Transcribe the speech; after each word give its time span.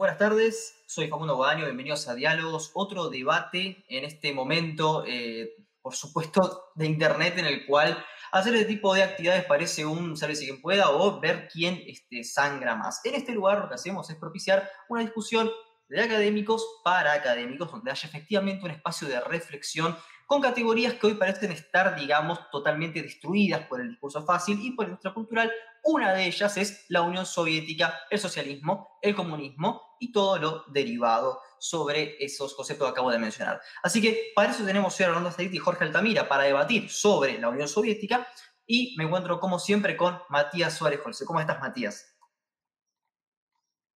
Buenas 0.00 0.16
tardes, 0.16 0.82
soy 0.86 1.08
Facundo 1.08 1.36
Guadaño, 1.36 1.66
bienvenidos 1.66 2.08
a 2.08 2.14
Diálogos, 2.14 2.70
otro 2.72 3.10
debate 3.10 3.84
en 3.86 4.04
este 4.04 4.32
momento, 4.32 5.04
eh, 5.06 5.50
por 5.82 5.94
supuesto, 5.94 6.70
de 6.74 6.86
Internet 6.86 7.36
en 7.36 7.44
el 7.44 7.66
cual 7.66 8.02
hacer 8.32 8.54
este 8.54 8.66
tipo 8.66 8.94
de 8.94 9.02
actividades 9.02 9.44
parece 9.44 9.84
un 9.84 10.16
si 10.16 10.46
quien 10.46 10.62
pueda 10.62 10.88
o 10.88 11.20
ver 11.20 11.50
quién 11.52 11.82
este, 11.86 12.24
sangra 12.24 12.76
más. 12.76 13.02
En 13.04 13.14
este 13.14 13.32
lugar 13.32 13.58
lo 13.58 13.68
que 13.68 13.74
hacemos 13.74 14.08
es 14.08 14.16
propiciar 14.16 14.70
una 14.88 15.02
discusión 15.02 15.50
de 15.90 16.00
académicos 16.00 16.80
para 16.82 17.12
académicos, 17.12 17.70
donde 17.70 17.90
haya 17.90 18.08
efectivamente 18.08 18.64
un 18.64 18.70
espacio 18.70 19.06
de 19.06 19.20
reflexión 19.20 19.98
con 20.30 20.40
categorías 20.40 20.94
que 20.94 21.08
hoy 21.08 21.14
parecen 21.14 21.50
estar, 21.50 21.96
digamos, 21.96 22.48
totalmente 22.52 23.02
destruidas 23.02 23.66
por 23.66 23.80
el 23.80 23.88
discurso 23.88 24.24
fácil 24.24 24.60
y 24.62 24.70
por 24.70 24.84
el 24.84 24.90
industria 24.90 25.12
cultural. 25.12 25.50
Una 25.82 26.12
de 26.14 26.24
ellas 26.24 26.56
es 26.56 26.86
la 26.88 27.02
Unión 27.02 27.26
Soviética, 27.26 28.02
el 28.08 28.20
socialismo, 28.20 29.00
el 29.02 29.16
comunismo 29.16 29.96
y 29.98 30.12
todo 30.12 30.38
lo 30.38 30.64
derivado 30.68 31.40
sobre 31.58 32.14
esos 32.24 32.54
conceptos 32.54 32.86
que 32.86 32.92
acabo 32.92 33.10
de 33.10 33.18
mencionar. 33.18 33.60
Así 33.82 34.00
que 34.00 34.30
para 34.32 34.52
eso 34.52 34.64
tenemos 34.64 35.00
hoy 35.00 35.04
a 35.04 35.08
Rolando 35.08 35.30
Astaiti 35.30 35.56
y 35.56 35.58
Jorge 35.58 35.82
Altamira 35.82 36.28
para 36.28 36.44
debatir 36.44 36.88
sobre 36.88 37.36
la 37.40 37.48
Unión 37.48 37.66
Soviética 37.66 38.28
y 38.64 38.94
me 38.98 39.06
encuentro 39.06 39.40
como 39.40 39.58
siempre 39.58 39.96
con 39.96 40.16
Matías 40.28 40.78
Suárez 40.78 41.00
Jolse. 41.00 41.24
¿Cómo 41.24 41.40
estás, 41.40 41.58
Matías? 41.58 42.16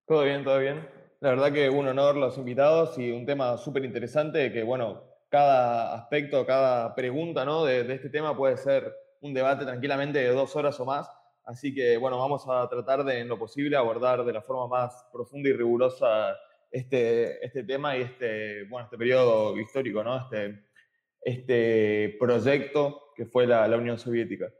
Todo 0.05 0.25
bien, 0.25 0.43
todo 0.43 0.59
bien. 0.59 0.91
La 1.21 1.29
verdad 1.29 1.53
que 1.53 1.71
un 1.71 1.87
honor 1.87 2.17
los 2.17 2.39
invitados 2.39 2.99
y 2.99 3.13
un 3.13 3.25
tema 3.25 3.57
súper 3.57 3.85
interesante 3.85 4.53
que, 4.53 4.65
bueno, 4.65 5.14
cada 5.35 5.97
aspecto, 5.97 6.47
cada 6.47 6.95
pregunta 6.95 7.45
¿no? 7.45 7.65
de, 7.65 7.93
este 7.93 8.09
tema 8.09 8.37
puede 8.37 8.57
ser 8.57 8.95
un 9.21 9.35
debate 9.35 9.65
tranquilamente 9.65 10.21
de 10.21 10.29
dos 10.29 10.55
horas 10.55 10.79
o 10.79 10.85
más. 10.85 11.11
Así 11.45 11.75
que, 11.75 11.97
bueno, 11.97 12.21
vamos 12.21 12.45
a 12.49 12.69
tratar 12.69 13.03
de, 13.03 13.19
en 13.19 13.27
lo 13.27 13.37
posible, 13.37 13.77
abordar 13.77 14.25
de 14.25 14.33
la 14.33 14.43
forma 14.43 14.69
más 14.69 15.05
profunda 15.13 15.49
y 15.49 15.53
rigurosa 15.53 16.37
este, 16.71 17.45
este 17.45 17.65
tema 17.65 17.97
y 17.97 18.03
este, 18.03 18.63
bueno, 18.69 18.85
este 18.85 18.97
periodo 18.97 19.59
histórico, 19.59 20.05
¿no? 20.05 20.19
Este, 20.19 20.67
este 21.21 22.17
proyecto 22.21 23.13
que 23.17 23.27
fue 23.27 23.45
la 23.45 23.77
Unión 23.77 23.99
Soviética. 23.99 24.53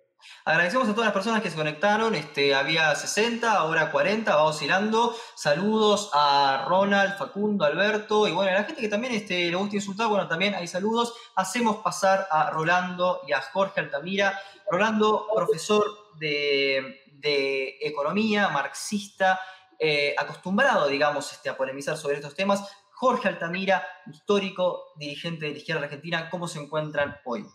Agradecemos 0.47 0.89
a 0.89 0.93
todas 0.93 1.07
las 1.07 1.15
personas 1.15 1.43
que 1.43 1.51
se 1.51 1.57
conectaron. 1.57 2.15
Este, 2.15 2.55
había 2.55 2.95
60, 2.95 3.51
ahora 3.51 3.91
40, 3.91 4.37
va 4.37 4.43
oscilando. 4.43 5.17
Saludos 5.35 6.11
a 6.13 6.67
Ronald, 6.69 7.17
Facundo, 7.17 7.65
Alberto 7.65 8.29
y 8.29 8.33
bueno, 8.33 8.51
a 8.51 8.61
la 8.61 8.65
gente 8.65 8.83
que 8.83 8.89
también 8.89 9.15
este, 9.15 9.51
le 9.51 9.57
gusta 9.57 9.77
insultar, 9.77 10.09
bueno, 10.09 10.29
también 10.29 10.55
hay 10.55 10.67
saludos. 10.67 11.15
Hacemos 11.37 11.77
pasar 11.77 12.27
a 12.31 12.51
Rolando 12.51 13.23
y 13.27 13.33
a 13.33 13.41
Jorge 13.41 13.81
Altamira. 13.81 14.39
Rolando, 14.71 15.27
profesor 15.35 15.85
de, 16.19 17.01
economía, 17.81 18.51
marxista, 18.51 19.41
eh, 19.79 20.15
acostumbrado, 20.19 20.89
digamos, 20.89 21.33
este, 21.33 21.49
a 21.49 21.57
polemizar 21.57 21.97
sobre 21.97 22.17
estos 22.17 22.35
temas. 22.35 22.63
Jorge 22.91 23.29
Altamira, 23.29 23.87
histórico, 24.13 24.93
dirigente 24.97 25.47
de 25.47 25.53
la 25.53 25.59
izquierda 25.59 25.85
argentina, 25.85 26.29
¿cómo 26.31 26.47
se 26.47 26.61
encuentran 26.61 27.17
hoy? 27.25 27.47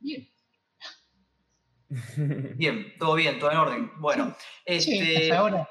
Bien. 0.00 0.28
Bien, 2.56 2.94
todo 2.98 3.14
bien, 3.14 3.38
todo 3.38 3.50
en 3.50 3.56
orden. 3.56 3.90
Bueno, 3.98 4.36
este, 4.64 5.24
hasta 5.24 5.38
ahora. 5.38 5.68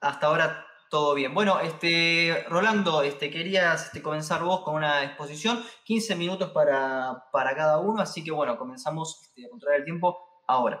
Hasta 0.00 0.26
ahora 0.26 0.66
todo 0.88 1.14
bien. 1.14 1.34
Bueno, 1.34 1.58
este, 1.58 2.44
Rolando, 2.48 3.02
este, 3.02 3.28
querías 3.28 3.86
este, 3.86 4.00
comenzar 4.00 4.44
vos 4.44 4.60
con 4.60 4.76
una 4.76 5.02
exposición, 5.02 5.64
15 5.84 6.14
minutos 6.14 6.52
para, 6.52 7.24
para 7.32 7.56
cada 7.56 7.80
uno, 7.80 8.00
así 8.00 8.22
que 8.22 8.30
bueno, 8.30 8.56
comenzamos 8.56 9.20
este, 9.24 9.46
a 9.46 9.50
controlar 9.50 9.80
el 9.80 9.84
tiempo 9.84 10.44
ahora. 10.46 10.80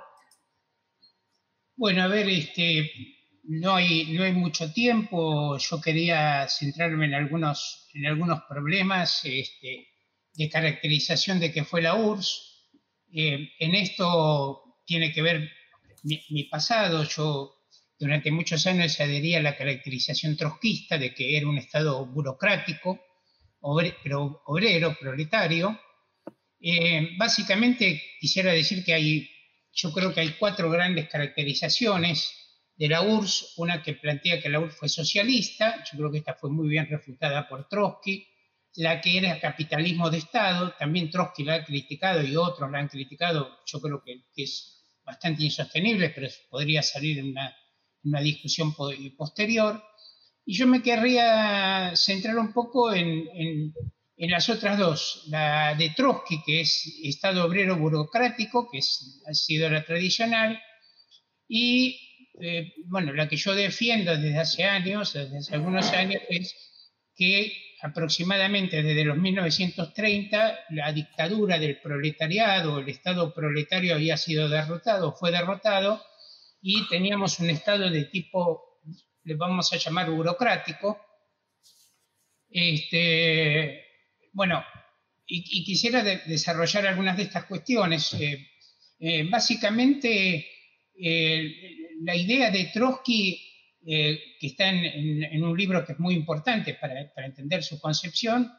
Bueno, 1.74 2.04
a 2.04 2.06
ver, 2.06 2.28
este, 2.28 2.88
no 3.42 3.74
hay, 3.74 4.12
no 4.12 4.22
hay 4.22 4.32
mucho 4.32 4.72
tiempo, 4.72 5.58
yo 5.58 5.80
quería 5.80 6.46
centrarme 6.48 7.06
en 7.06 7.14
algunos, 7.14 7.90
en 7.94 8.06
algunos 8.06 8.44
problemas. 8.48 9.24
Este, 9.24 9.93
de 10.34 10.48
caracterización 10.48 11.40
de 11.40 11.52
que 11.52 11.64
fue 11.64 11.82
la 11.82 11.94
URSS. 11.94 12.54
Eh, 13.12 13.50
en 13.58 13.74
esto 13.74 14.80
tiene 14.84 15.12
que 15.12 15.22
ver 15.22 15.50
mi, 16.02 16.44
pasado. 16.44 17.04
Yo 17.04 17.54
durante 17.98 18.30
muchos 18.30 18.66
años 18.66 19.00
adhería 19.00 19.38
a 19.38 19.42
la 19.42 19.56
caracterización 19.56 20.36
trotskista 20.36 20.98
de 20.98 21.14
que 21.14 21.36
era 21.36 21.48
un 21.48 21.58
Estado 21.58 22.04
burocrático, 22.06 23.00
obrero, 23.60 24.96
proletario. 25.00 25.80
Eh, 26.60 27.10
básicamente 27.16 28.02
quisiera 28.20 28.52
decir 28.52 28.84
que 28.84 28.94
hay, 28.94 29.30
yo 29.72 29.92
creo 29.92 30.12
que 30.12 30.20
hay 30.20 30.30
cuatro 30.38 30.70
grandes 30.70 31.08
caracterizaciones 31.08 32.32
de 32.76 32.88
la 32.88 33.02
URSS, 33.02 33.54
una 33.58 33.82
que 33.82 33.94
plantea 33.94 34.42
que 34.42 34.48
la 34.48 34.58
URSS 34.58 34.76
fue 34.76 34.88
socialista, 34.88 35.84
yo 35.84 35.98
creo 35.98 36.10
que 36.10 36.18
esta 36.18 36.34
fue 36.34 36.50
muy 36.50 36.68
bien 36.68 36.88
refutada 36.88 37.48
por 37.48 37.68
Trotsky, 37.68 38.26
la 38.76 39.00
que 39.00 39.18
era 39.18 39.40
capitalismo 39.40 40.10
de 40.10 40.18
Estado, 40.18 40.72
también 40.78 41.10
Trotsky 41.10 41.44
la 41.44 41.54
ha 41.54 41.64
criticado 41.64 42.22
y 42.22 42.36
otros 42.36 42.70
la 42.70 42.78
han 42.78 42.88
criticado, 42.88 43.60
yo 43.66 43.80
creo 43.80 44.02
que, 44.02 44.24
es 44.36 44.82
bastante 45.04 45.44
insostenible, 45.44 46.10
pero 46.10 46.28
podría 46.50 46.82
salir 46.82 47.18
en 47.18 47.34
una, 48.02 48.20
discusión 48.20 48.74
posterior. 49.16 49.82
Y 50.44 50.54
yo 50.54 50.66
me 50.66 50.82
querría 50.82 51.92
centrar 51.94 52.36
un 52.38 52.52
poco 52.52 52.92
en, 52.92 53.72
las 54.16 54.48
otras 54.48 54.78
dos, 54.78 55.24
la 55.28 55.74
de 55.74 55.90
Trotsky, 55.90 56.42
que 56.44 56.60
es 56.62 57.00
Estado 57.02 57.44
obrero 57.44 57.76
burocrático, 57.76 58.68
que 58.70 58.78
ha 58.78 59.34
sido 59.34 59.70
la 59.70 59.84
tradicional, 59.84 60.60
y 61.48 62.30
eh, 62.40 62.72
bueno, 62.86 63.12
la 63.12 63.28
que 63.28 63.36
yo 63.36 63.54
defiendo 63.54 64.16
desde 64.16 64.38
hace 64.38 64.64
años, 64.64 65.12
desde 65.12 65.38
hace 65.38 65.54
algunos 65.54 65.90
años, 65.92 66.20
es 66.28 66.54
que 67.14 67.52
aproximadamente 67.84 68.82
desde 68.82 69.04
los 69.04 69.18
1930 69.18 70.58
la 70.70 70.90
dictadura 70.90 71.58
del 71.58 71.78
proletariado, 71.82 72.78
el 72.78 72.88
Estado 72.88 73.34
proletario 73.34 73.94
había 73.94 74.16
sido 74.16 74.48
derrotado, 74.48 75.12
fue 75.12 75.30
derrotado, 75.30 76.02
y 76.62 76.88
teníamos 76.88 77.38
un 77.40 77.50
Estado 77.50 77.90
de 77.90 78.06
tipo, 78.06 78.80
le 79.24 79.34
vamos 79.34 79.70
a 79.70 79.76
llamar 79.76 80.10
burocrático. 80.10 80.98
Este, 82.48 83.84
bueno, 84.32 84.64
y, 85.26 85.62
quisiera 85.64 86.02
desarrollar 86.02 86.86
algunas 86.86 87.18
de 87.18 87.24
estas 87.24 87.44
cuestiones. 87.44 88.14
Eh, 88.14 88.48
eh, 88.98 89.28
básicamente, 89.28 90.46
eh, 90.98 91.54
la 92.00 92.16
idea 92.16 92.50
de 92.50 92.70
Trotsky 92.72 93.53
eh, 93.86 94.18
que 94.40 94.46
está 94.46 94.68
en, 94.68 95.44
un 95.44 95.56
libro 95.56 95.84
que 95.84 95.92
es 95.92 95.98
muy 95.98 96.14
importante 96.14 96.74
para, 96.74 97.12
entender 97.24 97.62
su 97.62 97.78
concepción 97.78 98.52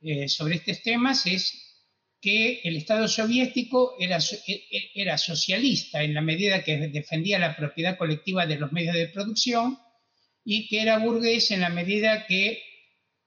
eh, 0.00 0.28
sobre 0.28 0.56
estos 0.56 0.82
temas, 0.82 1.26
es 1.26 1.70
que 2.20 2.60
el 2.64 2.76
Estado 2.76 3.08
soviético 3.08 3.96
era, 3.98 4.18
e, 4.18 4.52
e, 4.52 4.90
era 4.94 5.18
socialista 5.18 6.02
en 6.02 6.14
la 6.14 6.20
medida 6.20 6.62
que 6.62 6.76
defendía 6.88 7.38
la 7.38 7.56
propiedad 7.56 7.96
colectiva 7.96 8.46
de 8.46 8.58
los 8.58 8.72
medios 8.72 8.94
de 8.94 9.08
producción 9.08 9.78
y 10.44 10.68
que 10.68 10.82
era 10.82 10.98
burgués 10.98 11.50
en 11.50 11.60
la 11.60 11.70
medida 11.70 12.26
que 12.26 12.62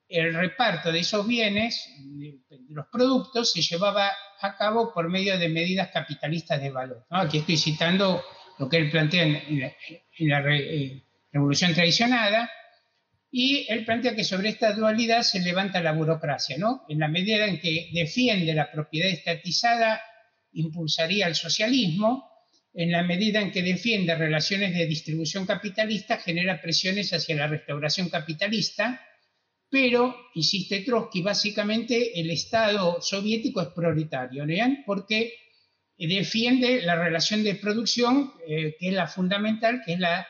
el 0.08 0.34
reparto 0.34 0.92
de 0.92 1.00
esos 1.00 1.26
bienes, 1.28 1.90
de, 2.00 2.40
los 2.70 2.86
productos, 2.92 3.52
se 3.52 3.62
llevaba 3.62 4.12
a 4.42 4.58
cabo 4.58 4.94
por 4.94 5.10
medio 5.10 5.38
de 5.40 5.50
medidas 5.50 5.90
capitalistas 5.92 6.62
de 6.62 6.70
valor. 6.70 7.06
Aquí 7.10 7.40
estoy 7.40 7.58
citando 7.58 8.24
lo 8.60 8.70
que 8.70 8.78
él 8.78 8.92
plantea 8.92 9.24
en, 9.24 9.60
la, 10.30 10.56
eh, 10.56 11.04
revolución 11.34 11.74
traicionada, 11.74 12.50
y 13.32 13.66
él 13.68 13.84
plantea 13.84 14.16
que 14.16 14.24
sobre 14.24 14.50
esta 14.50 14.74
dualidad 14.74 15.24
se 15.24 15.40
levanta 15.40 15.82
la 15.82 15.92
burocracia, 15.92 16.56
¿no? 16.58 16.86
En 16.88 17.00
la 17.00 17.08
medida 17.08 17.48
en 17.48 17.60
que 17.60 17.90
defiende 17.92 18.54
la 18.54 18.72
propiedad 18.72 19.10
estatizada, 19.10 20.02
impulsaría 20.52 21.26
el 21.26 21.34
socialismo, 21.34 22.30
en 22.76 22.92
la 22.92 23.02
medida 23.02 23.42
en 23.42 23.52
que 23.52 23.64
defiende 23.64 24.16
relaciones 24.16 24.76
de 24.76 24.86
distribución 24.86 25.48
capitalista, 25.48 26.18
genera 26.18 26.62
presiones 26.62 27.12
hacia 27.12 27.36
la 27.36 27.48
restauración 27.48 28.10
capitalista, 28.10 29.02
pero, 29.74 30.16
insiste 30.36 30.82
Trotsky, 30.82 31.24
básicamente 31.24 32.20
el 32.20 32.30
Estado 32.30 33.02
soviético 33.02 33.60
es 33.60 33.70
prioritario, 33.70 34.46
¿no? 34.46 34.78
porque 34.86 35.34
defiende 35.98 36.84
la 36.84 36.96
relación 36.96 37.44
de 37.44 37.56
producción, 37.56 38.32
eh, 38.48 38.76
que 38.80 38.90
es 38.90 38.94
la 38.94 39.08
fundamental, 39.08 39.82
que 39.84 39.94
es 39.94 40.00
la 40.00 40.28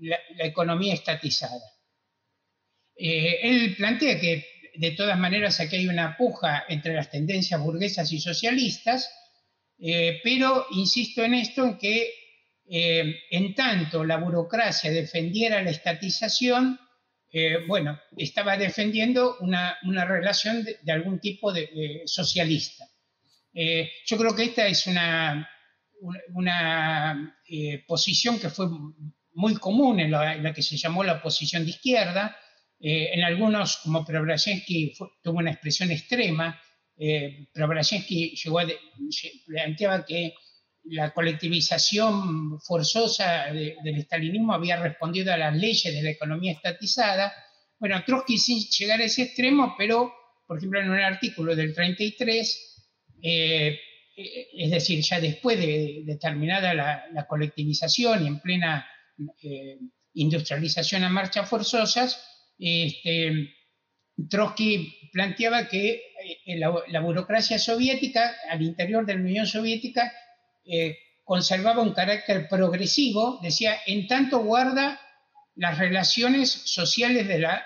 la, 0.00 0.18
economía 0.38 0.94
estatizada. 0.94 1.72
Eh, 2.96 3.40
él 3.42 3.74
plantea 3.76 4.20
que 4.20 4.46
de 4.76 4.90
todas 4.92 5.18
maneras 5.18 5.60
aquí 5.60 5.76
hay 5.76 5.88
una 5.88 6.16
puja 6.16 6.64
entre 6.68 6.94
las 6.94 7.10
tendencias 7.10 7.60
burguesas 7.60 8.12
y 8.12 8.20
socialistas, 8.20 9.10
eh, 9.78 10.20
pero 10.22 10.66
insisto 10.72 11.22
en 11.24 11.34
esto, 11.34 11.64
en 11.64 11.78
que 11.78 12.12
eh, 12.66 13.16
en 13.30 13.54
tanto 13.54 14.04
la 14.04 14.16
burocracia 14.16 14.90
defendiera 14.90 15.62
la 15.62 15.70
estatización, 15.70 16.78
bueno, 17.66 18.00
estaba 18.16 18.56
defendiendo 18.56 19.38
una, 19.40 19.76
relación 20.04 20.62
de, 20.62 20.92
algún 20.92 21.18
tipo 21.18 21.52
de, 21.52 22.02
socialista. 22.06 22.88
yo 23.52 24.16
creo 24.16 24.36
que 24.36 24.44
esta 24.44 24.68
es 24.68 24.86
una, 24.86 25.50
una, 26.32 27.36
posición 27.88 28.38
que 28.38 28.50
fue 28.50 28.66
muy 29.34 29.54
común 29.56 30.00
en 30.00 30.10
la, 30.10 30.52
que 30.54 30.62
se 30.62 30.76
llamó 30.76 31.04
la 31.04 31.14
oposición 31.14 31.64
de 31.64 31.70
izquierda. 31.70 32.36
Eh, 32.80 33.10
en 33.12 33.22
algunos, 33.22 33.78
como 33.78 34.04
Preobrazhensky, 34.04 34.94
tuvo 35.22 35.38
una 35.38 35.50
expresión 35.50 35.90
extrema. 35.90 36.60
Eh, 36.96 37.48
llegó 37.54 38.60
planteaba 39.46 40.04
que 40.04 40.34
la 40.84 41.12
colectivización 41.12 42.60
forzosa 42.60 43.46
del 43.46 43.98
estalinismo 43.98 44.52
había 44.52 44.76
respondido 44.76 45.32
a 45.32 45.36
las 45.36 45.56
leyes 45.56 45.92
de 45.94 46.02
la 46.02 46.10
economía 46.10 46.52
estatizada. 46.52 47.32
Bueno, 47.78 48.02
Trotsky 48.04 48.38
sin 48.38 48.60
llegar 48.60 49.00
a 49.00 49.04
ese 49.04 49.22
extremo, 49.22 49.74
pero, 49.78 50.12
por 50.46 50.58
ejemplo, 50.58 50.80
en 50.80 50.90
un 50.90 51.00
artículo 51.00 51.56
del 51.56 51.74
33, 51.74 52.74
eh, 53.22 53.80
es 54.16 54.70
decir, 54.70 55.02
ya 55.02 55.20
después 55.20 55.58
de, 55.58 56.18
terminada 56.20 56.74
la, 56.74 57.26
colectivización 57.26 58.24
y 58.24 58.28
en 58.28 58.40
plena 58.40 58.86
eh, 59.42 59.78
industrialización 60.14 61.04
a 61.04 61.08
marchas 61.08 61.48
forzosas, 61.48 62.22
este, 62.58 63.54
Trotsky 64.28 65.10
planteaba 65.12 65.68
que 65.68 66.02
eh, 66.46 66.58
la, 66.58 67.00
burocracia 67.00 67.58
soviética, 67.58 68.34
al 68.48 68.62
interior 68.62 69.04
de 69.04 69.14
la 69.14 69.20
Unión 69.20 69.46
Soviética, 69.46 70.12
eh, 70.64 70.96
conservaba 71.24 71.82
un 71.82 71.94
carácter 71.94 72.48
progresivo, 72.48 73.40
decía, 73.42 73.76
en 73.86 74.06
tanto 74.06 74.40
guarda 74.40 75.00
las 75.56 75.78
relaciones 75.78 76.50
sociales 76.50 77.26
de 77.28 77.38
la, 77.38 77.64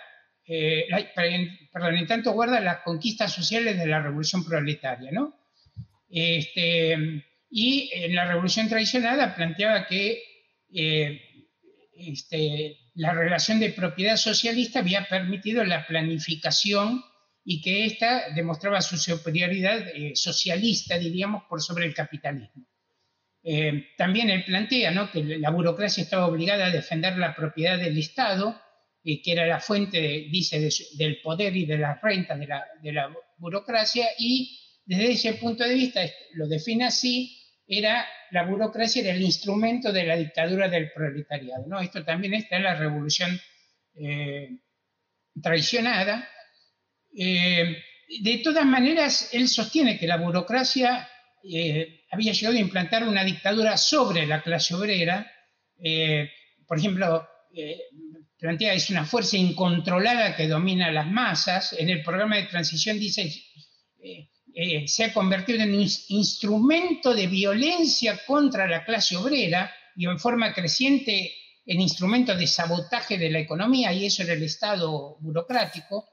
perdón, 1.73 1.97
en 1.97 2.07
tanto 2.07 2.33
guarda 2.33 2.61
las 2.61 2.79
conquistas 2.79 3.33
sociales 3.33 3.79
de 3.79 3.87
la 3.87 4.01
revolución 4.01 4.45
proletaria, 4.45 5.11
¿no? 5.11 5.35
Este, 6.11 6.97
y 7.51 7.91
en 7.93 8.15
la 8.15 8.27
revolución 8.27 8.69
traicionada 8.69 9.35
planteaba 9.35 9.87
que 9.87 10.23
este, 11.99 12.79
la 12.95 13.13
relación 13.13 13.61
de 13.61 13.71
propiedad 13.71 14.17
socialista 14.17 14.81
había 14.81 15.09
permitido 15.09 15.65
la 15.65 15.87
planificación 15.87 17.03
y 17.45 17.61
que 17.61 17.87
ésta 17.87 18.31
demostraba 18.35 18.81
su 18.81 18.97
superioridad 18.97 19.85
socialista, 20.15 20.99
diríamos, 20.99 21.45
por 21.49 21.63
sobre 21.63 21.87
el 21.87 21.95
capitalismo. 21.95 22.67
Eh, 23.43 23.95
también 23.97 24.29
él 24.31 24.45
plantea 24.45 25.11
que 25.11 25.23
la 25.39 25.51
burocracia 25.51 26.03
estaba 26.03 26.27
obligada 26.27 26.67
a 26.67 26.71
defender 26.71 27.17
la 27.17 27.35
propiedad 27.35 27.79
del 27.79 27.97
Estado, 27.97 28.61
eh, 29.05 29.23
que 29.23 29.33
era 29.33 29.47
la 29.47 29.61
fuente, 29.61 30.27
dice, 30.31 30.69
del 30.97 31.21
poder 31.23 31.57
y 31.57 31.65
de 31.65 31.79
las 31.79 32.01
rentas 32.03 32.39
de 32.39 32.93
la, 32.93 33.11
burocracia, 33.39 34.07
y 34.19 34.61
desde 34.85 35.13
ese 35.13 35.35
punto 35.35 35.65
de 35.65 35.75
vista, 35.75 36.01
lo 36.35 36.49
define 36.49 36.87
así, 36.87 37.41
era 37.67 38.07
la 38.31 38.45
burocracia 38.45 39.03
era 39.03 39.13
el 39.13 39.23
instrumento 39.23 39.93
de 39.93 40.05
la 40.05 40.17
dictadura 40.17 40.69
del 40.69 40.91
proletariado. 40.93 41.67
¿no? 41.67 41.81
Esto 41.81 42.05
también 42.05 42.35
está 42.35 42.57
en 42.57 42.65
la 42.65 42.75
revolución 42.75 43.41
eh, 43.95 44.51
traicionada. 45.43 46.29
de 47.13 48.41
todas 48.43 48.67
maneras, 48.67 49.31
él 49.33 49.49
sostiene 49.49 49.99
que 49.99 50.07
la 50.07 50.17
burocracia 50.17 51.09
eh, 51.43 52.05
había 52.11 52.33
llegado 52.33 52.57
a 52.57 52.61
implantar 52.61 53.07
una 53.07 53.25
dictadura 53.25 53.77
sobre 53.77 54.27
la 54.27 54.43
clase 54.43 54.75
obrera. 54.75 55.31
Eh, 55.83 56.31
por 56.67 56.79
ejemplo, 56.79 57.27
eh, 57.55 57.79
plantea 58.39 58.75
es 58.75 58.91
una 58.91 59.05
fuerza 59.05 59.37
incontrolada 59.37 60.37
que 60.37 60.49
domina 60.49 60.91
las 60.91 61.07
masas. 61.07 61.75
En 61.79 61.89
el 61.91 62.03
programa 62.03 62.37
de 62.37 62.45
transición 62.45 62.99
dice 62.99 63.33
se 64.87 65.05
ha 65.05 65.13
convertido 65.13 65.63
en 65.63 65.73
un 65.73 65.87
instrumento 66.09 67.15
de 67.15 67.29
violencia 67.29 68.21
contra 68.27 68.67
la 68.67 68.85
clase 68.85 69.17
obrera 69.17 69.73
y 69.97 70.07
en 70.07 70.19
forma 70.19 70.53
creciente 70.53 71.33
en 71.69 71.81
instrumento 71.83 72.35
de 72.35 72.47
sabotaje 72.47 73.19
de 73.19 73.31
la 73.31 73.41
economía, 73.41 73.93
y 73.93 74.07
eso 74.07 74.23
era 74.23 74.33
el 74.33 74.43
Estado 74.43 75.19
burocrático, 75.21 76.09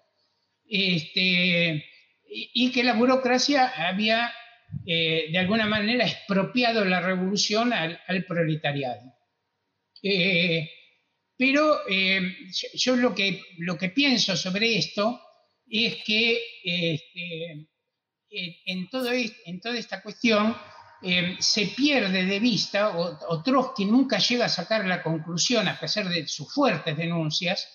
este, 0.68 1.86
y 2.27 2.71
que 2.71 2.83
la 2.83 2.94
burocracia 2.94 3.71
había 3.88 4.33
eh, 4.86 5.27
de 5.31 5.38
alguna 5.38 5.65
manera 5.65 6.06
expropiado 6.06 6.83
la 6.83 7.00
revolución 7.00 7.71
al, 7.71 8.25
proletariado. 8.27 9.13
Eh, 10.03 10.69
pero 11.38 11.88
eh, 11.89 12.36
yo 12.74 12.97
lo 12.97 13.15
que, 13.15 13.42
lo 13.59 13.77
que 13.77 13.89
pienso 13.89 14.36
sobre 14.36 14.77
esto 14.77 15.21
es 15.68 16.03
que 16.03 16.42
este, 18.36 18.72
en, 18.72 18.90
todo 18.90 19.10
en 19.12 19.62
toda 19.62 19.78
esta 19.78 20.02
cuestión 20.02 20.56
se 21.40 21.68
pierde 21.68 22.26
de 22.26 22.40
vista, 22.40 22.98
o, 22.98 23.20
o, 23.30 23.44
Trotsky 23.44 23.86
nunca 23.86 24.18
llega 24.18 24.46
a 24.46 24.50
sacar 24.50 24.88
la 24.88 25.04
conclusión, 25.04 25.68
a 25.68 25.80
pesar 25.80 26.10
de 26.10 26.28
sus 26.28 26.52
fuertes 26.52 26.98
denuncias, 26.98 27.68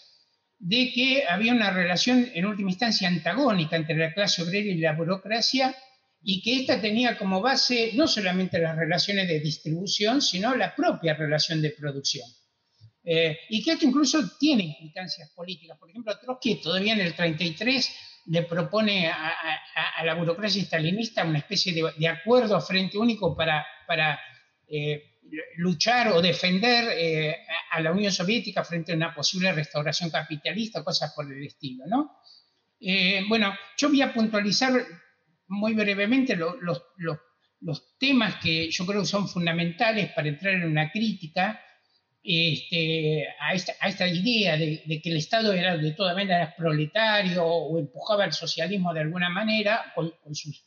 de 0.59 0.93
que 0.93 1.25
había 1.29 1.55
una 1.55 1.71
relación 1.71 2.29
en 2.35 2.45
última 2.45 2.71
instancia 2.71 3.09
antagónica 3.09 3.77
entre 3.77 3.97
la 3.97 4.13
clase 4.13 4.43
obrera 4.43 4.69
y 4.69 4.79
la 4.79 4.95
burocracia 4.95 5.75
y 6.23 6.43
que 6.43 6.61
ésta 6.61 6.81
tenía 6.81 7.17
como 7.17 7.41
base 7.41 7.93
no 7.95 8.07
solamente 8.07 8.59
las 8.59 8.77
relaciones 8.77 9.27
de 9.27 9.41
distribución, 9.41 10.21
sino 10.21 10.55
la 10.55 10.75
propia 10.75 11.15
relación 11.15 11.63
de 11.63 11.71
producción. 11.71 12.29
Eh, 13.03 13.39
y 13.49 13.63
que 13.63 13.73
esto 13.73 13.87
incluso 13.87 14.37
tiene 14.39 14.65
implicancias 14.65 15.31
políticas. 15.31 15.79
Por 15.79 15.89
ejemplo, 15.89 16.19
Trotsky 16.19 16.61
todavía 16.61 16.93
en 16.93 17.01
el 17.01 17.15
33 17.15 17.91
le 18.27 18.43
propone 18.43 19.09
a, 19.09 20.05
la 20.05 20.15
burocracia 20.15 20.63
stalinista 20.63 21.25
una 21.25 21.39
especie 21.39 21.73
de, 21.73 22.09
acuerdo 22.09 22.61
frente 22.61 22.99
único 22.99 23.37
para, 23.37 23.67
para 23.87 24.19
eh, 24.69 25.19
luchar 25.57 26.09
o 26.09 26.23
defender 26.23 26.89
eh, 26.97 27.37
a 27.71 27.81
la 27.81 27.93
Unión 27.93 28.13
Soviética 28.13 28.65
frente 28.65 28.93
a 28.93 28.97
una 28.97 29.15
posible 29.15 29.53
restauración 29.53 30.11
capitalista, 30.11 30.85
cosas 30.85 31.13
por 31.15 31.31
el 31.31 31.45
estilo. 31.45 31.85
¿no? 31.87 32.19
bueno, 33.29 33.55
yo 33.77 33.91
voy 33.91 34.01
a 34.01 34.13
puntualizar 34.13 34.73
muy 35.49 35.75
brevemente 35.75 36.37
los 36.37 37.99
temas 37.99 38.37
que 38.37 38.71
yo 38.71 38.87
creo 38.87 39.03
que 39.03 39.07
son 39.07 39.29
fundamentales 39.29 40.13
para 40.13 40.29
entrar 40.29 40.55
en 40.55 40.65
una 40.65 40.91
crítica 40.91 41.61
este, 42.23 43.27
a, 43.41 43.55
esta, 43.55 44.09
idea 44.09 44.57
de, 44.57 45.01
que 45.03 45.11
el 45.11 45.17
Estado 45.17 45.53
era 45.53 45.77
de 45.77 45.93
todas 45.93 46.15
maneras 46.15 46.55
proletario 46.57 47.45
o 47.45 47.79
empujaba 47.79 48.25
el 48.25 48.33
socialismo 48.33 48.93
de 48.93 49.01
alguna 49.01 49.29
manera, 49.29 49.93
con, 49.95 50.13
sus, 50.35 50.65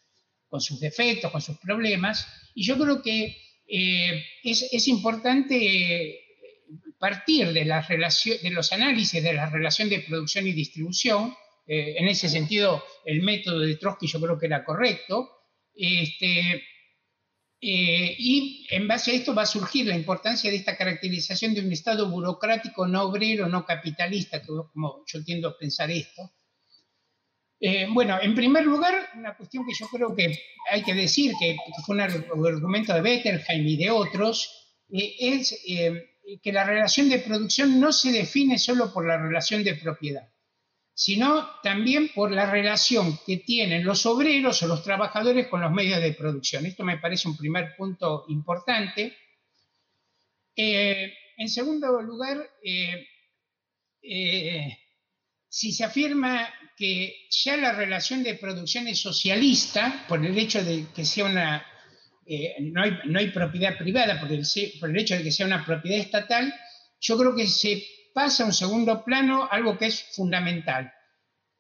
con 0.48 0.62
sus, 0.62 0.80
defectos, 0.80 1.32
con 1.32 1.42
sus 1.42 1.58
problemas. 1.60 2.28
Y 2.56 2.64
yo 2.64 2.78
creo 2.78 3.02
que 3.02 3.38
eh, 3.68 4.24
es, 4.44 4.88
importante 4.88 6.20
partir 7.00 7.52
de, 7.52 7.66
de 7.66 8.50
los 8.52 8.72
análisis 8.72 9.22
de 9.22 9.34
la 9.34 9.50
relación 9.50 9.90
de 9.90 10.00
producción 10.00 10.48
y 10.48 10.54
distribución 10.54 11.36
eh, 11.66 11.96
en 11.98 12.08
ese 12.08 12.30
sentido, 12.30 12.84
el 13.06 13.22
método 13.22 13.60
de 13.60 13.76
Trotsky 13.78 14.08
yo 14.08 14.20
creo 14.20 14.38
que 14.38 14.48
era 14.48 14.64
correcto. 14.64 15.30
Este, 15.76 16.64
eh, 17.66 18.16
y 18.20 18.68
en 18.72 18.90
base 18.90 19.12
a 19.12 19.14
esto 19.14 19.34
va 19.34 19.44
a 19.44 19.46
surgir 19.46 19.86
la 19.86 19.96
importancia 19.96 20.52
de 20.52 20.58
esta 20.58 20.76
caracterización 20.76 21.54
de 21.54 21.62
un 21.62 21.72
Estado 21.72 22.10
burocrático, 22.10 22.86
no 22.86 23.04
obrero, 23.04 23.48
no 23.48 23.66
capitalista, 23.66 24.42
como 24.42 25.06
yo 25.08 25.24
tiendo 25.24 25.48
a 25.48 25.58
pensar 25.58 25.90
esto. 25.90 26.30
Eh, 27.62 27.88
bueno, 27.90 28.20
en 28.22 28.36
primer 28.36 28.66
lugar, 28.66 29.12
una 29.16 29.38
cuestión 29.38 29.66
que 29.66 29.72
yo 29.80 29.88
creo 29.88 30.14
que 30.14 30.38
hay 30.70 30.84
que 30.84 30.94
decir, 30.94 31.32
que, 31.40 31.56
fue 31.86 31.96
un 31.96 32.02
argumento 32.02 32.94
de 32.94 33.00
Bettelheim 33.00 33.66
y 33.66 33.78
de 33.78 33.92
otros, 33.92 34.76
es 34.90 35.58
que 35.66 36.52
la 36.52 36.66
relación 36.66 37.08
de 37.10 37.20
producción 37.20 37.80
no 37.80 37.94
se 37.94 38.12
define 38.12 38.60
solo 38.60 38.92
por 38.92 39.08
la 39.08 39.18
relación 39.18 39.64
de 39.64 39.76
propiedad 39.76 40.33
sino 40.94 41.50
también 41.64 42.12
por 42.14 42.32
la 42.32 42.50
relación 42.50 43.20
que 43.26 43.38
tienen 43.38 43.84
los 43.84 44.06
obreros 44.06 44.62
o 44.62 44.68
los 44.68 44.84
trabajadores 44.84 45.48
con 45.48 45.62
los 45.62 45.72
medios 45.72 46.00
de 46.02 46.14
producción. 46.14 46.66
Esto 46.66 46.84
me 46.84 46.98
parece 46.98 47.28
un 47.28 47.36
primer 47.36 47.76
punto 47.76 48.26
importante. 48.30 49.18
Eh, 50.56 51.14
en 51.38 51.50
segundo 51.50 52.00
lugar, 52.02 52.48
eh, 52.64 53.08
eh, 54.04 54.78
si 55.50 55.72
se 55.72 55.84
afirma 55.84 56.48
que 56.78 57.28
ya 57.30 57.58
la 57.58 57.74
relación 57.74 58.22
de 58.24 58.36
producción 58.36 58.88
es 58.88 59.00
socialista, 59.00 60.06
por 60.08 60.24
el 60.24 60.38
hecho 60.38 60.64
de 60.64 60.86
que 60.96 61.06
sea 61.06 61.26
una, 61.26 61.66
no 62.60 63.20
hay, 63.20 63.32
propiedad 63.32 63.78
privada, 63.78 64.20
por 64.20 64.32
el 64.32 64.98
hecho 64.98 65.18
de 65.18 65.24
que 65.24 65.32
sea 65.32 65.46
una 65.46 65.66
propiedad 65.66 66.00
estatal, 66.00 66.54
yo 67.00 67.18
creo 67.18 67.36
que 67.36 67.48
se 67.48 67.84
pasa 68.14 68.44
a 68.44 68.46
un 68.48 68.54
segundo 68.54 69.04
plano 69.04 69.48
algo 69.50 69.78
que 69.78 69.88
es 69.88 70.04
fundamental, 70.16 70.94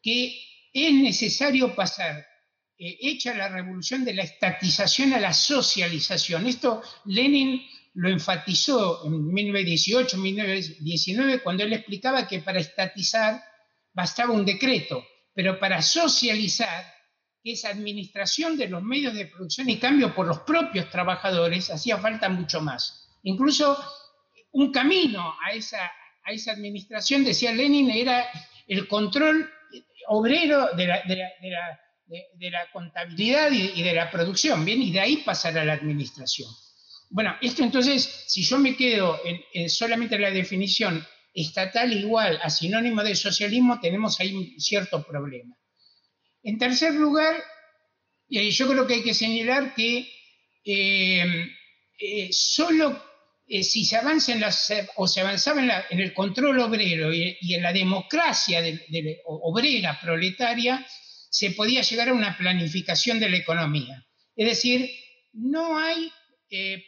que 0.01 0.39
es 0.73 0.93
necesario 0.93 1.75
pasar, 1.75 2.25
eh, 2.77 2.97
hecha 3.01 3.33
la 3.33 3.49
revolución 3.49 4.03
de 4.03 4.13
la 4.13 4.23
estatización 4.23 5.13
a 5.13 5.19
la 5.19 5.33
socialización. 5.33 6.47
Esto 6.47 6.81
Lenin 7.05 7.61
lo 7.95 8.09
enfatizó 8.09 9.05
en 9.05 9.33
1918, 9.33 10.17
1919, 10.17 11.39
cuando 11.43 11.63
él 11.63 11.73
explicaba 11.73 12.27
que 12.27 12.39
para 12.39 12.59
estatizar 12.59 13.43
bastaba 13.93 14.33
un 14.33 14.45
decreto, 14.45 15.05
pero 15.33 15.59
para 15.59 15.81
socializar, 15.81 16.91
que 17.43 17.51
es 17.51 17.65
administración 17.65 18.57
de 18.57 18.69
los 18.69 18.81
medios 18.81 19.13
de 19.13 19.27
producción 19.27 19.69
y 19.69 19.77
cambio 19.77 20.15
por 20.15 20.25
los 20.25 20.39
propios 20.39 20.89
trabajadores, 20.89 21.69
hacía 21.69 21.97
falta 21.97 22.29
mucho 22.29 22.61
más. 22.61 23.09
Incluso 23.23 23.77
un 24.53 24.71
camino 24.71 25.35
a 25.45 25.51
esa, 25.51 25.91
a 26.23 26.31
esa 26.31 26.51
administración, 26.51 27.23
decía 27.23 27.51
Lenin, 27.51 27.89
era 27.89 28.25
el 28.67 28.87
control 28.87 29.49
obrero 30.07 30.69
de 30.75 30.87
la, 30.87 31.01
de 31.05 32.51
la, 32.51 32.71
contabilidad 32.71 33.51
y, 33.51 33.81
de 33.81 33.93
la 33.93 34.11
producción, 34.11 34.63
¿bien? 34.65 34.81
Y 34.81 34.91
de 34.91 34.99
ahí 34.99 35.17
pasar 35.17 35.57
a 35.57 35.65
la 35.65 35.73
administración. 35.73 36.49
Bueno, 37.09 37.35
esto 37.41 37.63
entonces, 37.63 38.25
si 38.27 38.43
yo 38.43 38.57
me 38.57 38.75
quedo 38.75 39.19
en, 39.23 39.69
solamente 39.69 40.17
la 40.17 40.31
definición 40.31 41.05
estatal 41.33 41.91
igual 41.93 42.39
a 42.41 42.49
sinónimo 42.49 43.03
de 43.03 43.15
socialismo, 43.15 43.79
tenemos 43.79 44.19
ahí 44.19 44.33
un 44.33 44.59
cierto 44.59 45.05
problema. 45.05 45.55
En 46.43 46.57
tercer 46.57 46.93
lugar, 46.93 47.35
eh, 48.29 48.49
yo 48.51 48.67
creo 48.67 48.85
que 48.85 48.95
hay 48.95 49.03
que 49.03 49.13
señalar 49.13 49.73
que 49.73 50.09
eh, 50.65 51.51
eh, 51.99 52.29
solo 52.31 53.01
si 53.47 53.85
se 53.85 53.97
avanza 53.97 54.33
en 54.33 54.43
o 54.95 55.07
se 55.07 55.21
avanzaba 55.21 55.85
en, 55.89 55.99
el 55.99 56.13
control 56.13 56.59
obrero 56.59 57.13
y, 57.13 57.37
en 57.53 57.61
la 57.61 57.73
democracia 57.73 58.63
obrera 59.25 59.99
proletaria, 60.01 60.85
se 61.29 61.51
podía 61.51 61.81
llegar 61.81 62.09
a 62.09 62.13
una 62.13 62.37
planificación 62.37 63.19
de 63.19 63.29
la 63.29 63.37
economía. 63.37 64.05
Es 64.35 64.47
decir, 64.47 64.89
no 65.33 65.77
hay 65.77 66.11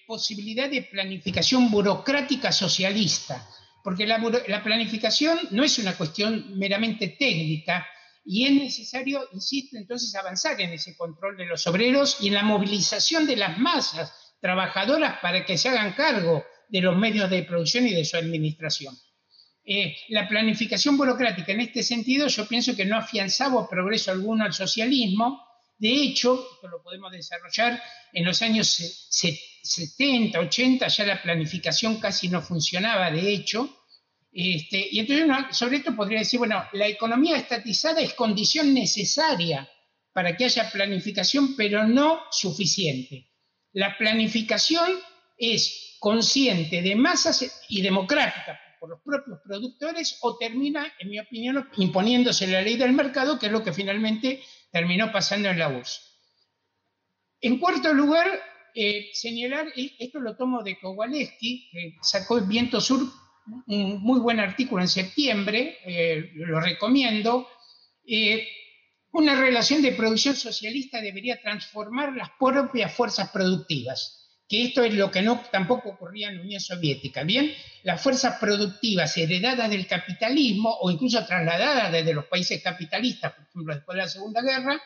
posibilidad 0.08 0.70
de 0.70 0.84
planificación 0.84 1.70
burocrática 1.72 2.52
socialista, 2.52 3.48
porque 3.84 4.06
la, 4.06 4.18
la, 4.48 4.64
planificación 4.64 5.40
no 5.52 5.64
es 5.64 5.78
una 5.80 5.96
cuestión 5.98 6.58
meramente 6.58 7.10
técnica, 7.10 7.88
y 8.28 8.46
es 8.46 8.54
necesario, 8.54 9.28
insisto, 9.34 9.78
entonces 9.78 10.16
avanzar 10.16 10.60
en 10.60 10.74
ese 10.74 10.96
control 10.98 11.38
de 11.38 11.46
los 11.46 11.68
obreros 11.68 12.18
y 12.20 12.30
en 12.30 12.34
la 12.34 12.44
movilización 12.44 13.28
de 13.28 13.36
las 13.36 13.60
masas 13.60 14.25
trabajadoras 14.40 15.20
para 15.22 15.46
que 15.46 15.58
se 15.58 15.70
hagan 15.70 15.94
cargo 15.94 16.46
de 16.68 16.82
los 16.82 16.98
medios 16.98 17.30
de 17.30 17.44
producción 17.44 17.88
y 17.88 17.94
de 17.94 18.06
su 18.06 18.18
administración. 18.18 18.96
Eh, 19.68 19.96
la 20.10 20.28
planificación 20.28 20.96
burocrática 20.96 21.52
en 21.52 21.62
este 21.62 21.82
sentido 21.82 22.28
yo 22.28 22.48
pienso 22.48 22.76
que 22.76 22.86
no 22.86 22.98
afianzaba 22.98 23.68
progreso 23.68 24.12
alguno 24.12 24.46
al 24.46 24.54
socialismo. 24.54 25.44
De 25.78 25.92
hecho, 25.92 26.48
esto 26.56 26.68
lo 26.68 26.84
podemos 26.84 27.12
desarrollar 27.12 27.82
en 28.14 28.26
los 28.26 28.42
años 28.42 28.68
70, 28.70 30.40
80, 30.40 30.88
ya 30.88 31.06
la 31.06 31.22
planificación 31.22 32.00
casi 32.00 32.30
no 32.30 32.42
funcionaba, 32.42 33.12
de 33.12 33.34
hecho, 33.34 33.86
este, 34.38 34.90
y 34.92 35.00
entonces 35.00 35.58
sobre 35.58 35.78
esto 35.78 35.96
podría 35.96 36.20
decir, 36.20 36.40
bueno, 36.40 36.62
la 36.74 36.88
economía 36.88 37.38
estatizada 37.38 38.02
es 38.02 38.14
condición 38.14 38.74
necesaria 38.74 39.68
para 40.12 40.36
que 40.36 40.46
haya 40.46 40.70
planificación, 40.70 41.56
pero 41.56 41.88
no 41.88 42.20
suficiente. 42.32 43.30
La 43.76 43.98
planificación 43.98 44.90
es 45.38 45.98
consciente 46.00 46.82
de 46.82 46.96
masas 46.96 47.66
y 47.68 47.82
democrática 47.82 48.58
por 48.80 48.90
los 48.90 49.02
propios 49.02 49.40
productores 49.44 50.18
o 50.22 50.38
termina, 50.38 50.94
en 50.98 51.10
mi 51.10 51.20
opinión, 51.20 51.70
imponiéndose 51.76 52.48
la 52.48 52.62
ley 52.62 52.78
del 52.78 52.94
mercado, 52.94 53.38
que 53.38 53.48
es 53.48 53.52
lo 53.52 53.66
que 53.66 53.74
finalmente 53.74 54.42
terminó 54.72 55.12
pasando 55.12 55.50
en 55.50 55.60
la 55.60 55.68
URSS. 55.68 56.02
En 57.42 57.60
cuarto 57.60 57.94
lugar, 57.94 58.28
eh, 58.74 59.10
señalar, 59.12 59.68
esto 59.76 60.22
lo 60.22 60.38
tomo 60.38 60.64
de 60.64 60.80
Kowalewski, 60.80 61.70
que 61.70 61.98
sacó 62.02 62.38
el 62.38 62.46
Viento 62.46 62.80
Sur 62.80 63.02
un 63.68 64.02
muy 64.02 64.22
buen 64.22 64.40
artículo 64.40 64.84
en 64.84 64.88
septiembre, 64.88 65.80
eh, 65.84 66.32
lo 66.36 66.62
recomiendo. 66.62 67.46
Eh, 68.08 68.48
una 69.16 69.40
relación 69.40 69.82
de 69.82 69.94
producción 69.94 70.36
socialista 70.36 71.00
debería 71.00 71.40
transformar 71.40 72.14
las 72.14 72.32
propias 72.38 72.94
fuerzas 72.94 73.30
productivas, 73.30 74.28
que 74.48 74.66
esto 74.66 74.84
es 74.84 74.94
lo 74.94 75.10
que 75.10 75.22
no, 75.22 75.42
tampoco 75.52 75.90
ocurría 75.90 76.28
en 76.28 76.38
la 76.38 76.44
Unión 76.44 76.60
Soviética. 76.60 77.24
Bien, 77.24 77.50
las 77.84 78.02
fuerzas 78.02 78.38
productivas 78.42 79.16
heredadas 79.18 79.70
del 79.70 79.88
capitalismo 79.88 80.78
o 80.82 80.92
incluso 80.92 81.26
trasladadas 81.26 81.94
desde 81.94 82.14
los 82.14 82.26
países 82.26 82.62
capitalistas, 82.62 83.32
por 83.32 83.46
ejemplo, 83.46 83.76
después 83.76 83.96
de 83.96 84.02
la 84.02 84.10
Segunda 84.10 84.42
Guerra, 84.42 84.82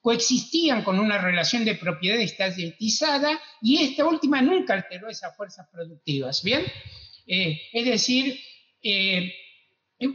coexistían 0.00 0.82
con 0.82 0.98
una 0.98 1.18
relación 1.18 1.66
de 1.66 1.74
propiedad 1.74 2.18
estatizada 2.18 3.38
y 3.60 3.82
esta 3.82 4.06
última 4.06 4.40
nunca 4.40 4.72
alteró 4.72 5.10
esas 5.10 5.36
fuerzas 5.36 5.66
productivas. 5.70 6.42
Bien, 6.42 6.64
eh, 7.26 7.60
es 7.74 7.84
decir, 7.84 8.40
eh, 8.82 9.34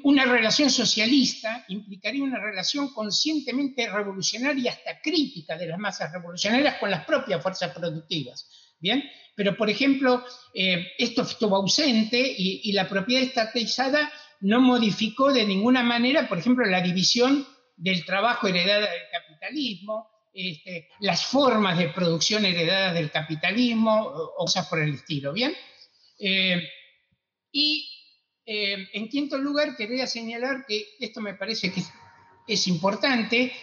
una 0.04 0.26
relación 0.26 0.70
socialista 0.70 1.66
implicaría 1.70 2.24
una 2.24 2.40
relación 2.40 2.94
conscientemente 2.94 3.90
revolucionaria 3.90 4.72
hasta 4.72 5.02
crítica 5.02 5.58
de 5.58 5.68
las 5.68 5.80
masas 5.80 6.12
revolucionarias 6.12 6.76
con 6.76 6.92
las 6.92 7.04
propias 7.06 7.42
fuerzas 7.42 7.74
productivas. 7.74 8.48
¿Bien? 8.80 9.04
Pero, 9.36 9.56
por 9.58 9.70
ejemplo, 9.70 10.24
eh, 10.54 10.92
esto 10.98 11.24
estuvo 11.24 11.56
ausente 11.56 12.20
y, 12.20 12.72
la 12.74 12.88
propiedad 12.90 13.24
estatizada 13.24 14.12
no 14.42 14.60
modificó 14.60 15.32
de 15.32 15.46
ninguna 15.46 15.84
manera, 15.84 16.28
por 16.28 16.40
ejemplo, 16.40 16.66
la 16.66 16.82
división 16.82 17.48
del 17.76 18.06
trabajo 18.06 18.48
heredada 18.48 18.90
del 18.92 19.10
capitalismo, 19.12 20.10
este, 20.34 20.90
las 21.00 21.26
formas 21.26 21.78
de 21.78 21.90
producción 21.90 22.46
heredadas 22.46 22.94
del 22.94 23.12
capitalismo, 23.12 24.02
o, 24.04 24.36
cosas 24.36 24.68
por 24.68 24.80
el 24.80 24.96
estilo. 24.96 25.34
¿Bien? 25.34 25.56
Y 27.52 28.01
eh, 28.46 28.90
en 28.94 29.08
quinto 29.08 29.38
lugar, 29.38 29.76
quería 29.76 30.08
señalar 30.08 30.66
que 30.68 30.86
esto 31.00 31.22
me 31.22 31.36
parece 31.36 31.72
que 31.72 31.84
es, 32.48 32.68
importante, 32.68 33.54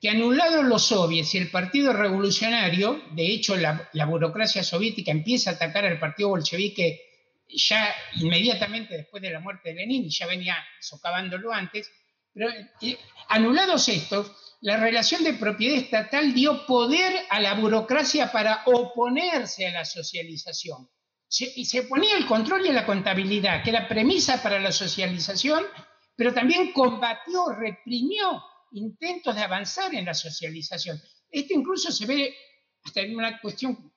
que 0.00 0.08
anulado 0.08 0.62
los 0.62 0.86
soviets 0.86 1.34
y 1.34 1.38
el 1.38 1.50
Partido 1.50 1.92
Revolucionario, 1.92 3.02
de 3.12 3.26
hecho 3.26 3.56
la, 3.56 3.90
burocracia 4.06 4.62
soviética 4.62 5.10
empieza 5.10 5.50
a 5.50 5.54
atacar 5.54 5.84
al 5.84 5.98
Partido 5.98 6.28
Bolchevique 6.28 7.02
ya 7.48 7.92
inmediatamente 8.16 8.96
después 8.96 9.22
de 9.22 9.30
la 9.30 9.40
muerte 9.40 9.70
de 9.70 9.76
Lenin, 9.76 10.04
y 10.04 10.10
ya 10.10 10.26
venía 10.26 10.56
socavándolo 10.80 11.52
antes, 11.52 11.90
pero 12.32 12.50
eh, 12.82 12.98
anulados 13.28 13.88
estos, 13.88 14.30
la 14.60 14.76
relación 14.76 15.24
de 15.24 15.34
propiedad 15.34 15.78
estatal 15.78 16.34
dio 16.34 16.66
poder 16.66 17.12
a 17.30 17.40
la 17.40 17.54
burocracia 17.54 18.30
para 18.30 18.62
oponerse 18.66 19.66
a 19.66 19.72
la 19.72 19.84
socialización 19.84 20.88
y 21.30 21.64
se 21.64 21.82
ponía 21.82 22.16
el 22.16 22.26
control 22.26 22.66
y 22.66 22.72
la 22.72 22.86
contabilidad, 22.86 23.62
que 23.62 23.70
era 23.70 23.86
premisa 23.86 24.42
para 24.42 24.58
la 24.58 24.72
socialización, 24.72 25.64
pero 26.16 26.32
también 26.32 26.72
combatió, 26.72 27.50
reprimió 27.50 28.42
intentos 28.72 29.34
de 29.34 29.42
avanzar 29.42 29.94
en 29.94 30.04
la 30.04 30.14
socialización. 30.14 31.00
Esto 31.30 31.54
incluso 31.54 31.92
se 31.92 32.06
ve 32.06 32.34
hasta 32.82 33.02
en 33.02 33.16
una 33.16 33.40
cuestión 33.40 33.92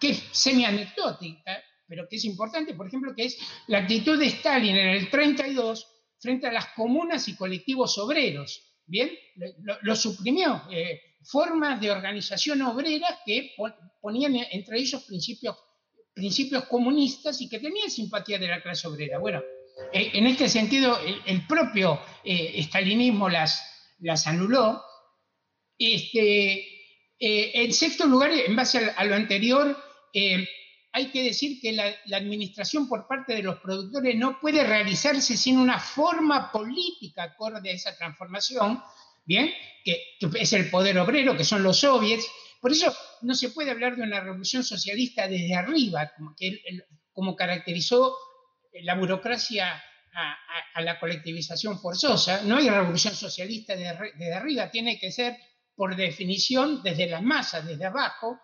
que 0.00 0.10
es 0.10 0.24
semi-anecdótica, 0.32 1.62
pero 1.86 2.08
que 2.08 2.16
es 2.16 2.24
importante, 2.24 2.74
por 2.74 2.86
ejemplo, 2.86 3.14
que 3.14 3.26
es 3.26 3.38
la 3.68 3.78
actitud 3.78 4.18
de 4.18 4.26
Stalin 4.26 4.76
en 4.76 4.88
el 4.88 5.10
32 5.10 5.86
frente 6.18 6.46
a 6.46 6.52
las 6.52 6.68
comunas 6.68 7.28
y 7.28 7.36
colectivos 7.36 7.98
obreros. 7.98 8.80
Bien, 8.86 9.10
lo, 9.82 9.96
suprimió. 9.96 10.62
Eh, 10.70 11.00
formas 11.22 11.80
de 11.80 11.90
organización 11.90 12.62
obrera 12.62 13.20
que 13.24 13.54
ponían 14.00 14.36
entre 14.50 14.78
ellos 14.78 15.04
principios 15.04 15.56
principios 16.14 16.64
comunistas 16.64 17.40
y 17.40 17.48
que 17.48 17.58
tenían 17.58 17.90
simpatía 17.90 18.38
de 18.38 18.48
la 18.48 18.62
clase 18.62 18.86
obrera. 18.86 19.18
Bueno, 19.18 19.42
eh, 19.92 20.10
en 20.14 20.26
este 20.26 20.48
sentido, 20.48 20.98
el, 21.26 21.46
propio 21.46 22.00
eh, 22.22 22.52
estalinismo 22.54 23.28
las, 23.28 23.94
las 23.98 24.26
anuló. 24.26 24.82
Este, 25.76 26.52
eh, 27.18 27.50
en 27.54 27.72
sexto 27.72 28.06
lugar, 28.06 28.30
en 28.30 28.54
base 28.54 28.92
a, 28.96 29.04
lo 29.04 29.16
anterior, 29.16 29.76
hay 30.92 31.10
que 31.10 31.24
decir 31.24 31.60
que 31.60 31.72
la, 31.72 31.92
administración 32.16 32.88
por 32.88 33.08
parte 33.08 33.34
de 33.34 33.42
los 33.42 33.58
productores 33.58 34.14
no 34.16 34.38
puede 34.40 34.62
realizarse 34.62 35.36
sin 35.36 35.58
una 35.58 35.80
forma 35.80 36.52
política 36.52 37.24
acorde 37.24 37.70
a 37.70 37.74
esa 37.74 37.96
transformación, 37.96 38.80
¿bien? 39.24 39.52
Que 39.84 40.16
es 40.38 40.52
el 40.52 40.70
poder 40.70 40.96
obrero, 40.98 41.36
que 41.36 41.42
son 41.42 41.64
los 41.64 41.80
soviets, 41.80 42.24
por 42.64 42.72
eso 42.72 42.96
no 43.20 43.34
se 43.34 43.50
puede 43.50 43.70
hablar 43.70 43.94
de 43.94 44.04
una 44.04 44.20
revolución 44.20 44.64
socialista 44.64 45.28
desde 45.28 45.54
arriba, 45.54 46.10
como, 46.16 46.34
que, 46.34 46.62
como 47.12 47.36
caracterizó 47.36 48.16
la 48.84 48.94
burocracia 48.94 49.84
a, 50.74 50.80
la 50.80 50.98
colectivización 50.98 51.78
forzosa. 51.78 52.40
No 52.44 52.56
hay 52.56 52.70
revolución 52.70 53.14
socialista 53.14 53.76
desde, 53.76 54.32
arriba, 54.32 54.70
tiene 54.70 54.98
que 54.98 55.12
ser 55.12 55.36
por 55.76 55.94
definición 55.94 56.82
desde 56.82 57.06
las 57.06 57.22
masas, 57.22 57.66
desde 57.66 57.84
abajo. 57.84 58.40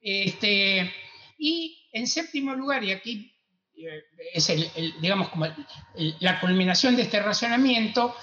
Este, 0.00 0.88
y 1.36 1.88
en 1.92 2.06
séptimo 2.06 2.54
lugar, 2.54 2.84
y 2.84 2.92
aquí 2.92 3.34
eh, 3.78 4.04
es 4.32 4.48
el, 4.48 4.70
digamos 5.00 5.28
como 5.30 5.44
la 6.20 6.38
culminación 6.38 6.94
de 6.94 7.02
este 7.02 7.18
razonamiento, 7.18 8.14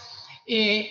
eh, 0.47 0.89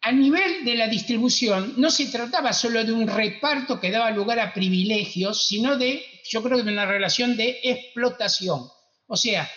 a 0.00 0.12
nivel 0.12 0.64
de 0.64 0.76
la 0.76 0.86
distribución, 0.86 1.74
no 1.76 1.90
se 1.90 2.06
trataba 2.06 2.52
solo 2.52 2.84
de 2.84 2.92
un 2.92 3.08
reparto 3.08 3.80
que 3.80 3.90
daba 3.90 4.10
lugar 4.10 4.38
a 4.38 4.54
privilegios, 4.54 5.46
sino 5.46 5.76
de, 5.76 6.04
yo 6.28 6.42
creo, 6.42 6.62
de 6.62 6.72
una 6.72 6.86
relación 6.86 7.36
de 7.36 7.58
explotación. 7.62 8.68
O 9.06 9.16
sea, 9.16 9.50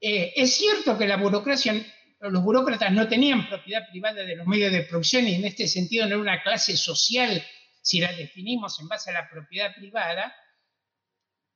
eh, 0.00 0.32
es 0.34 0.56
cierto 0.56 0.96
que 0.96 1.06
la 1.06 1.16
burocracia, 1.16 1.74
los 2.20 2.42
burócratas 2.42 2.92
no 2.92 3.06
tenían 3.06 3.48
propiedad 3.48 3.88
privada 3.90 4.22
de 4.22 4.36
los 4.36 4.46
medios 4.46 4.72
de 4.72 4.82
producción 4.82 5.28
y 5.28 5.34
en 5.34 5.44
este 5.44 5.68
sentido 5.68 6.04
no 6.04 6.14
era 6.14 6.18
una 6.18 6.42
clase 6.42 6.76
social, 6.76 7.44
si 7.82 8.00
la 8.00 8.12
definimos 8.12 8.80
en 8.80 8.88
base 8.88 9.10
a 9.10 9.14
la 9.14 9.28
propiedad 9.28 9.74
privada, 9.74 10.34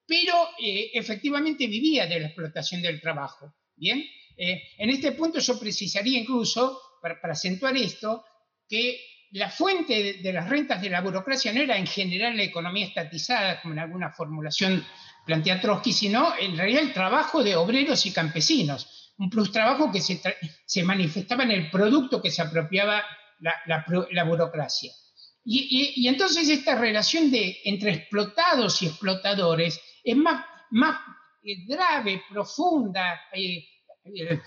pero 0.06 0.34
eh, 0.58 0.90
efectivamente 0.94 1.66
vivía 1.66 2.06
de 2.06 2.20
la 2.20 2.26
explotación 2.26 2.82
del 2.82 3.00
trabajo. 3.00 3.54
Bien, 3.76 4.04
eh, 4.36 4.62
en 4.78 4.90
este 4.90 5.12
punto 5.12 5.38
yo 5.38 5.58
precisaría 5.58 6.18
incluso, 6.18 6.80
para, 7.00 7.18
acentuar 7.22 7.76
esto, 7.76 8.24
que 8.68 9.00
la 9.32 9.48
fuente 9.48 10.18
de, 10.22 10.32
las 10.32 10.48
rentas 10.48 10.82
de 10.82 10.90
la 10.90 11.00
burocracia 11.00 11.52
no 11.52 11.60
era 11.60 11.76
en 11.76 11.86
general 11.86 12.36
la 12.36 12.42
economía 12.42 12.86
estatizada, 12.86 13.60
como 13.60 13.74
en 13.74 13.80
alguna 13.80 14.10
formulación 14.10 14.84
plantea 15.24 15.60
Trotsky, 15.60 15.92
sino 15.92 16.32
en 16.38 16.56
realidad 16.56 16.82
el 16.82 16.92
trabajo 16.92 17.42
de 17.44 17.56
obreros 17.56 18.04
y 18.06 18.12
campesinos, 18.12 19.12
un 19.18 19.30
plus 19.30 19.52
trabajo 19.52 19.92
que 19.92 20.00
se, 20.00 20.82
manifestaba 20.82 21.44
en 21.44 21.52
el 21.52 21.70
producto 21.70 22.22
que 22.22 22.30
se 22.30 22.42
apropiaba 22.42 23.04
la, 23.38 24.24
burocracia. 24.24 24.92
Y, 25.44 26.06
entonces 26.08 26.48
esta 26.48 26.74
relación 26.74 27.30
de, 27.30 27.58
entre 27.64 27.92
explotados 27.92 28.82
y 28.82 28.86
explotadores 28.86 29.80
es 30.02 30.16
más, 30.16 30.44
más 30.70 31.00
eh, 31.42 31.64
grave, 31.66 32.22
profunda, 32.30 33.20
eh, 33.32 33.64
eh, 34.04 34.40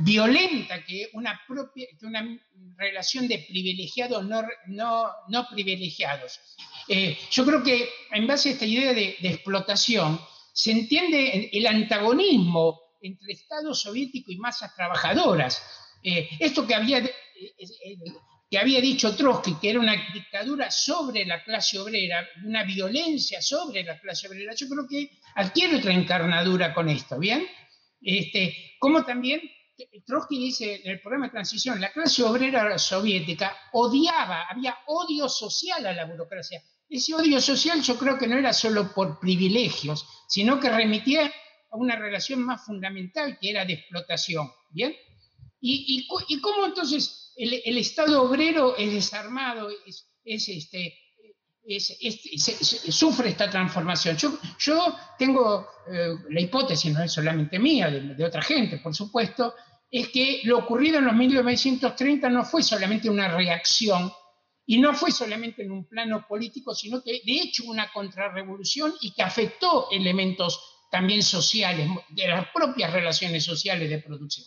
violenta 0.00 0.84
que 0.84 1.08
una, 1.14 1.40
propia, 1.46 1.86
que 1.98 2.06
una 2.06 2.38
relación 2.76 3.26
de 3.26 3.38
privilegiados 3.48 4.24
no, 4.24 4.42
no, 4.66 5.06
no 5.28 5.48
privilegiados. 5.48 6.40
yo 7.30 7.44
creo 7.46 7.62
que 7.62 7.88
en 8.10 8.26
base 8.26 8.50
a 8.50 8.52
esta 8.52 8.66
idea 8.66 8.92
de, 8.92 9.16
de 9.20 9.28
explotación 9.28 10.20
se 10.52 10.72
entiende 10.72 11.48
el 11.52 11.66
antagonismo 11.66 12.80
entre 13.00 13.32
Estado 13.32 13.74
soviético 13.74 14.30
y 14.30 14.36
masas 14.36 14.74
trabajadoras. 14.74 15.62
esto 16.02 16.66
que 16.66 16.74
había 16.74 17.02
que 18.52 18.58
había 18.58 18.82
dicho 18.82 19.16
Trotsky, 19.16 19.54
que 19.54 19.70
era 19.70 19.80
una 19.80 19.94
dictadura 20.12 20.70
sobre 20.70 21.24
la 21.24 21.42
clase 21.42 21.78
obrera, 21.78 22.28
una 22.44 22.64
violencia 22.64 23.40
sobre 23.40 23.82
la 23.82 23.98
clase 23.98 24.28
obrera, 24.28 24.54
yo 24.54 24.68
creo 24.68 24.86
que 24.86 25.10
adquiere 25.36 25.76
otra 25.76 25.94
encarnadura 25.94 26.74
con 26.74 26.90
esto, 26.90 27.18
¿bien? 27.18 27.46
Este, 28.02 28.74
como 28.78 29.06
también 29.06 29.40
Trotsky 30.04 30.38
dice 30.38 30.82
en 30.84 30.90
el 30.92 31.00
programa 31.00 31.26
de 31.26 31.32
transición, 31.32 31.80
la 31.80 31.92
clase 31.92 32.22
obrera 32.22 32.78
soviética 32.78 33.56
odiaba, 33.72 34.46
había 34.48 34.76
odio 34.86 35.28
social 35.28 35.86
a 35.86 35.92
la 35.92 36.04
burocracia. 36.04 36.62
Ese 36.88 37.14
odio 37.14 37.40
social 37.40 37.80
yo 37.82 37.96
creo 37.98 38.18
que 38.18 38.26
no 38.26 38.36
era 38.36 38.52
solo 38.52 38.92
por 38.92 39.18
privilegios, 39.18 40.06
sino 40.28 40.60
que 40.60 40.68
remitía 40.68 41.26
a 41.70 41.76
una 41.76 41.96
relación 41.96 42.42
más 42.42 42.64
fundamental 42.64 43.38
que 43.40 43.50
era 43.50 43.64
de 43.64 43.74
explotación, 43.74 44.50
¿bien? 44.70 44.94
¿Y, 45.60 46.06
y 46.28 46.40
cómo 46.40 46.66
entonces 46.66 47.22
el, 47.36 47.78
Estado 47.78 48.22
obrero 48.22 48.76
es 48.76 48.92
desarmado, 48.92 49.68
es, 49.70 50.08
este, 50.24 50.94
sufre 52.90 53.30
esta 53.30 53.48
transformación. 53.48 54.16
Yo, 54.58 54.96
tengo 55.18 55.66
eh, 55.90 56.14
la 56.30 56.40
hipótesis, 56.40 56.92
no 56.92 57.02
es 57.02 57.12
solamente 57.12 57.58
mía, 57.58 57.90
de, 57.90 58.24
otra 58.24 58.42
gente, 58.42 58.78
por 58.78 58.94
supuesto, 58.94 59.54
es 59.92 60.08
que 60.08 60.40
lo 60.44 60.58
ocurrido 60.58 60.98
en 60.98 61.04
los 61.04 61.14
1930 61.14 62.30
no 62.30 62.46
fue 62.46 62.62
solamente 62.62 63.10
una 63.10 63.28
reacción 63.36 64.10
y 64.64 64.78
no 64.78 64.94
fue 64.94 65.12
solamente 65.12 65.62
en 65.62 65.70
un 65.70 65.86
plano 65.86 66.26
político, 66.26 66.74
sino 66.74 67.02
que 67.02 67.20
de 67.24 67.32
hecho 67.32 67.64
una 67.64 67.92
contrarrevolución 67.92 68.94
y 69.02 69.12
que 69.12 69.22
afectó 69.22 69.90
elementos 69.90 70.86
también 70.90 71.22
sociales, 71.22 71.90
de 72.08 72.26
las 72.26 72.48
propias 72.52 72.90
relaciones 72.90 73.44
sociales 73.44 73.90
de 73.90 73.98
producción. 73.98 74.46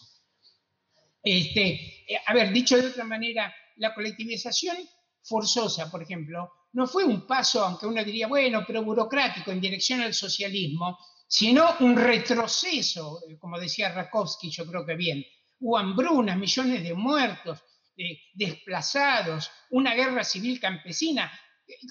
Este, 1.24 2.06
eh, 2.12 2.20
a 2.26 2.34
ver, 2.34 2.52
dicho 2.52 2.76
de 2.78 2.88
otra 2.88 3.04
manera, 3.04 3.54
la 3.78 3.94
colectivización 3.94 4.78
forzosa, 5.24 5.92
por 5.92 6.02
ejemplo, 6.02 6.52
no 6.74 6.88
fue 6.88 7.04
un 7.04 7.28
paso, 7.28 7.64
aunque 7.64 7.86
uno 7.86 8.04
diría, 8.04 8.28
bueno, 8.28 8.64
pero 8.66 8.84
burocrático 8.84 9.52
en 9.52 9.62
dirección 9.62 10.02
al 10.02 10.14
socialismo, 10.14 10.98
sino 11.28 11.76
un 11.80 11.96
retroceso, 11.96 13.22
eh, 13.30 13.38
como 13.38 13.60
decía 13.60 13.94
Rakowski, 13.94 14.50
yo 14.50 14.66
creo 14.66 14.86
que 14.86 14.96
bien. 14.96 15.24
Hubo 15.60 15.78
hambrunas, 15.78 16.38
millones 16.38 16.84
de 16.84 16.94
muertos, 16.94 17.60
desplazados, 18.34 19.50
una 19.70 19.94
guerra 19.94 20.24
civil 20.24 20.60
campesina. 20.60 21.32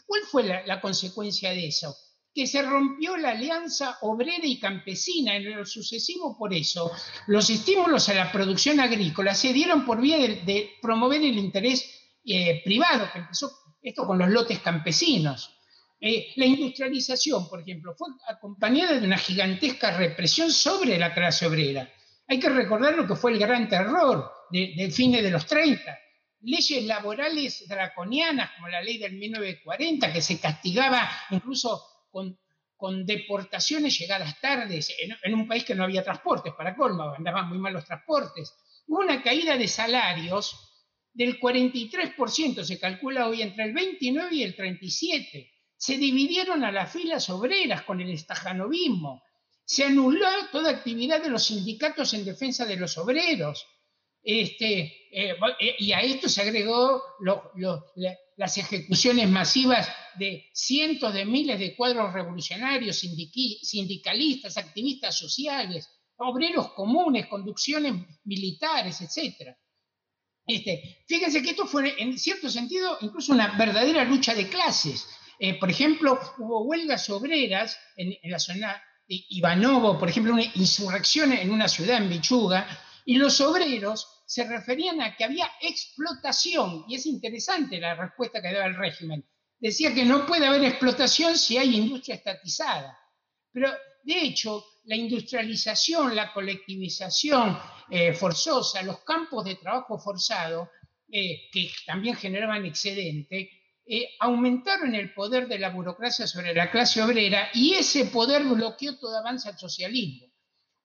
¿Cuál 0.07 0.23
fue 0.31 0.43
la 0.67 0.81
consecuencia 0.81 1.51
de 1.51 1.69
eso? 1.69 1.97
que 2.35 2.47
se 2.49 2.63
rompió 2.63 3.17
la 3.17 3.31
alianza 3.31 3.99
obrera 4.03 4.45
y 4.45 4.59
campesina 4.59 5.37
en 5.37 5.57
lo 5.57 5.65
sucesivo 5.65 6.37
por 6.37 6.53
eso. 6.53 6.91
Los 7.29 7.49
estímulos 7.49 8.09
a 8.09 8.15
la 8.15 8.33
producción 8.33 8.81
agrícola 8.81 9.35
se 9.35 9.53
dieron 9.53 9.87
por 9.87 10.01
vía 10.01 10.19
de, 10.19 10.73
promover 10.83 11.23
el 11.23 11.39
interés 11.39 11.89
eh, 12.25 12.61
privado, 12.65 13.09
que 13.13 13.21
empezó 13.21 13.53
esto 13.81 14.05
con 14.05 14.19
los 14.19 14.29
lotes 14.29 14.59
campesinos. 14.59 15.51
Eh, 16.07 16.35
la 16.37 16.45
industrialización, 16.45 17.49
por 17.49 17.63
ejemplo, 17.63 17.95
fue 17.97 18.09
acompañada 18.29 19.01
de 19.01 19.07
una 19.07 19.17
gigantesca 19.17 19.97
represión 19.97 20.53
sobre 20.53 20.99
la 20.99 21.15
clase 21.15 21.47
obrera. 21.47 21.91
Hay 22.29 22.39
que 22.39 22.51
recordar 22.51 22.95
lo 22.95 23.07
que 23.07 23.17
fue 23.17 23.33
el 23.33 23.39
gran 23.39 23.71
terror 23.71 24.31
del 24.51 24.77
de 24.77 24.91
fines 24.91 25.23
de 25.23 25.31
los 25.31 25.47
30. 25.47 25.99
Leyes 26.43 26.85
laborales 26.85 27.67
draconianas, 27.67 28.51
como 28.55 28.69
la 28.69 28.83
ley 28.83 28.99
del 28.99 29.15
1940, 29.15 30.13
que 30.13 30.21
se 30.21 30.39
castigaba 30.39 31.09
incluso 31.31 31.83
con, 32.11 32.37
deportaciones 33.07 33.99
llegadas 33.99 34.39
tardes, 34.43 34.95
en, 35.23 35.35
un 35.35 35.49
país 35.49 35.65
que 35.65 35.75
no 35.75 35.85
había 35.85 36.05
transportes, 36.05 36.53
para 36.53 36.77
colma, 36.77 37.15
andaban 37.17 37.49
muy 37.49 37.57
mal 37.57 37.73
los 37.73 37.87
transportes. 37.87 38.53
Hubo 38.87 38.99
una 38.99 39.23
caída 39.23 39.57
de 39.57 39.69
salarios 39.69 40.55
del 41.15 41.41
43%, 41.41 42.63
se 42.63 42.79
calcula 42.79 43.27
hoy 43.27 43.41
entre 43.41 43.65
el 43.65 43.73
29 43.73 44.35
y 44.35 44.43
el 44.43 44.55
37%. 44.55 45.54
Se 45.77 45.99
dividieron 45.99 46.65
a 46.65 46.73
las 46.73 46.93
filas 46.93 47.29
obreras 47.31 47.83
con 47.83 48.01
el 48.01 48.11
estajanovismo. 48.11 49.23
Se 49.65 49.85
anuló 49.85 50.27
toda 50.53 50.71
actividad 50.71 51.23
de 51.23 51.31
los 51.31 51.45
sindicatos 51.45 52.15
en 52.15 52.25
defensa 52.25 52.65
de 52.65 52.77
los 52.77 52.97
obreros. 52.99 53.67
Este, 54.23 54.81
eh, 55.13 55.37
eh, 55.61 55.77
y 55.79 55.93
a 55.93 56.01
esto 56.01 56.29
se 56.31 56.43
agregó 56.43 57.03
las 58.37 58.57
ejecuciones 58.57 59.29
masivas 59.29 59.89
de 60.19 60.47
cientos 60.55 61.13
de 61.13 61.27
miles 61.27 61.59
de 61.59 61.77
cuadros 61.77 62.13
revolucionarios, 62.13 62.99
sindicalistas, 62.99 64.57
activistas 64.57 65.19
sociales, 65.19 65.91
obreros 66.17 66.73
comunes, 66.73 67.27
conducciones 67.27 67.95
militares, 68.25 69.01
etc. 69.03 69.55
Este, 70.47 71.05
fíjense 71.07 71.43
que 71.43 71.51
esto 71.51 71.67
fue, 71.67 71.95
en 72.01 72.19
cierto 72.19 72.49
sentido, 72.49 72.99
incluso 73.01 73.33
una 73.33 73.57
verdadera 73.59 74.05
lucha 74.05 74.35
de 74.35 74.49
clases. 74.49 75.07
Eh, 75.39 75.59
por 75.59 75.71
ejemplo, 75.71 76.19
hubo 76.39 76.65
huelgas 76.65 77.09
obreras 77.11 77.79
en, 77.97 78.17
la 78.31 78.39
zona 78.39 78.83
de 79.09 79.25
Ivanovo, 79.31 79.99
por 79.99 80.09
ejemplo, 80.09 80.33
una 80.33 80.45
insurrección 80.55 81.33
en 81.33 81.51
una 81.51 81.69
ciudad 81.69 81.99
en 81.99 82.09
Bichuga, 82.09 82.67
y 83.05 83.17
los 83.17 83.41
obreros 83.41 84.23
se 84.27 84.45
referían 84.45 85.01
a 85.01 85.17
que 85.17 85.25
había 85.25 85.51
explotación, 85.61 86.85
y 86.89 86.95
es 86.97 87.07
interesante 87.07 87.79
la 87.79 87.95
respuesta 87.95 88.41
que 88.41 88.53
daba 88.53 88.67
el 88.67 88.77
régimen 88.77 89.25
decía 89.65 89.95
que 89.95 90.05
no 90.05 90.27
puede 90.27 90.47
haber 90.47 90.63
explotación 90.65 91.39
si 91.39 91.57
hay 91.57 91.77
industria 91.77 92.17
estatizada. 92.17 92.99
Pero 93.51 93.73
de 94.03 94.21
hecho, 94.21 94.63
la 94.85 94.95
industrialización, 94.95 96.15
la 96.15 96.35
colectivización 96.35 97.59
eh, 97.91 98.13
forzosa, 98.13 98.83
los 98.83 99.03
campos 99.05 99.43
de 99.47 99.55
trabajo 99.55 99.99
forzado, 99.99 100.71
eh, 101.11 101.49
que 101.51 101.71
también 101.87 102.15
generaban 102.15 102.67
excedente, 102.67 103.51
eh, 103.87 104.09
aumentaron 104.21 104.95
el 104.95 105.13
poder 105.13 105.47
de 105.47 105.59
la 105.59 105.69
burocracia 105.69 106.27
sobre 106.27 106.55
la 106.55 106.71
clase 106.71 107.03
obrera 107.03 107.49
y 107.53 107.75
ese 107.75 108.07
poder 108.07 108.45
bloqueó 108.45 108.99
todo 108.99 109.19
avance 109.19 109.49
al 109.49 109.59
socialismo. 109.59 110.27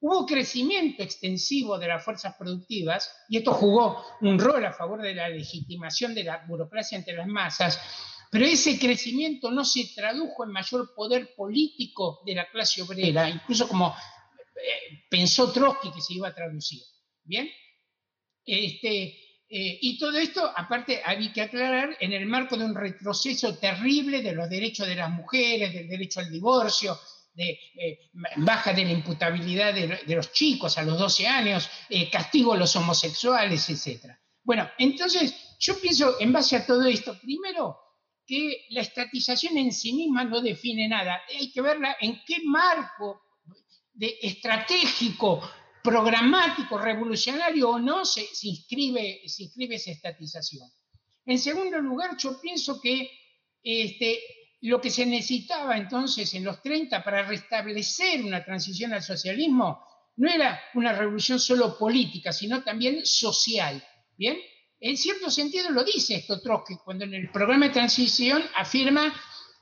Hubo 0.01 0.25
crecimiento 0.25 1.03
extensivo 1.03 1.77
de 1.77 1.87
las 1.87 2.03
fuerzas 2.03 2.35
productivas 2.37 3.09
y 3.29 3.37
esto 3.37 3.53
jugó 3.53 4.03
un 4.21 4.37
rol 4.37 4.65
a 4.65 4.73
favor 4.73 5.01
de 5.01 5.13
la 5.13 5.29
legitimación 5.29 6.13
de 6.13 6.23
la 6.25 6.45
burocracia 6.47 6.97
entre 6.97 7.15
las 7.15 7.27
masas, 7.27 7.79
pero 8.31 8.45
ese 8.45 8.77
crecimiento 8.77 9.49
no 9.49 9.63
se 9.63 9.91
tradujo 9.95 10.43
en 10.43 10.51
mayor 10.51 10.93
poder 10.93 11.33
político 11.35 12.21
de 12.25 12.35
la 12.35 12.49
clase 12.49 12.81
obrera, 12.81 13.29
incluso 13.29 13.67
como 13.67 13.95
eh, 14.55 15.05
pensó 15.09 15.51
Trotsky 15.51 15.91
que 15.91 16.01
se 16.01 16.13
iba 16.13 16.27
a 16.27 16.35
traducir. 16.35 16.81
¿Bien? 17.23 17.49
Este, 18.45 19.17
eh, 19.49 19.79
y 19.81 19.97
todo 19.97 20.17
esto, 20.17 20.51
aparte, 20.55 21.01
había 21.03 21.33
que 21.33 21.41
aclarar, 21.41 21.97
en 21.99 22.13
el 22.13 22.25
marco 22.25 22.55
de 22.55 22.65
un 22.65 22.75
retroceso 22.75 23.57
terrible 23.57 24.21
de 24.21 24.33
los 24.33 24.49
derechos 24.49 24.87
de 24.87 24.95
las 24.95 25.09
mujeres, 25.09 25.73
del 25.73 25.87
derecho 25.87 26.19
al 26.19 26.29
divorcio, 26.29 26.99
de 27.33 27.59
eh, 27.75 27.99
baja 28.37 28.73
de 28.73 28.85
la 28.85 28.91
imputabilidad 28.91 29.73
de, 29.73 30.15
los 30.15 30.31
chicos 30.31 30.77
a 30.77 30.83
los 30.83 30.99
12 30.99 31.27
años, 31.27 31.69
castigo 32.11 32.53
a 32.53 32.57
los 32.57 32.75
homosexuales, 32.75 33.69
etc. 33.69 34.13
Bueno, 34.43 34.69
entonces 34.77 35.57
yo 35.59 35.79
pienso, 35.79 36.19
en 36.19 36.31
base 36.31 36.55
a 36.55 36.65
todo 36.65 36.85
esto, 36.85 37.19
primero, 37.19 37.77
que 38.29 38.67
la 38.69 38.81
estatización 38.81 39.57
en 39.57 39.73
sí 39.73 39.91
misma 39.93 40.23
no 40.23 40.39
define 40.39 40.87
nada. 40.87 41.21
Hay 41.27 41.51
que 41.51 41.61
verla 41.61 41.97
en 41.99 42.21
qué 42.25 42.37
marco 42.45 43.21
de 43.91 44.19
estratégico, 44.21 45.41
programático, 45.83 46.77
revolucionario 46.77 47.69
o 47.69 47.79
no 47.79 48.05
se, 48.05 48.27
inscribe, 48.43 49.21
inscribe 49.23 49.75
esa 49.75 49.91
estatización. 49.91 50.69
En 51.25 51.39
segundo 51.39 51.79
lugar, 51.79 52.17
yo 52.17 52.39
pienso 52.39 52.81
que 52.81 53.09
este, 53.63 54.19
lo 54.61 54.81
que 54.81 54.89
se 54.89 55.05
necesitaba 55.05 55.77
entonces 55.77 56.33
en 56.33 56.43
los 56.43 56.61
30 56.61 57.03
para 57.03 57.23
restablecer 57.23 58.23
una 58.23 58.43
transición 58.43 58.93
al 58.93 59.03
socialismo 59.03 59.83
no 60.17 60.29
era 60.29 60.61
una 60.73 60.91
revolución 60.93 61.39
solo 61.39 61.77
política, 61.77 62.33
sino 62.33 62.61
también 62.63 63.05
social. 63.05 63.83
¿Bien? 64.17 64.37
En 64.81 64.97
cierto 64.97 65.29
sentido 65.29 65.69
lo 65.69 65.83
dice 65.83 66.15
esto 66.15 66.41
Trotsky 66.41 66.75
cuando 66.83 67.05
en 67.05 67.13
el 67.13 67.31
programa 67.31 67.67
de 67.67 67.73
transición 67.73 68.43
afirma 68.55 69.13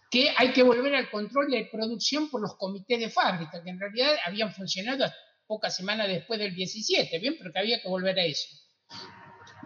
que 0.10 0.34
hay 0.36 0.54
que 0.54 0.64
volver 0.64 0.96
al 0.96 1.10
control 1.10 1.50
de 1.52 1.70
producción 1.72 2.30
por 2.30 2.42
los 2.42 2.56
comités 2.56 3.00
de 3.00 3.10
fábrica, 3.10 3.62
que 3.64 3.70
en 3.70 3.80
realidad 3.80 4.16
habían 4.26 4.54
funcionado 4.54 5.06
pocas 5.48 5.76
semanas 5.76 6.08
después 6.08 6.40
del 6.40 6.54
17, 6.54 7.20
bien, 7.20 7.36
pero 7.38 7.52
que 7.52 7.60
había 7.60 7.82
que 7.82 7.88
volver 7.88 8.20
a 8.20 8.26
eso. 8.26 8.48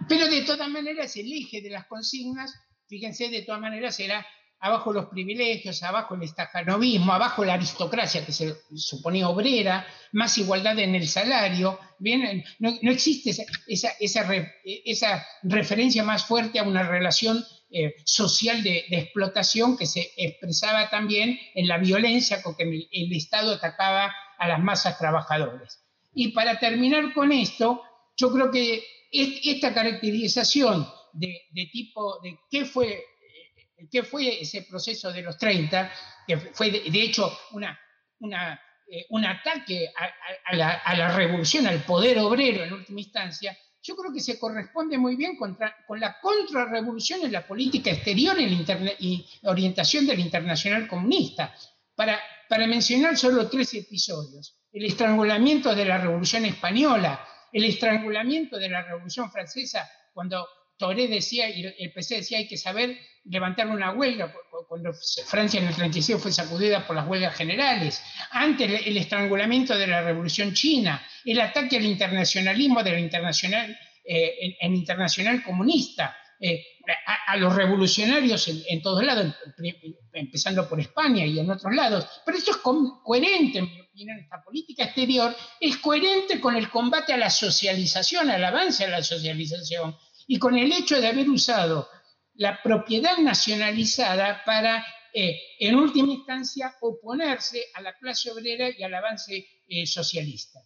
Pero 0.07 0.27
de 0.27 0.43
todas 0.43 0.69
maneras, 0.69 1.15
el 1.17 1.31
eje 1.31 1.61
de 1.61 1.69
las 1.69 1.87
consignas, 1.87 2.53
fíjense, 2.87 3.29
de 3.29 3.41
todas 3.41 3.61
maneras 3.61 3.99
era 3.99 4.25
abajo 4.61 4.93
los 4.93 5.07
privilegios, 5.07 5.81
abajo 5.81 6.15
el 6.15 6.23
estajanovismo, 6.23 7.11
abajo 7.13 7.43
la 7.43 7.55
aristocracia 7.55 8.23
que 8.23 8.31
se 8.31 8.55
suponía 8.75 9.27
obrera, 9.27 9.85
más 10.11 10.37
igualdad 10.37 10.77
en 10.77 10.93
el 10.95 11.07
salario. 11.07 11.79
Bien, 11.97 12.43
no, 12.59 12.91
existe 12.91 13.31
esa, 13.67 13.89
esa, 13.99 15.25
referencia 15.43 16.03
más 16.03 16.25
fuerte 16.25 16.59
a 16.59 16.63
una 16.63 16.83
relación 16.83 17.43
eh, 17.71 17.95
social 18.05 18.61
de, 18.61 18.85
explotación 18.91 19.77
que 19.77 19.87
se 19.87 20.11
expresaba 20.15 20.89
también 20.89 21.39
en 21.55 21.67
la 21.67 21.79
violencia 21.79 22.43
con 22.43 22.55
que 22.55 22.63
el, 22.63 23.13
Estado 23.13 23.53
atacaba 23.53 24.13
a 24.41 24.47
las 24.47 24.59
masas 24.59 24.97
trabajadoras. 24.97 25.85
Y 26.13 26.29
para 26.29 26.57
terminar 26.57 27.13
con 27.13 27.31
esto, 27.31 27.83
yo 28.17 28.31
creo 28.31 28.49
que 28.49 28.83
esta 29.11 29.71
caracterización 29.71 30.87
de, 31.13 31.69
tipo 31.71 32.19
de 32.21 32.39
qué 32.49 32.65
fue 32.65 33.05
¿Qué 33.89 34.03
fue 34.03 34.39
ese 34.39 34.61
proceso 34.61 35.11
de 35.11 35.23
los 35.23 35.39
30? 35.39 35.91
Que 36.27 36.37
fue, 36.37 36.69
de, 36.69 37.01
hecho, 37.01 37.35
una, 37.49 37.79
eh, 38.87 39.07
un 39.09 39.25
ataque 39.25 39.91
a, 40.45 40.55
la, 40.55 41.15
revolución, 41.15 41.65
al 41.65 41.83
poder 41.83 42.19
obrero 42.19 42.63
en 42.63 42.73
última 42.73 42.99
instancia. 42.99 43.57
Yo 43.81 43.95
creo 43.95 44.13
que 44.13 44.19
se 44.19 44.37
corresponde 44.37 44.99
muy 44.99 45.15
bien 45.15 45.35
contra, 45.35 45.75
con 45.87 45.99
la 45.99 46.19
contrarrevolución 46.21 47.21
en 47.23 47.31
la 47.31 47.47
política 47.47 47.89
exterior 47.89 48.37
y 48.39 49.25
orientación 49.45 50.05
del 50.05 50.19
internacional 50.19 50.87
comunista. 50.87 51.51
Para, 51.95 52.19
para 52.51 52.67
mencionar 52.67 53.17
solo 53.17 53.47
tres 53.47 53.73
episodios. 53.75 54.57
El 54.73 54.83
estrangulamiento 54.83 55.73
de 55.73 55.85
la 55.85 55.97
Revolución 55.97 56.43
Española, 56.43 57.25
el 57.53 57.63
estrangulamiento 57.63 58.57
de 58.57 58.67
la 58.67 58.81
Revolución 58.81 59.31
Francesa, 59.31 59.89
cuando 60.13 60.45
Toré 60.77 61.07
decía 61.07 61.49
y 61.49 61.63
el 61.63 61.93
PC 61.93 62.15
decía 62.15 62.39
hay 62.39 62.49
que 62.49 62.57
saber 62.57 62.97
levantar 63.23 63.67
una 63.67 63.93
huelga, 63.93 64.35
cuando 64.67 64.91
Francia 65.27 65.61
en 65.61 65.67
el 65.67 65.75
36 65.75 66.21
fue 66.21 66.33
sacudida 66.33 66.85
por 66.85 66.97
las 66.97 67.07
huelgas 67.07 67.37
generales, 67.37 68.03
antes 68.31 68.85
el 68.85 68.97
estrangulamiento 68.97 69.77
de 69.77 69.87
la 69.87 70.01
Revolución 70.01 70.53
China, 70.53 71.01
el 71.23 71.39
ataque 71.39 71.77
al 71.77 71.85
internacionalismo 71.85 72.83
de 72.83 72.91
la 72.91 72.99
internacional, 72.99 73.79
eh, 74.03 74.57
en, 74.59 74.75
internacional 74.75 75.41
comunista, 75.41 76.17
eh, 76.43 76.65
a, 77.27 77.37
los 77.37 77.55
revolucionarios 77.55 78.47
en, 78.47 78.81
todos 78.81 79.03
lados, 79.03 79.31
empezando 80.11 80.67
por 80.67 80.79
España 80.79 81.23
y 81.23 81.39
en 81.39 81.51
otros 81.51 81.73
lados. 81.75 82.07
Pero 82.25 82.35
esto 82.35 82.51
es 82.51 82.57
coherente, 82.57 83.59
en 83.59 83.65
mi 83.65 83.79
opinión, 83.79 84.17
esta 84.17 84.43
política 84.43 84.85
exterior 84.85 85.35
es 85.59 85.77
coherente 85.77 86.41
con 86.41 86.55
el 86.55 86.69
combate 86.71 87.13
a 87.13 87.17
la 87.17 87.29
socialización, 87.29 88.31
al 88.31 88.43
avance 88.43 88.83
a 88.85 88.89
la 88.89 89.03
socialización 89.03 89.95
y 90.27 90.39
con 90.39 90.57
el 90.57 90.71
hecho 90.71 90.99
de 90.99 91.09
haber 91.09 91.29
usado 91.29 91.87
la 92.33 92.59
propiedad 92.63 93.19
nacionalizada 93.19 94.43
para, 94.43 94.83
eh, 95.13 95.39
en 95.59 95.75
última 95.75 96.11
instancia, 96.11 96.75
oponerse 96.81 97.65
a 97.75 97.81
la 97.81 97.93
clase 97.99 98.31
obrera 98.31 98.67
y 98.75 98.81
al 98.81 98.95
avance 98.95 99.47
eh, 99.67 99.85
socialista. 99.85 100.59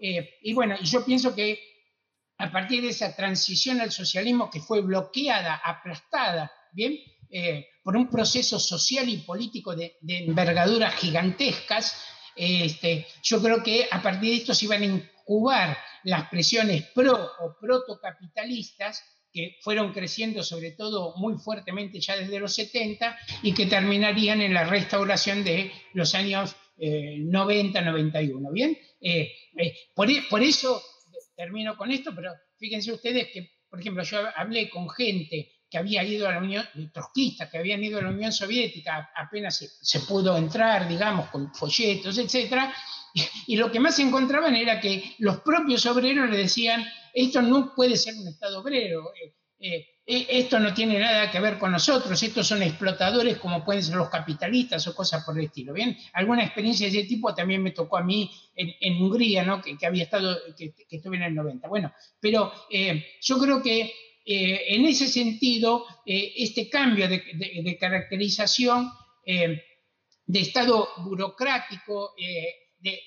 Eh, 0.00 0.38
y 0.42 0.54
bueno, 0.54 0.80
yo 0.82 1.04
pienso 1.04 1.34
que 1.34 1.67
a 2.38 2.50
partir 2.50 2.82
de 2.82 2.90
esa 2.90 3.14
transición 3.14 3.80
al 3.80 3.92
socialismo 3.92 4.48
que 4.50 4.60
fue 4.60 4.80
bloqueada, 4.80 5.60
aplastada, 5.64 6.50
¿bien? 6.72 6.98
por 7.84 7.94
un 7.94 8.08
proceso 8.08 8.58
social 8.58 9.06
y 9.08 9.18
político 9.18 9.76
de, 9.76 9.98
de 10.00 10.24
envergaduras 10.24 10.94
gigantescas, 10.94 11.94
este, 12.38 13.06
yo 13.22 13.42
creo 13.42 13.62
que 13.64 13.88
a 13.90 14.00
partir 14.00 14.30
de 14.30 14.36
esto 14.36 14.54
se 14.54 14.66
iban 14.66 14.82
a 14.82 14.86
incubar 14.86 15.76
las 16.04 16.28
presiones 16.28 16.84
pro 16.94 17.32
o 17.40 17.56
protocapitalistas 17.60 19.02
que 19.32 19.56
fueron 19.60 19.92
creciendo 19.92 20.44
sobre 20.44 20.70
todo 20.70 21.14
muy 21.16 21.36
fuertemente 21.36 22.00
ya 22.00 22.16
desde 22.16 22.38
los 22.38 22.54
70 22.54 23.18
y 23.42 23.52
que 23.52 23.66
terminarían 23.66 24.40
en 24.40 24.54
la 24.54 24.64
restauración 24.64 25.42
de 25.42 25.72
los 25.94 26.14
años 26.14 26.54
90-91. 26.78 28.14
Eh, 28.14 28.52
¿Bien? 28.52 28.78
Eh, 29.00 29.32
eh, 29.56 29.66
e, 29.66 29.74
por, 30.30 30.42
eso 30.42 30.80
termino 31.38 31.76
con 31.76 31.92
esto, 31.92 32.12
pero 32.16 32.32
fíjense 32.58 32.92
ustedes 32.92 33.28
que, 33.32 33.48
por 33.70 33.78
ejemplo, 33.78 34.02
yo 34.02 34.18
hablé 34.34 34.68
con 34.68 34.90
gente 34.90 35.52
que 35.70 35.78
había 35.78 36.02
ido 36.02 36.26
a 36.26 36.32
la 36.32 36.38
Unión, 36.38 36.66
trotskistas 36.92 37.48
que 37.48 37.58
habían 37.58 37.84
ido 37.84 38.00
a 38.00 38.02
la 38.02 38.08
Unión 38.08 38.32
Soviética, 38.32 39.12
apenas 39.14 39.78
se, 39.80 40.00
pudo 40.00 40.36
entrar, 40.36 40.88
digamos, 40.88 41.28
con 41.28 41.54
folletos, 41.54 42.18
etcétera, 42.18 42.74
y 43.46 43.54
lo 43.54 43.70
que 43.70 43.78
más 43.78 43.96
encontraban 44.00 44.56
era 44.56 44.80
que 44.80 45.14
los 45.18 45.40
propios 45.42 45.86
obreros 45.86 46.28
le 46.28 46.38
decían, 46.38 46.84
esto 47.14 47.40
no 47.40 47.72
puede 47.72 47.96
ser 47.96 48.14
un 48.16 48.26
Estado 48.26 48.60
obrero, 48.60 49.12
eh, 49.14 49.34
eh, 49.60 49.86
esto 50.10 50.58
no 50.58 50.72
tiene 50.72 50.98
nada 50.98 51.30
que 51.30 51.38
ver 51.38 51.58
con 51.58 51.70
nosotros, 51.70 52.22
estos 52.22 52.46
son 52.46 52.62
explotadores 52.62 53.36
como 53.36 53.62
pueden 53.62 53.82
ser 53.82 53.96
los 53.96 54.08
capitalistas 54.08 54.86
o 54.86 54.94
cosas 54.94 55.22
por 55.22 55.38
el 55.38 55.44
estilo. 55.44 55.74
Bien, 55.74 55.96
alguna 56.14 56.44
experiencia 56.44 56.90
de 56.90 56.98
ese 56.98 57.08
tipo 57.08 57.34
también 57.34 57.62
me 57.62 57.72
tocó 57.72 57.98
a 57.98 58.02
mí 58.02 58.30
en, 58.54 59.02
Hungría, 59.02 59.42
¿no? 59.42 59.60
que, 59.60 59.76
había 59.86 60.04
estado, 60.04 60.38
que, 60.56 60.72
estuve 60.90 61.16
en 61.16 61.24
el 61.24 61.34
90. 61.34 61.68
Bueno, 61.68 61.92
pero 62.18 62.52
yo 62.70 63.38
creo 63.38 63.62
que 63.62 63.92
en 64.24 64.86
ese 64.86 65.08
sentido, 65.08 65.84
este 66.06 66.70
cambio 66.70 67.06
de 67.08 67.76
caracterización 67.78 68.90
de 70.28 70.40
Estado 70.40 70.88
burocrático, 70.98 72.14
de, 72.80 73.02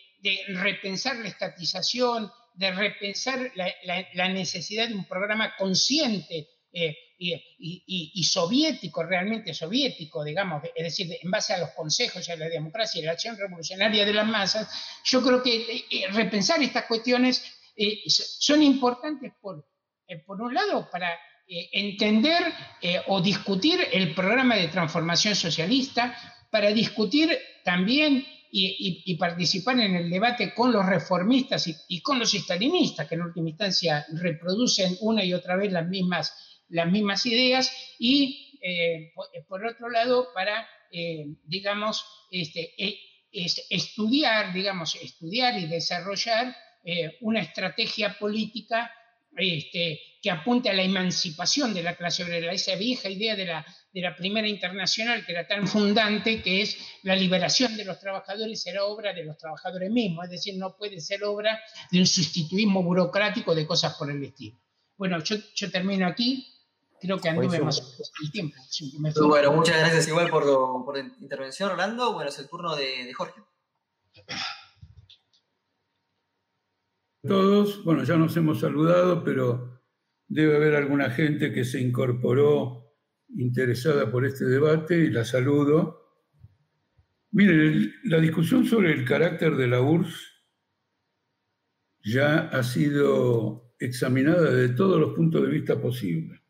repensar 0.49 1.17
la 1.17 1.29
estatización, 1.29 2.31
de 2.55 2.71
repensar 2.71 3.51
la, 3.55 4.29
necesidad 4.29 4.87
de 4.87 4.95
un 4.95 5.05
programa 5.05 5.55
consciente 5.55 6.47
eh, 6.73 6.97
y, 7.19 8.23
soviético, 8.23 9.03
realmente 9.03 9.53
soviético, 9.53 10.23
digamos, 10.23 10.63
es 10.75 10.84
decir, 10.84 11.15
en 11.21 11.29
base 11.29 11.53
a 11.53 11.60
los 11.60 11.69
consejos 11.71 12.27
y 12.27 12.31
a 12.31 12.36
la 12.36 12.49
democracia 12.49 12.99
y 12.99 13.05
la 13.05 13.12
acción 13.12 13.38
revolucionaria 13.38 14.05
de 14.05 14.13
las 14.13 14.25
masas, 14.25 14.67
yo 15.03 15.21
creo 15.21 15.43
que 15.43 15.55
eh, 15.55 15.86
eh, 15.91 16.07
repensar 16.12 16.62
estas 16.63 16.86
cuestiones 16.86 17.43
son 18.07 18.62
importantes 18.62 19.34
por, 19.39 19.65
por 20.25 20.41
un 20.41 20.53
lado 20.53 20.89
para 20.91 21.17
entender 21.47 22.53
o 23.07 23.21
discutir 23.21 23.79
el 23.91 24.13
programa 24.13 24.55
de 24.55 24.67
transformación 24.67 25.36
socialista, 25.36 26.15
para 26.51 26.71
discutir 26.71 27.39
también 27.63 28.25
y, 28.51 29.15
participar 29.15 29.79
en 29.79 29.95
el 29.95 30.10
debate 30.10 30.53
con 30.53 30.71
los 30.71 30.86
reformistas 30.86 31.69
y, 31.88 32.01
con 32.01 32.19
los 32.19 32.34
estalinistas, 32.34 33.07
que 33.07 33.15
en 33.15 33.21
última 33.21 33.49
instancia 33.49 34.05
reproducen 34.13 34.97
una 35.01 35.23
y 35.23 35.34
otra 35.34 35.55
vez 35.55 35.71
las 35.71 35.88
mismas, 35.88 36.50
las 36.71 36.91
mismas 36.91 37.25
ideas, 37.25 37.71
y 37.99 38.57
eh, 38.62 39.13
por, 39.47 39.65
otro 39.65 39.89
lado, 39.89 40.29
para, 40.34 40.67
eh, 40.91 41.25
digamos, 41.43 42.05
este, 42.31 42.73
e, 42.77 42.99
estudiar, 43.31 44.53
digamos, 44.53 44.95
estudiar 44.95 45.57
y 45.57 45.67
desarrollar 45.67 46.55
eh, 46.84 47.17
una 47.21 47.41
estrategia 47.41 48.17
política 48.19 48.91
este, 49.38 49.99
que 50.21 50.29
apunte 50.29 50.69
a 50.69 50.73
la 50.73 50.84
emancipación 50.84 51.73
de 51.73 51.84
la 51.84 51.95
clase 51.95 52.23
obrera, 52.23 52.51
esa 52.51 52.75
vieja 52.75 53.10
idea 53.10 53.36
de 53.36 53.45
la, 53.45 53.65
de 53.93 54.01
la 54.01 54.15
primera 54.15 54.47
internacional 54.47 55.25
que 55.25 55.31
era 55.31 55.47
tan 55.47 55.67
fundante, 55.67 56.41
que 56.41 56.62
es 56.62 56.77
la 57.03 57.15
liberación 57.15 57.77
de 57.77 57.86
los 57.86 57.99
trabajadores 57.99 58.62
será 58.62 58.84
obra 58.86 59.13
de 59.13 59.23
los 59.23 59.38
trabajadores 59.38 59.89
mismos, 59.89 60.25
es 60.25 60.31
decir, 60.31 60.57
no 60.57 60.75
puede 60.75 60.99
ser 60.99 61.23
obra 61.23 61.62
de 61.89 61.99
un 61.99 62.07
sustituismo 62.07 62.84
burocrático 62.84 63.55
de 63.55 63.65
cosas 63.65 63.95
por 63.95 64.12
el 64.12 64.21
estilo. 64.23 64.60
Bueno, 64.97 65.17
yo 65.23 65.71
termino 65.71 66.05
aquí, 66.05 66.45
creo 67.01 67.19
que 67.19 67.29
anduve 67.29 67.59
más 67.59 67.97
el 68.21 68.31
tiempo. 68.31 68.55
bueno, 69.27 69.51
muchas 69.53 69.77
gracias 69.79 70.07
igual 70.07 70.29
por, 70.29 70.45
por 70.85 70.97
la 70.97 71.11
intervención, 71.19 71.71
Orlando. 71.71 72.13
Bueno, 72.13 72.29
es 72.29 72.39
el 72.39 72.47
turno 72.47 72.75
de, 72.75 73.05
de 73.05 73.13
Jorge. 73.13 73.41
Todos, 77.23 77.83
bueno, 77.83 78.03
ya 78.03 78.17
nos 78.17 78.35
hemos 78.37 78.59
saludado, 78.59 79.23
pero 79.23 79.81
debe 80.27 80.55
haber 80.55 80.75
alguna 80.75 81.09
gente 81.09 81.51
que 81.51 81.65
se 81.65 81.79
incorporó 81.79 82.95
interesada 83.35 84.11
por 84.11 84.25
este 84.25 84.45
debate 84.45 84.97
y 84.97 85.09
la 85.09 85.25
saludo. 85.25 86.01
Miren, 87.31 87.93
la 88.05 88.19
discusión 88.19 88.65
sobre 88.65 88.91
el 88.91 89.05
carácter 89.05 89.55
de 89.55 89.67
la 89.67 89.81
URSS 89.81 90.31
ya 92.03 92.49
ha 92.49 92.63
sido 92.63 93.75
examinada 93.79 94.51
desde 94.51 94.75
todos 94.75 94.99
los 94.99 95.13
puntos 95.13 95.43
de 95.43 95.49
vista 95.49 95.79
posibles. 95.79 96.40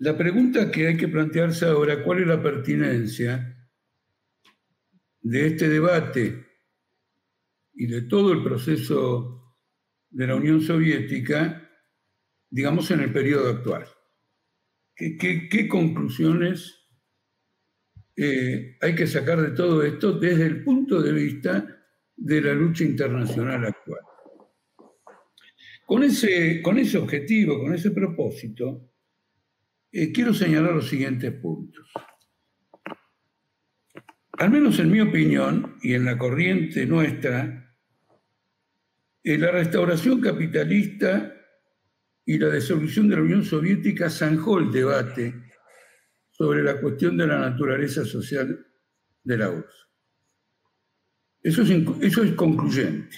La 0.00 0.16
pregunta 0.16 0.70
que 0.70 0.88
hay 0.88 0.96
que 0.96 1.08
plantearse 1.08 1.66
ahora, 1.66 2.02
¿cuál 2.02 2.20
es 2.20 2.26
la 2.26 2.42
pertinencia 2.42 3.54
de 5.20 5.46
este 5.46 5.68
debate 5.68 6.46
y 7.74 7.86
de 7.86 8.02
todo 8.02 8.32
el 8.32 8.42
proceso 8.42 9.58
de 10.08 10.26
la 10.26 10.36
Unión 10.36 10.62
Soviética, 10.62 11.70
digamos, 12.48 12.90
en 12.90 13.00
el 13.00 13.12
periodo 13.12 13.50
actual? 13.50 13.84
¿Qué, 14.96 15.68
conclusiones 15.68 16.88
eh, 18.16 18.78
hay 18.80 18.94
que 18.94 19.06
sacar 19.06 19.42
de 19.42 19.50
todo 19.50 19.82
esto 19.82 20.18
desde 20.18 20.46
el 20.46 20.64
punto 20.64 21.02
de 21.02 21.12
vista 21.12 21.84
de 22.16 22.40
la 22.40 22.54
lucha 22.54 22.84
internacional 22.84 23.66
actual? 23.66 24.00
Con 25.84 26.04
ese, 26.04 26.62
con 26.62 26.78
ese 26.78 26.96
objetivo, 26.96 27.60
con 27.60 27.74
ese 27.74 27.90
propósito, 27.90 28.89
eh, 29.92 30.12
quiero 30.12 30.32
señalar 30.32 30.74
los 30.74 30.88
siguientes 30.88 31.32
puntos. 31.32 31.90
Al 34.32 34.50
menos 34.50 34.78
en 34.78 34.90
mi 34.90 35.00
opinión 35.00 35.76
y 35.82 35.94
en 35.94 36.04
la 36.04 36.16
corriente 36.16 36.86
nuestra, 36.86 37.76
eh, 39.22 39.36
la 39.36 39.50
restauración 39.50 40.20
capitalista 40.20 41.34
y 42.24 42.38
la 42.38 42.48
disolución 42.48 43.08
de 43.08 43.16
la 43.16 43.22
Unión 43.22 43.44
Soviética 43.44 44.08
zanjó 44.08 44.58
el 44.58 44.70
debate 44.70 45.34
sobre 46.30 46.62
la 46.62 46.80
cuestión 46.80 47.16
de 47.16 47.26
la 47.26 47.38
naturaleza 47.38 48.04
social 48.04 48.66
de 49.24 49.36
la 49.36 49.50
URSS. 49.50 49.88
Eso 51.42 51.62
es, 51.62 51.70
eso 52.00 52.22
es 52.22 52.32
concluyente. 52.32 53.16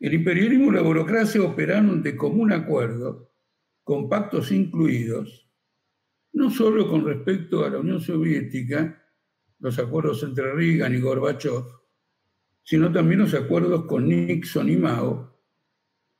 El 0.00 0.14
imperialismo 0.14 0.70
y 0.70 0.76
la 0.76 0.82
burocracia 0.82 1.42
operaron 1.42 2.02
de 2.02 2.16
común 2.16 2.52
acuerdo, 2.52 3.34
con 3.82 4.08
pactos 4.08 4.52
incluidos, 4.52 5.47
no 6.38 6.50
solo 6.50 6.88
con 6.88 7.04
respecto 7.04 7.64
a 7.64 7.68
la 7.68 7.80
Unión 7.80 8.00
Soviética, 8.00 9.04
los 9.58 9.76
acuerdos 9.80 10.22
entre 10.22 10.52
Reagan 10.52 10.94
y 10.94 11.00
Gorbachev, 11.00 11.64
sino 12.62 12.92
también 12.92 13.18
los 13.18 13.34
acuerdos 13.34 13.86
con 13.86 14.08
Nixon 14.08 14.68
y 14.68 14.76
Mao, 14.76 15.36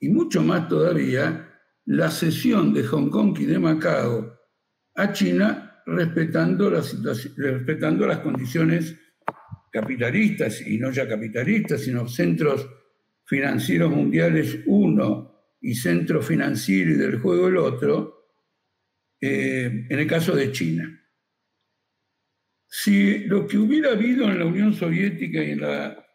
y 0.00 0.08
mucho 0.08 0.42
más 0.42 0.66
todavía 0.66 1.48
la 1.84 2.10
cesión 2.10 2.74
de 2.74 2.82
Hong 2.82 3.10
Kong 3.10 3.38
y 3.38 3.46
de 3.46 3.60
Macao 3.60 4.36
a 4.96 5.12
China 5.12 5.82
respetando, 5.86 6.68
respetando 7.36 8.04
las 8.04 8.18
condiciones 8.18 8.96
capitalistas, 9.70 10.66
y 10.66 10.78
no 10.78 10.90
ya 10.90 11.06
capitalistas, 11.06 11.82
sino 11.82 12.08
centros 12.08 12.68
financieros 13.24 13.90
mundiales 13.92 14.58
uno 14.66 15.54
y 15.60 15.76
centro 15.76 16.20
financiero 16.22 16.90
y 16.90 16.94
del 16.94 17.20
juego 17.20 17.46
el 17.46 17.58
otro, 17.58 18.17
eh, 19.20 19.86
en 19.88 19.98
el 19.98 20.06
caso 20.06 20.34
de 20.34 20.52
China. 20.52 20.94
Si 22.66 23.20
lo 23.20 23.46
que 23.46 23.58
hubiera 23.58 23.92
habido 23.92 24.30
en 24.30 24.38
la 24.38 24.44
Unión 24.44 24.74
Soviética 24.74 25.42
y 25.42 25.52
en 25.52 25.60
la, 25.60 26.06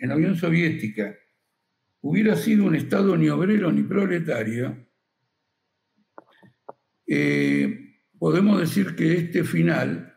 la 0.00 0.16
Unión 0.16 0.36
Soviética 0.36 1.14
hubiera 2.00 2.34
sido 2.36 2.64
un 2.64 2.74
Estado 2.74 3.16
ni 3.16 3.28
obrero 3.28 3.70
ni 3.70 3.82
proletario, 3.82 4.88
eh, 7.06 8.00
podemos 8.18 8.58
decir 8.58 8.96
que 8.96 9.12
este 9.14 9.44
final 9.44 10.16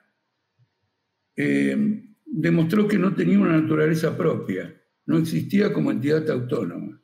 eh, 1.36 2.03
demostró 2.25 2.88
que 2.88 2.97
no 2.97 3.13
tenía 3.13 3.39
una 3.39 3.60
naturaleza 3.60 4.17
propia, 4.17 4.73
no 5.05 5.17
existía 5.17 5.73
como 5.73 5.91
entidad 5.91 6.29
autónoma. 6.29 7.01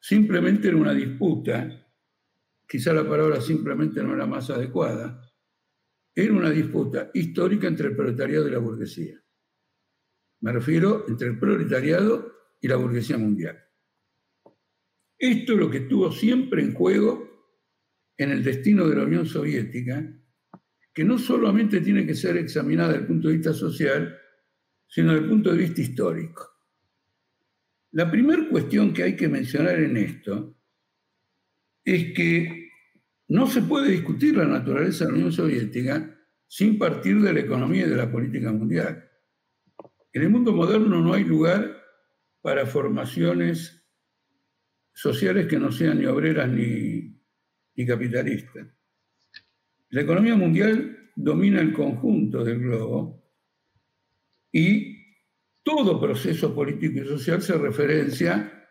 Simplemente 0.00 0.68
era 0.68 0.76
una 0.76 0.94
disputa 0.94 1.81
quizá 2.72 2.94
la 2.94 3.06
palabra 3.06 3.38
simplemente 3.38 4.02
no 4.02 4.14
era 4.14 4.26
más 4.26 4.48
adecuada, 4.48 5.30
era 6.14 6.32
una 6.32 6.48
disputa 6.48 7.10
histórica 7.12 7.68
entre 7.68 7.88
el 7.88 7.94
proletariado 7.94 8.48
y 8.48 8.50
la 8.50 8.60
burguesía. 8.60 9.22
Me 10.40 10.52
refiero 10.52 11.04
entre 11.06 11.28
el 11.28 11.38
proletariado 11.38 12.32
y 12.62 12.68
la 12.68 12.76
burguesía 12.76 13.18
mundial. 13.18 13.62
Esto 15.18 15.52
es 15.52 15.58
lo 15.58 15.70
que 15.70 15.78
estuvo 15.78 16.10
siempre 16.12 16.62
en 16.62 16.72
juego 16.72 17.30
en 18.16 18.30
el 18.30 18.42
destino 18.42 18.88
de 18.88 18.96
la 18.96 19.04
Unión 19.04 19.26
Soviética, 19.26 20.10
que 20.94 21.04
no 21.04 21.18
solamente 21.18 21.82
tiene 21.82 22.06
que 22.06 22.14
ser 22.14 22.38
examinada 22.38 22.92
desde 22.92 23.02
el 23.02 23.06
punto 23.06 23.28
de 23.28 23.34
vista 23.34 23.52
social, 23.52 24.18
sino 24.86 25.12
desde 25.12 25.24
el 25.24 25.30
punto 25.30 25.50
de 25.52 25.58
vista 25.58 25.82
histórico. 25.82 26.48
La 27.90 28.10
primera 28.10 28.48
cuestión 28.48 28.94
que 28.94 29.02
hay 29.02 29.14
que 29.14 29.28
mencionar 29.28 29.78
en 29.78 29.98
esto 29.98 30.56
es 31.84 32.14
que 32.14 32.61
no 33.32 33.46
se 33.46 33.62
puede 33.62 33.90
discutir 33.90 34.36
la 34.36 34.44
naturaleza 34.44 35.06
de 35.06 35.12
la 35.12 35.16
Unión 35.16 35.32
Soviética 35.32 36.18
sin 36.46 36.78
partir 36.78 37.18
de 37.22 37.32
la 37.32 37.40
economía 37.40 37.86
y 37.86 37.88
de 37.88 37.96
la 37.96 38.12
política 38.12 38.52
mundial. 38.52 39.10
En 40.12 40.22
el 40.22 40.28
mundo 40.28 40.52
moderno 40.52 41.00
no 41.00 41.14
hay 41.14 41.24
lugar 41.24 41.82
para 42.42 42.66
formaciones 42.66 43.88
sociales 44.92 45.46
que 45.46 45.58
no 45.58 45.72
sean 45.72 45.98
ni 45.98 46.04
obreras 46.04 46.46
ni, 46.50 47.22
capitalistas. 47.86 48.66
La 49.88 50.02
economía 50.02 50.36
mundial 50.36 51.10
domina 51.16 51.62
el 51.62 51.72
conjunto 51.72 52.44
del 52.44 52.58
globo 52.58 53.32
y 54.52 54.94
todo 55.62 55.98
proceso 55.98 56.54
político 56.54 57.00
y 57.00 57.06
social 57.06 57.40
se 57.40 57.56
referencia 57.56 58.68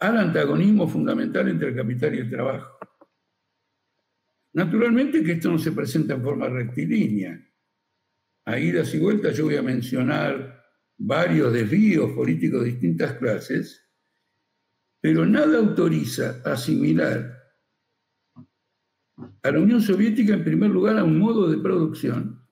al 0.00 0.18
antagonismo 0.18 0.88
fundamental 0.88 1.48
entre 1.48 1.68
el 1.68 1.76
capital 1.76 2.16
y 2.16 2.18
el 2.18 2.30
trabajo. 2.30 2.74
Naturalmente 4.54 5.22
que 5.24 5.32
esto 5.32 5.50
no 5.50 5.58
se 5.58 5.72
presenta 5.72 6.14
en 6.14 6.22
forma 6.22 6.48
rectilínea. 6.48 7.44
A 8.46 8.58
idas 8.58 8.94
y 8.94 9.00
vueltas 9.00 9.36
yo 9.36 9.46
voy 9.46 9.56
a 9.56 9.62
mencionar 9.62 10.62
varios 10.96 11.52
desvíos 11.52 12.12
políticos 12.12 12.62
de 12.62 12.70
distintas 12.70 13.14
clases, 13.14 13.84
pero 15.00 15.26
nada 15.26 15.58
autoriza 15.58 16.40
asimilar 16.44 17.42
a 19.42 19.50
la 19.50 19.60
Unión 19.60 19.80
Soviética 19.80 20.34
en 20.34 20.44
primer 20.44 20.70
lugar 20.70 20.98
a 20.98 21.04
un 21.04 21.18
modo 21.18 21.50
de 21.50 21.58
producción, 21.58 22.48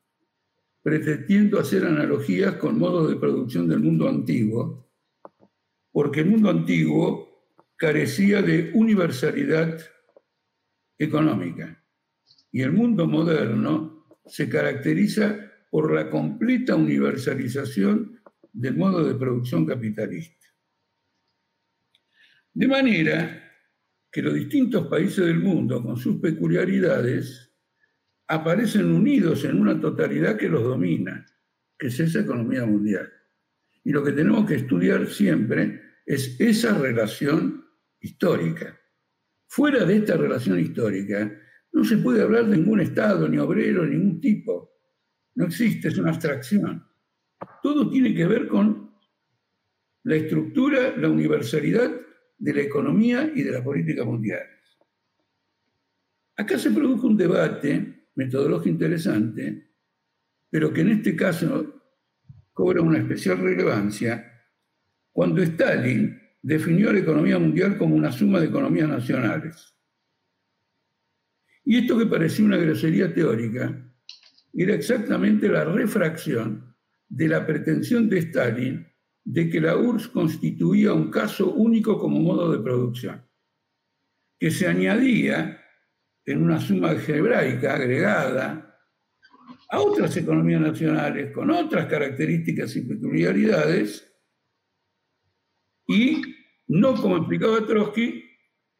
pretendiendo 0.82 1.60
hacer 1.60 1.86
analogías 1.86 2.56
con 2.56 2.80
modos 2.80 3.10
de 3.10 3.16
producción 3.16 3.68
del 3.68 3.78
mundo 3.78 4.08
antiguo, 4.08 4.90
porque 5.92 6.20
el 6.20 6.30
mundo 6.30 6.50
antiguo 6.50 7.46
carecía 7.76 8.42
de 8.42 8.72
universalidad 8.74 9.78
económica. 10.98 11.81
Y 12.52 12.62
el 12.62 12.72
mundo 12.72 13.06
moderno 13.06 14.06
se 14.26 14.48
caracteriza 14.48 15.50
por 15.70 15.92
la 15.92 16.10
completa 16.10 16.76
universalización 16.76 18.20
del 18.52 18.76
modo 18.76 19.04
de 19.04 19.14
producción 19.14 19.66
capitalista. 19.66 20.46
De 22.52 22.68
manera 22.68 23.42
que 24.10 24.20
los 24.20 24.34
distintos 24.34 24.86
países 24.88 25.24
del 25.24 25.38
mundo, 25.38 25.82
con 25.82 25.96
sus 25.96 26.20
peculiaridades, 26.20 27.50
aparecen 28.28 28.92
unidos 28.92 29.44
en 29.44 29.58
una 29.58 29.80
totalidad 29.80 30.36
que 30.36 30.50
los 30.50 30.62
domina, 30.62 31.24
que 31.78 31.86
es 31.86 31.98
esa 31.98 32.20
economía 32.20 32.66
mundial. 32.66 33.10
Y 33.82 33.90
lo 33.90 34.04
que 34.04 34.12
tenemos 34.12 34.46
que 34.46 34.56
estudiar 34.56 35.06
siempre 35.08 35.80
es 36.04 36.38
esa 36.38 36.78
relación 36.78 37.64
histórica. 38.00 38.78
Fuera 39.46 39.84
de 39.84 39.96
esta 39.96 40.16
relación 40.16 40.60
histórica, 40.60 41.32
no 41.72 41.84
se 41.84 41.96
puede 41.98 42.22
hablar 42.22 42.46
de 42.46 42.56
ningún 42.56 42.80
Estado, 42.80 43.28
ni 43.28 43.38
obrero, 43.38 43.86
ningún 43.86 44.20
tipo. 44.20 44.72
No 45.34 45.46
existe, 45.46 45.88
es 45.88 45.98
una 45.98 46.10
abstracción. 46.10 46.86
Todo 47.62 47.88
tiene 47.88 48.14
que 48.14 48.26
ver 48.26 48.46
con 48.46 48.92
la 50.04 50.16
estructura, 50.16 50.96
la 50.96 51.08
universalidad 51.08 51.90
de 52.38 52.54
la 52.54 52.60
economía 52.60 53.32
y 53.34 53.42
de 53.42 53.52
la 53.52 53.64
política 53.64 54.04
mundial. 54.04 54.42
Acá 56.36 56.58
se 56.58 56.70
produjo 56.70 57.06
un 57.06 57.16
debate 57.16 58.08
metodológico 58.16 58.68
interesante, 58.68 59.70
pero 60.50 60.72
que 60.72 60.80
en 60.82 60.90
este 60.90 61.16
caso 61.16 61.82
cobra 62.52 62.82
una 62.82 62.98
especial 62.98 63.38
relevancia, 63.38 64.28
cuando 65.12 65.42
Stalin 65.42 66.18
definió 66.42 66.92
la 66.92 66.98
economía 66.98 67.38
mundial 67.38 67.78
como 67.78 67.94
una 67.94 68.12
suma 68.12 68.40
de 68.40 68.46
economías 68.46 68.88
nacionales. 68.88 69.71
Y 71.64 71.78
esto 71.78 71.98
que 71.98 72.06
parecía 72.06 72.44
una 72.44 72.56
grosería 72.56 73.12
teórica 73.12 73.92
era 74.52 74.74
exactamente 74.74 75.48
la 75.48 75.64
refracción 75.64 76.74
de 77.08 77.28
la 77.28 77.46
pretensión 77.46 78.08
de 78.08 78.18
Stalin 78.18 78.86
de 79.24 79.48
que 79.48 79.60
la 79.60 79.76
URSS 79.76 80.08
constituía 80.08 80.92
un 80.92 81.10
caso 81.10 81.52
único 81.52 81.98
como 81.98 82.20
modo 82.20 82.50
de 82.50 82.62
producción, 82.62 83.24
que 84.38 84.50
se 84.50 84.66
añadía 84.66 85.60
en 86.24 86.42
una 86.42 86.60
suma 86.60 86.90
algebraica 86.90 87.74
agregada 87.74 88.78
a 89.70 89.80
otras 89.80 90.16
economías 90.16 90.60
nacionales 90.60 91.32
con 91.32 91.50
otras 91.50 91.86
características 91.86 92.76
y 92.76 92.82
peculiaridades 92.82 94.12
y 95.86 96.22
no 96.68 96.94
como 96.94 97.16
explicaba 97.16 97.66
Trotsky, 97.66 98.24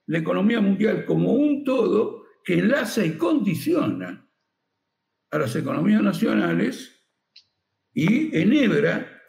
la 0.07 0.19
economía 0.19 0.61
mundial 0.61 1.05
como 1.05 1.33
un 1.33 1.65
todo 1.65 2.22
que 2.45 2.55
enlaza 2.55 3.05
y 3.05 3.17
condiciona 3.17 4.29
a 5.31 5.39
las 5.39 5.57
economías 5.57 6.03
nacionales 6.03 6.93
y 7.95 8.37
enhebra 8.37 9.21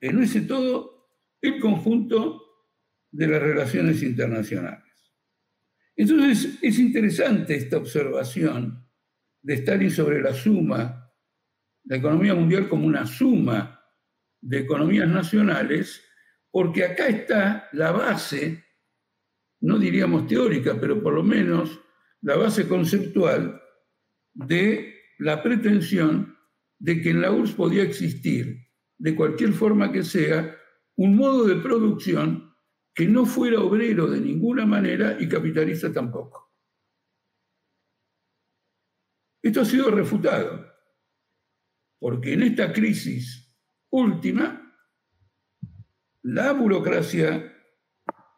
en 0.00 0.22
ese 0.22 0.42
todo 0.42 1.08
el 1.40 1.60
conjunto 1.60 2.42
de 3.10 3.28
las 3.28 3.42
relaciones 3.42 4.02
internacionales. 4.02 4.82
Entonces, 5.96 6.58
es 6.60 6.78
interesante 6.78 7.54
esta 7.54 7.76
observación 7.76 8.84
de 9.42 9.54
Stalin 9.54 9.90
sobre 9.90 10.20
la 10.22 10.34
suma, 10.34 11.12
la 11.84 11.96
economía 11.96 12.34
mundial 12.34 12.68
como 12.68 12.86
una 12.86 13.06
suma 13.06 13.80
de 14.40 14.60
economías 14.60 15.08
nacionales, 15.08 16.02
porque 16.50 16.84
acá 16.84 17.06
está 17.06 17.68
la 17.72 17.92
base, 17.92 18.64
no 19.60 19.78
diríamos 19.78 20.26
teórica, 20.26 20.78
pero 20.80 21.02
por 21.02 21.14
lo 21.14 21.22
menos 21.22 21.83
la 22.24 22.36
base 22.36 22.66
conceptual 22.66 23.62
de 24.32 24.94
la 25.18 25.42
pretensión 25.42 26.36
de 26.78 27.00
que 27.02 27.10
en 27.10 27.20
la 27.20 27.30
URSS 27.30 27.52
podía 27.52 27.82
existir, 27.82 28.66
de 28.98 29.14
cualquier 29.14 29.52
forma 29.52 29.92
que 29.92 30.02
sea, 30.02 30.56
un 30.96 31.16
modo 31.16 31.44
de 31.44 31.56
producción 31.56 32.56
que 32.94 33.06
no 33.06 33.26
fuera 33.26 33.60
obrero 33.60 34.06
de 34.06 34.20
ninguna 34.20 34.64
manera 34.64 35.18
y 35.20 35.28
capitalista 35.28 35.92
tampoco. 35.92 36.50
Esto 39.42 39.60
ha 39.60 39.64
sido 39.66 39.90
refutado, 39.90 40.66
porque 41.98 42.32
en 42.32 42.44
esta 42.44 42.72
crisis 42.72 43.54
última, 43.90 44.74
la 46.22 46.52
burocracia 46.52 47.52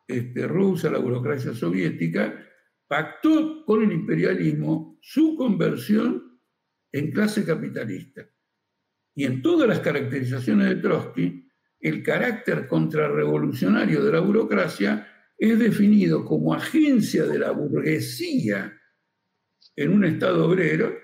este, 0.09 0.49
rusa, 0.49 0.90
la 0.90 0.99
burocracia 0.99 1.55
soviética, 1.55 2.46
pactó 2.88 3.64
con 3.64 3.83
el 3.83 3.92
imperialismo 3.92 4.99
su 5.01 5.37
conversión 5.37 6.40
en 6.92 7.12
clase 7.12 7.44
capitalista. 7.44 8.29
Y 9.14 9.25
en 9.25 9.42
todas 9.42 9.68
las 9.68 9.81
caracterizaciones 9.81 10.68
de 10.68 10.77
Trotsky, 10.77 11.49
el 11.81 12.03
carácter 12.03 12.66
contrarrevolucionario 12.66 14.05
de 14.05 14.12
la 14.12 14.20
burocracia 14.20 15.07
es 15.38 15.59
definido 15.59 16.25
como 16.25 16.55
agencia 16.55 17.25
de 17.25 17.38
la 17.38 17.51
burguesía 17.51 18.72
en 19.75 19.92
un 19.92 20.05
Estado 20.05 20.46
obrero, 20.46 20.96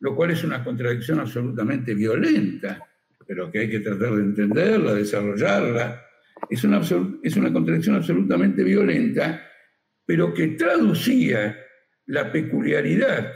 lo 0.00 0.14
cual 0.14 0.30
es 0.30 0.44
una 0.44 0.62
contradicción 0.62 1.18
absolutamente 1.18 1.94
violenta, 1.94 2.80
pero 3.26 3.50
que 3.50 3.60
hay 3.60 3.70
que 3.70 3.80
tratar 3.80 4.14
de 4.14 4.22
entenderla, 4.22 4.94
desarrollarla. 4.94 6.04
Es 6.48 6.62
una, 6.62 6.80
es 7.22 7.36
una 7.36 7.52
contradicción 7.52 7.96
absolutamente 7.96 8.62
violenta, 8.62 9.47
pero 10.08 10.32
que 10.32 10.48
traducía 10.48 11.54
la 12.06 12.32
peculiaridad 12.32 13.34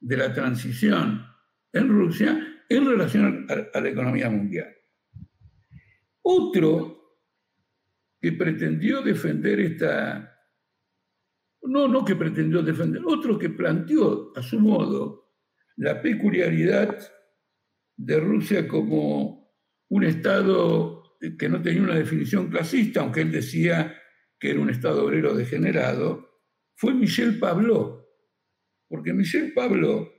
de 0.00 0.16
la 0.16 0.32
transición 0.32 1.26
en 1.74 1.88
Rusia 1.90 2.62
en 2.70 2.86
relación 2.86 3.46
a 3.50 3.80
la 3.80 3.88
economía 3.90 4.30
mundial. 4.30 4.74
Otro 6.22 7.20
que 8.18 8.32
pretendió 8.32 9.02
defender 9.02 9.60
esta, 9.60 10.34
no, 11.64 11.86
no 11.86 12.02
que 12.02 12.16
pretendió 12.16 12.62
defender, 12.62 13.02
otro 13.04 13.38
que 13.38 13.50
planteó 13.50 14.32
a 14.34 14.42
su 14.42 14.58
modo 14.58 15.34
la 15.76 16.00
peculiaridad 16.00 16.96
de 17.94 18.20
Rusia 18.20 18.66
como 18.66 19.52
un 19.90 20.04
Estado 20.04 21.18
que 21.38 21.48
no 21.50 21.60
tenía 21.60 21.82
una 21.82 21.96
definición 21.96 22.48
clasista, 22.48 23.00
aunque 23.00 23.20
él 23.20 23.30
decía 23.30 24.00
que 24.44 24.50
era 24.50 24.60
un 24.60 24.68
Estado 24.68 25.06
obrero 25.06 25.32
degenerado, 25.32 26.42
fue 26.74 26.92
Michel 26.92 27.38
Pablo, 27.38 28.10
porque 28.86 29.14
Michel 29.14 29.54
Pablo 29.54 30.12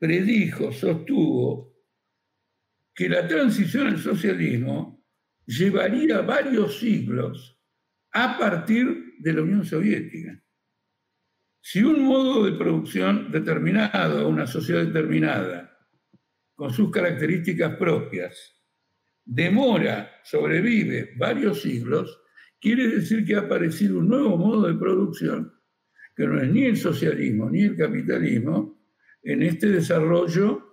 predijo, 0.00 0.72
sostuvo, 0.72 1.76
que 2.92 3.08
la 3.08 3.28
transición 3.28 3.86
al 3.86 3.98
socialismo 3.98 5.06
llevaría 5.46 6.22
varios 6.22 6.80
siglos 6.80 7.56
a 8.14 8.36
partir 8.36 9.14
de 9.20 9.32
la 9.32 9.42
Unión 9.42 9.64
Soviética. 9.64 10.42
Si 11.60 11.80
un 11.80 12.02
modo 12.02 12.46
de 12.46 12.58
producción 12.58 13.30
determinado, 13.30 14.28
una 14.28 14.48
sociedad 14.48 14.84
determinada, 14.84 15.78
con 16.56 16.72
sus 16.72 16.90
características 16.90 17.76
propias, 17.76 18.60
demora, 19.24 20.20
sobrevive 20.24 21.14
varios 21.16 21.62
siglos, 21.62 22.24
quiere 22.60 22.88
decir 22.88 23.24
que 23.24 23.34
ha 23.34 23.40
aparecido 23.40 23.98
un 23.98 24.08
nuevo 24.08 24.36
modo 24.36 24.68
de 24.68 24.78
producción, 24.78 25.52
que 26.16 26.26
no 26.26 26.40
es 26.40 26.50
ni 26.50 26.64
el 26.64 26.76
socialismo 26.76 27.50
ni 27.50 27.62
el 27.62 27.76
capitalismo, 27.76 28.78
en 29.22 29.42
este 29.42 29.68
desarrollo 29.68 30.68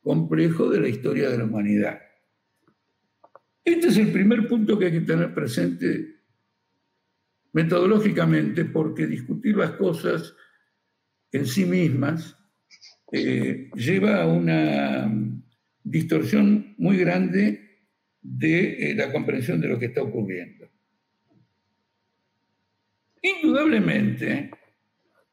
complejo 0.00 0.68
de 0.68 0.80
la 0.80 0.88
historia 0.88 1.30
de 1.30 1.38
la 1.38 1.44
humanidad. 1.44 2.00
Este 3.64 3.88
es 3.88 3.96
el 3.96 4.12
primer 4.12 4.46
punto 4.46 4.78
que 4.78 4.86
hay 4.86 4.92
que 4.92 5.00
tener 5.00 5.32
presente 5.32 6.14
metodológicamente, 7.52 8.64
porque 8.66 9.06
discutir 9.06 9.56
las 9.56 9.72
cosas 9.72 10.34
en 11.32 11.46
sí 11.46 11.64
mismas 11.64 12.36
eh, 13.12 13.70
lleva 13.74 14.22
a 14.22 14.26
una 14.26 15.10
distorsión 15.82 16.74
muy 16.78 16.98
grande 16.98 17.88
de 18.20 18.90
eh, 18.90 18.94
la 18.94 19.12
comprensión 19.12 19.60
de 19.60 19.68
lo 19.68 19.78
que 19.78 19.86
está 19.86 20.02
ocurriendo. 20.02 20.63
Indudablemente, 23.24 24.50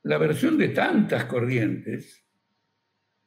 la 0.04 0.17
versión 0.17 0.58
de 0.58 0.69
tantas 0.69 1.25
corrientes 1.25 2.25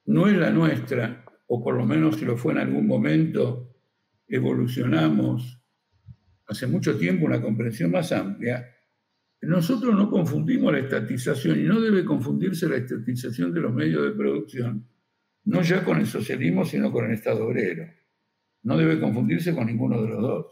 no 0.07 0.27
es 0.27 0.35
la 0.39 0.49
nuestra, 0.49 1.23
o 1.49 1.63
por 1.63 1.75
lo 1.75 1.85
menos 1.85 2.17
si 2.17 2.25
lo 2.25 2.39
fue 2.39 2.55
en 2.55 2.61
algún 2.61 2.87
momento, 2.87 3.77
evolucionamos 4.27 5.61
hace 6.47 6.67
mucho 6.67 6.97
tiempo 6.97 7.27
una 7.27 7.43
comprensión 7.43 7.91
más 7.91 8.11
amplia, 8.13 8.67
nosotros 9.43 9.95
no 9.95 10.09
confundimos 10.09 10.73
la 10.73 10.79
estatización 10.79 11.61
y 11.61 11.65
no 11.65 11.79
debe 11.79 12.03
confundirse 12.03 12.67
la 12.67 12.77
estatización 12.77 13.53
de 13.53 13.61
los 13.61 13.75
medios 13.75 14.03
de 14.03 14.13
producción, 14.13 14.89
no 15.45 15.61
ya 15.61 15.85
con 15.85 15.99
el 15.99 16.07
socialismo, 16.07 16.65
sino 16.65 16.91
con 16.91 17.05
el 17.05 17.13
Estado 17.13 17.47
obrero. 17.47 17.85
No 18.63 18.79
debe 18.79 18.99
confundirse 18.99 19.55
con 19.55 19.67
ninguno 19.67 20.01
de 20.01 20.09
los 20.09 20.23
dos. 20.23 20.47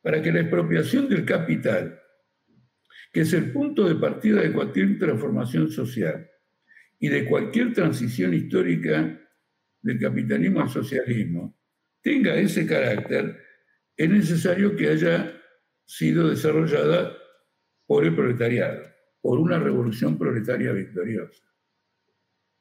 Para 0.00 0.22
que 0.22 0.32
la 0.32 0.40
expropiación 0.40 1.06
del 1.10 1.26
capital, 1.26 2.00
que 3.12 3.20
es 3.20 3.32
el 3.32 3.52
punto 3.52 3.88
de 3.88 3.94
partida 3.96 4.42
de 4.42 4.52
cualquier 4.52 4.98
transformación 4.98 5.70
social 5.70 6.28
y 6.98 7.08
de 7.08 7.24
cualquier 7.24 7.72
transición 7.72 8.34
histórica 8.34 9.20
del 9.82 9.98
capitalismo 9.98 10.60
al 10.60 10.68
socialismo, 10.68 11.56
tenga 12.02 12.34
ese 12.36 12.66
carácter, 12.66 13.42
es 13.96 14.10
necesario 14.10 14.76
que 14.76 14.88
haya 14.88 15.40
sido 15.84 16.28
desarrollada 16.28 17.16
por 17.86 18.04
el 18.04 18.14
proletariado, 18.14 18.82
por 19.20 19.38
una 19.38 19.58
revolución 19.58 20.18
proletaria 20.18 20.72
victoriosa. 20.72 21.44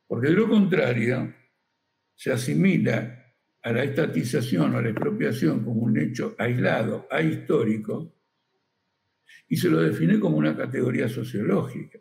Porque 0.08 0.28
de 0.28 0.34
lo 0.34 0.48
contrario, 0.48 1.34
se 2.14 2.32
asimila 2.32 3.36
a 3.62 3.72
la 3.72 3.84
estatización 3.84 4.76
o 4.76 4.78
a 4.78 4.82
la 4.82 4.90
expropiación 4.90 5.64
como 5.64 5.82
un 5.82 5.98
hecho 5.98 6.36
aislado, 6.38 7.08
ahistórico, 7.10 8.14
y 9.48 9.58
se 9.58 9.70
lo 9.70 9.82
define 9.82 10.20
como 10.20 10.38
una 10.38 10.56
categoría 10.56 11.08
sociológica. 11.08 12.00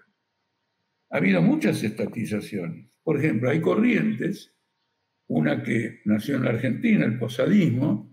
Ha 1.11 1.19
habido 1.19 1.43
muchas 1.43 1.83
estatizaciones. 1.83 2.91
Por 3.03 3.19
ejemplo, 3.19 3.51
hay 3.51 3.61
corrientes 3.61 4.55
una 5.27 5.63
que 5.63 6.01
nació 6.05 6.37
en 6.37 6.45
la 6.45 6.51
Argentina, 6.51 7.05
el 7.05 7.19
posadismo, 7.19 8.13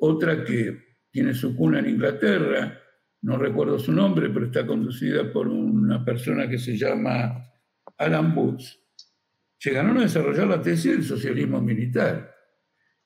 otra 0.00 0.44
que 0.44 0.98
tiene 1.10 1.34
su 1.34 1.56
cuna 1.56 1.78
en 1.78 1.88
Inglaterra, 1.88 2.78
no 3.22 3.38
recuerdo 3.38 3.78
su 3.78 3.92
nombre, 3.92 4.28
pero 4.30 4.46
está 4.46 4.66
conducida 4.66 5.32
por 5.32 5.48
una 5.48 6.04
persona 6.04 6.48
que 6.48 6.58
se 6.58 6.76
llama 6.76 7.50
Alan 7.96 8.34
Boots, 8.34 8.80
llegaron 9.58 9.98
a 9.98 10.02
desarrollar 10.02 10.46
la 10.46 10.60
tesis 10.60 10.92
del 10.92 11.04
socialismo 11.04 11.60
militar, 11.60 12.34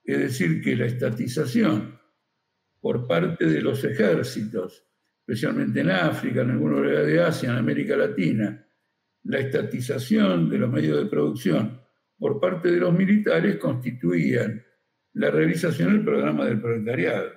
es 0.02 0.18
decir, 0.18 0.60
que 0.60 0.76
la 0.76 0.86
estatización 0.86 1.98
por 2.80 3.06
parte 3.06 3.46
de 3.46 3.60
los 3.60 3.84
ejércitos, 3.84 4.86
especialmente 5.30 5.78
en 5.82 5.90
África, 5.90 6.40
en 6.40 6.50
algunos 6.50 6.80
lugares 6.80 7.06
de 7.06 7.22
Asia, 7.22 7.50
en 7.50 7.56
América 7.58 7.96
Latina, 7.96 8.66
la 9.22 9.38
estatización 9.38 10.50
de 10.50 10.58
los 10.58 10.68
medios 10.68 10.98
de 10.98 11.08
producción 11.08 11.80
por 12.18 12.40
parte 12.40 12.72
de 12.72 12.78
los 12.78 12.92
militares 12.92 13.56
constituían 13.58 14.60
la 15.12 15.30
realización 15.30 15.92
del 15.92 16.04
programa 16.04 16.44
del 16.46 16.60
proletariado. 16.60 17.30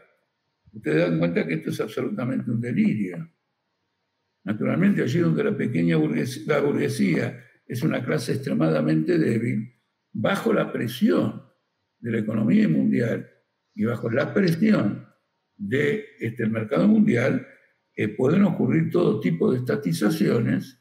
Ustedes 0.71 1.07
dan 1.07 1.19
cuenta 1.19 1.45
que 1.45 1.53
esto 1.53 1.69
es 1.69 1.79
absolutamente 1.81 2.49
un 2.49 2.59
delirio. 2.59 3.31
Naturalmente, 4.43 5.03
allí 5.03 5.19
donde 5.19 5.43
la 5.43 5.55
pequeña 5.55 5.95
burguesía, 5.97 6.43
la 6.47 6.61
burguesía 6.61 7.45
es 7.67 7.83
una 7.83 8.03
clase 8.03 8.33
extremadamente 8.33 9.19
débil, 9.19 9.71
bajo 10.11 10.51
la 10.51 10.73
presión 10.73 11.43
de 11.99 12.11
la 12.11 12.17
economía 12.17 12.67
mundial 12.67 13.29
y 13.75 13.85
bajo 13.85 14.09
la 14.09 14.33
presión 14.33 15.07
del 15.55 16.03
de 16.05 16.05
este, 16.19 16.47
mercado 16.47 16.87
mundial, 16.87 17.47
eh, 17.95 18.09
pueden 18.09 18.43
ocurrir 18.45 18.89
todo 18.89 19.19
tipo 19.19 19.51
de 19.51 19.59
estatizaciones 19.59 20.79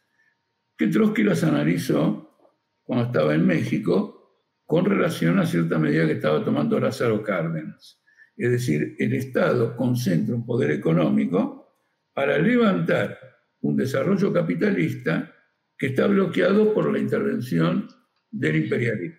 que 0.77 0.87
Trotsky 0.89 1.23
las 1.23 1.45
analizó 1.45 2.39
cuando 2.83 3.07
estaba 3.07 3.35
en 3.35 3.47
México 3.47 4.23
con 4.65 4.85
relación 4.85 5.39
a 5.39 5.47
cierta 5.47 5.79
medida 5.79 6.07
que 6.07 6.13
estaba 6.13 6.45
tomando 6.45 6.81
Lázaro 6.81 7.23
Cárdenas. 7.23 8.03
Es 8.37 8.51
decir, 8.51 8.97
el 8.99 9.13
Estado 9.13 9.77
concentra 9.77 10.35
un 10.35 10.47
poder 10.47 10.71
económico 10.71 11.77
para 12.15 12.39
levantar 12.39 13.19
un 13.61 13.77
desarrollo 13.77 14.33
capitalista 14.33 15.33
que 15.77 15.89
está 15.89 16.07
bloqueado 16.07 16.73
por 16.73 16.91
la 16.91 16.99
intervención 16.99 17.89
del 18.31 18.57
imperialismo. 18.57 19.19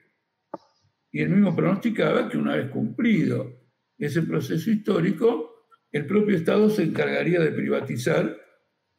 Y 1.11 1.21
él 1.21 1.29
mismo 1.29 1.55
pronosticaba 1.55 2.27
que 2.27 2.37
una 2.37 2.55
vez 2.55 2.69
cumplido 2.71 3.51
ese 3.97 4.23
proceso 4.23 4.71
histórico, 4.71 5.52
el 5.93 6.07
propio 6.07 6.35
Estado 6.35 6.69
se 6.71 6.83
encargaría 6.83 7.39
de 7.39 7.51
privatizar 7.51 8.35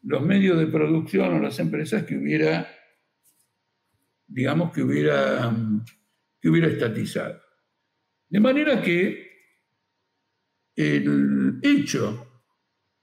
los 0.02 0.22
medios 0.22 0.58
de 0.58 0.68
producción 0.68 1.34
o 1.34 1.40
las 1.40 1.58
empresas 1.58 2.04
que 2.04 2.16
hubiera, 2.16 2.68
digamos, 4.28 4.72
que 4.72 4.82
hubiera, 4.82 5.52
que 6.40 6.48
hubiera 6.48 6.68
estatizado. 6.68 7.42
De 8.28 8.38
manera 8.38 8.80
que 8.80 9.28
el 10.76 11.58
hecho 11.62 12.44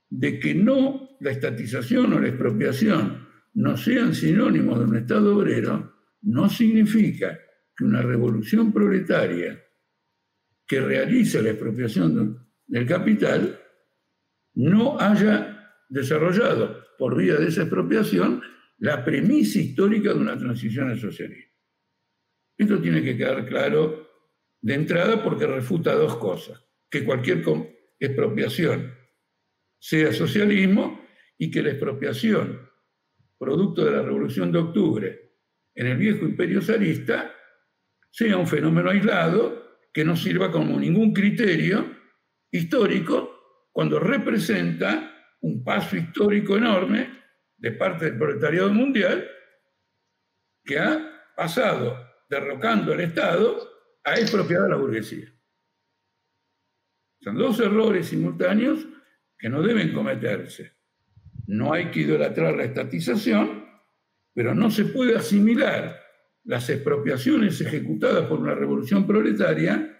de 0.09 0.39
que 0.39 0.55
no 0.55 1.17
la 1.19 1.31
estatización 1.31 2.13
o 2.13 2.19
la 2.19 2.29
expropiación 2.29 3.27
no 3.55 3.75
sean 3.75 4.15
sinónimos 4.15 4.79
de 4.79 4.85
un 4.85 4.95
Estado 4.95 5.35
obrero, 5.35 5.95
no 6.21 6.49
significa 6.49 7.37
que 7.75 7.83
una 7.83 8.01
revolución 8.01 8.71
proletaria 8.71 9.61
que 10.65 10.79
realiza 10.79 11.41
la 11.41 11.49
expropiación 11.49 12.47
del 12.67 12.85
capital 12.85 13.61
no 14.53 14.99
haya 14.99 15.75
desarrollado 15.89 16.83
por 16.97 17.15
vía 17.17 17.35
de 17.35 17.47
esa 17.47 17.61
expropiación 17.61 18.41
la 18.77 19.03
premisa 19.03 19.59
histórica 19.59 20.13
de 20.13 20.19
una 20.19 20.37
transición 20.37 20.89
al 20.89 20.99
socialismo. 20.99 21.51
Esto 22.57 22.81
tiene 22.81 23.03
que 23.03 23.17
quedar 23.17 23.47
claro 23.47 24.09
de 24.61 24.73
entrada 24.73 25.23
porque 25.23 25.47
refuta 25.47 25.93
dos 25.93 26.17
cosas, 26.17 26.63
que 26.89 27.03
cualquier 27.03 27.43
expropiación 27.99 28.93
sea 29.79 30.13
socialismo 30.13 31.05
y 31.37 31.49
que 31.49 31.63
la 31.63 31.71
expropiación, 31.71 32.69
producto 33.37 33.83
de 33.83 33.91
la 33.91 34.03
Revolución 34.03 34.51
de 34.51 34.59
Octubre 34.59 35.31
en 35.73 35.87
el 35.87 35.97
viejo 35.97 36.25
imperio 36.25 36.61
zarista, 36.61 37.33
sea 38.11 38.37
un 38.37 38.47
fenómeno 38.47 38.89
aislado 38.89 39.79
que 39.93 40.05
no 40.05 40.15
sirva 40.15 40.51
como 40.51 40.79
ningún 40.79 41.13
criterio 41.13 41.97
histórico 42.51 43.30
cuando 43.72 43.99
representa 43.99 45.11
un 45.41 45.63
paso 45.63 45.95
histórico 45.95 46.57
enorme 46.57 47.22
de 47.57 47.72
parte 47.72 48.05
del 48.05 48.17
proletariado 48.17 48.74
mundial 48.74 49.28
que 50.63 50.80
ha 50.80 51.34
pasado 51.36 51.97
derrocando 52.30 52.93
al 52.93 53.01
Estado 53.01 53.69
a 54.03 54.15
expropiar 54.15 54.63
a 54.63 54.69
la 54.69 54.76
burguesía. 54.76 55.32
Son 57.22 57.38
dos 57.38 57.59
errores 57.59 58.07
simultáneos 58.07 58.88
que 59.38 59.49
no 59.49 59.61
deben 59.61 59.93
cometerse. 59.93 60.74
No 61.47 61.74
hay 61.74 61.91
que 61.91 62.01
idolatrar 62.01 62.55
la 62.55 62.63
estatización, 62.63 63.65
pero 64.34 64.55
no 64.55 64.72
se 64.72 64.86
puede 64.86 65.15
asimilar 65.15 65.99
las 66.43 66.69
expropiaciones 66.69 67.61
ejecutadas 67.61 68.28
por 68.28 68.39
una 68.39 68.55
revolución 68.55 69.05
proletaria 69.05 69.99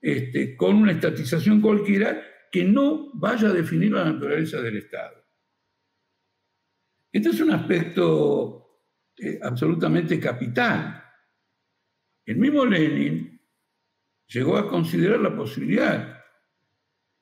este, 0.00 0.56
con 0.56 0.76
una 0.76 0.92
estatización 0.92 1.60
cualquiera 1.60 2.22
que 2.54 2.64
no 2.64 3.10
vaya 3.14 3.48
a 3.48 3.52
definir 3.52 3.90
la 3.90 4.04
naturaleza 4.04 4.62
del 4.62 4.76
Estado. 4.76 5.26
Este 7.10 7.30
es 7.30 7.40
un 7.40 7.50
aspecto 7.50 8.84
eh, 9.16 9.40
absolutamente 9.42 10.20
capital. 10.20 11.02
El 12.24 12.36
mismo 12.36 12.64
Lenin 12.64 13.40
llegó 14.28 14.56
a 14.56 14.68
considerar 14.68 15.18
la 15.18 15.34
posibilidad 15.34 16.16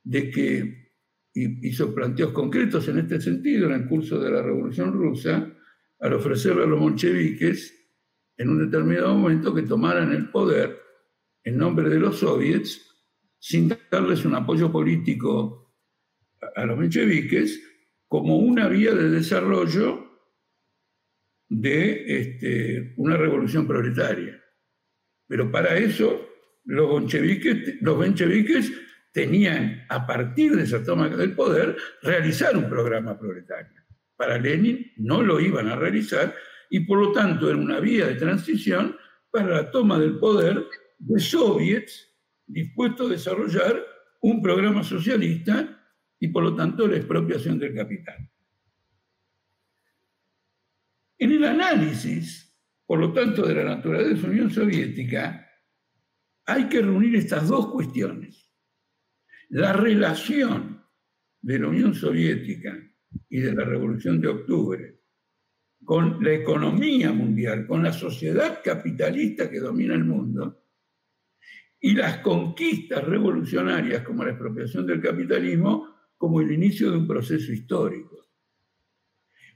de 0.02 0.30
que, 0.30 0.92
hizo 1.34 1.94
planteos 1.94 2.32
concretos 2.32 2.86
en 2.88 2.98
este 2.98 3.18
sentido 3.18 3.68
en 3.68 3.72
el 3.72 3.88
curso 3.88 4.20
de 4.20 4.30
la 4.30 4.42
Revolución 4.42 4.92
Rusa, 4.92 5.50
al 6.00 6.12
ofrecerle 6.12 6.64
a 6.64 6.66
los 6.66 6.78
moncheviques 6.78 7.88
en 8.36 8.50
un 8.50 8.70
determinado 8.70 9.14
momento 9.16 9.54
que 9.54 9.62
tomaran 9.62 10.12
el 10.12 10.28
poder 10.28 10.78
en 11.42 11.56
nombre 11.56 11.88
de 11.88 12.00
los 12.00 12.18
soviets 12.18 12.91
sin 13.42 13.76
darles 13.90 14.24
un 14.24 14.36
apoyo 14.36 14.70
político 14.70 15.74
a 16.54 16.64
los 16.64 16.78
mencheviques 16.78 17.60
como 18.06 18.36
una 18.36 18.68
vía 18.68 18.94
de 18.94 19.10
desarrollo 19.10 20.08
de 21.48 22.20
este, 22.20 22.94
una 22.98 23.16
revolución 23.16 23.66
proletaria. 23.66 24.40
Pero 25.26 25.50
para 25.50 25.76
eso 25.76 26.28
los 26.66 26.88
bolcheviques, 26.88 27.82
los 27.82 27.98
mencheviques 27.98 28.72
tenían, 29.12 29.86
a 29.88 30.06
partir 30.06 30.54
de 30.54 30.62
esa 30.62 30.84
toma 30.84 31.08
del 31.08 31.34
poder, 31.34 31.76
realizar 32.00 32.56
un 32.56 32.68
programa 32.68 33.18
proletario. 33.18 33.82
Para 34.14 34.38
Lenin 34.38 34.92
no 34.98 35.20
lo 35.20 35.40
iban 35.40 35.66
a 35.66 35.74
realizar 35.74 36.32
y 36.70 36.86
por 36.86 37.00
lo 37.00 37.10
tanto 37.10 37.48
era 37.50 37.58
una 37.58 37.80
vía 37.80 38.06
de 38.06 38.14
transición 38.14 38.96
para 39.32 39.48
la 39.48 39.70
toma 39.72 39.98
del 39.98 40.20
poder 40.20 40.64
de 41.00 41.18
soviets 41.18 42.11
dispuestos 42.52 43.08
a 43.08 43.12
desarrollar 43.12 43.82
un 44.20 44.42
programa 44.42 44.84
socialista 44.84 45.78
y 46.18 46.28
por 46.28 46.44
lo 46.44 46.54
tanto 46.54 46.86
la 46.86 46.96
expropiación 46.96 47.58
del 47.58 47.74
capital. 47.74 48.30
En 51.18 51.32
el 51.32 51.44
análisis, 51.44 52.56
por 52.86 52.98
lo 52.98 53.12
tanto, 53.12 53.46
de 53.46 53.54
la 53.54 53.64
naturaleza 53.64 54.22
de 54.22 54.22
la 54.22 54.28
Unión 54.28 54.50
Soviética, 54.50 55.48
hay 56.46 56.68
que 56.68 56.82
reunir 56.82 57.16
estas 57.16 57.48
dos 57.48 57.68
cuestiones. 57.68 58.52
La 59.48 59.72
relación 59.72 60.84
de 61.40 61.58
la 61.58 61.68
Unión 61.68 61.94
Soviética 61.94 62.76
y 63.28 63.40
de 63.40 63.52
la 63.52 63.64
Revolución 63.64 64.20
de 64.20 64.28
Octubre 64.28 65.00
con 65.84 66.22
la 66.22 66.32
economía 66.32 67.12
mundial, 67.12 67.66
con 67.66 67.82
la 67.82 67.92
sociedad 67.92 68.60
capitalista 68.62 69.50
que 69.50 69.58
domina 69.58 69.94
el 69.94 70.04
mundo, 70.04 70.61
y 71.84 71.94
las 71.94 72.18
conquistas 72.18 73.02
revolucionarias 73.04 74.02
como 74.02 74.24
la 74.24 74.30
expropiación 74.30 74.86
del 74.86 75.02
capitalismo 75.02 75.88
como 76.16 76.40
el 76.40 76.52
inicio 76.52 76.92
de 76.92 76.98
un 76.98 77.08
proceso 77.08 77.52
histórico. 77.52 78.28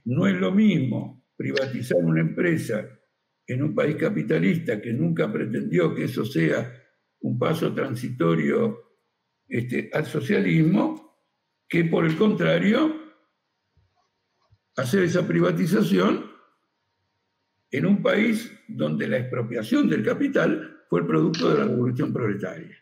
No 0.03 0.27
es 0.27 0.35
lo 0.35 0.51
mismo 0.51 1.25
privatizar 1.37 2.03
una 2.03 2.19
empresa 2.19 2.85
en 3.47 3.63
un 3.63 3.73
país 3.73 3.95
capitalista 3.95 4.81
que 4.81 4.91
nunca 4.91 5.31
pretendió 5.31 5.95
que 5.95 6.03
eso 6.03 6.25
sea 6.25 6.69
un 7.21 7.39
paso 7.39 7.73
transitorio 7.73 8.77
este, 9.47 9.89
al 9.93 10.05
socialismo, 10.05 11.23
que 11.69 11.85
por 11.85 12.05
el 12.05 12.17
contrario 12.17 12.93
hacer 14.75 15.03
esa 15.03 15.25
privatización 15.25 16.29
en 17.71 17.85
un 17.85 18.03
país 18.03 18.51
donde 18.67 19.07
la 19.07 19.17
expropiación 19.17 19.87
del 19.87 20.03
capital 20.03 20.76
fue 20.89 21.01
el 21.01 21.07
producto 21.07 21.49
de 21.49 21.59
la 21.59 21.65
revolución 21.65 22.13
proletaria. 22.13 22.75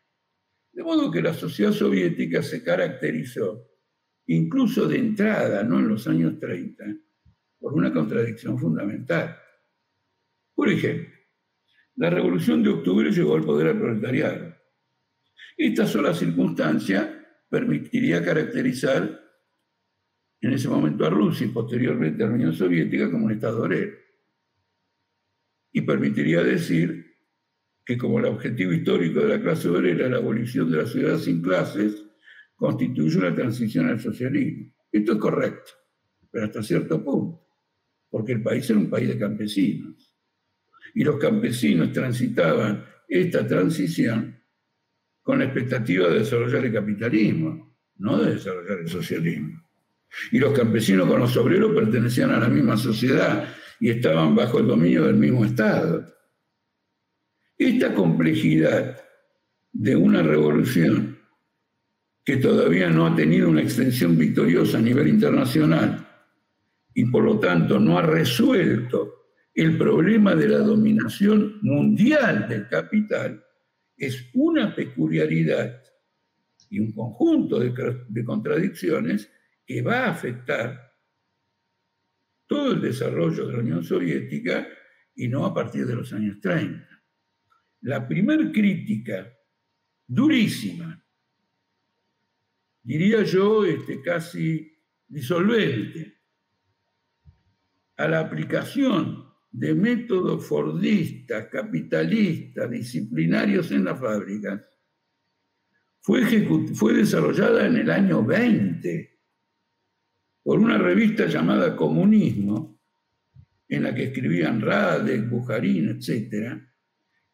De 0.72 0.84
modo 0.84 1.10
que 1.10 1.22
la 1.22 1.34
sociedad 1.34 1.72
soviética 1.72 2.44
se 2.44 2.64
caracterizó, 2.64 3.68
incluso 4.28 4.88
de 4.88 4.98
entrada, 4.98 5.64
no 5.64 5.80
en 5.80 5.88
los 5.88 6.08
años 6.08 6.40
30, 6.40 6.84
por 7.60 7.74
una 7.74 7.94
contradicción 7.94 8.60
fundamental. 8.60 9.38
Por 10.54 10.70
ejemplo, 10.70 11.16
la 11.96 12.10
revolución 12.10 12.62
de 12.62 12.70
octubre 12.70 13.10
llegó 13.12 13.36
al 13.36 13.44
poder 13.44 13.68
al 13.68 13.80
proletariado. 13.80 14.54
Esta 15.58 15.88
sola 15.88 16.14
circunstancia 16.14 17.26
permitiría 17.50 18.24
caracterizar 18.24 19.22
en 20.42 20.54
ese 20.54 20.68
momento 20.68 21.06
a 21.06 21.10
Rusia 21.10 21.48
y 21.48 21.52
posteriormente 21.52 22.24
a 22.24 22.28
la 22.28 22.34
Unión 22.34 22.54
Soviética 22.54 23.10
como 23.10 23.26
un 23.26 23.32
Estado 23.32 23.64
obrero. 23.64 23.98
Y 25.72 25.82
permitiría 25.82 26.44
decir 26.44 27.05
que 27.86 27.98
como 27.98 28.20
el 28.20 28.26
objetivo 28.26 28.74
histórico 28.74 29.20
de 29.20 29.30
la 29.30 29.42
clase 29.42 29.70
obrera, 29.70 30.10
la 30.10 30.18
abolición 30.18 30.72
de 30.72 30.78
la 30.78 30.86
sociedad 30.86 31.18
sin 31.18 31.42
clases, 31.42 32.04
constituye 32.56 33.18
una 33.18 33.36
transición 33.36 33.88
al 33.88 34.00
socialismo. 34.00 34.74
Esto 34.92 35.14
es 35.14 35.18
correcto, 35.20 35.72
pero 36.32 36.46
hasta 36.46 36.64
cierto 36.64 37.04
punto, 37.04 37.48
porque 38.10 38.32
el 38.32 38.42
país 38.42 38.68
era 38.70 38.80
un 38.80 38.90
país 38.90 39.10
de 39.10 39.20
campesinos. 39.20 40.16
Y 40.96 41.04
los 41.04 41.18
campesinos 41.18 41.92
transitaban 41.92 42.86
esta 43.08 43.46
transición 43.46 44.42
con 45.22 45.40
la 45.40 45.46
expectativa 45.46 46.08
de 46.08 46.20
desarrollar 46.20 46.66
el 46.66 46.74
capitalismo, 46.74 47.78
no 47.98 48.22
de 48.22 48.36
desarrollar 48.36 48.80
el 48.80 48.88
socialismo. 48.88 49.62
Y 50.32 50.40
los 50.40 50.58
campesinos 50.58 51.08
con 51.08 51.20
los 51.20 51.36
obreros 51.38 51.76
pertenecían 51.76 52.32
a 52.32 52.40
la 52.40 52.48
misma 52.48 52.78
sociedad 52.78 53.54
y 53.80 53.90
estaban 53.90 54.36
bajo 54.36 54.60
el 54.60 54.68
dominio 54.68 55.04
del 55.06 55.16
mismo 55.16 55.44
Estado. 55.44 56.15
Esta 57.58 57.94
complejidad 57.94 59.02
de 59.72 59.96
una 59.96 60.22
revolución 60.22 61.20
que 62.24 62.38
todavía 62.38 62.90
no 62.90 63.06
ha 63.06 63.16
tenido 63.16 63.50
una 63.50 63.62
extensión 63.62 64.18
victoriosa 64.18 64.80
a 64.80 64.82
nivel 64.82 65.08
internacional 65.08 66.08
y 66.94 67.06
por 67.06 67.24
lo 67.24 67.40
tanto 67.40 67.80
no 67.80 67.98
ha 68.00 68.02
resuelto 68.02 69.16
el 69.54 69.78
problema 69.78 70.36
de 70.36 70.50
la 70.50 70.58
dominación 70.60 71.60
mundial 71.62 72.48
del 72.50 72.68
capital, 72.68 73.44
es 73.96 74.30
una 74.34 74.76
peculiaridad 74.76 75.82
y 76.70 76.80
un 76.80 76.92
conjunto 76.92 77.60
de, 77.60 78.26
contradicciones 78.26 79.32
que 79.66 79.82
va 79.82 80.06
a 80.06 80.12
afectar 80.12 80.94
todo 82.48 82.74
el 82.74 82.82
desarrollo 82.82 83.48
de 83.48 83.54
la 83.54 83.60
Unión 83.60 83.84
Soviética 83.84 84.68
y 85.16 85.28
no 85.28 85.46
a 85.46 85.54
partir 85.54 85.86
de 85.86 85.96
los 85.96 86.12
años 86.12 86.40
30. 86.42 86.95
La 87.86 88.08
primer 88.08 88.52
crítica 88.52 89.32
durísima, 90.08 91.06
diría 92.82 93.22
yo 93.22 93.64
este, 93.64 94.02
casi 94.02 94.76
disolvente, 95.08 96.18
a 97.98 98.08
la 98.08 98.22
aplicación 98.22 99.24
de 99.52 99.76
métodos 99.76 100.48
fordistas, 100.48 101.48
capitalistas, 101.52 102.72
disciplinarios 102.72 103.70
en 103.70 103.84
las 103.84 104.00
fábricas, 104.00 104.68
fue, 106.02 106.24
desarrollada 106.94 107.68
en 107.68 107.76
el 107.76 107.92
año 107.92 108.26
20 108.26 109.20
por 110.42 110.58
una 110.58 110.80
revista 110.80 111.28
llamada 111.28 111.76
Comunismo, 111.76 112.82
en 113.68 113.84
la 113.84 113.94
que 113.94 114.06
escribían 114.06 114.60
Radek, 114.60 115.30
Bujarín, 115.30 115.90
etc. 115.90 116.75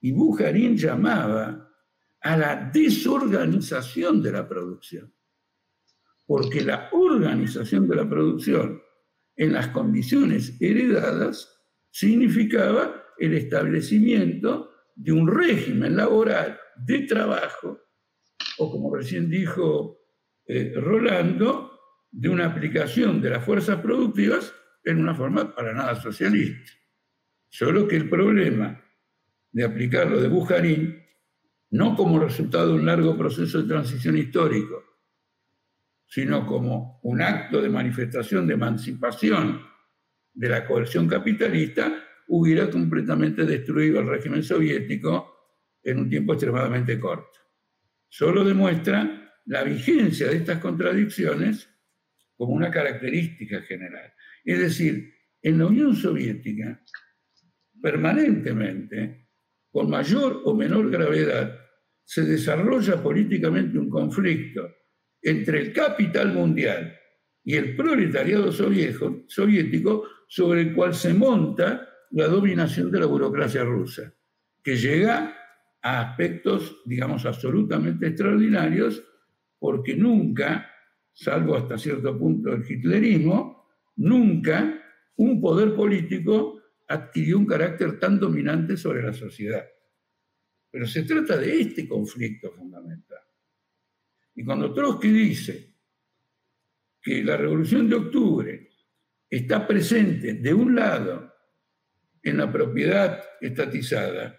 Y 0.02 0.12
Bujarín 0.12 0.76
llamaba 0.76 1.70
a 2.22 2.38
la 2.38 2.70
desorganización 2.74 4.22
de 4.22 4.32
la 4.32 4.48
producción, 4.48 5.14
porque 6.26 6.62
la 6.62 6.90
organización 6.92 7.88
de 7.88 7.96
la 7.96 8.10
producción 8.10 8.82
en 9.36 9.54
las 9.54 9.68
condiciones 9.70 10.60
heredadas 10.62 11.62
significaba 11.90 13.04
el 13.18 13.34
establecimiento 13.34 14.72
de 14.96 15.12
un 15.12 15.28
régimen 15.28 15.96
laboral 15.96 16.60
de 16.78 17.00
trabajo, 17.04 17.80
o 18.58 18.72
como 18.72 18.96
recién 18.96 19.30
dijo 19.30 20.00
eh, 20.46 20.74
Rolando, 20.76 21.72
de 22.12 22.30
una 22.30 22.48
aplicación 22.48 23.22
de 23.22 23.30
las 23.30 23.46
fuerzas 23.46 23.80
productivas 23.82 24.54
en 24.84 25.00
una 25.00 25.16
forma 25.16 25.56
para 25.56 25.74
nada 25.74 25.96
socialista. 25.96 26.72
Solo 27.50 27.88
que 27.88 27.96
el 27.96 28.10
problema 28.10 28.81
de 29.52 29.64
aplicarlo 29.64 30.22
de 30.22 30.28
Bujarín, 30.28 31.04
no 31.72 31.96
como 31.96 32.20
resultado 32.20 32.70
de 32.70 32.76
un 32.76 32.86
largo 32.86 33.18
proceso 33.18 33.62
de 33.62 33.68
transición 33.68 34.18
histórico, 34.18 34.84
sino 36.08 36.46
como 36.46 37.00
un 37.04 37.22
acto 37.22 37.62
de 37.62 37.70
manifestación 37.70 38.46
de 38.46 38.56
emancipación 38.56 39.62
de 40.34 40.50
la 40.50 40.66
coerción 40.66 41.08
capitalista, 41.08 42.04
hubiera 42.28 42.70
completamente 42.70 43.46
destruido 43.46 44.00
el 44.00 44.08
régimen 44.08 44.44
soviético 44.44 45.32
en 45.84 46.00
un 46.00 46.10
tiempo 46.10 46.34
extremadamente 46.34 47.00
corto. 47.00 47.40
Solo 48.08 48.44
demuestra 48.44 49.42
la 49.46 49.64
vigencia 49.64 50.28
de 50.28 50.38
estas 50.38 50.60
contradicciones 50.60 51.70
como 52.36 52.54
una 52.54 52.70
característica 52.70 53.62
general. 53.62 54.14
Es 54.44 54.60
decir, 54.60 55.14
en 55.42 55.60
la 55.60 55.68
Unión 55.68 55.96
Soviética, 55.96 56.82
permanentemente, 57.82 59.21
con 59.72 59.90
mayor 59.90 60.42
o 60.46 60.54
menor 60.54 60.90
gravedad, 60.90 61.58
se 62.04 62.24
desarrolla 62.24 63.02
políticamente 63.02 63.78
un 63.78 63.90
conflicto 63.90 64.70
entre 65.22 65.60
el 65.60 65.74
capital 65.74 66.34
mundial 66.34 66.94
y 67.44 67.56
el 67.56 67.76
proletariado 67.76 68.52
soviético 68.52 70.08
sobre 70.28 70.62
el 70.62 70.74
cual 70.74 70.94
se 70.94 71.14
monta 71.14 71.88
la 72.12 72.28
dominación 72.28 72.92
de 72.92 73.00
la 73.00 73.06
burocracia 73.06 73.64
rusa, 73.64 74.14
que 74.62 74.76
llega 74.76 75.36
a 75.82 76.02
aspectos, 76.02 76.82
digamos, 76.86 77.26
absolutamente 77.26 78.08
extraordinarios, 78.08 79.02
porque 79.58 79.96
nunca, 79.96 80.70
salvo 81.14 81.56
hasta 81.56 81.78
cierto 81.78 82.18
punto 82.18 82.52
el 82.54 82.64
hitlerismo, 82.70 83.70
nunca 83.96 84.80
un 85.16 85.42
poder 85.42 85.74
político 85.76 86.61
adquirió 86.92 87.38
un 87.38 87.46
carácter 87.46 88.00
tan 88.00 88.20
dominante 88.20 88.76
sobre 88.76 89.04
la 89.04 89.14
sociedad. 89.14 89.66
Pero 90.70 90.86
se 90.86 91.04
trata 91.04 91.38
de 91.38 91.62
este 91.62 91.88
conflicto 91.88 92.52
fundamental. 92.52 93.20
Y 94.36 94.44
cuando 94.44 94.74
Trotsky 94.74 95.10
dice 95.10 95.76
que 97.02 97.24
la 97.24 97.38
revolución 97.38 97.90
de 97.90 97.96
octubre 97.96 98.70
está 99.30 99.68
presente 99.68 100.34
de 100.34 100.54
un 100.54 100.76
lado 100.76 101.34
en 102.24 102.38
la 102.38 102.52
propiedad 102.52 103.24
estatizada, 103.40 104.38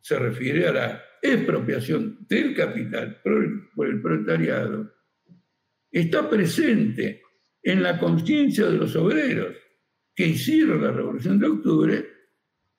se 0.00 0.18
refiere 0.18 0.66
a 0.68 0.72
la 0.72 1.02
expropiación 1.22 2.26
del 2.28 2.54
capital 2.54 3.20
por 3.22 3.86
el, 3.86 4.00
proletariado, 4.00 4.92
está 5.90 6.30
presente 6.30 7.22
en 7.62 7.82
la 7.82 7.98
conciencia 7.98 8.66
de 8.66 8.78
los 8.78 8.96
obreros 8.96 9.56
que 10.14 10.26
hicieron 10.26 10.82
la 10.82 10.92
revolución 10.92 11.38
de 11.38 11.46
octubre 11.46 12.06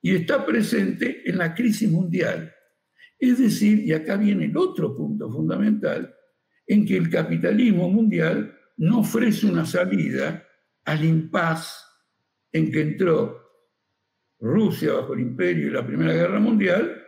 y 0.02 0.16
está 0.16 0.46
presente 0.46 1.22
en 1.30 1.38
la 1.38 1.54
crisis 1.54 1.90
mundial. 1.90 2.54
Es 3.20 3.38
decir, 3.38 3.80
y 3.80 3.94
acá 3.94 4.18
viene 4.18 4.46
el 4.46 4.58
otro 4.58 4.96
punto 4.96 5.32
fundamental, 5.32 6.14
en 6.66 6.86
que 6.86 6.98
el 6.98 7.10
capitalismo 7.10 7.90
mundial 7.90 8.58
no 8.78 9.00
ofrece 9.00 9.46
una 9.46 9.66
salida 9.66 10.48
al 10.86 11.06
impas 11.06 11.86
en 12.52 12.72
que 12.72 12.82
entró 12.82 13.42
Rusia 14.40 14.94
bajo 14.94 15.14
el 15.14 15.20
imperio 15.20 15.68
y 15.68 15.72
la 15.72 15.86
Primera 15.86 16.14
Guerra 16.14 16.40
Mundial 16.40 17.04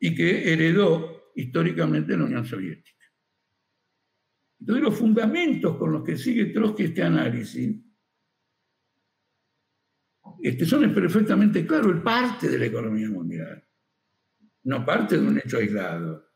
y 0.00 0.14
que 0.14 0.52
heredó 0.52 1.30
históricamente 1.36 2.16
la 2.16 2.24
Unión 2.24 2.44
Soviética. 2.44 3.06
Entonces 4.58 4.84
los 4.84 4.96
fundamentos 4.96 5.76
con 5.76 5.92
los 5.92 6.02
que 6.02 6.16
sigue 6.16 6.46
Trotsky 6.46 6.84
este 6.84 7.02
análisis 7.02 7.76
este, 10.42 10.66
son 10.66 10.92
perfectamente 10.92 11.64
claros, 11.64 11.96
es 11.96 12.02
parte 12.02 12.48
de 12.48 12.58
la 12.58 12.66
economía 12.66 13.08
mundial, 13.08 13.62
no 14.64 14.84
parte 14.84 15.18
de 15.18 15.26
un 15.26 15.38
hecho 15.38 15.58
aislado 15.58 16.32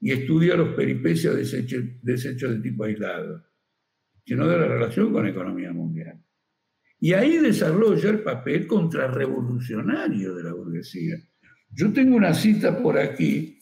y 0.00 0.12
estudia 0.12 0.56
los 0.56 0.74
peripecias 0.74 1.34
de 1.34 1.42
ese 1.42 2.30
hecho, 2.30 2.50
de 2.50 2.60
tipo 2.60 2.84
aislado, 2.84 3.44
sino 4.24 4.46
de 4.46 4.58
la 4.58 4.66
relación 4.66 5.12
con 5.12 5.24
la 5.24 5.30
economía 5.30 5.72
mundial. 5.72 6.22
Y 6.98 7.14
ahí 7.14 7.38
desarrolla 7.38 8.10
el 8.10 8.20
papel 8.20 8.66
contrarrevolucionario 8.66 10.34
de 10.34 10.42
la 10.42 10.52
burguesía. 10.52 11.16
Yo 11.70 11.92
tengo 11.92 12.16
una 12.16 12.34
cita 12.34 12.82
por 12.82 12.98
aquí, 12.98 13.58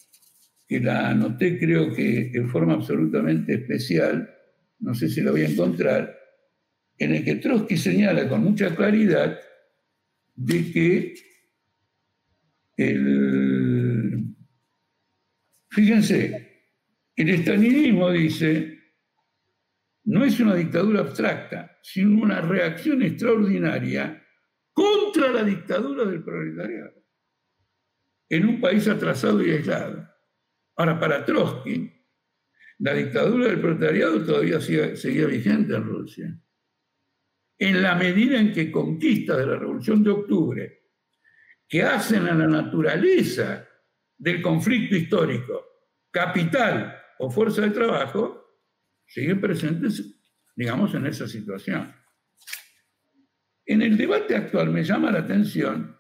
que 0.67 0.81
la 0.81 1.11
anoté 1.11 1.59
creo 1.59 1.93
que 1.93 2.33
en 2.35 2.49
forma 2.49 2.75
absolutamente 2.75 3.55
especial, 3.55 4.29
no 4.81 4.95
sé 4.95 5.09
si 5.09 5.21
la 5.21 5.31
voy 5.31 5.43
a 5.43 5.49
encontrar, 5.49 6.19
en 6.99 7.15
el 7.15 7.25
que 7.25 7.37
Trotsky 7.37 7.77
señala 7.77 8.29
con 8.29 8.43
mucha 8.43 8.75
claridad 8.75 9.39
de 10.39 10.73
que 10.73 11.15
el, 12.77 14.37
Fíjense, 15.71 16.65
el 17.15 17.29
estalinismo 17.31 18.11
dice, 18.11 18.79
no 20.05 20.25
es 20.25 20.41
una 20.41 20.55
dictadura 20.55 21.01
abstracta, 21.01 21.79
sino 21.83 22.23
una 22.23 22.41
reacción 22.41 23.03
extraordinaria 23.03 24.25
contra 24.73 25.31
la 25.31 25.43
dictadura 25.45 26.05
del 26.05 26.23
proletariado, 26.25 26.95
en 28.29 28.49
un 28.49 28.61
país 28.61 28.89
atrasado 28.89 29.45
y 29.45 29.51
aislado. 29.51 30.09
Ahora, 30.77 30.99
para 30.99 31.25
Trotsky, 31.25 31.93
la 32.79 32.95
dictadura 32.95 33.49
del 33.49 33.61
proletariado 33.61 34.25
todavía 34.25 34.61
seguía 34.61 35.27
vigente 35.27 35.75
en 35.75 35.85
Rusia. 35.85 36.41
En 37.59 37.83
la 37.83 37.95
medida 37.97 38.39
en 38.39 38.53
que 38.53 38.71
conquistas 38.71 39.39
de 39.39 39.47
la 39.47 39.57
Revolución 39.57 40.03
de 40.03 40.11
Octubre, 40.11 40.79
que 41.69 41.83
hacen 41.83 42.27
a 42.27 42.35
la 42.35 42.47
naturaleza 42.47 43.67
del 44.17 44.41
conflicto 44.41 44.97
histórico 44.97 45.65
capital 46.11 46.97
o 47.19 47.31
fuerza 47.31 47.63
de 47.63 47.71
trabajo 47.71 48.45
siguen 49.07 49.41
presentes, 49.41 50.03
digamos, 50.57 50.95
en 50.95 51.07
esa 51.07 51.27
situación. 51.27 51.95
En 53.67 53.83
el 53.83 53.97
debate 53.97 54.35
actual 54.35 54.71
me 54.71 54.83
llama 54.83 55.11
la 55.11 55.21
atención, 55.21 55.97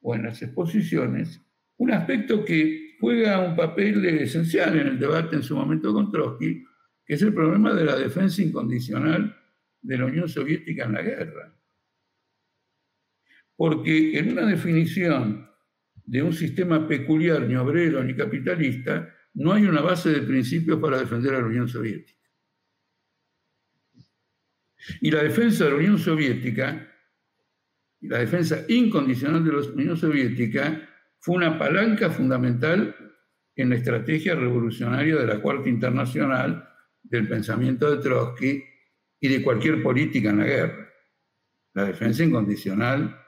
o 0.00 0.14
en 0.14 0.24
las 0.24 0.42
exposiciones, 0.42 1.40
un 1.78 1.92
aspecto 1.92 2.44
que 2.44 2.96
juega 3.00 3.40
un 3.40 3.56
papel 3.56 4.04
esencial 4.04 4.78
en 4.78 4.88
el 4.88 4.98
debate 4.98 5.36
en 5.36 5.42
su 5.42 5.56
momento 5.56 5.92
con 5.92 6.10
Trotsky, 6.10 6.64
que 7.04 7.14
es 7.14 7.22
el 7.22 7.32
problema 7.32 7.72
de 7.72 7.84
la 7.84 7.96
defensa 7.96 8.42
incondicional 8.42 9.37
de 9.80 9.98
la 9.98 10.06
Unión 10.06 10.28
Soviética 10.28 10.84
en 10.84 10.92
la 10.92 11.02
guerra. 11.02 11.54
Porque 13.56 14.18
en 14.18 14.32
una 14.32 14.46
definición 14.46 15.48
de 16.04 16.22
un 16.22 16.32
sistema 16.32 16.86
peculiar, 16.88 17.42
ni 17.42 17.56
obrero 17.56 18.02
ni 18.02 18.14
capitalista, 18.14 19.14
no 19.34 19.52
hay 19.52 19.66
una 19.66 19.80
base 19.80 20.10
de 20.10 20.22
principios 20.22 20.80
para 20.80 20.98
defender 20.98 21.34
a 21.34 21.40
la 21.40 21.46
Unión 21.46 21.68
Soviética. 21.68 22.18
Y 25.00 25.10
la 25.10 25.22
defensa 25.22 25.64
de 25.64 25.70
la 25.70 25.76
Unión 25.76 25.98
Soviética, 25.98 26.88
la 28.00 28.18
defensa 28.18 28.64
incondicional 28.68 29.44
de 29.44 29.52
la 29.52 29.58
Unión 29.58 29.96
Soviética, 29.96 30.88
fue 31.20 31.36
una 31.36 31.58
palanca 31.58 32.10
fundamental 32.10 32.94
en 33.56 33.70
la 33.70 33.76
estrategia 33.76 34.34
revolucionaria 34.34 35.16
de 35.16 35.26
la 35.26 35.40
Cuarta 35.40 35.68
Internacional, 35.68 36.68
del 37.02 37.28
pensamiento 37.28 37.94
de 37.94 38.02
Trotsky 38.02 38.62
y 39.20 39.28
de 39.28 39.42
cualquier 39.42 39.82
política 39.82 40.30
en 40.30 40.38
la 40.38 40.46
guerra. 40.46 40.88
La 41.74 41.84
defensa 41.84 42.24
incondicional 42.24 43.20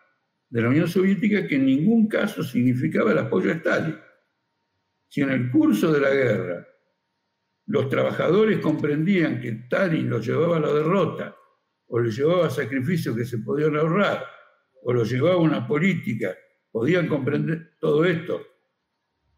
de 0.49 0.63
la 0.63 0.69
Unión 0.69 0.89
Soviética 0.89 1.47
que 1.47 1.57
en 1.57 1.67
ningún 1.67 2.09
caso 2.09 2.43
significaba 2.43 3.13
el 3.13 3.19
apoyo 3.19 3.51
a 3.51 3.55
Stalin. 3.55 3.99
Si 5.09 5.23
en 5.23 5.31
el 5.31 5.51
curso 5.51 5.93
de 5.93 6.01
la 6.01 6.11
guerra 6.11 6.67
los 7.67 7.89
trabajadores 7.89 8.59
comprendían 8.59 9.41
que 9.41 9.49
Stalin 9.51 10.11
los 10.11 10.27
llevaba 10.27 10.57
a 10.57 10.61
la 10.61 10.73
derrota 10.73 11.37
o 11.87 12.01
les 12.01 12.17
llevaba 12.17 12.47
a 12.47 12.51
sacrificios 12.51 13.17
que 13.17 13.25
se 13.25 13.39
podían 13.39 13.77
ahorrar 13.77 14.25
o 14.83 14.93
los 14.93 15.11
llevaba 15.11 15.35
a 15.35 15.39
una 15.39 15.67
política, 15.67 16.35
podían 16.71 17.07
comprender 17.07 17.77
todo 17.79 18.05
esto 18.05 18.47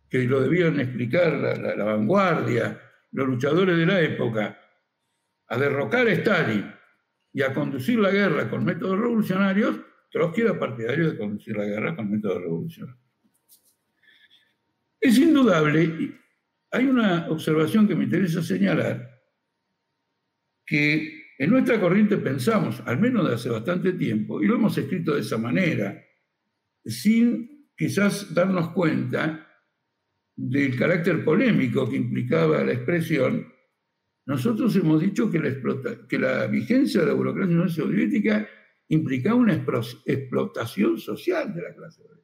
que 0.09 0.25
lo 0.25 0.41
debían 0.43 0.79
explicar 0.79 1.33
la, 1.33 1.85
vanguardia, 1.85 2.81
los 3.13 3.27
luchadores 3.27 3.77
de 3.79 3.87
la 3.87 4.01
época, 4.01 4.59
a 5.53 5.59
derrocar 5.59 6.09
a 6.09 6.13
Stalin 6.13 6.65
y 7.31 7.43
a 7.43 7.53
conducir 7.53 7.99
la 7.99 8.11
guerra 8.11 8.49
con 8.49 8.65
métodos 8.65 8.99
revolucionarios, 8.99 9.81
Trotsky 10.11 10.41
era 10.41 10.59
partidario 10.59 11.11
de 11.11 11.19
conducir 11.19 11.55
la 11.55 11.67
guerra 11.67 11.95
con 11.95 12.11
métodos 12.11 12.41
revolucionarios. 12.41 12.99
Es 14.99 15.19
indudable, 15.19 16.19
hay 16.71 16.87
una 16.87 17.29
observación 17.29 17.87
que 17.87 17.95
me 17.95 18.05
interesa 18.05 18.43
señalar, 18.43 19.21
que 20.65 21.35
en 21.39 21.51
nuestra 21.51 21.79
corriente 21.79 22.17
pensamos, 22.17 22.83
al 22.87 22.99
menos 22.99 23.29
de 23.29 23.35
hace 23.35 23.51
bastante 23.51 23.93
tiempo, 23.93 24.41
y 24.41 24.47
lo 24.47 24.55
hemos 24.55 24.79
escrito 24.79 25.15
de 25.15 25.21
esa 25.21 25.37
manera, 25.37 26.03
sin 26.83 27.69
quizás 27.77 28.33
darnos 28.33 28.71
cuenta 28.71 29.47
del 30.35 30.79
carácter 30.79 31.23
polémico 31.23 31.91
que 31.91 31.97
implicaba 31.97 32.65
la 32.65 32.73
expresión, 32.73 33.53
nosotros 34.25 34.75
hemos 34.77 35.01
dicho 35.01 35.31
que 35.31 36.19
la, 36.19 36.47
vigencia 36.47 37.01
de 37.01 37.07
la 37.09 37.15
burocracia 37.15 37.69
soviética 37.69 38.49
implicaba 38.89 39.37
una 39.37 39.55
explotación 39.55 40.99
social 40.99 41.53
de 41.55 41.63
la 41.63 41.75
clase 41.75 42.03
obrera. 42.03 42.23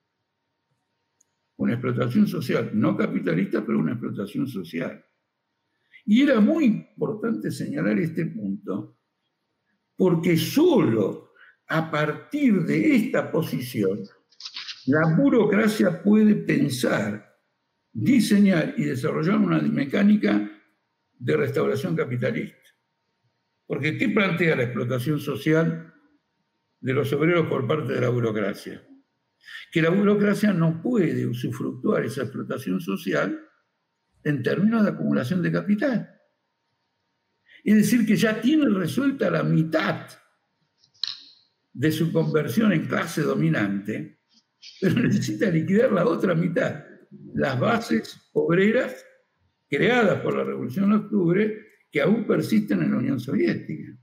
Una 1.56 1.72
explotación 1.72 2.28
social, 2.28 2.70
no 2.74 2.96
capitalista, 2.96 3.66
pero 3.66 3.80
una 3.80 3.92
explotación 3.92 4.46
social. 4.46 5.04
Y 6.04 6.22
era 6.22 6.40
muy 6.40 6.66
importante 6.66 7.50
señalar 7.50 7.98
este 7.98 8.26
punto, 8.26 8.96
porque 9.96 10.36
solo 10.36 11.32
a 11.66 11.90
partir 11.90 12.62
de 12.62 12.94
esta 12.94 13.30
posición 13.30 14.04
la 14.86 15.16
burocracia 15.16 16.02
puede 16.02 16.36
pensar 16.36 17.28
diseñar 17.92 18.74
y 18.76 18.84
desarrollar 18.84 19.38
una 19.38 19.60
mecánica 19.60 20.57
de 21.18 21.36
restauración 21.36 21.96
capitalista. 21.96 22.56
Porque 23.66 23.98
¿qué 23.98 24.08
plantea 24.08 24.56
la 24.56 24.64
explotación 24.64 25.20
social 25.20 25.92
de 26.80 26.92
los 26.92 27.12
obreros 27.12 27.46
por 27.48 27.66
parte 27.66 27.92
de 27.92 28.00
la 28.00 28.08
burocracia? 28.08 28.86
Que 29.70 29.82
la 29.82 29.90
burocracia 29.90 30.52
no 30.52 30.80
puede 30.80 31.26
usufructuar 31.26 32.04
esa 32.04 32.22
explotación 32.22 32.80
social 32.80 33.46
en 34.24 34.42
términos 34.42 34.84
de 34.84 34.90
acumulación 34.90 35.42
de 35.42 35.52
capital. 35.52 36.10
Es 37.64 37.76
decir, 37.76 38.06
que 38.06 38.16
ya 38.16 38.40
tiene 38.40 38.68
resuelta 38.68 39.30
la 39.30 39.42
mitad 39.42 40.06
de 41.72 41.92
su 41.92 42.12
conversión 42.12 42.72
en 42.72 42.86
clase 42.86 43.22
dominante, 43.22 44.20
pero 44.80 45.00
necesita 45.00 45.50
liquidar 45.50 45.92
la 45.92 46.06
otra 46.06 46.34
mitad 46.34 46.88
las 47.34 47.58
bases 47.58 48.30
obreras 48.32 49.04
creadas 49.68 50.20
por 50.20 50.36
la 50.36 50.44
Revolución 50.44 50.90
de 50.90 50.96
Octubre 50.96 51.66
que 51.90 52.00
aún 52.00 52.26
persisten 52.26 52.82
en 52.82 52.92
la 52.92 52.98
Unión 52.98 53.20
Soviética. 53.20 53.96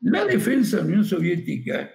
La 0.00 0.24
defensa 0.24 0.76
de 0.76 0.82
la 0.82 0.88
Unión 0.88 1.04
Soviética 1.04 1.90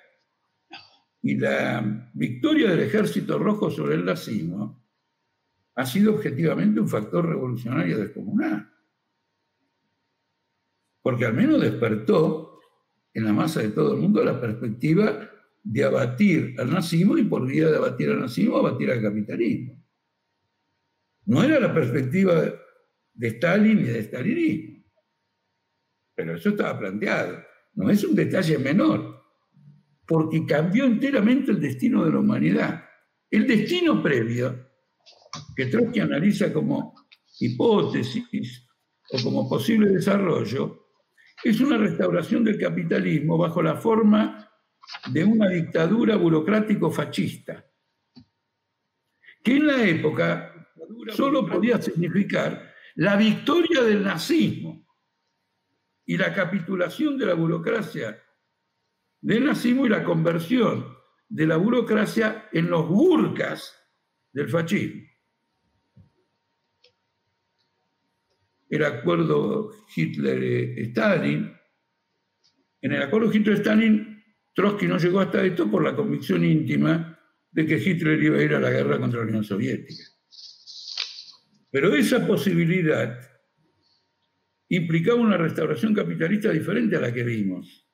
y 1.22 1.38
la 1.38 2.10
victoria 2.14 2.72
del 2.72 2.80
Ejército 2.82 3.38
Rojo 3.38 3.70
sobre 3.70 3.96
el 3.96 4.06
nazismo 4.06 4.84
ha 5.76 5.86
sido 5.86 6.14
objetivamente 6.16 6.80
un 6.80 6.90
factor 6.90 7.26
revolucionario 7.26 7.98
descomunal. 8.00 8.70
Porque 11.02 11.26
al 11.26 11.34
menos 11.34 11.62
despertó 11.62 12.60
en 13.14 13.26
la 13.26 13.34
masa 13.34 13.62
de 13.62 13.70
todo 13.70 13.96
el 13.96 14.02
mundo 14.02 14.24
la 14.24 14.40
perspectiva 14.40 15.30
de 15.64 15.84
abatir 15.84 16.56
al 16.60 16.72
nazismo 16.72 17.18
y 17.18 17.24
por 17.24 17.46
vía 17.46 17.70
de 17.70 17.78
abatir 17.78 18.10
al 18.10 18.20
nazismo, 18.20 18.58
abatir 18.58 18.92
al 18.92 19.02
capitalismo. 19.02 19.79
No 21.30 21.44
era 21.44 21.60
la 21.60 21.72
perspectiva 21.72 22.42
de 23.14 23.28
Stalin 23.28 23.84
ni 23.84 23.90
de 23.90 24.02
stalinismo, 24.02 24.84
pero 26.16 26.36
eso 26.36 26.50
estaba 26.50 26.80
planteado. 26.80 27.44
No 27.74 27.88
es 27.92 28.04
un 28.04 28.16
detalle 28.16 28.58
menor, 28.58 29.24
porque 30.08 30.44
cambió 30.48 30.86
enteramente 30.86 31.52
el 31.52 31.60
destino 31.60 32.04
de 32.04 32.14
la 32.14 32.20
humanidad. 32.20 32.84
El 33.30 33.46
destino 33.46 34.02
previo, 34.02 34.72
que 35.56 35.68
Trotsky 35.68 36.00
analiza 36.00 36.52
como 36.52 36.96
hipótesis 37.40 38.68
o 39.12 39.22
como 39.24 39.48
posible 39.48 39.92
desarrollo, 39.92 40.88
es 41.44 41.62
una 41.62 41.78
restauración 41.78 42.44
del 42.44 42.58
capitalismo 42.58 43.38
bajo 43.38 43.62
la 43.62 43.76
forma 43.76 44.50
de 45.14 45.24
una 45.24 45.48
dictadura 45.48 46.16
burocrático-fascista, 46.16 47.64
que 49.44 49.58
en 49.58 49.68
la 49.68 49.84
época 49.86 50.56
solo 51.16 51.46
podía 51.46 51.82
significar 51.82 52.74
la 52.96 53.16
victoria 53.16 53.84
del 53.84 54.04
nazismo 54.04 54.86
y 56.06 56.18
la 56.18 56.34
capitulación 56.34 57.18
de 57.18 57.26
la 57.26 57.34
burocracia 57.34 58.22
del 59.22 59.46
nazismo 59.46 59.86
y 59.86 59.90
la 59.90 60.04
conversión 60.04 60.98
de 61.28 61.46
la 61.46 61.58
burocracia 61.58 62.50
en 62.52 62.70
los 62.70 62.88
burcas 62.88 63.76
del 64.32 64.50
fascismo. 64.50 65.08
El 68.70 68.86
acuerdo 68.86 69.72
Hitler-Stalin, 69.96 71.56
en 72.82 72.92
el 72.92 73.02
acuerdo 73.02 73.34
Hitler-Stalin, 73.34 74.24
Trotsky 74.54 74.88
no 74.88 74.98
llegó 74.98 75.20
hasta 75.20 75.44
esto 75.44 75.70
por 75.70 75.84
la 75.84 75.96
convicción 75.96 76.44
íntima 76.44 77.20
de 77.52 77.66
que 77.66 77.78
Hitler 77.78 78.22
iba 78.22 78.38
a 78.38 78.44
ir 78.44 78.54
a 78.54 78.60
la 78.60 78.70
guerra 78.70 79.00
contra 79.00 79.22
la 79.22 79.28
Unión 79.28 79.44
Soviética. 79.44 80.04
Pero 81.72 81.94
esa 81.94 82.26
posibilidad 82.26 83.20
implicaba 84.70 85.20
una 85.20 85.38
restauración 85.38 85.94
capitalista 85.94 86.52
diferente 86.52 86.96
a 86.96 87.02
la 87.02 87.14
que 87.14 87.24
vimos, 87.24 87.88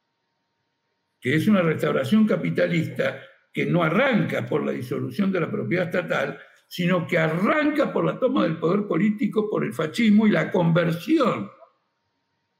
que 1.19 1.36
es 1.36 1.47
una 1.47 1.61
restauración 1.61 2.28
capitalista 2.28 3.21
que 3.51 3.65
no 3.65 3.84
arranca 3.84 4.45
por 4.45 4.65
la 4.65 4.71
disolución 4.71 5.32
de 5.32 5.39
la 5.39 5.49
propiedad 5.49 5.86
estatal, 5.86 6.39
sino 6.67 7.07
que 7.07 7.17
arranca 7.17 7.93
por 7.93 8.05
la 8.05 8.19
toma 8.19 8.43
del 8.43 8.57
poder 8.57 8.88
político 8.88 9.49
por 9.49 9.63
el 9.63 9.73
fascismo 9.73 10.28
y 10.28 10.32
la 10.32 10.51
conversión 10.51 11.49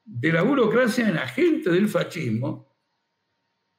de 0.03 0.32
la 0.32 0.43
burocracia 0.43 1.09
en 1.09 1.18
agente 1.18 1.72
del 1.72 1.89
fascismo, 1.89 2.78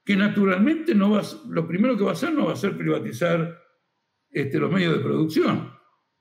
que 0.05 0.17
naturalmente 0.17 0.95
no 0.95 1.13
va, 1.13 1.23
lo 1.49 1.67
primero 1.67 1.97
que 1.97 2.05
va 2.05 2.11
a 2.11 2.15
hacer 2.15 2.33
no 2.33 2.47
va 2.47 2.53
a 2.53 2.57
ser 2.57 2.77
privatizar 2.77 3.63
este, 4.31 4.59
los 4.59 4.71
medios 4.71 4.99
de 4.99 5.05
producción, 5.05 5.76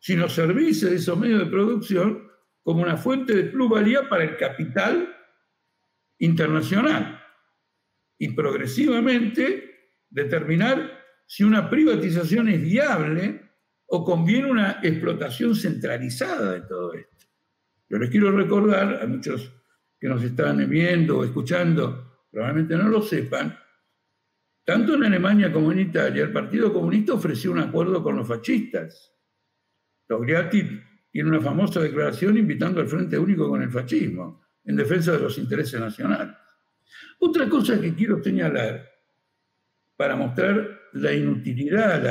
sino 0.06 0.30
servirse 0.30 0.88
de 0.88 0.97
esos 0.97 1.18
medios 1.18 1.39
de 1.39 1.45
producción 1.47 2.30
como 2.62 2.84
una 2.84 2.95
fuente 2.95 3.36
de 3.36 3.45
plusvalía 3.45 4.08
para 4.08 4.24
el 4.24 4.38
capital 4.38 5.12
internacional 6.20 7.24
y 8.20 8.30
progresivamente 8.30 9.95
determinar 10.08 11.03
si 11.26 11.43
una 11.43 11.68
privatización 11.72 12.49
es 12.49 12.62
viable 12.62 13.49
o 13.88 14.06
conviene 14.06 14.51
una 14.51 14.80
explotación 14.84 15.56
centralizada 15.56 16.51
de 16.51 16.62
todo 16.62 16.93
esto. 16.93 17.26
Yo 17.89 17.97
les 17.97 18.12
quiero 18.12 18.32
recordar 18.32 19.01
a 19.01 19.08
muchos 19.08 19.51
que 19.99 20.08
nos 20.08 20.22
están 20.22 20.70
viendo 20.70 21.18
o 21.18 21.24
escuchando, 21.24 22.28
probablemente 22.30 22.78
no 22.78 22.89
lo 22.89 23.01
sepan, 23.01 23.58
tanto 24.64 24.93
en 24.93 25.06
Alemania 25.06 25.51
como 25.51 25.72
en 25.72 25.80
Italia, 25.80 26.26
el 26.26 26.32
Partido 26.32 26.72
Comunista 26.72 27.16
ofreció 27.16 27.51
un 27.51 27.58
acuerdo 27.58 28.03
con 28.03 28.18
los 28.18 28.28
fascistas 28.28 29.14
Togliatti 30.08 30.82
tiene 31.12 31.30
una 31.30 31.41
famosa 31.41 31.80
declaración 31.80 32.38
invitando 32.38 32.82
al 32.82 32.88
Frente 32.88 33.18
Único 33.18 33.47
con 33.47 33.62
el 33.62 33.72
fascismo, 33.72 34.41
en 34.64 34.76
defensa 34.76 35.14
de 35.14 35.20
los 35.20 35.38
intereses 35.38 35.80
nacionales. 35.80 36.36
Otra 37.20 37.47
cosa 37.47 37.80
que 37.80 37.93
quiero 37.93 38.22
señalar, 38.22 38.86
para 39.95 40.16
mostrar 40.16 40.89
la 40.93 41.14
inutilidad, 41.14 42.03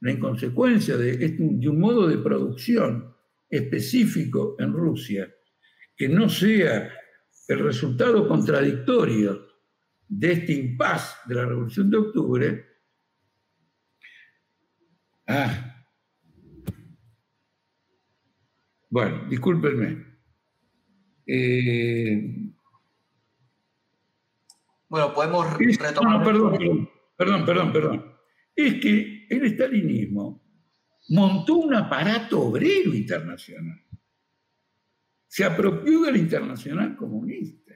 la, 0.00 0.10
inconsecuencia 0.10 0.96
de, 0.96 1.16
de 1.16 1.68
un 1.68 1.80
modo 1.80 2.06
de 2.06 2.18
producción 2.18 3.14
específico 3.48 4.56
en 4.58 4.72
Rusia, 4.72 5.34
que 5.96 6.08
no 6.08 6.28
sea 6.28 6.92
el 7.48 7.58
resultado 7.60 8.28
contradictorio 8.28 9.48
de 10.06 10.32
este 10.32 10.52
impas 10.52 11.16
de 11.26 11.34
la 11.34 11.46
Revolución 11.46 11.90
de 11.90 11.96
Octubre, 11.96 12.66
ah, 15.26 15.67
bueno, 18.90 19.28
discúlpenme. 19.28 20.06
Eh, 21.26 22.50
bueno, 24.88 25.12
podemos 25.12 25.58
retomar. 25.58 26.18
No, 26.18 26.24
perdón, 26.24 26.88
perdón, 27.16 27.44
perdón, 27.44 27.72
perdón. 27.72 28.14
Es 28.56 28.74
que 28.80 29.26
el 29.28 29.44
estalinismo 29.44 30.42
montó 31.10 31.56
un 31.56 31.74
aparato 31.74 32.40
obrero 32.40 32.94
internacional. 32.94 33.82
Se 35.26 35.44
apropió 35.44 36.02
del 36.02 36.16
internacional 36.16 36.96
comunista. 36.96 37.74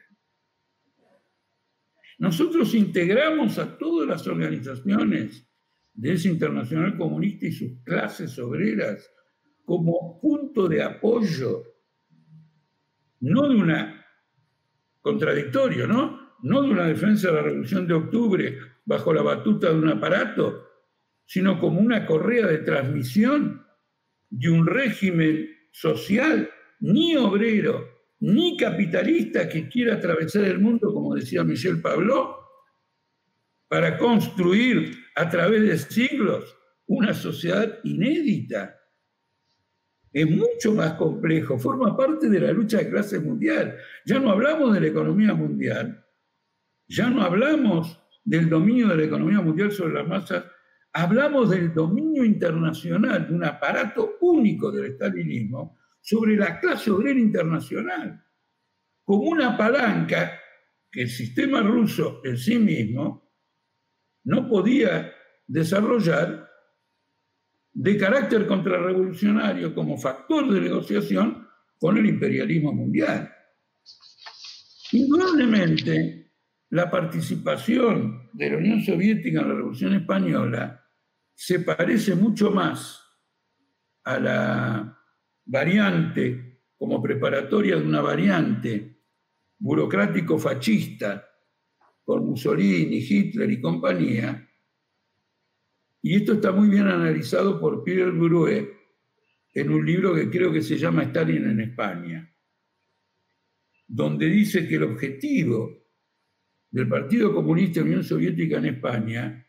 Nosotros 2.19 2.75
integramos 2.75 3.59
a 3.59 3.77
todas 3.77 4.09
las 4.09 4.27
organizaciones 4.27 5.47
de 5.93 6.13
ese 6.13 6.29
internacional 6.29 6.97
comunista 6.97 7.47
y 7.47 7.53
sus 7.53 7.83
clases 7.83 8.39
obreras 8.39 9.12
como 9.65 10.21
punto 10.21 10.69
de 10.69 10.83
apoyo, 10.83 11.63
no 13.21 13.49
de 13.49 13.57
una 13.57 14.07
contradictorio, 15.01 15.87
¿no? 15.87 16.37
No 16.43 16.63
de 16.63 16.71
una 16.71 16.87
defensa 16.87 17.29
de 17.29 17.35
la 17.35 17.43
Revolución 17.43 17.87
de 17.87 17.95
Octubre 17.95 18.59
bajo 18.85 19.13
la 19.13 19.23
batuta 19.23 19.69
de 19.69 19.79
un 19.79 19.89
aparato, 19.89 20.69
sino 21.27 21.61
como 21.61 21.81
una 21.81 22.07
correa 22.07 22.47
de 22.47 22.59
transmisión 22.59 23.65
de 24.31 24.51
un 24.51 24.67
régimen 24.67 25.49
social, 25.71 26.51
ni 26.81 27.17
obrero, 27.17 27.89
ni 28.21 28.57
capitalista 28.57 29.49
que 29.49 29.69
quiera 29.69 29.95
atravesar 29.95 30.45
el 30.45 30.59
mundo, 30.59 30.93
como 30.93 31.15
decía 31.15 31.45
Michel 31.45 31.81
Pablo, 31.81 32.39
para 33.69 33.99
construir 33.99 34.97
a 35.17 35.29
través 35.29 35.63
de 35.63 35.79
siglos 35.79 36.57
una 36.87 37.15
sociedad 37.15 37.79
inédita. 37.85 38.77
Es 40.13 40.31
mucho 40.31 40.75
más 40.75 40.95
complejo, 40.95 41.59
forma 41.59 41.97
parte 41.97 42.29
de 42.29 42.41
la 42.41 42.53
lucha 42.53 42.79
de 42.79 42.91
clase 42.91 43.19
mundial. 43.19 43.77
Ya 44.05 44.19
no 44.19 44.31
hablamos 44.31 44.75
de 44.75 44.81
la 44.81 44.87
economía 44.89 45.35
mundial, 45.35 46.05
ya 46.87 47.09
no 47.09 47.23
hablamos 47.23 47.99
del 48.25 48.49
dominio 48.49 48.89
de 48.89 48.97
la 48.97 49.05
economía 49.05 49.41
mundial 49.41 49.73
sobre 49.73 49.95
las 49.95 50.07
masas 50.07 50.45
hablamos 50.93 51.51
del 51.51 51.73
dominio 51.73 52.25
internacional 52.25 53.27
de 53.27 53.35
un 53.35 53.45
aparato 53.45 54.19
único 54.21 54.71
del 54.71 54.93
estalinismo 54.93 55.79
sobre 56.01 56.37
la 56.37 56.61
clase 56.61 56.91
obrera 56.91 57.19
internacional, 57.19 58.23
como 59.05 59.23
una 59.23 59.57
palanca 59.57 60.39
que 60.91 61.03
el 61.03 61.09
sistema 61.09 61.63
ruso 61.63 62.21
en 62.25 62.37
sí 62.37 62.59
mismo 62.59 63.33
no 64.25 64.49
podía 64.49 65.13
desarrollar 65.47 66.51
de 67.73 67.97
carácter 67.97 68.47
contrarrevolucionario 68.47 69.75
como 69.75 69.97
factor 69.97 70.53
de 70.53 70.61
negociación 70.61 71.49
con 71.79 71.97
el 71.97 72.07
imperialismo 72.07 72.73
mundial. 72.73 73.33
Indudablemente, 74.93 76.33
la 76.71 76.91
participación 76.91 78.31
de 78.33 78.51
la 78.51 78.57
Unión 78.59 78.81
Soviética 78.83 79.41
en 79.41 79.49
la 79.49 79.55
Revolución 79.55 79.95
Española 79.95 80.87
se 81.35 81.61
parece 81.61 82.15
mucho 82.15 82.51
más 82.51 83.03
a 84.05 84.19
la 84.19 84.99
variante 85.45 86.63
como 86.77 87.03
preparatoria 87.03 87.77
de 87.77 87.87
una 87.87 88.01
variante 88.01 89.03
burocrático-fascista 89.59 91.25
con 92.05 92.27
Mussolini, 92.27 92.99
Hitler 92.99 93.51
y 93.51 93.61
compañía. 93.61 94.49
Y 96.03 96.17
esto 96.17 96.35
está 96.35 96.51
muy 96.53 96.69
bien 96.69 96.89
analizado 96.89 97.61
por 97.61 97.85
Pierre 97.85 98.11
Bourdieu 98.11 98.69
en 99.55 99.71
un 99.71 99.87
libro 99.87 100.15
que 100.15 100.29
creo 100.29 100.53
que 100.53 100.63
se 100.63 100.77
llama 100.77 101.05
Stalin 101.05 101.49
en 101.49 101.61
España, 101.61 102.35
donde 103.87 104.27
dice 104.27 104.67
que 104.67 104.77
el 104.77 104.83
objetivo 104.85 105.83
del 106.71 106.89
Partido 106.89 107.33
Comunista 107.33 107.81
de 107.81 107.87
Unión 107.87 108.03
Soviética 108.03 108.59
en 108.59 108.67
España 108.67 109.47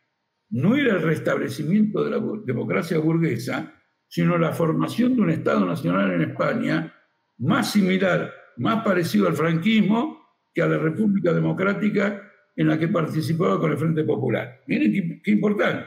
no 0.50 0.76
era 0.76 0.94
el 0.94 1.02
restablecimiento 1.02 2.04
de 2.04 2.10
la 2.10 2.22
democracia 2.44 2.98
burguesa, 2.98 3.74
sino 4.06 4.38
la 4.38 4.52
formación 4.52 5.16
de 5.16 5.22
un 5.22 5.30
Estado 5.30 5.66
nacional 5.66 6.12
en 6.12 6.30
España 6.30 6.94
más 7.38 7.72
similar, 7.72 8.32
más 8.58 8.84
parecido 8.84 9.26
al 9.26 9.34
franquismo 9.34 10.22
que 10.52 10.62
a 10.62 10.66
la 10.66 10.78
República 10.78 11.32
Democrática 11.32 12.30
en 12.54 12.68
la 12.68 12.78
que 12.78 12.88
participaba 12.88 13.58
con 13.58 13.72
el 13.72 13.78
Frente 13.78 14.04
Popular. 14.04 14.62
Miren 14.68 15.20
qué, 15.24 15.30
importante. 15.32 15.86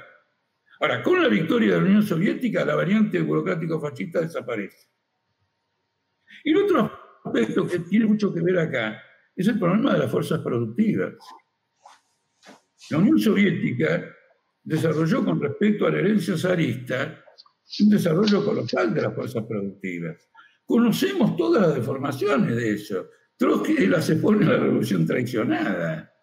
Ahora, 0.79 1.01
con 1.01 1.21
la 1.21 1.27
victoria 1.27 1.73
de 1.73 1.81
la 1.81 1.85
Unión 1.85 2.03
Soviética, 2.03 2.63
la 2.65 2.75
variante 2.75 3.21
burocrático-fascista 3.21 4.21
desaparece. 4.21 4.87
Y 6.43 6.51
el 6.51 6.63
otro 6.63 6.91
aspecto 7.25 7.67
que 7.67 7.79
tiene 7.79 8.05
mucho 8.05 8.33
que 8.33 8.41
ver 8.41 8.59
acá 8.59 9.01
es 9.35 9.47
el 9.47 9.59
problema 9.59 9.93
de 9.93 9.99
las 9.99 10.11
fuerzas 10.11 10.39
productivas. 10.39 11.13
La 12.89 12.99
Unión 12.99 13.19
Soviética 13.19 14.15
desarrolló 14.63 15.23
con 15.25 15.41
respecto 15.41 15.85
a 15.87 15.91
la 15.91 15.99
herencia 15.99 16.37
zarista 16.37 17.23
un 17.81 17.89
desarrollo 17.89 18.45
colosal 18.45 18.93
de 18.93 19.01
las 19.01 19.13
fuerzas 19.13 19.43
productivas. 19.45 20.29
Conocemos 20.65 21.35
todas 21.35 21.61
las 21.67 21.75
deformaciones 21.75 22.55
de 22.55 22.73
eso. 22.73 23.09
Trotsky 23.37 23.87
las 23.87 24.09
expone 24.09 24.43
en 24.43 24.49
la 24.49 24.57
revolución 24.57 25.05
traicionada. 25.05 26.13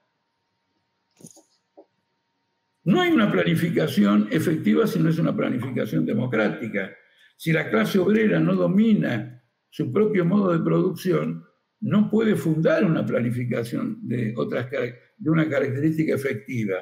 No 2.84 3.00
hay 3.00 3.12
una 3.12 3.32
planificación 3.32 4.28
efectiva 4.30 4.86
si 4.86 4.98
no 4.98 5.08
es 5.08 5.18
una 5.18 5.34
planificación 5.34 6.04
democrática. 6.04 6.94
Si 7.36 7.52
la 7.52 7.70
clase 7.70 7.98
obrera 7.98 8.38
no 8.38 8.54
domina 8.54 9.42
su 9.70 9.90
propio 9.92 10.24
modo 10.24 10.52
de 10.52 10.62
producción, 10.62 11.44
no 11.80 12.10
puede 12.10 12.36
fundar 12.36 12.84
una 12.84 13.04
planificación 13.04 14.06
de, 14.06 14.34
otras, 14.36 14.70
de 14.70 15.30
una 15.30 15.48
característica 15.48 16.14
efectiva 16.14 16.76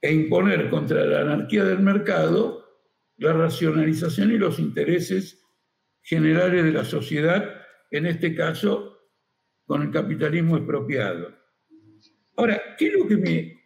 e 0.00 0.12
imponer 0.12 0.70
contra 0.70 1.04
la 1.04 1.20
anarquía 1.20 1.64
del 1.64 1.80
mercado 1.80 2.64
la 3.18 3.34
racionalización 3.34 4.32
y 4.32 4.38
los 4.38 4.58
intereses 4.58 5.46
generales 6.02 6.64
de 6.64 6.72
la 6.72 6.84
sociedad, 6.84 7.54
en 7.90 8.06
este 8.06 8.34
caso 8.34 8.98
con 9.66 9.82
el 9.82 9.90
capitalismo 9.90 10.56
expropiado. 10.56 11.34
Ahora, 12.36 12.60
¿qué 12.78 12.86
es 12.86 12.94
lo 12.94 13.06
que 13.06 13.16
me 13.18 13.59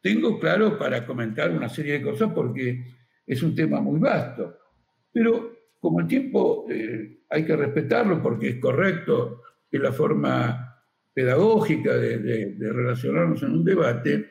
tengo 0.00 0.38
claro 0.38 0.78
para 0.78 1.06
comentar 1.06 1.50
una 1.50 1.68
serie 1.68 1.94
de 1.94 2.02
cosas? 2.02 2.32
Porque 2.34 2.84
es 3.26 3.42
un 3.42 3.54
tema 3.54 3.80
muy 3.80 3.98
vasto, 4.00 4.56
pero 5.12 5.52
como 5.78 6.00
el 6.00 6.06
tiempo 6.06 6.66
eh, 6.70 7.22
hay 7.28 7.44
que 7.44 7.56
respetarlo 7.56 8.22
porque 8.22 8.48
es 8.48 8.56
correcto, 8.56 9.42
es 9.70 9.80
la 9.80 9.92
forma 9.92 10.66
pedagógica 11.12 11.96
de 11.96 12.72
relacionarnos 12.72 13.42
en 13.42 13.52
un 13.52 13.64
debate, 13.64 14.28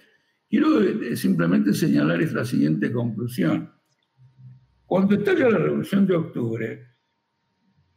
Quiero 0.49 0.82
eh, 0.82 1.15
simplemente 1.15 1.74
señalar 1.74 2.20
la 2.20 2.43
siguiente 2.43 2.91
conclusión. 2.91 3.72
Cuando 4.86 5.13
estalla 5.13 5.47
la 5.47 5.59
Revolución 5.59 6.07
de 6.07 6.15
Octubre, 6.15 6.88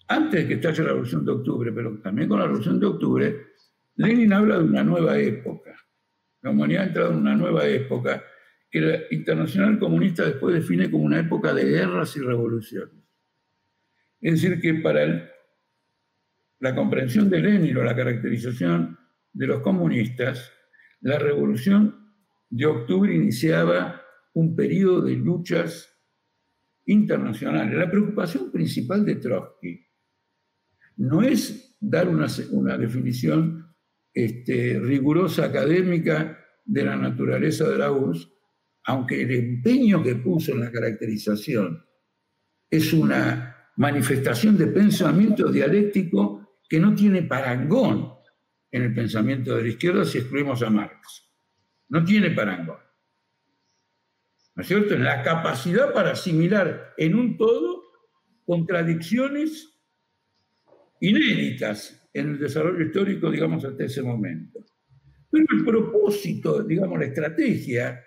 antes 0.08 0.42
de 0.42 0.46
que 0.46 0.54
estalle 0.54 0.82
la 0.82 0.90
Revolución 0.90 1.24
de 1.24 1.32
Octubre, 1.32 1.72
pero 1.72 1.98
también 2.00 2.28
con 2.28 2.38
la 2.38 2.44
Revolución 2.44 2.78
de 2.78 2.86
Octubre, 2.86 3.46
Lenin 3.96 4.34
habla 4.34 4.58
de 4.58 4.64
una 4.64 4.84
nueva 4.84 5.18
época. 5.18 5.74
La 6.42 6.50
humanidad 6.50 6.82
ha 6.82 6.86
entrado 6.86 7.12
en 7.12 7.18
una 7.18 7.34
nueva 7.34 7.66
época 7.66 8.22
que 8.70 8.80
la 8.80 8.98
Internacional 9.10 9.78
Comunista 9.78 10.24
después 10.24 10.54
define 10.54 10.90
como 10.90 11.04
una 11.04 11.20
época 11.20 11.52
de 11.52 11.64
guerras 11.64 12.16
y 12.16 12.20
revoluciones. 12.20 12.94
Es 14.20 14.40
decir, 14.40 14.60
que 14.60 14.74
para 14.74 15.30
la 16.60 16.74
comprensión 16.74 17.28
de 17.28 17.40
Lenin 17.40 17.76
o 17.76 17.82
la 17.82 17.94
caracterización 17.94 18.98
de 19.32 19.46
los 19.46 19.60
comunistas, 19.62 20.52
la 21.00 21.18
revolución 21.18 22.14
de 22.48 22.66
octubre 22.66 23.14
iniciaba 23.14 24.00
un 24.34 24.54
periodo 24.54 25.02
de 25.02 25.16
luchas 25.16 25.88
internacionales. 26.86 27.76
La 27.76 27.90
preocupación 27.90 28.50
principal 28.50 29.04
de 29.04 29.16
Trotsky 29.16 29.86
no 30.96 31.22
es 31.22 31.76
dar 31.80 32.08
una, 32.08 32.26
una 32.50 32.78
definición 32.78 33.71
este, 34.14 34.78
rigurosa 34.78 35.46
académica 35.46 36.38
de 36.64 36.84
la 36.84 36.96
naturaleza 36.96 37.68
de 37.68 37.78
la 37.78 37.90
URSS, 37.90 38.28
aunque 38.84 39.22
el 39.22 39.30
empeño 39.30 40.02
que 40.02 40.16
puso 40.16 40.52
en 40.52 40.60
la 40.60 40.70
caracterización 40.70 41.84
es 42.70 42.92
una 42.92 43.70
manifestación 43.76 44.56
de 44.56 44.66
pensamiento 44.68 45.50
dialéctico 45.50 46.58
que 46.68 46.80
no 46.80 46.94
tiene 46.94 47.22
parangón 47.22 48.14
en 48.70 48.82
el 48.82 48.94
pensamiento 48.94 49.56
de 49.56 49.62
la 49.62 49.68
izquierda 49.68 50.04
si 50.04 50.18
excluimos 50.18 50.62
a 50.62 50.70
Marx. 50.70 51.30
No 51.88 52.04
tiene 52.04 52.30
parangón. 52.30 52.78
¿No 54.54 54.62
es 54.62 54.68
cierto? 54.68 54.94
En 54.94 55.04
la 55.04 55.22
capacidad 55.22 55.92
para 55.92 56.12
asimilar 56.12 56.94
en 56.96 57.14
un 57.14 57.36
todo 57.36 57.82
contradicciones 58.44 59.80
inéditas 61.00 62.01
en 62.12 62.30
el 62.30 62.38
desarrollo 62.38 62.84
histórico, 62.84 63.30
digamos, 63.30 63.64
hasta 63.64 63.84
ese 63.84 64.02
momento. 64.02 64.64
Pero 65.30 65.46
el 65.50 65.64
propósito, 65.64 66.62
digamos, 66.62 66.98
la 66.98 67.06
estrategia, 67.06 68.04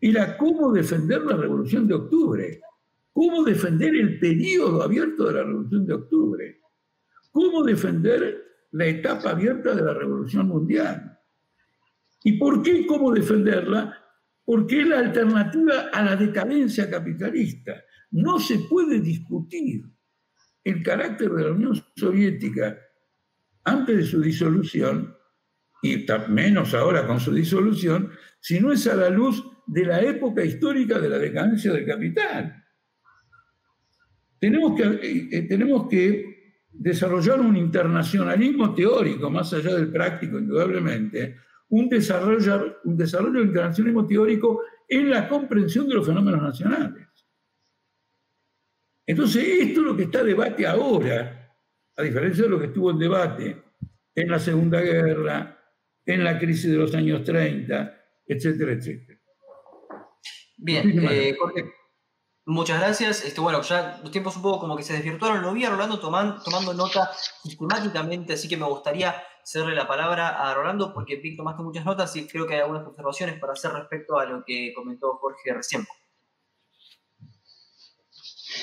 era 0.00 0.36
cómo 0.36 0.72
defender 0.72 1.22
la 1.22 1.36
Revolución 1.36 1.86
de 1.86 1.94
Octubre, 1.94 2.60
cómo 3.12 3.44
defender 3.44 3.94
el 3.94 4.18
periodo 4.18 4.82
abierto 4.82 5.26
de 5.26 5.34
la 5.34 5.42
Revolución 5.42 5.86
de 5.86 5.94
Octubre, 5.94 6.60
cómo 7.30 7.62
defender 7.62 8.44
la 8.72 8.86
etapa 8.86 9.30
abierta 9.30 9.74
de 9.74 9.82
la 9.82 9.94
Revolución 9.94 10.48
Mundial. 10.48 11.18
¿Y 12.24 12.38
por 12.38 12.62
qué 12.62 12.86
cómo 12.86 13.12
defenderla? 13.12 13.96
Porque 14.44 14.80
es 14.80 14.88
la 14.88 14.98
alternativa 14.98 15.88
a 15.92 16.02
la 16.02 16.16
decadencia 16.16 16.90
capitalista. 16.90 17.82
No 18.10 18.38
se 18.38 18.58
puede 18.68 19.00
discutir 19.00 19.84
el 20.64 20.82
carácter 20.82 21.30
de 21.30 21.44
la 21.44 21.52
Unión 21.52 21.74
Soviética 21.96 22.78
antes 23.70 23.96
de 23.96 24.04
su 24.04 24.20
disolución, 24.20 25.16
y 25.82 26.04
menos 26.28 26.74
ahora 26.74 27.06
con 27.06 27.20
su 27.20 27.32
disolución, 27.32 28.10
si 28.40 28.60
no 28.60 28.72
es 28.72 28.86
a 28.86 28.96
la 28.96 29.08
luz 29.08 29.42
de 29.66 29.84
la 29.84 30.00
época 30.00 30.44
histórica 30.44 30.98
de 30.98 31.08
la 31.08 31.18
decadencia 31.18 31.72
del 31.72 31.86
capital. 31.86 32.64
Tenemos 34.38 34.76
que, 34.76 34.84
eh, 34.84 35.28
eh, 35.30 36.24
desarrollar 36.72 37.40
un 37.40 37.56
internacionalismo 37.56 38.74
teórico, 38.74 39.30
más 39.30 39.52
allá 39.52 39.74
del 39.74 39.90
práctico, 39.90 40.38
indudablemente, 40.38 41.36
un 41.68 41.88
desarrollo, 41.88 42.78
un 42.84 42.96
desarrollo 42.96 43.38
del 43.38 43.48
internacionalismo 43.48 44.06
teórico 44.06 44.62
en 44.88 45.10
la 45.10 45.28
comprensión 45.28 45.88
de 45.88 45.94
los 45.94 46.06
fenómenos 46.06 46.42
nacionales. 46.42 47.06
Entonces, 49.06 49.44
esto 49.60 49.80
es 49.80 49.86
lo 49.86 49.96
que 49.96 50.04
está 50.04 50.20
en 50.20 50.26
debate 50.26 50.66
ahora, 50.66 51.39
a 52.00 52.04
diferencia 52.04 52.44
de 52.44 52.50
lo 52.50 52.58
que 52.58 52.66
estuvo 52.66 52.90
en 52.90 52.98
debate 52.98 53.62
en 54.14 54.30
la 54.30 54.38
Segunda 54.38 54.80
Guerra, 54.80 55.58
en 56.04 56.24
la 56.24 56.38
crisis 56.38 56.70
de 56.70 56.76
los 56.76 56.94
años 56.94 57.22
30, 57.24 57.94
etcétera, 58.26 58.72
etcétera. 58.72 59.20
Bien, 60.56 61.08
eh, 61.10 61.36
Jorge, 61.38 61.72
muchas 62.46 62.80
gracias. 62.80 63.24
Este, 63.24 63.40
bueno, 63.40 63.62
ya 63.62 64.00
los 64.02 64.10
tiempos 64.10 64.36
un 64.36 64.42
poco 64.42 64.60
como 64.60 64.76
que 64.76 64.82
se 64.82 64.94
desvirtuaron. 64.94 65.42
Lo 65.42 65.52
vi 65.52 65.64
a 65.64 65.70
Rolando 65.70 66.00
tomando, 66.00 66.42
tomando 66.42 66.74
nota 66.74 67.10
sistemáticamente, 67.42 68.32
así 68.32 68.48
que 68.48 68.56
me 68.56 68.66
gustaría 68.66 69.14
cederle 69.44 69.74
la 69.74 69.86
palabra 69.86 70.28
a 70.28 70.54
Rolando 70.54 70.92
porque 70.92 71.16
vi 71.16 71.36
tomaste 71.36 71.62
muchas 71.62 71.84
notas 71.84 72.14
y 72.16 72.26
creo 72.26 72.46
que 72.46 72.54
hay 72.54 72.60
algunas 72.60 72.86
observaciones 72.86 73.38
para 73.38 73.52
hacer 73.52 73.72
respecto 73.72 74.18
a 74.18 74.24
lo 74.24 74.44
que 74.44 74.72
comentó 74.74 75.16
Jorge 75.16 75.52
recién. 75.52 75.86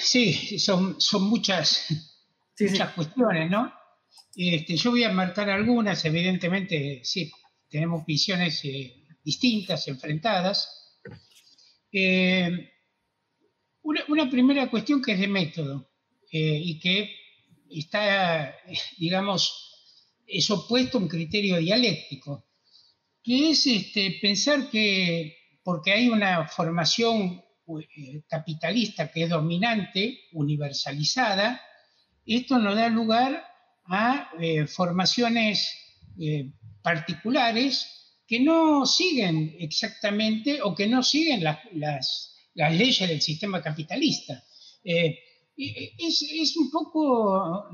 Sí, 0.07 0.59
son, 0.59 0.99
son 0.99 1.23
muchas, 1.23 2.16
muchas 2.59 2.93
cuestiones, 2.93 3.49
¿no? 3.49 3.71
Este, 4.35 4.75
yo 4.77 4.91
voy 4.91 5.03
a 5.03 5.11
marcar 5.11 5.49
algunas, 5.49 6.03
evidentemente, 6.05 7.01
sí, 7.03 7.31
tenemos 7.69 8.05
visiones 8.05 8.63
eh, 8.65 9.03
distintas, 9.23 9.87
enfrentadas. 9.87 10.99
Eh, 11.91 12.71
una, 13.83 14.29
primera 14.29 14.69
cuestión 14.69 15.01
que 15.01 15.13
es 15.13 15.19
de 15.19 15.27
método 15.27 15.89
eh, 16.31 16.59
y 16.63 16.79
que 16.79 17.09
está, 17.69 18.55
digamos, 18.97 20.21
es 20.25 20.49
opuesto 20.51 20.97
a 20.97 21.01
un 21.01 21.07
criterio 21.07 21.57
dialéctico, 21.57 22.49
que 23.23 23.51
es 23.51 23.65
este, 23.65 24.19
pensar 24.21 24.69
que 24.69 25.35
porque 25.63 25.91
hay 25.91 26.09
una 26.09 26.47
formación 26.47 27.43
capitalista 28.27 29.11
que 29.11 29.23
es 29.23 29.29
dominante, 29.29 30.27
universalizada, 30.31 31.61
esto 32.36 32.59
no 32.59 32.75
da 32.75 32.89
lugar 32.89 33.43
a 33.86 34.30
eh, 34.39 34.67
formaciones 34.67 35.71
eh, 36.19 36.51
particulares 36.82 37.88
que 38.28 38.39
no 38.41 38.86
siguen 38.86 39.55
exactamente 39.59 40.61
o 40.61 40.75
que 40.75 40.88
no 40.88 41.01
siguen 41.01 41.43
las, 41.43 42.34
leyes 42.53 43.07
del 43.07 43.21
sistema 43.21 43.61
capitalista. 43.61 44.43
Eh, 44.84 45.17
es, 45.55 46.55
un 46.57 46.69
poco 46.69 47.69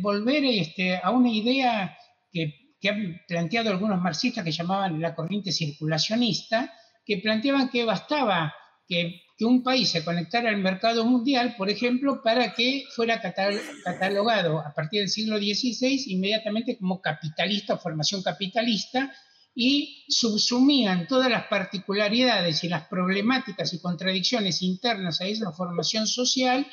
volver 0.00 0.44
este, 0.44 0.96
a 0.96 1.10
una 1.10 1.30
idea 1.30 1.96
que, 2.32 2.62
han 2.88 3.20
planteado 3.26 3.70
algunos 3.70 4.00
marxistas 4.00 4.44
que 4.44 4.52
llamaban 4.52 5.00
la 5.00 5.12
corriente 5.12 5.50
circulacionista, 5.50 6.72
que 7.04 7.18
planteaban 7.18 7.68
que 7.68 7.84
bastaba 7.84 8.54
que 8.88 9.22
que 9.36 9.44
un 9.44 9.62
país 9.62 9.90
se 9.90 10.04
conectara 10.04 10.48
al 10.48 10.58
mercado 10.58 11.04
mundial, 11.04 11.56
por 11.58 11.68
ejemplo, 11.68 12.22
para 12.22 12.54
que 12.54 12.84
fuera 12.94 13.20
catalogado 13.20 14.60
a 14.60 14.72
partir 14.72 15.00
del 15.00 15.10
siglo 15.10 15.36
XVI 15.36 16.04
inmediatamente 16.06 16.78
como 16.78 17.02
capitalista 17.02 17.74
o 17.74 17.78
formación 17.78 18.22
capitalista 18.22 19.12
y 19.54 20.04
subsumían 20.08 21.06
todas 21.06 21.30
las 21.30 21.46
particularidades 21.48 22.64
y 22.64 22.68
las 22.68 22.86
problemáticas 22.88 23.74
y 23.74 23.80
contradicciones 23.80 24.62
internas 24.62 25.20
a 25.20 25.26
esa 25.26 25.52
formación 25.52 26.06
social 26.06 26.66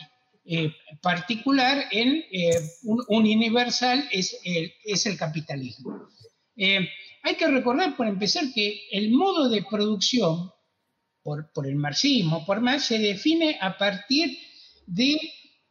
eh, 0.45 0.71
particular 1.01 1.85
en 1.91 2.23
eh, 2.31 2.59
un, 2.83 3.03
universal 3.07 4.07
es 4.11 4.39
el, 4.43 4.71
es 4.85 5.05
el 5.05 5.17
capitalismo. 5.17 6.07
Eh, 6.55 6.87
hay 7.23 7.35
que 7.35 7.47
recordar, 7.47 7.95
por 7.95 8.07
empezar, 8.07 8.45
que 8.53 8.81
el 8.91 9.11
modo 9.11 9.49
de 9.49 9.63
producción 9.69 10.51
por, 11.23 11.67
el 11.67 11.75
marxismo, 11.75 12.45
por 12.45 12.61
Marx, 12.61 12.85
se 12.85 12.99
define 12.99 13.57
a 13.61 13.77
partir 13.77 14.37
de 14.85 15.17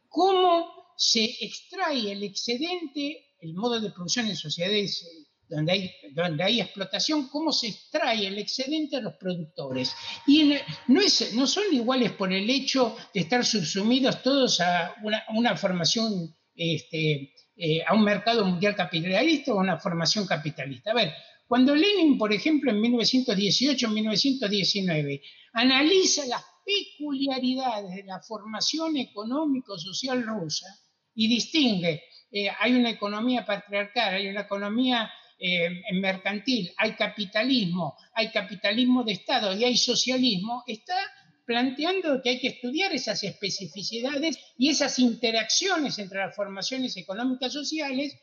cómo 0.09 0.67
se 0.97 1.23
extrae 1.41 2.11
el 2.11 2.23
excedente, 2.23 3.35
el 3.39 3.53
modo 3.53 3.79
de 3.79 3.91
producción 3.91 4.27
en 4.27 4.35
sociedades 4.35 5.03
eh, 5.03 5.27
donde 5.49 6.43
hay, 6.43 6.61
explotación, 6.61 7.27
cómo 7.29 7.51
se 7.51 7.67
extrae 7.67 8.25
el 8.27 8.39
excedente 8.39 8.97
a 8.97 9.01
los 9.01 9.13
productores. 9.15 9.93
Y 10.25 10.55
no 10.87 11.47
son 11.47 11.63
iguales 11.71 12.11
por 12.13 12.33
el 12.33 12.49
hecho 12.49 12.95
de 13.13 13.21
estar 13.21 13.45
subsumidos 13.45 14.23
todos 14.23 14.59
a 14.61 14.95
una, 15.29 15.55
formación, 15.55 16.35
este, 16.55 17.33
eh, 17.55 17.83
a 17.85 17.93
un 17.93 18.03
mercado 18.03 18.45
mundial 18.45 18.75
capitalista 18.75 19.53
o 19.53 19.59
a 19.59 19.61
una 19.61 19.77
formación 19.77 20.25
capitalista. 20.25 20.91
A 20.91 20.95
ver, 20.95 21.13
cuando 21.53 21.75
Lenin, 21.75 22.17
por 22.17 22.33
ejemplo, 22.33 22.71
en 22.71 22.81
1918-1919, 22.81 25.21
analiza 25.53 26.25
las 26.25 26.43
peculiaridades 26.65 27.93
de 27.93 28.03
la 28.05 28.19
formación 28.21 28.97
económico-social 28.97 30.23
rusa 30.23 30.65
y 31.13 31.27
distingue, 31.27 32.05
eh, 32.31 32.49
hay 32.59 32.73
una 32.73 32.89
economía 32.89 33.45
patriarcal, 33.45 34.15
hay 34.15 34.29
una 34.29 34.41
economía 34.41 35.11
eh, 35.37 35.69
mercantil, 35.93 36.71
hay 36.75 36.93
capitalismo, 36.93 37.97
hay 38.15 38.31
capitalismo 38.31 39.03
de 39.03 39.11
Estado 39.11 39.55
y 39.55 39.63
hay 39.63 39.77
socialismo, 39.77 40.63
está 40.65 40.97
planteando 41.45 42.19
que 42.23 42.31
hay 42.31 42.39
que 42.39 42.47
estudiar 42.47 42.93
esas 42.93 43.23
especificidades 43.23 44.39
y 44.57 44.71
esas 44.71 44.97
interacciones 44.97 45.99
entre 45.99 46.17
las 46.17 46.35
formaciones 46.35 46.97
económicas 46.97 47.53
sociales 47.53 48.17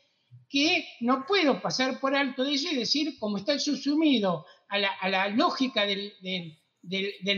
que 0.51 0.85
no 0.99 1.25
puedo 1.25 1.61
pasar 1.61 1.99
por 1.99 2.13
alto 2.13 2.43
de 2.43 2.55
eso 2.55 2.67
y 2.69 2.75
decir, 2.75 3.17
como 3.17 3.37
está 3.37 3.57
subsumido 3.57 4.45
a 4.67 5.09
la, 5.09 5.27
lógica 5.29 5.85
del, 5.85 6.13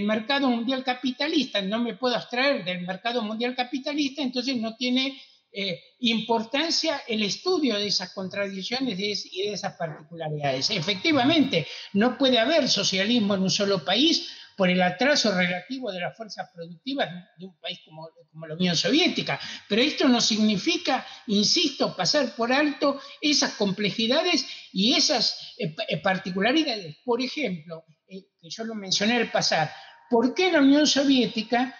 mercado 0.01 0.49
mundial 0.49 0.83
capitalista, 0.83 1.61
no 1.61 1.79
me 1.79 1.95
puedo 1.95 2.15
abstraer 2.15 2.65
del 2.65 2.81
mercado 2.81 3.21
mundial 3.21 3.55
capitalista, 3.55 4.23
entonces 4.23 4.57
no 4.57 4.75
tiene 4.75 5.21
eh, 5.51 5.79
importancia 5.99 7.03
el 7.07 7.21
estudio 7.21 7.75
de 7.75 7.87
esas 7.87 8.13
contradicciones 8.13 8.97
y 8.99 9.43
de 9.43 9.53
esas 9.53 9.75
particularidades. 9.75 10.71
Efectivamente, 10.71 11.67
no 11.93 12.17
puede 12.17 12.39
haber 12.39 12.67
socialismo 12.67 13.35
en 13.35 13.43
un 13.43 13.51
solo 13.51 13.85
país 13.85 14.27
por 14.55 14.69
el 14.69 14.81
atraso 14.81 15.35
relativo 15.35 15.91
de 15.91 15.99
las 15.99 16.15
fuerzas 16.15 16.49
productivas 16.53 17.09
de 17.37 17.45
un 17.45 17.59
país 17.59 17.79
como, 17.85 18.09
la 18.47 18.55
Unión 18.55 18.75
Soviética. 18.75 19.39
Pero 19.69 19.81
esto 19.81 20.07
no 20.07 20.19
significa, 20.19 21.05
insisto, 21.27 21.95
pasar 21.95 22.35
por 22.35 22.51
alto 22.51 22.99
esas 23.21 23.53
complejidades 23.53 24.45
y 24.71 24.95
esas 24.95 25.53
eh, 25.57 25.75
eh, 25.87 25.97
particularidades. 25.97 26.97
Por 27.05 27.21
ejemplo, 27.21 27.85
eh, 28.07 28.25
que 28.41 28.49
yo 28.49 28.63
lo 28.63 28.75
mencioné 28.75 29.17
al 29.17 29.31
pasar, 29.31 29.71
¿por 30.09 30.33
qué 30.33 30.51
la 30.51 30.61
Unión 30.61 30.87
Soviética 30.87 31.75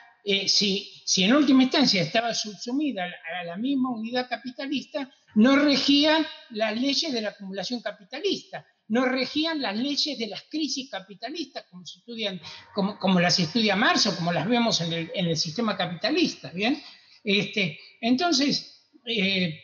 si, 0.48 1.04
si, 1.06 1.26
en 1.26 1.34
última 1.34 1.64
instancia 1.64 2.02
estaba 2.02 2.34
subsumida 2.34 3.04
a 3.04 3.44
la 3.44 3.58
misma 3.58 3.92
unidad 3.92 4.30
capitalista, 4.30 5.12
no 5.36 5.58
regía 5.58 6.26
las 6.52 6.80
leyes 6.80 7.12
de 7.12 7.22
la 7.22 7.30
acumulación 7.30 7.82
capitalista 7.82 8.66
no 8.88 9.06
regían 9.06 9.62
las 9.62 9.78
leyes 9.78 10.18
de 10.18 10.28
las 10.28 10.44
crisis 10.44 10.90
capitalistas, 10.90 11.66
como, 11.70 11.86
se 11.86 12.00
estudian, 12.00 12.42
como, 12.74 13.00
como 13.00 13.20
las 13.20 13.40
estudia 13.40 13.76
Marx 13.76 14.08
o 14.08 14.16
como 14.16 14.32
las 14.32 14.48
vemos 14.48 14.82
en 14.82 14.94
el, 14.94 15.12
en 15.14 15.26
el 15.28 15.38
sistema 15.38 15.78
capitalista. 15.78 16.52
¿bien? 16.52 16.82
Este, 17.24 17.80
entonces, 18.02 18.90
eh, 19.06 19.60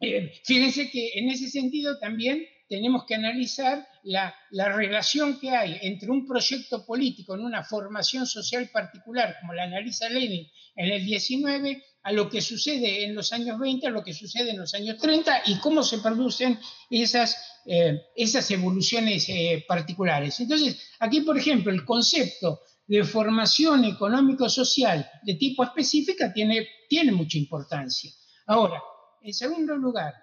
eh, 0.00 0.32
fíjense 0.44 0.90
que 0.90 1.12
en 1.14 1.30
ese 1.30 1.48
sentido 1.48 1.98
también 1.98 2.46
tenemos 2.68 3.04
que 3.06 3.14
analizar 3.14 3.86
la, 4.02 4.34
la, 4.50 4.72
relación 4.72 5.38
que 5.38 5.50
hay 5.50 5.78
entre 5.82 6.10
un 6.10 6.26
proyecto 6.26 6.84
político 6.84 7.34
en 7.34 7.42
una 7.42 7.62
formación 7.62 8.26
social 8.26 8.68
particular, 8.72 9.36
como 9.40 9.54
la 9.54 9.64
analiza 9.64 10.08
Lenin 10.08 10.48
en 10.74 10.92
el 10.92 11.04
19, 11.04 11.82
a 12.06 12.12
lo 12.12 12.30
que 12.30 12.40
sucede 12.40 13.04
en 13.04 13.16
los 13.16 13.32
años 13.32 13.58
20, 13.58 13.88
a 13.88 13.90
lo 13.90 14.04
que 14.04 14.14
sucede 14.14 14.50
en 14.52 14.58
los 14.58 14.72
años 14.74 14.96
30 14.98 15.42
y 15.46 15.58
cómo 15.58 15.82
se 15.82 15.98
producen 15.98 16.56
esas, 16.88 17.36
eh, 17.66 18.00
esas 18.14 18.48
evoluciones 18.52 19.28
eh, 19.28 19.64
particulares. 19.66 20.38
Entonces, 20.38 20.80
aquí, 21.00 21.22
por 21.22 21.36
ejemplo, 21.36 21.72
el 21.72 21.84
concepto 21.84 22.60
de 22.86 23.02
formación 23.02 23.84
económico-social 23.86 25.10
de 25.24 25.34
tipo 25.34 25.64
específica 25.64 26.32
tiene, 26.32 26.68
tiene 26.88 27.10
mucha 27.10 27.38
importancia. 27.38 28.12
Ahora, 28.46 28.80
en 29.20 29.34
segundo 29.34 29.74
lugar, 29.74 30.14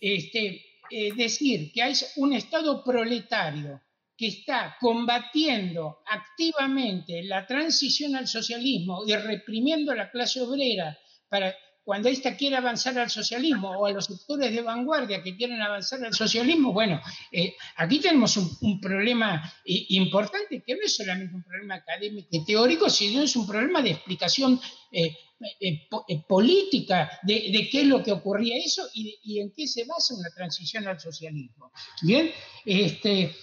este, 0.00 0.64
eh, 0.90 1.12
decir 1.14 1.70
que 1.70 1.82
hay 1.82 1.92
un 2.16 2.32
Estado 2.32 2.82
proletario 2.82 3.78
que 4.22 4.28
está 4.28 4.76
combatiendo 4.78 5.98
activamente 6.06 7.24
la 7.24 7.44
transición 7.44 8.14
al 8.14 8.28
socialismo 8.28 9.02
y 9.04 9.16
reprimiendo 9.16 9.90
a 9.90 9.96
la 9.96 10.12
clase 10.12 10.40
obrera 10.40 10.96
para 11.28 11.52
cuando 11.82 12.08
ésta 12.08 12.36
quiere 12.36 12.54
avanzar 12.54 12.96
al 13.00 13.10
socialismo 13.10 13.72
o 13.72 13.84
a 13.84 13.90
los 13.90 14.04
sectores 14.04 14.52
de 14.52 14.62
vanguardia 14.62 15.24
que 15.24 15.36
quieren 15.36 15.60
avanzar 15.60 16.04
al 16.04 16.14
socialismo, 16.14 16.72
bueno, 16.72 17.00
eh, 17.32 17.56
aquí 17.74 17.98
tenemos 17.98 18.36
un, 18.36 18.80
problema 18.80 19.42
eh, 19.64 19.86
importante 19.88 20.62
que 20.64 20.76
no 20.76 20.82
es 20.84 20.94
solamente 20.94 21.34
un 21.34 21.42
problema 21.42 21.74
académico 21.74 22.28
y 22.30 22.44
teórico, 22.44 22.88
sino 22.88 23.22
es 23.22 23.34
un 23.34 23.44
problema 23.44 23.82
de 23.82 23.90
explicación 23.90 24.60
eh, 24.92 25.16
política 26.28 27.10
de, 27.24 27.68
qué 27.72 27.80
es 27.80 27.86
lo 27.88 28.04
que 28.04 28.12
ocurría 28.12 28.56
eso 28.56 28.88
y, 28.94 29.18
y, 29.24 29.40
en 29.40 29.52
qué 29.52 29.66
se 29.66 29.84
basa 29.84 30.14
una 30.14 30.30
transición 30.30 30.86
al 30.86 31.00
socialismo. 31.00 31.72
Bien, 32.02 32.30
este, 32.64 33.34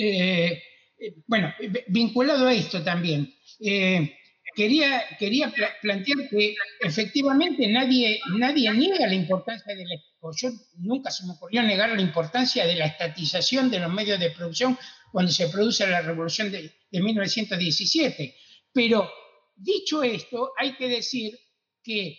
eh, 0.00 0.62
eh, 1.00 1.14
bueno, 1.26 1.52
vinculado 1.88 2.46
a 2.46 2.54
esto 2.54 2.84
también, 2.84 3.34
eh, 3.58 4.16
quería, 4.54 5.02
quería 5.18 5.52
plantear 5.82 6.28
que 6.30 6.54
efectivamente 6.80 7.66
nadie, 7.66 8.20
nadie 8.38 8.70
niega 8.74 9.08
la 9.08 9.14
importancia 9.14 9.74
de 9.74 9.84
la, 9.84 9.96
yo 10.36 10.50
nunca 10.76 11.10
se 11.10 11.24
me 11.26 11.34
negar 11.64 11.90
la 11.90 12.00
importancia 12.00 12.64
de 12.64 12.76
la 12.76 12.86
estatización 12.86 13.72
de 13.72 13.80
los 13.80 13.92
medios 13.92 14.20
de 14.20 14.30
producción 14.30 14.78
cuando 15.10 15.32
se 15.32 15.48
produce 15.48 15.84
la 15.84 16.00
revolución 16.00 16.52
de, 16.52 16.72
1917. 16.92 18.36
Pero 18.72 19.10
dicho 19.56 20.04
esto, 20.04 20.52
hay 20.56 20.76
que 20.76 20.88
decir 20.88 21.36
que, 21.82 22.18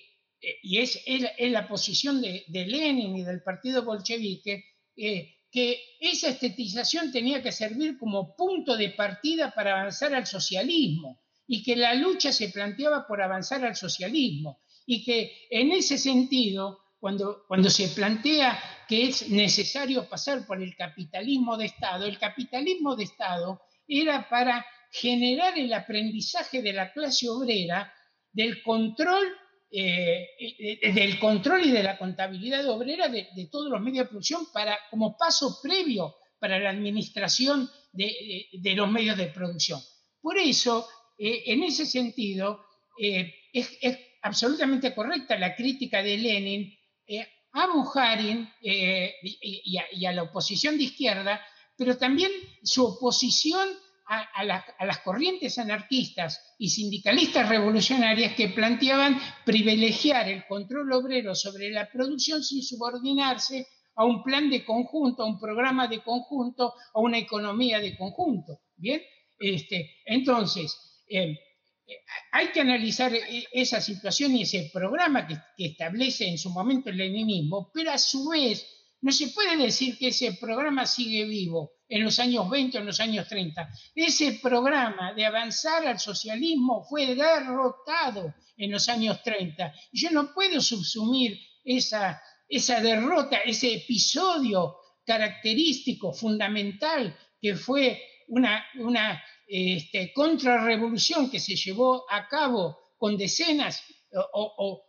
y 0.64 0.80
es, 0.80 1.02
es, 1.06 1.52
la 1.52 1.66
posición 1.66 2.22
de, 2.22 2.44
Lenin 2.50 3.16
y 3.16 3.24
del 3.24 3.42
partido 3.42 3.84
bolchevique, 3.84 4.66
que 5.52 5.82
esa 6.00 6.30
estetización 6.30 7.12
tenía 7.12 7.41
que 7.41 7.52
servir 7.52 7.97
como 7.97 8.36
punto 8.36 8.78
de 8.78 8.89
partida 8.89 9.52
para 9.52 9.80
avanzar 9.80 10.14
al 10.14 10.28
socialismo 10.28 11.22
y 11.47 11.64
que 11.64 11.76
la 11.76 11.95
lucha 11.95 12.32
se 12.32 12.50
planteaba 12.50 13.08
por 13.08 13.22
avanzar 13.22 13.66
al 13.66 13.76
socialismo 13.76 14.62
y 14.86 15.04
que 15.04 15.47
en 15.50 15.72
ese 15.72 15.97
sentido, 15.97 16.80
cuando, 17.00 17.45
cuando 17.47 17.70
se 17.70 17.89
plantea 17.89 18.60
que 18.88 19.08
es 19.08 19.30
necesario 19.30 20.08
pasar 20.08 20.45
por 20.45 20.62
el 20.62 20.76
capitalismo 20.76 21.58
de 21.58 21.66
Estado, 21.66 22.06
el 22.06 22.20
capitalismo 22.20 22.95
de 22.95 23.04
Estado 23.04 23.62
era 23.88 24.30
para 24.30 24.66
generar 24.91 25.58
el 25.58 25.74
aprendizaje 25.74 26.62
de 26.62 26.74
la 26.74 26.91
clase 26.91 27.30
obrera 27.30 27.91
del 28.32 28.62
control 28.64 29.28
eh, 29.72 30.30
eh, 30.40 30.94
del 30.94 31.20
control 31.20 31.64
y 31.64 31.72
de 31.72 31.84
la 31.84 31.96
contabilidad 31.96 32.68
obrera 32.70 33.08
de, 33.08 33.28
todos 33.52 33.70
los 33.70 33.80
medios 33.80 34.06
de 34.06 34.10
producción 34.10 34.48
para, 34.52 34.76
como 34.90 35.16
paso 35.16 35.60
previo 35.62 36.16
para 36.40 36.58
la 36.58 36.72
administración 36.72 37.70
de, 37.92 38.48
los 38.76 38.90
medios 38.90 39.16
de 39.16 39.28
producción. 39.28 39.80
Por 40.22 40.40
eso, 40.40 40.88
eh, 41.20 41.44
en 41.46 41.62
ese 41.64 41.86
sentido, 41.86 42.66
es, 42.98 43.70
absolutamente 44.24 44.96
correcta 44.96 45.38
la 45.38 45.56
crítica 45.56 46.02
de 46.02 46.18
Lenin 46.18 46.78
a 47.54 47.68
Buharin 47.68 48.50
y, 48.62 49.78
y 49.92 50.06
a 50.06 50.12
la 50.12 50.24
oposición 50.24 50.78
de 50.78 50.86
izquierda, 50.86 51.46
pero 51.78 51.96
también 51.96 52.32
su 52.64 52.86
oposición 52.86 53.70
a, 54.10 54.43
las 54.86 54.99
corrientes 54.99 55.60
anarquistas 55.60 56.55
y 56.57 56.70
sindicalistas 56.70 57.47
revolucionarias 57.47 58.34
que 58.34 58.49
planteaban 58.49 59.20
privilegiar 59.45 60.28
el 60.28 60.45
control 60.47 60.91
obrero 60.93 61.36
sobre 61.36 61.70
la 61.70 61.89
producción 61.91 62.43
sin 62.43 62.64
subordinarse 62.64 63.68
a 63.95 64.05
un 64.05 64.24
plan 64.24 64.49
de 64.49 64.66
conjunto, 64.66 65.24
a 65.24 65.28
un 65.28 65.39
programa 65.39 65.88
de 65.88 66.01
conjunto, 66.01 66.74
a 66.93 66.99
una 66.99 67.20
economía 67.20 67.80
de 67.80 67.95
conjunto. 67.95 68.62
Bien, 68.76 69.01
este, 69.38 69.97
entonces, 70.05 70.76
eh, 71.07 71.38
hay 72.32 72.47
que 72.47 72.62
analizar 72.62 73.14
e, 73.14 73.45
esa 73.51 73.80
situación 73.80 74.36
y 74.36 74.43
ese 74.43 74.72
programa 74.74 75.28
que, 75.28 75.36
que 75.55 75.68
establece 75.68 76.28
en 76.28 76.38
su 76.38 76.49
momento 76.49 76.89
el 76.89 76.97
leninismo, 76.97 77.70
pero 77.74 77.91
a 77.91 77.97
su 77.97 78.30
vez 78.30 78.66
no 79.02 79.12
se 79.12 79.30
puede 79.30 79.56
decir 79.58 79.97
que 79.97 80.10
ese 80.10 80.34
programa 80.34 80.86
sigue 80.86 81.24
vivo 81.26 81.74
en 81.88 82.04
los 82.04 82.20
años 82.20 82.50
20 82.50 82.78
o 82.78 82.82
en 82.82 82.88
los 82.88 83.00
años 83.00 83.28
30. 83.28 83.70
Ese 83.95 84.39
programa 84.41 85.14
de 85.14 85.26
avanzar 85.26 85.88
al 85.88 86.00
socialismo 86.00 86.84
fue 86.84 87.16
derrotado 87.16 88.34
en 88.58 88.72
los 88.72 88.89
años 88.89 89.24
30. 89.24 89.74
Yo 89.93 90.12
no 90.12 90.34
puedo 90.34 90.60
subsumir 90.60 91.39
esa, 91.64 92.22
esa 92.47 92.82
derrota, 92.82 93.38
ese 93.38 93.74
episodio 93.74 94.76
característico, 95.06 96.14
fundamental, 96.14 97.18
que 97.41 97.56
fue 97.56 98.02
una, 98.28 98.64
una 98.76 99.24
este, 99.47 100.12
contrarrevolución 100.14 101.32
que 101.32 101.39
se 101.39 101.56
llevó 101.56 102.06
a 102.12 102.28
cabo 102.28 102.78
con 102.97 103.18
decenas 103.18 103.82
o 104.34 104.89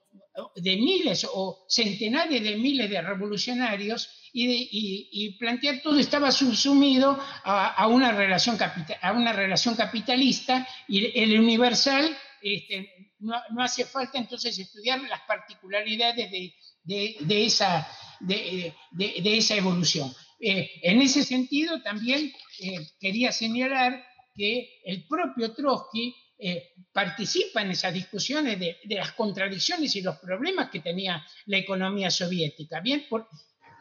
de 0.56 0.76
miles 0.76 1.26
o 1.32 1.66
centenares 1.68 2.42
de 2.42 2.56
miles 2.56 2.88
de 2.88 3.02
revolucionarios 3.02 4.08
y, 4.32 5.36
plantear 5.38 5.80
todo 5.82 5.98
estaba 5.98 6.30
subsumido 6.30 7.18
a, 7.44 7.86
una, 7.88 8.12
relación 8.12 8.56
a 9.02 9.12
una 9.12 9.32
relación 9.32 9.74
capitalista 9.74 10.66
y 10.88 11.18
el 11.18 11.38
universal 11.38 12.16
este, 12.42 13.12
no, 13.18 13.34
hace 13.58 13.84
falta 13.84 14.18
entonces 14.18 14.58
estudiar 14.58 15.00
las 15.02 15.20
particularidades 15.22 16.30
de, 16.30 17.44
esa, 17.44 17.86
de, 18.20 18.74
esa 19.24 19.56
evolución. 19.56 20.10
Eh, 20.40 20.70
en 20.82 21.02
ese 21.02 21.22
sentido 21.22 21.82
también 21.82 22.32
eh, 22.60 22.78
quería 22.98 23.30
señalar 23.30 24.02
que 24.34 24.80
el 24.84 25.06
propio 25.06 25.52
Trotsky 25.52 26.14
eh, 26.42 26.72
participa 26.92 27.60
en 27.60 27.72
esas 27.72 27.92
discusiones 27.92 28.58
de, 28.58 28.78
las 28.88 29.12
contradicciones 29.12 29.94
y 29.96 30.00
los 30.00 30.16
problemas 30.18 30.70
que 30.70 30.80
tenía 30.80 31.24
la 31.46 31.58
economía 31.58 32.10
soviética. 32.10 32.80
Bien, 32.80 33.04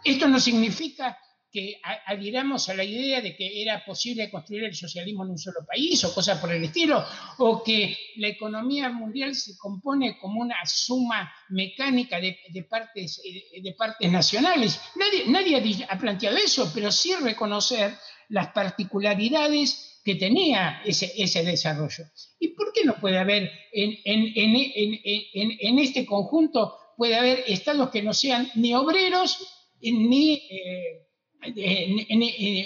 esto 0.03 0.27
no 0.27 0.39
significa 0.39 1.17
que 1.51 1.79
adhiramos 2.05 2.69
a 2.69 2.75
la 2.75 2.83
idea 2.83 3.21
de 3.21 3.35
que 3.35 3.61
era 3.61 3.83
posible 3.83 4.29
construir 4.29 4.65
el 4.65 4.75
socialismo 4.75 5.23
en 5.23 5.31
un 5.31 5.37
solo 5.37 5.65
país 5.65 6.03
o 6.03 6.13
cosas 6.13 6.37
por 6.39 6.51
el 6.51 6.63
estilo, 6.63 7.03
o 7.37 7.63
que 7.63 7.97
la 8.17 8.27
economía 8.27 8.89
mundial 8.89 9.33
se 9.35 9.57
compone 9.57 10.19
como 10.19 10.41
una 10.41 10.63
suma 10.65 11.31
mecánica 11.49 12.19
de, 12.19 12.37
partes, 12.69 13.21
eh, 13.25 13.61
de 13.61 13.73
partes 13.73 14.11
nacionales. 14.11 14.79
Nadie 15.27 15.85
ha 15.87 15.97
planteado 15.97 16.37
eso, 16.37 16.71
pero 16.73 16.91
sí 16.91 17.15
reconocer 17.15 17.97
las 18.27 18.49
particularidades 18.51 19.98
que 20.09 20.15
tenía 20.15 20.81
ese, 20.85 21.43
desarrollo. 21.43 22.03
¿Y 22.39 22.47
por 22.47 22.73
qué 22.73 22.83
no 22.83 22.99
puede 22.99 23.19
haber 23.19 23.51
en, 23.71 25.77
este 25.77 26.03
conjunto, 26.03 26.75
puede 26.97 27.15
haber 27.15 27.43
estados 27.45 27.91
que 27.91 28.01
no 28.01 28.11
sean 28.11 28.49
ni 28.55 28.73
obreros 28.73 29.37
ni, 29.81 30.33
eh, 30.49 31.05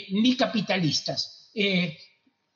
ni, 0.09 0.37
capitalistas? 0.37 1.51
Eh, 1.53 1.97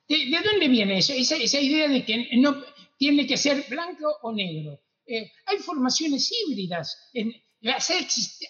¿de, 0.08 0.40
dónde 0.42 0.68
viene 0.68 0.96
eso? 0.96 1.12
Esa, 1.12 1.36
esa, 1.36 1.60
idea 1.60 1.86
de 1.86 2.06
que 2.06 2.26
no 2.38 2.64
tiene 2.96 3.26
que 3.26 3.36
ser 3.36 3.66
blanco 3.68 4.06
o 4.22 4.32
negro. 4.32 4.80
Eh, 5.04 5.30
hay 5.44 5.58
formaciones 5.58 6.32
híbridas, 6.32 7.10
en, 7.12 7.34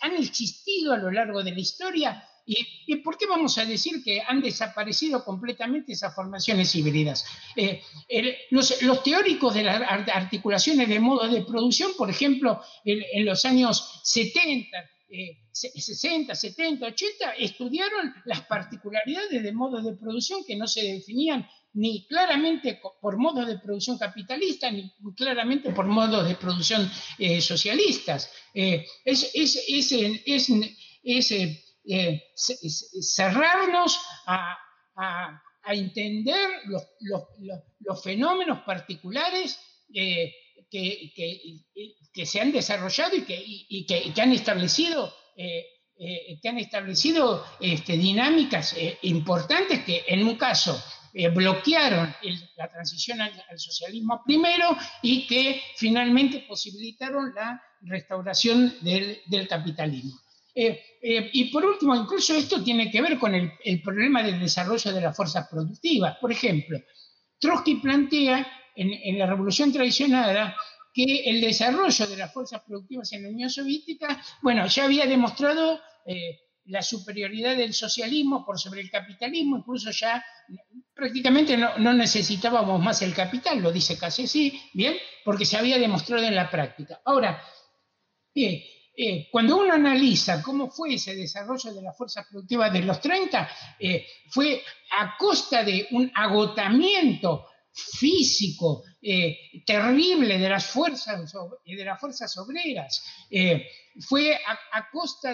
han 0.02 0.14
existido 0.22 0.92
a 0.92 0.98
lo 0.98 1.10
largo 1.10 1.42
de 1.42 1.50
la 1.50 1.58
historia 1.58 2.24
¿Y, 2.50 2.96
por 2.96 3.18
qué 3.18 3.26
vamos 3.26 3.58
a 3.58 3.66
decir 3.66 4.02
que 4.02 4.22
han 4.26 4.40
desaparecido 4.40 5.22
completamente 5.22 5.92
esas 5.92 6.14
formaciones 6.14 6.74
híbridas? 6.74 7.26
Eh, 7.54 7.82
los, 8.50 8.74
teóricos 9.04 9.52
de 9.54 9.64
las 9.64 9.82
articulaciones 10.08 10.88
de 10.88 10.98
modos 10.98 11.30
de 11.30 11.42
producción, 11.42 11.92
por 11.98 12.08
ejemplo, 12.08 12.62
en, 12.86 13.26
los 13.26 13.44
años 13.44 14.00
70, 14.02 14.78
60, 15.52 16.34
70, 16.34 16.86
80, 16.86 17.32
estudiaron 17.32 18.14
las 18.24 18.40
particularidades 18.46 19.42
de 19.42 19.52
modos 19.52 19.84
de 19.84 19.92
producción 19.92 20.42
que 20.46 20.56
no 20.56 20.66
se 20.66 20.82
definían 20.82 21.46
ni 21.74 22.06
claramente 22.06 22.80
por 23.02 23.18
modos 23.18 23.46
de 23.46 23.58
producción 23.58 23.98
capitalista, 23.98 24.70
ni 24.70 24.90
claramente 25.14 25.70
por 25.70 25.86
modos 25.86 26.26
de 26.26 26.34
producción 26.34 26.90
eh, 27.18 27.42
socialistas. 27.42 28.32
Eh, 28.54 28.86
es, 29.04 29.32
es 29.34 31.30
eh, 31.88 32.22
cerrarnos 32.36 34.00
a, 34.26 34.56
entender 35.70 36.48
los, 36.64 38.02
fenómenos 38.02 38.60
particulares 38.60 39.58
eh, 39.94 40.32
que, 40.70 42.26
se 42.26 42.40
han 42.40 42.52
desarrollado 42.52 43.16
y 43.16 43.84
que, 43.84 44.20
han 44.20 44.32
establecido 44.32 45.12
eh, 46.00 46.38
que 46.40 46.48
han 46.48 46.58
establecido 46.58 47.44
este, 47.58 47.94
dinámicas 47.94 48.72
eh, 48.74 48.98
importantes 49.02 49.82
que 49.82 50.04
en 50.06 50.24
un 50.28 50.36
caso 50.36 50.80
eh, 51.12 51.28
bloquearon 51.28 52.14
la 52.56 52.70
transición 52.70 53.20
al, 53.20 53.32
socialismo 53.58 54.22
primero 54.24 54.76
y 55.02 55.26
que 55.26 55.60
finalmente 55.74 56.44
posibilitaron 56.46 57.34
la 57.34 57.60
restauración 57.80 58.76
del, 58.80 59.48
capitalismo. 59.48 60.20
Y 60.60 61.44
por 61.52 61.64
último, 61.64 61.94
incluso 61.94 62.34
esto 62.34 62.62
tiene 62.62 62.90
que 62.90 63.00
ver 63.00 63.18
con 63.18 63.34
el, 63.34 63.82
problema 63.82 64.22
del 64.22 64.40
desarrollo 64.40 64.92
de 64.92 65.00
las 65.00 65.16
fuerzas 65.16 65.46
productivas. 65.48 66.16
Por 66.20 66.32
ejemplo, 66.32 66.80
Trotsky 67.38 67.76
plantea 67.76 68.46
en, 68.74 69.18
la 69.18 69.26
revolución 69.26 69.72
traicionada 69.72 70.56
que 70.92 71.22
el 71.26 71.40
desarrollo 71.40 72.06
de 72.06 72.16
las 72.16 72.32
fuerzas 72.32 72.62
productivas 72.66 73.12
en 73.12 73.22
la 73.22 73.28
Unión 73.28 73.50
Soviética, 73.50 74.20
bueno, 74.42 74.66
ya 74.66 74.84
había 74.84 75.06
demostrado 75.06 75.80
eh, 76.06 76.40
la 76.64 76.82
superioridad 76.82 77.56
del 77.56 77.72
socialismo 77.72 78.44
por 78.44 78.58
sobre 78.58 78.80
el 78.80 78.90
capitalismo, 78.90 79.58
incluso 79.58 79.90
ya 79.92 80.24
prácticamente 80.92 81.56
no, 81.56 81.92
necesitábamos 81.92 82.82
más 82.82 83.00
el 83.02 83.14
capital, 83.14 83.60
lo 83.60 83.70
dice 83.70 83.96
sí, 84.10 84.60
bien, 84.74 84.96
porque 85.24 85.44
se 85.44 85.56
había 85.56 85.78
demostrado 85.78 86.24
en 86.24 86.34
la 86.34 86.50
práctica. 86.50 87.00
Ahora, 87.04 87.42
eh, 88.34 88.77
cuando 89.30 89.58
uno 89.58 89.74
analiza 89.74 90.42
cómo 90.42 90.70
fue 90.70 90.94
ese 90.94 91.14
desarrollo 91.14 91.72
de 91.72 91.82
las 91.82 91.96
fuerzas 91.96 92.26
productivas 92.26 92.72
de 92.72 92.82
los 92.82 93.00
30, 93.00 93.48
eh, 93.78 94.06
fue 94.30 94.62
a 94.90 95.16
costa 95.16 95.62
de 95.62 95.86
un 95.92 96.10
agotamiento 96.14 97.46
físico 97.72 98.82
terrible 99.64 100.38
de 100.38 100.48
las 100.48 100.66
fuerzas 100.66 101.32
de 101.64 101.84
las 101.84 102.00
fuerzas 102.00 102.36
obreras. 102.38 103.04
Fue 104.00 104.34
a, 104.34 104.90
costa 104.90 105.32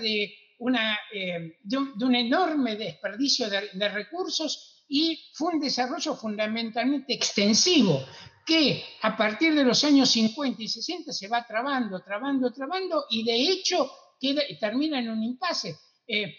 eh, 1.13 1.59
de, 1.63 1.77
un, 1.77 2.15
enorme 2.15 2.77
desperdicio 2.77 3.49
de, 3.51 3.89
recursos 3.89 4.74
y 4.89 5.19
fue 5.33 5.55
un 5.55 5.61
desarrollo 5.61 6.15
fundamentalmente 6.15 7.15
extensivo 7.15 8.05
que 8.45 8.85
a 9.03 9.17
partir 9.17 9.55
de 9.55 9.65
los 9.65 9.83
años 9.85 10.11
50 10.11 10.63
y 10.63 10.69
60 10.69 11.13
se 11.13 11.29
va 11.29 11.47
trabando, 11.47 12.03
trabando, 12.03 12.53
trabando 12.53 13.07
y 13.11 13.25
de 13.25 13.35
hecho 13.35 13.91
queda, 14.21 14.43
termina 14.61 14.99
en 14.99 15.11
un 15.11 15.23
impasse. 15.23 15.77
Eh, 16.07 16.37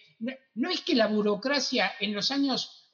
no, 0.56 0.70
es 0.70 0.82
que 0.82 0.96
la 0.96 1.08
burocracia 1.08 1.94
en 2.00 2.14
los 2.14 2.32
años 2.32 2.90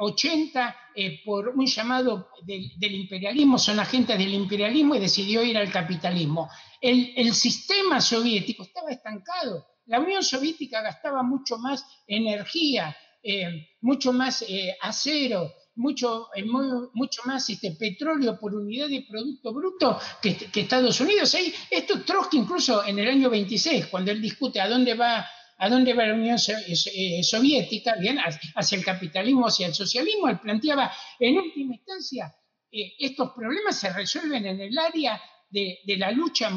80, 0.00 0.76
eh, 0.96 1.20
por 1.24 1.50
un 1.50 1.66
llamado 1.66 2.30
del, 2.44 2.94
imperialismo, 2.94 3.58
son 3.58 3.78
agentes 3.78 4.18
del 4.18 4.34
imperialismo 4.34 4.96
y 4.96 5.00
decidió 5.00 5.44
ir 5.44 5.56
al 5.56 5.70
capitalismo. 5.70 6.50
El, 6.80 7.12
el 7.14 7.32
sistema 7.32 8.00
soviético 8.00 8.64
estaba 8.64 8.90
estancado 8.90 9.64
la 9.86 9.98
Unión 10.00 10.22
Soviética 10.22 10.80
gastaba 10.80 11.22
mucho 11.22 11.58
más 11.58 11.84
energía, 12.06 12.96
eh, 13.22 13.68
mucho 13.80 14.12
más 14.12 14.42
eh, 14.48 14.76
acero, 14.80 15.52
mucho, 15.76 16.28
eh, 16.34 16.44
mucho 16.44 17.22
más 17.24 17.48
este, 17.48 17.72
petróleo 17.72 18.38
por 18.38 18.54
unidad 18.54 18.88
de 18.88 19.06
Producto 19.08 19.52
Bruto 19.52 19.98
que, 20.20 20.48
Estados 20.54 21.00
Unidos. 21.00 21.34
esto 21.70 22.02
Trotsky 22.02 22.38
incluso 22.38 22.84
en 22.84 22.98
el 22.98 23.08
año 23.08 23.30
26, 23.30 23.86
cuando 23.86 24.10
él 24.10 24.20
discute 24.20 24.60
a 24.60 24.68
dónde 24.68 24.94
va, 24.94 25.26
a 25.58 25.68
dónde 25.68 25.94
va 25.94 26.06
la 26.06 26.14
Unión 26.14 26.38
Soviética, 26.38 27.94
bien, 27.96 28.18
hacia 28.54 28.78
el 28.78 28.84
capitalismo, 28.84 29.46
hacia 29.46 29.68
el 29.68 29.74
socialismo, 29.74 30.28
él 30.28 30.40
planteaba, 30.40 30.92
en 31.18 31.38
última 31.38 31.74
instancia, 31.74 32.34
estos 32.70 33.32
problemas 33.32 33.78
se 33.78 33.92
resuelven 33.92 34.46
en 34.46 34.60
el 34.60 34.78
área 34.78 35.20
de, 35.52 35.96
la 35.98 36.10
lucha 36.10 36.50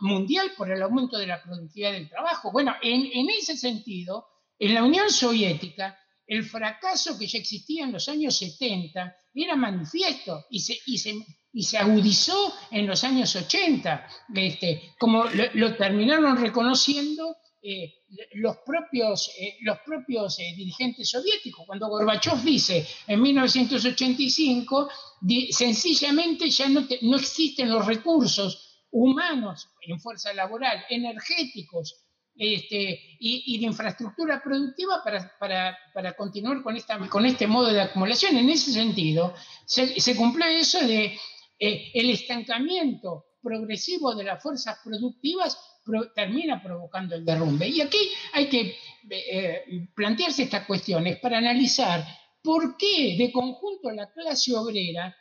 mundial 0.00 0.52
por 0.56 0.70
el 0.70 0.82
aumento 0.82 1.18
de 1.18 1.26
la 1.26 1.42
productividad 1.42 1.92
del 1.92 2.08
trabajo. 2.08 2.52
Bueno, 2.52 2.74
en, 2.82 3.28
ese 3.30 3.56
sentido, 3.56 4.26
en 4.58 4.74
la 4.74 4.84
Unión 4.84 5.10
Soviética, 5.10 5.98
el 6.26 6.44
fracaso 6.44 7.18
que 7.18 7.26
ya 7.26 7.38
existía 7.38 7.84
en 7.84 7.92
los 7.92 8.08
años 8.08 8.36
70 8.38 9.16
era 9.34 9.56
manifiesto 9.56 10.46
y 10.50 10.60
se, 10.60 11.78
agudizó 11.78 12.54
en 12.70 12.86
los 12.86 13.04
años 13.04 13.34
80, 13.34 14.08
este, 14.34 14.94
como 14.98 15.24
lo 15.54 15.76
terminaron 15.76 16.36
reconociendo 16.36 17.36
eh, 17.64 17.94
los 18.34 18.56
propios, 18.66 19.30
eh, 19.38 19.56
eh, 19.60 20.54
dirigentes 20.56 21.10
soviéticos. 21.10 21.64
Cuando 21.64 21.86
Gorbachev 21.88 22.42
dice 22.42 22.84
en 23.06 23.22
1985, 23.22 24.88
sencillamente 25.50 26.50
ya 26.50 26.68
no, 26.68 26.84
no, 27.02 27.16
existen 27.16 27.70
los 27.70 27.86
recursos 27.86 28.84
humanos 28.90 29.68
en 29.82 30.00
fuerza 30.00 30.34
laboral, 30.34 30.84
energéticos 30.90 32.04
este, 32.36 33.16
y, 33.18 33.58
de 33.58 33.66
infraestructura 33.66 34.42
productiva 34.42 35.02
para, 35.04 35.32
para, 35.38 35.76
para, 35.92 36.14
continuar 36.14 36.62
con, 36.62 36.76
esta, 36.76 36.98
con 37.08 37.26
este 37.26 37.46
modo 37.46 37.72
de 37.72 37.82
acumulación. 37.82 38.36
En 38.36 38.50
ese 38.50 38.72
sentido, 38.72 39.34
se, 39.66 40.00
se 40.00 40.16
cumplió 40.16 40.46
eso 40.46 40.84
de 40.86 41.16
el 41.58 42.10
estancamiento 42.10 43.26
progresivo 43.40 44.14
de 44.14 44.24
las 44.24 44.42
fuerzas 44.42 44.78
productivas 44.82 45.56
termina 46.14 46.62
provocando 46.62 47.14
el 47.14 47.24
derrumbe. 47.24 47.68
Y 47.68 47.80
aquí 47.80 47.98
hay 48.32 48.48
que 48.48 48.76
eh, 49.10 49.64
plantearse 49.94 50.44
estas 50.44 50.66
cuestiones 50.66 51.18
para 51.18 51.38
analizar 51.38 52.04
por 52.42 52.76
qué 52.76 53.16
de 53.18 53.32
conjunto 53.32 53.90
la 53.90 54.10
clase 54.12 54.54
obrera 54.54 55.14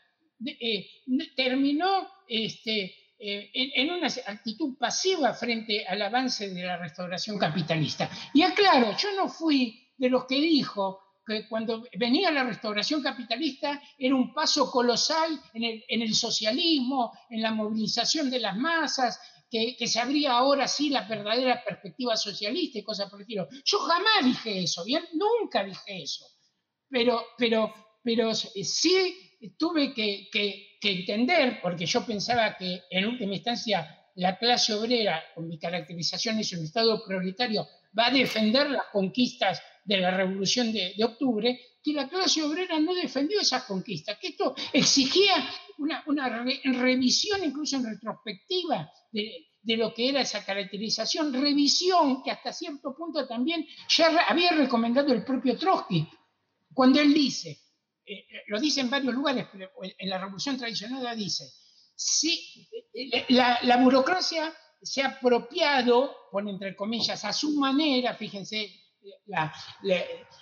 eh, 0.45 0.87
terminó 1.35 2.07
este, 2.27 2.95
eh, 3.23 3.51
en, 3.53 3.91
una 3.91 4.07
actitud 4.07 4.75
pasiva 4.79 5.31
frente 5.35 5.85
al 5.85 6.01
avance 6.01 6.49
de 6.49 6.63
la 6.63 6.77
restauración 6.77 7.37
capitalista. 7.37 8.09
Y 8.33 8.41
aclaro, 8.41 8.97
yo 8.97 9.13
no 9.15 9.29
fui 9.29 9.87
de 9.95 10.09
los 10.09 10.25
que 10.25 10.41
dijo 10.41 10.99
que 11.23 11.47
cuando 11.47 11.85
venía 11.99 12.31
la 12.31 12.43
restauración 12.43 13.03
capitalista 13.03 13.79
era 13.99 14.15
un 14.15 14.33
paso 14.33 14.71
colosal 14.71 15.39
en 15.53 15.63
el, 15.63 15.85
en 15.87 16.01
el 16.01 16.15
socialismo, 16.15 17.11
en 17.29 17.43
la 17.43 17.51
movilización 17.51 18.31
de 18.31 18.39
las 18.39 18.57
masas, 18.57 19.19
que, 19.51 19.75
se 19.85 19.99
abría 19.99 20.31
ahora 20.31 20.67
sí 20.67 20.89
la 20.89 21.01
verdadera 21.01 21.63
perspectiva 21.63 22.17
socialista 22.17 22.79
y 22.79 22.83
cosas 22.83 23.07
por 23.07 23.19
el 23.19 23.23
estilo. 23.23 23.47
Yo 23.65 23.79
jamás 23.79 24.23
dije 24.23 24.63
eso, 24.63 24.83
¿bien? 24.83 25.03
Nunca 25.13 25.63
dije 25.63 26.01
eso. 26.01 26.25
Pero, 26.89 27.23
pero, 27.37 27.71
pero 28.01 28.33
sí 28.33 29.30
tuve 29.57 29.93
que, 29.93 30.77
entender, 30.81 31.59
porque 31.61 31.85
yo 31.85 32.05
pensaba 32.05 32.55
que 32.57 32.83
en 32.89 33.05
última 33.05 33.35
instancia 33.35 33.97
la 34.15 34.37
clase 34.37 34.73
obrera, 34.73 35.23
con 35.33 35.47
mi 35.47 35.57
caracterización 35.57 36.39
es 36.39 36.51
un 36.53 36.63
Estado 36.63 37.03
proletario, 37.05 37.67
va 37.97 38.07
a 38.07 38.11
defender 38.11 38.69
las 38.69 38.85
conquistas 38.91 39.61
de 39.83 39.97
la 39.97 40.11
Revolución 40.11 40.71
de, 40.71 40.93
Octubre, 41.03 41.59
que 41.83 41.93
la 41.93 42.07
clase 42.07 42.43
obrera 42.43 42.79
no 42.79 42.93
defendió 42.93 43.39
esas 43.39 43.63
conquistas, 43.63 44.17
que 44.19 44.29
esto 44.29 44.53
exigía 44.73 45.33
una, 45.77 46.43
revisión 46.63 47.43
incluso 47.43 47.77
en 47.77 47.85
retrospectiva 47.85 48.91
de, 49.11 49.47
lo 49.77 49.93
que 49.93 50.09
era 50.09 50.21
esa 50.21 50.45
caracterización, 50.45 51.33
revisión 51.33 52.21
que 52.23 52.31
hasta 52.31 52.53
cierto 52.53 52.95
punto 52.95 53.27
también 53.27 53.65
ya 53.89 54.25
había 54.27 54.51
recomendado 54.51 55.13
el 55.13 55.23
propio 55.23 55.57
Trotsky, 55.57 56.07
cuando 56.73 56.99
él 56.99 57.13
dice, 57.13 57.60
eh, 58.05 58.13
eh, 58.13 58.43
lo 58.47 58.59
dice 58.59 58.81
en 58.81 58.89
varios 58.89 59.13
lugares, 59.13 59.47
pero 59.51 59.69
en 59.81 60.09
la 60.09 60.17
Revolución 60.17 60.57
Tradicional 60.57 61.15
dice, 61.17 61.45
si 61.95 62.67
eh, 62.93 63.25
la, 63.29 63.59
la 63.63 63.77
burocracia 63.77 64.53
se 64.81 65.01
ha 65.03 65.07
apropiado, 65.07 66.15
pone 66.31 66.51
entre 66.51 66.75
comillas, 66.75 67.23
a 67.23 67.33
su 67.33 67.51
manera, 67.59 68.15
fíjense, 68.15 68.81
la, 69.25 69.51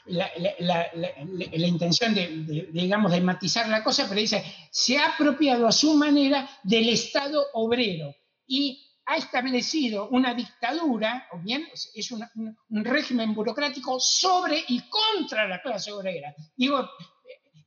la, 0.08 1.68
intención 1.68 2.14
de, 2.14 2.68
digamos, 2.72 3.12
de 3.12 3.22
matizar 3.22 3.68
la 3.70 3.84
cosa, 3.84 4.06
pero 4.08 4.20
dice, 4.20 4.44
se 4.72 4.98
ha 4.98 5.14
apropiado 5.14 5.68
a 5.68 5.72
su 5.72 5.94
manera 5.94 6.50
del 6.64 6.90
Estado 6.90 7.46
obrero 7.54 8.16
y 8.48 8.86
ha 9.06 9.18
establecido 9.18 10.08
una 10.10 10.34
dictadura, 10.36 11.28
o 11.32 11.40
bien 11.40 11.68
es 11.74 12.12
un, 12.12 12.24
régimen 12.70 13.34
burocrático 13.34 14.00
sobre 14.00 14.64
y 14.68 14.82
contra 14.88 15.48
la 15.48 15.62
clase 15.62 15.92
obrera. 15.92 16.34
Digo, 16.56 16.88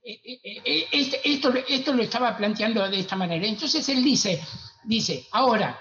esto, 0.03 1.53
esto 1.69 1.93
lo 1.93 2.03
estaba 2.03 2.37
planteando 2.37 2.89
de 2.89 3.01
esta 3.01 3.17
manera. 3.17 3.47
Entonces 3.47 3.89
él 3.89 4.03
dice, 4.03 4.43
dice, 4.85 5.27
ahora, 5.31 5.81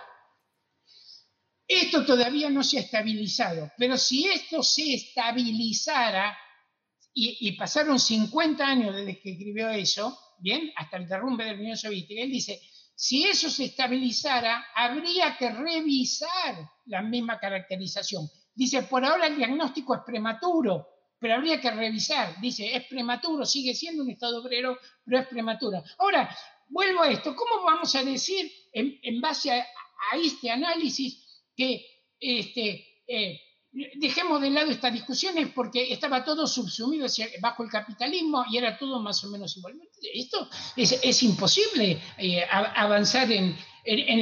esto 1.68 2.06
todavía 2.06 2.50
no 2.50 2.64
se 2.64 2.78
ha 2.78 2.82
estabilizado, 2.82 3.72
pero 3.78 3.98
si 3.98 4.28
esto 4.28 4.62
se 4.62 4.94
estabilizara, 4.94 6.38
y, 7.14 7.52
pasaron 7.58 8.00
50 8.00 8.66
años 8.66 8.96
desde 8.96 9.20
que 9.20 9.32
escribió 9.32 9.70
eso, 9.70 10.18
bien, 10.40 10.72
hasta 10.76 10.98
el 10.98 11.08
derrumbe 11.08 11.44
de 11.44 11.54
la 11.54 11.60
Unión 11.60 11.78
Soviética, 11.78 12.22
él 12.22 12.32
dice, 12.32 12.62
si 12.96 13.24
eso 13.24 13.50
se 13.50 13.66
estabilizara, 13.66 14.66
habría 14.76 15.36
que 15.38 15.50
revisar 15.50 16.70
la 16.86 17.02
misma 17.02 17.40
caracterización. 17.40 18.30
Dice, 18.54 18.84
por 18.84 19.04
ahora 19.04 19.28
el 19.28 19.38
diagnóstico 19.38 19.96
es 19.96 20.02
prematuro, 20.06 20.88
pero 21.22 21.36
habría 21.36 21.62
que 21.62 21.70
revisar. 21.70 22.42
Dice, 22.42 22.76
es 22.76 22.88
prematuro, 22.88 23.46
sigue 23.46 23.76
siendo 23.76 24.04
un 24.04 24.10
Estado 24.10 24.42
obrero, 24.42 24.80
pero 25.06 25.20
es 25.20 25.28
prematuro. 25.28 25.84
Ahora, 26.00 26.36
vuelvo 26.68 27.04
a 27.04 27.12
esto, 27.12 27.36
¿cómo 27.36 27.64
vamos 27.64 27.94
a 27.96 28.04
decir 28.04 28.52
en, 28.74 29.22
base 29.22 29.52
a, 29.52 29.66
este 30.22 30.50
análisis 30.50 31.46
que 31.56 31.86
este, 32.20 33.04
eh, 33.08 33.40
dejemos 33.96 34.42
de 34.42 34.50
lado 34.50 34.72
estas 34.72 34.92
discusiones 34.92 35.50
porque 35.54 35.94
estaba 35.94 36.26
todo 36.26 36.48
subsumido 36.48 37.08
bajo 37.40 37.64
el 37.64 37.70
capitalismo 37.70 38.44
y 38.50 38.58
era 38.58 38.78
todo 38.78 39.00
más 39.00 39.24
o 39.24 39.30
menos 39.30 39.56
igualmente. 39.56 40.00
Esto 40.14 40.50
es, 40.76 41.24
imposible 41.24 42.02
eh, 42.18 42.44
avanzar 42.50 43.32
en, 43.32 43.56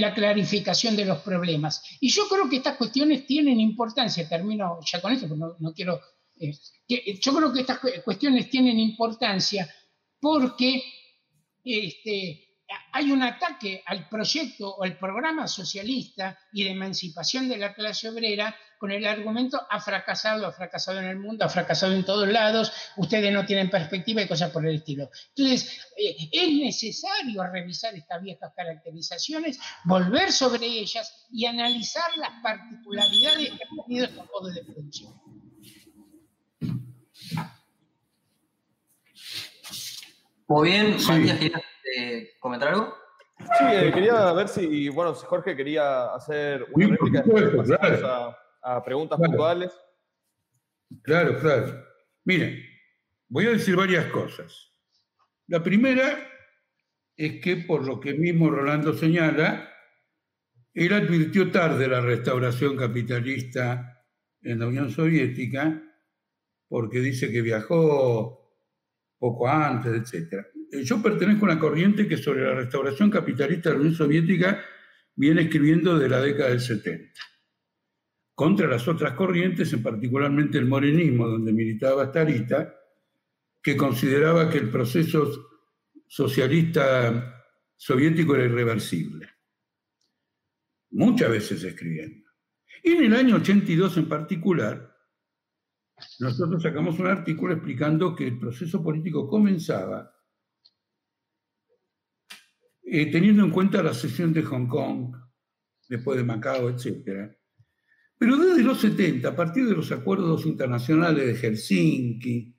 la 0.02 0.14
clarificación 0.14 0.96
de 0.96 1.06
los 1.06 1.20
problemas. 1.20 1.82
Y 2.02 2.10
yo 2.10 2.28
creo 2.28 2.50
que 2.50 2.58
estas 2.58 2.76
cuestiones 2.76 3.26
tienen 3.26 3.60
importancia, 3.60 4.28
termino 4.28 4.80
ya 4.86 5.02
con 5.02 5.14
esto, 5.14 5.28
porque 5.28 5.56
no, 5.60 5.74
quiero... 5.74 6.00
Yo 6.40 7.36
creo 7.36 7.54
que 7.54 7.62
estas 7.62 7.80
cuestiones 8.04 8.50
tienen 8.50 8.80
importancia 8.80 9.70
porque 10.20 10.82
este, 11.64 12.50
hay 12.92 13.12
un 13.12 13.24
ataque 13.24 13.84
al 13.86 14.08
proyecto 14.08 14.76
o 14.76 14.84
al 14.84 14.98
programa 14.98 15.48
socialista 15.48 16.38
y 16.54 16.64
de 16.64 16.72
emancipación 16.72 17.50
de 17.50 17.58
la 17.58 17.74
clase 17.74 18.10
obrera 18.10 18.56
con 18.78 18.92
el 18.92 19.06
argumento 19.06 19.60
ha 19.70 19.82
fracasado, 19.82 20.48
ha 20.48 20.54
fracasado 20.54 21.00
en 21.00 21.06
el 21.06 21.20
mundo, 21.20 21.44
ha 21.44 21.50
fracasado 21.50 21.94
en 21.94 22.06
todos 22.06 22.28
lados, 22.30 22.72
ustedes 22.96 23.34
no 23.34 23.46
tienen 23.46 23.70
perspectiva 23.70 24.22
y 24.22 24.28
cosas 24.28 24.52
por 24.52 24.66
el 24.66 24.76
estilo. 24.76 25.10
Entonces, 25.36 25.82
eh, 25.98 26.30
es 26.32 26.50
necesario 26.54 27.44
revisar 27.44 27.94
estas 27.96 28.22
viejas 28.22 28.54
caracterizaciones, 28.56 29.60
volver 29.84 30.32
sobre 30.32 30.66
ellas 30.66 31.28
y 31.30 31.46
analizar 31.46 32.10
las 32.18 32.42
particularidades 32.42 33.50
que 33.50 33.64
han 33.64 33.86
tenido 33.86 34.06
estos 34.06 34.26
modos 34.28 34.56
de 34.56 34.64
producción. 34.64 35.29
Muy 40.50 40.70
bien, 40.70 40.96
Matías, 41.08 41.62
eh, 41.96 42.32
comentar 42.40 42.70
algo? 42.70 42.96
Sí, 43.38 43.66
eh, 43.72 43.92
quería 43.94 44.34
ver 44.34 44.48
si, 44.48 44.90
bueno, 44.90 45.14
si 45.14 45.24
Jorge 45.28 45.56
quería 45.56 46.06
hacer 46.08 46.66
una 46.74 46.88
réplica 46.88 47.24
a, 48.64 48.84
preguntas 48.84 49.20
puntuales. 49.20 49.72
Claro, 51.04 51.40
claro. 51.40 51.86
Miren, 52.26 52.64
voy 53.28 53.46
a 53.46 53.52
decir 53.52 53.76
varias 53.76 54.08
cosas. 54.08 54.72
La 55.46 55.62
primera 55.62 56.18
es 57.16 57.40
que, 57.42 57.58
por 57.58 57.86
lo 57.86 58.00
que 58.00 58.16
mismo 58.16 58.50
Rolando 58.50 58.96
señala, 58.96 59.70
él 60.74 60.94
advirtió 60.94 61.52
tarde 61.52 61.88
la 61.88 62.02
restauración 62.02 62.76
capitalista 62.76 64.04
en 64.42 64.58
la 64.58 64.66
Unión 64.66 64.90
Soviética, 64.90 65.80
porque 66.68 67.02
dice 67.02 67.32
que 67.32 67.44
viajó 67.44 68.39
poco 69.20 69.48
antes, 69.48 70.14
etc. 70.14 70.46
Eh, 70.72 70.84
yo 70.84 71.02
pertenezco 71.02 71.46
a 71.46 71.52
una 71.52 71.60
corriente 71.60 72.08
que 72.08 72.18
sobre 72.18 72.46
la 72.46 72.56
restauración 72.56 73.12
capitalista 73.12 73.70
de 73.70 73.76
la 73.76 73.82
Unión 73.82 73.96
Soviética 73.96 74.64
viene 75.16 75.42
escribiendo 75.42 76.00
de 76.00 76.10
la 76.10 76.22
década 76.22 76.50
del 76.50 76.62
70. 76.62 77.20
Contra 78.34 78.68
las 78.68 78.88
otras 78.88 79.14
corrientes, 79.14 79.74
en 79.74 79.84
particularmente 79.84 80.58
el 80.58 80.66
morenismo, 80.66 81.28
donde 81.28 81.52
militaba 81.52 82.08
Starita, 82.08 82.74
que 83.62 83.76
consideraba 83.76 84.50
que 84.50 84.60
el 84.60 84.70
proceso 84.70 85.50
socialista 86.08 87.46
soviético 87.76 88.36
era 88.36 88.46
irreversible. 88.46 89.30
Muchas 90.92 91.30
veces 91.30 91.64
escribiendo. 91.64 92.30
Y 92.84 92.94
en 92.94 93.04
el 93.04 93.16
año 93.16 93.36
82 93.36 93.98
en 93.98 94.08
particular, 94.08 94.96
nosotros 96.20 96.62
sacamos 96.62 97.00
un 97.00 97.08
artículo 97.08 97.54
explicando 97.54 98.16
que 98.16 98.28
el 98.28 98.40
proceso 98.40 98.82
político 98.84 99.28
comenzaba 99.28 100.12
eh, 102.92 103.12
teniendo 103.12 103.44
en 103.44 103.52
cuenta 103.52 103.84
la 103.84 103.94
sesión 103.94 104.34
de 104.34 104.42
Hong 104.42 104.68
Kong, 104.68 105.16
después 105.88 106.18
de 106.18 106.24
Macao, 106.24 106.70
etc. 106.70 107.32
Pero 108.18 108.36
desde 108.38 108.64
los 108.64 108.82
70, 108.82 109.30
a 109.30 109.36
partir 109.36 109.66
de 109.68 109.76
los 109.76 109.92
acuerdos 109.92 110.46
internacionales 110.48 111.26
de 111.26 111.36
Helsinki, 111.36 112.56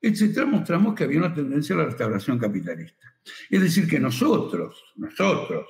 etc., 0.00 0.46
mostramos 0.46 0.94
que 0.94 1.04
había 1.04 1.18
una 1.18 1.34
tendencia 1.34 1.74
a 1.74 1.78
la 1.78 1.84
restauración 1.84 2.38
capitalista. 2.38 3.14
Es 3.50 3.60
decir, 3.60 3.86
que 3.86 4.00
nosotros, 4.00 4.82
nosotros, 4.96 5.66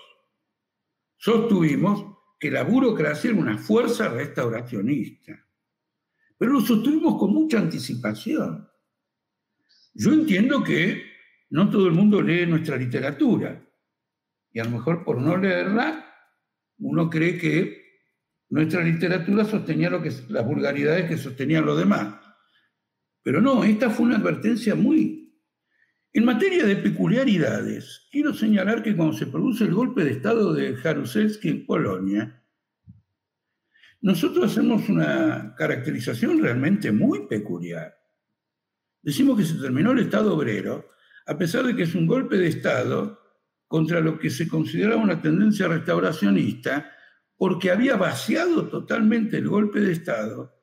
sostuvimos 1.17 2.17
que 2.39 2.51
la 2.51 2.63
burocracia 2.63 3.31
era 3.31 3.41
una 3.41 3.59
fuerza 3.59 4.09
restauracionista. 4.09 5.47
Pero 6.41 6.53
lo 6.53 6.61
sostuvimos 6.63 7.19
con 7.19 7.35
mucha 7.35 7.59
anticipación. 7.59 8.67
Yo 9.93 10.11
entiendo 10.11 10.65
que 10.65 11.03
no 11.51 11.69
todo 11.69 11.87
el 11.87 11.93
mundo 11.93 12.23
lee 12.23 12.47
nuestra 12.47 12.79
literatura. 12.79 13.63
Y 14.51 14.59
a 14.59 14.65
lo 14.65 14.71
mejor 14.71 15.05
por 15.05 15.21
no 15.21 15.37
leerla, 15.37 16.03
uno 16.79 17.11
cree 17.11 17.37
que 17.37 17.83
nuestra 18.49 18.83
literatura 18.83 19.45
sostenía 19.45 19.91
lo 19.91 20.03
que, 20.03 20.11
las 20.31 20.47
vulgaridades 20.47 21.11
que 21.11 21.19
sostenían 21.19 21.67
los 21.67 21.77
demás. 21.79 22.15
Pero 23.23 23.43
no, 23.43 23.63
esta 23.63 23.91
fue 23.91 24.07
una 24.07 24.17
advertencia 24.17 24.75
muy... 24.75 25.39
En 26.15 26.25
materia 26.25 26.65
de 26.65 26.77
peculiaridades, 26.77 28.09
quiero 28.11 28.33
señalar 28.33 28.83
que 28.83 28.97
cuando 28.97 29.15
se 29.15 29.27
produce 29.27 29.65
el 29.65 29.75
golpe 29.75 30.05
de 30.05 30.13
Estado 30.13 30.55
de 30.55 30.75
Jaruzelski 30.75 31.51
en 31.51 31.67
Polonia, 31.67 32.40
nosotros 34.03 34.51
hacemos 34.51 34.89
una 34.89 35.55
caracterización 35.57 36.43
realmente 36.43 36.91
muy 36.91 37.27
peculiar. 37.27 37.95
Decimos 39.03 39.39
que 39.39 39.45
se 39.45 39.61
terminó 39.61 39.93
el 39.93 40.01
Estado 40.01 40.35
obrero, 40.35 40.89
a 41.27 41.37
pesar 41.37 41.65
de 41.65 41.77
que 41.77 41.83
es 41.83 41.95
un 41.95 42.07
golpe 42.07 42.37
de 42.37 42.49
Estado 42.49 43.19
contra 43.67 44.01
lo 44.01 44.19
que 44.19 44.31
se 44.31 44.49
consideraba 44.49 45.03
una 45.03 45.21
tendencia 45.21 45.69
restauracionista, 45.69 46.91
porque 47.37 47.71
había 47.71 47.97
vaciado 47.97 48.69
totalmente 48.69 49.39
el 49.39 49.49
golpe 49.49 49.81
de 49.81 49.93
Estado 49.93 50.55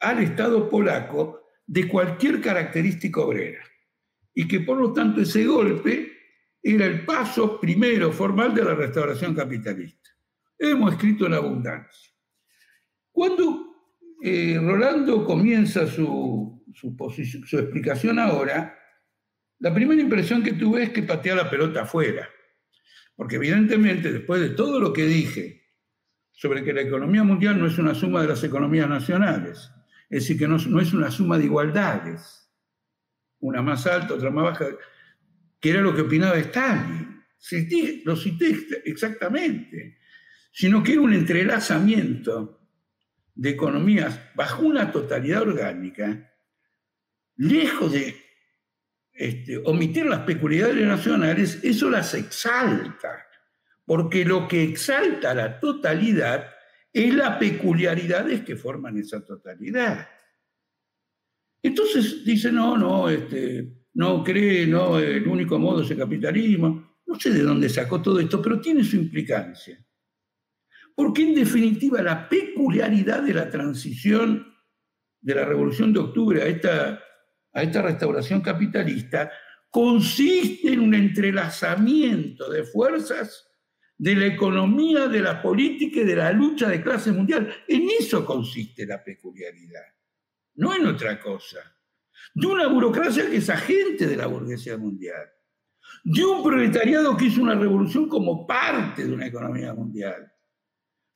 al 0.00 0.18
Estado 0.22 0.68
polaco 0.68 1.48
de 1.66 1.88
cualquier 1.88 2.40
característica 2.40 3.20
obrera, 3.20 3.64
y 4.34 4.46
que 4.46 4.60
por 4.60 4.78
lo 4.78 4.92
tanto 4.92 5.22
ese 5.22 5.44
golpe 5.44 6.12
era 6.62 6.86
el 6.86 7.04
paso 7.04 7.60
primero 7.60 8.12
formal 8.12 8.54
de 8.54 8.64
la 8.64 8.74
restauración 8.74 9.34
capitalista. 9.34 10.10
Hemos 10.58 10.92
escrito 10.92 11.26
en 11.26 11.34
abundancia. 11.34 12.13
Cuando 13.14 13.76
eh, 14.20 14.58
Rolando 14.60 15.24
comienza 15.24 15.86
su, 15.86 16.64
su 16.74 17.58
explicación 17.58 18.18
ahora, 18.18 18.76
la 19.60 19.72
primera 19.72 20.02
impresión 20.02 20.42
que 20.42 20.54
tuve 20.54 20.82
es 20.82 20.90
que 20.90 21.04
patea 21.04 21.36
la 21.36 21.48
pelota 21.48 21.82
afuera. 21.82 22.28
Porque 23.14 23.36
evidentemente, 23.36 24.12
después 24.12 24.40
de 24.40 24.50
todo 24.50 24.80
lo 24.80 24.92
que 24.92 25.06
dije 25.06 25.62
sobre 26.32 26.64
que 26.64 26.72
la 26.72 26.80
economía 26.80 27.22
mundial 27.22 27.56
no 27.56 27.68
es 27.68 27.78
una 27.78 27.94
suma 27.94 28.20
de 28.20 28.26
las 28.26 28.42
economías 28.42 28.88
nacionales, 28.88 29.70
es 30.10 30.22
decir, 30.22 30.36
que 30.36 30.48
no, 30.48 30.56
es 30.56 30.92
una 30.92 31.12
suma 31.12 31.38
de 31.38 31.44
igualdades, 31.44 32.50
una 33.38 33.62
más 33.62 33.86
alta, 33.86 34.14
otra 34.14 34.32
más 34.32 34.42
baja, 34.42 34.66
que 35.60 35.70
era 35.70 35.80
lo 35.80 35.94
que 35.94 36.02
opinaba 36.02 36.36
Stalin. 36.38 37.22
Lo 38.04 38.16
cité 38.16 38.58
exactamente, 38.86 39.98
sino 40.50 40.82
que 40.82 40.94
era 40.94 41.00
un 41.02 41.12
entrelazamiento 41.12 42.63
de 43.34 43.50
economías 43.50 44.20
bajo 44.34 44.62
una 44.62 44.92
totalidad 44.92 45.42
orgánica, 45.42 46.32
lejos 47.36 47.92
de 47.92 48.16
este, 49.12 49.58
omitir 49.58 50.06
las 50.06 50.20
peculiaridades 50.20 50.86
nacionales, 50.86 51.60
eso 51.62 51.90
las 51.90 52.14
exalta, 52.14 53.26
porque 53.84 54.24
lo 54.24 54.48
que 54.48 54.62
exalta 54.62 55.34
la 55.34 55.60
totalidad 55.60 56.46
es 56.92 57.14
las 57.14 57.36
peculiaridades 57.38 58.42
que 58.44 58.56
forman 58.56 58.98
esa 58.98 59.24
totalidad. 59.24 60.08
Entonces 61.62 62.24
dice, 62.24 62.52
no, 62.52 62.76
no, 62.76 63.08
este, 63.08 63.84
no 63.94 64.22
cree, 64.22 64.66
no, 64.66 64.98
el 64.98 65.26
único 65.26 65.58
modo 65.58 65.82
es 65.82 65.90
el 65.90 65.98
capitalismo. 65.98 67.00
No 67.06 67.18
sé 67.18 67.30
de 67.30 67.42
dónde 67.42 67.68
sacó 67.68 68.00
todo 68.00 68.20
esto, 68.20 68.40
pero 68.40 68.60
tiene 68.60 68.84
su 68.84 68.96
implicancia. 68.96 69.83
Porque 70.94 71.22
en 71.22 71.34
definitiva 71.34 72.02
la 72.02 72.28
peculiaridad 72.28 73.22
de 73.22 73.34
la 73.34 73.50
transición 73.50 74.54
de 75.20 75.34
la 75.34 75.44
Revolución 75.44 75.92
de 75.92 76.00
Octubre 76.00 76.42
a 76.42 76.46
esta 76.46 77.00
a 77.54 77.62
esta 77.62 77.82
restauración 77.82 78.40
capitalista 78.40 79.30
consiste 79.70 80.72
en 80.72 80.80
un 80.80 80.94
entrelazamiento 80.94 82.50
de 82.50 82.64
fuerzas 82.64 83.48
de 83.96 84.16
la 84.16 84.26
economía, 84.26 85.08
de 85.08 85.20
la 85.20 85.40
política 85.40 86.00
y 86.00 86.04
de 86.04 86.16
la 86.16 86.32
lucha 86.32 86.68
de 86.68 86.82
clase 86.82 87.12
mundial. 87.12 87.52
En 87.68 87.88
eso 87.98 88.24
consiste 88.24 88.86
la 88.86 89.02
peculiaridad, 89.02 89.86
no 90.56 90.74
en 90.74 90.86
otra 90.86 91.20
cosa. 91.20 91.58
De 92.34 92.46
una 92.46 92.66
burocracia 92.66 93.30
que 93.30 93.36
es 93.36 93.48
agente 93.48 94.06
de 94.06 94.16
la 94.16 94.26
burguesía 94.26 94.76
mundial. 94.76 95.28
De 96.02 96.24
un 96.24 96.42
proletariado 96.42 97.16
que 97.16 97.26
hizo 97.26 97.40
una 97.40 97.54
revolución 97.54 98.08
como 98.08 98.46
parte 98.46 99.04
de 99.04 99.12
una 99.12 99.26
economía 99.26 99.72
mundial. 99.74 100.32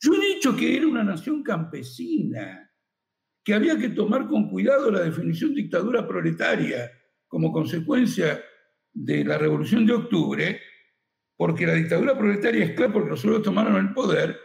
Yo 0.01 0.15
he 0.15 0.35
dicho 0.35 0.57
que 0.57 0.77
era 0.77 0.87
una 0.87 1.03
nación 1.03 1.43
campesina, 1.43 2.71
que 3.45 3.55
había 3.55 3.79
que 3.79 3.89
tomar 3.91 4.29
con 4.29 4.49
cuidado 4.49 4.91
la 4.91 5.01
definición 5.01 5.55
dictadura 5.55 6.07
proletaria 6.07 6.91
como 7.27 7.53
consecuencia 7.53 8.43
de 8.93 9.25
la 9.25 9.39
Revolución 9.39 9.87
de 9.87 9.95
Octubre, 9.95 10.61
porque 11.37 11.67
la 11.67 11.75
dictadura 11.75 12.17
proletaria 12.17 12.65
es 12.65 12.73
clara 12.73 12.93
porque 12.93 13.11
los 13.11 13.25
obreros 13.25 13.43
tomaron 13.43 13.77
el 13.77 13.95
poder, 13.95 14.39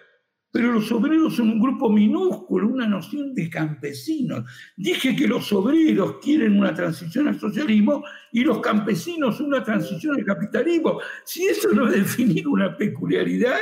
pero 0.52 0.72
los 0.72 0.92
obreros 0.92 1.36
son 1.36 1.50
un 1.50 1.60
grupo 1.60 1.90
minúsculo, 1.90 2.68
una 2.68 2.88
noción 2.88 3.34
de 3.34 3.50
campesinos. 3.50 4.44
Dije 4.78 5.16
que 5.16 5.28
los 5.28 5.52
obreros 5.52 6.18
quieren 6.22 6.60
una 6.60 6.74
transición 6.76 7.28
al 7.28 7.40
socialismo 7.40 8.04
y 8.32 8.44
los 8.44 8.60
campesinos 8.60 9.40
una 9.40 9.64
transición 9.64 10.16
al 10.16 10.24
capitalismo. 10.24 11.00
Si 11.26 11.46
eso 11.46 11.70
no 11.74 11.88
es 11.88 11.94
definir 11.94 12.48
una 12.48 12.78
peculiaridad, 12.78 13.62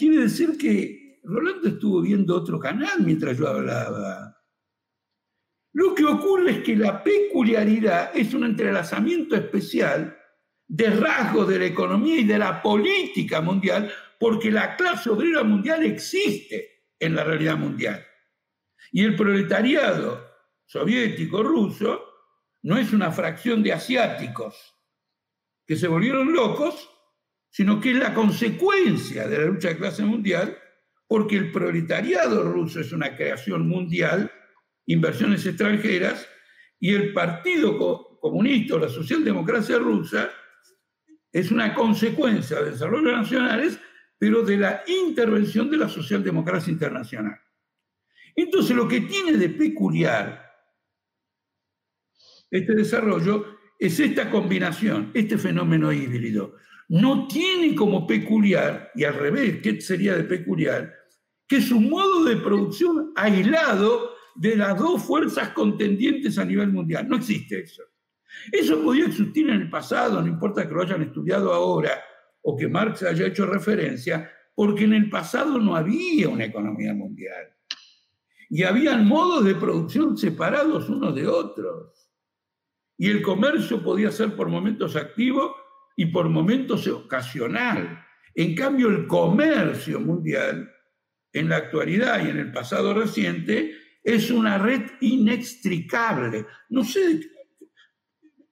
quiere 0.00 0.22
decir 0.22 0.56
que 0.56 1.20
Rolando 1.22 1.68
estuvo 1.68 2.00
viendo 2.00 2.34
otro 2.34 2.58
canal 2.58 3.00
mientras 3.00 3.36
yo 3.36 3.46
hablaba. 3.46 4.34
Lo 5.74 5.94
que 5.94 6.06
ocurre 6.06 6.52
es 6.52 6.58
que 6.62 6.74
la 6.74 7.04
peculiaridad 7.04 8.10
es 8.14 8.32
un 8.32 8.44
entrelazamiento 8.44 9.36
especial 9.36 10.16
de 10.66 10.90
rasgos 10.90 11.48
de 11.48 11.58
la 11.58 11.66
economía 11.66 12.18
y 12.18 12.24
de 12.24 12.38
la 12.38 12.62
política 12.62 13.42
mundial, 13.42 13.92
porque 14.18 14.50
la 14.50 14.74
clase 14.74 15.10
obrera 15.10 15.44
mundial 15.44 15.84
existe 15.84 16.86
en 16.98 17.14
la 17.14 17.22
realidad 17.22 17.58
mundial. 17.58 18.02
Y 18.92 19.04
el 19.04 19.14
proletariado 19.14 20.26
soviético 20.64 21.42
ruso 21.42 22.02
no 22.62 22.78
es 22.78 22.92
una 22.94 23.12
fracción 23.12 23.62
de 23.62 23.74
asiáticos 23.74 24.74
que 25.66 25.76
se 25.76 25.88
volvieron 25.88 26.32
locos, 26.32 26.88
sino 27.50 27.80
que 27.80 27.90
es 27.90 27.98
la 27.98 28.14
consecuencia 28.14 29.28
de 29.28 29.38
la 29.38 29.46
lucha 29.46 29.68
de 29.68 29.76
clase 29.76 30.04
mundial, 30.04 30.56
porque 31.06 31.36
el 31.36 31.50
proletariado 31.50 32.44
ruso 32.44 32.80
es 32.80 32.92
una 32.92 33.16
creación 33.16 33.68
mundial, 33.68 34.30
inversiones 34.86 35.44
extranjeras, 35.44 36.26
y 36.78 36.94
el 36.94 37.12
Partido 37.12 38.18
Comunista 38.20 38.76
o 38.76 38.78
la 38.78 38.88
Socialdemocracia 38.88 39.78
rusa 39.78 40.30
es 41.32 41.50
una 41.50 41.74
consecuencia 41.74 42.60
de 42.60 42.70
desarrollos 42.70 43.12
nacionales, 43.12 43.78
pero 44.18 44.42
de 44.42 44.56
la 44.56 44.82
intervención 44.86 45.70
de 45.70 45.76
la 45.76 45.88
socialdemocracia 45.88 46.72
internacional. 46.72 47.38
Entonces, 48.34 48.76
lo 48.76 48.88
que 48.88 49.02
tiene 49.02 49.32
de 49.32 49.48
peculiar 49.50 50.50
este 52.50 52.74
desarrollo 52.74 53.58
es 53.78 53.98
esta 54.00 54.30
combinación, 54.30 55.10
este 55.14 55.38
fenómeno 55.38 55.92
híbrido. 55.92 56.56
No 56.90 57.28
tiene 57.28 57.76
como 57.76 58.04
peculiar, 58.04 58.90
y 58.96 59.04
al 59.04 59.14
revés, 59.14 59.60
¿qué 59.62 59.80
sería 59.80 60.16
de 60.16 60.24
peculiar? 60.24 60.92
Que 61.46 61.58
es 61.58 61.70
un 61.70 61.88
modo 61.88 62.24
de 62.24 62.36
producción 62.38 63.12
aislado 63.14 64.10
de 64.34 64.56
las 64.56 64.76
dos 64.76 65.00
fuerzas 65.00 65.50
contendientes 65.50 66.36
a 66.36 66.44
nivel 66.44 66.72
mundial. 66.72 67.08
No 67.08 67.16
existe 67.16 67.60
eso. 67.60 67.84
Eso 68.50 68.82
podía 68.82 69.06
existir 69.06 69.48
en 69.48 69.60
el 69.60 69.70
pasado, 69.70 70.20
no 70.20 70.26
importa 70.26 70.66
que 70.66 70.74
lo 70.74 70.82
hayan 70.82 71.02
estudiado 71.02 71.52
ahora 71.54 71.92
o 72.42 72.56
que 72.56 72.66
Marx 72.66 73.04
haya 73.04 73.26
hecho 73.26 73.46
referencia, 73.46 74.28
porque 74.56 74.82
en 74.82 74.94
el 74.94 75.08
pasado 75.08 75.58
no 75.58 75.76
había 75.76 76.28
una 76.28 76.46
economía 76.46 76.92
mundial. 76.92 77.54
Y 78.48 78.64
habían 78.64 79.06
modos 79.06 79.44
de 79.44 79.54
producción 79.54 80.16
separados 80.16 80.88
unos 80.88 81.14
de 81.14 81.28
otros. 81.28 82.10
Y 82.98 83.10
el 83.10 83.22
comercio 83.22 83.80
podía 83.80 84.10
ser 84.10 84.34
por 84.34 84.48
momentos 84.48 84.96
activo 84.96 85.54
y 85.96 86.06
por 86.06 86.28
momentos 86.28 86.86
ocasional. 86.86 88.04
En 88.34 88.54
cambio, 88.54 88.88
el 88.88 89.06
comercio 89.06 90.00
mundial, 90.00 90.70
en 91.32 91.48
la 91.48 91.56
actualidad 91.56 92.24
y 92.24 92.30
en 92.30 92.38
el 92.38 92.52
pasado 92.52 92.94
reciente, 92.94 93.74
es 94.02 94.30
una 94.30 94.58
red 94.58 94.82
inextricable. 95.00 96.46
No 96.70 96.84
sé 96.84 97.20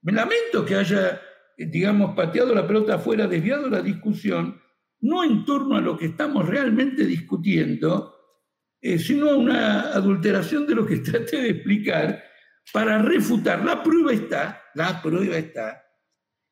me 0.03 0.13
lamento 0.13 0.65
que 0.65 0.75
haya, 0.75 1.21
digamos, 1.57 2.15
pateado 2.15 2.55
la 2.55 2.67
pelota 2.67 2.95
afuera, 2.95 3.27
desviado 3.27 3.69
la 3.69 3.83
discusión, 3.83 4.61
no 5.01 5.25
en 5.25 5.45
torno 5.45 5.77
a 5.77 5.81
lo 5.81 5.97
que 5.97 6.07
estamos 6.07 6.49
realmente 6.49 7.05
discutiendo, 7.05 8.15
eh, 8.81 8.99
sino 8.99 9.31
a 9.31 9.37
una 9.37 9.81
adulteración 9.93 10.67
de 10.67 10.75
lo 10.75 10.87
que 10.87 10.97
traté 10.99 11.43
de 11.43 11.51
explicar 11.51 12.25
para 12.73 13.03
refutar. 13.03 13.65
La 13.65 13.83
prueba 13.83 14.13
está, 14.13 14.63
la 14.75 15.03
prueba 15.03 15.37
está, 15.37 15.83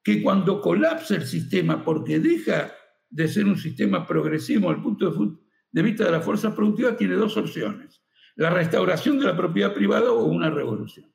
que 0.07 0.23
cuando 0.23 0.61
colapsa 0.61 1.17
el 1.17 1.27
sistema 1.27 1.85
porque 1.85 2.21
deja 2.21 2.73
de 3.11 3.27
ser 3.27 3.45
un 3.45 3.59
sistema 3.59 4.07
progresivo 4.07 4.71
al 4.71 4.81
punto 4.81 5.11
de 5.73 5.83
vista 5.83 6.05
de 6.05 6.13
la 6.13 6.21
fuerza 6.21 6.55
productiva, 6.55 6.97
tiene 6.97 7.17
dos 7.17 7.37
opciones. 7.37 8.05
La 8.37 8.51
restauración 8.51 9.19
de 9.19 9.25
la 9.25 9.37
propiedad 9.37 9.75
privada 9.75 10.13
o 10.13 10.27
una 10.27 10.49
revolución. 10.49 11.13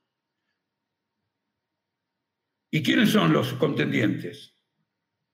¿Y 2.69 2.84
quiénes 2.84 3.11
son 3.11 3.31
los 3.31 3.53
contendientes? 3.53 4.61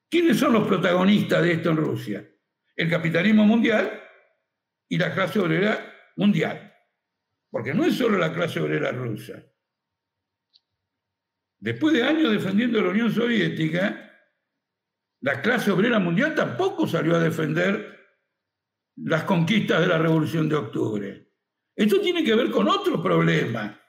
¿Quiénes 0.08 0.38
son 0.38 0.54
los 0.54 0.68
protagonistas 0.68 1.42
de 1.42 1.54
esto 1.54 1.72
en 1.72 1.78
Rusia? 1.78 2.30
El 2.76 2.92
capitalismo 2.92 3.44
mundial 3.44 4.04
y 4.88 5.00
la 5.00 5.16
clase 5.16 5.40
obrera 5.40 5.96
mundial. 6.16 6.76
Porque 7.50 7.74
no 7.74 7.86
es 7.86 7.96
solo 7.96 8.20
la 8.20 8.32
clase 8.32 8.60
obrera 8.60 8.92
rusa. 8.92 9.44
Después 11.60 11.94
de 11.94 12.04
años 12.04 12.32
defendiendo 12.32 12.82
la 12.82 12.90
Unión 12.90 13.12
Soviética, 13.12 14.08
la 15.22 15.42
clase 15.42 15.72
obrera 15.72 16.00
mundial 16.00 16.36
tampoco 16.36 16.88
salió 16.88 17.16
a 17.16 17.20
defender 17.20 17.98
las 18.98 19.24
conquistas 19.24 19.82
de 19.82 19.88
la 19.88 19.98
Revolución 19.98 20.48
de 20.48 20.56
Octubre. 20.56 21.28
Esto 21.76 22.00
tiene 22.02 22.24
que 22.24 22.36
ver 22.36 22.50
con 22.50 22.68
otro 22.68 23.02
problema 23.02 23.80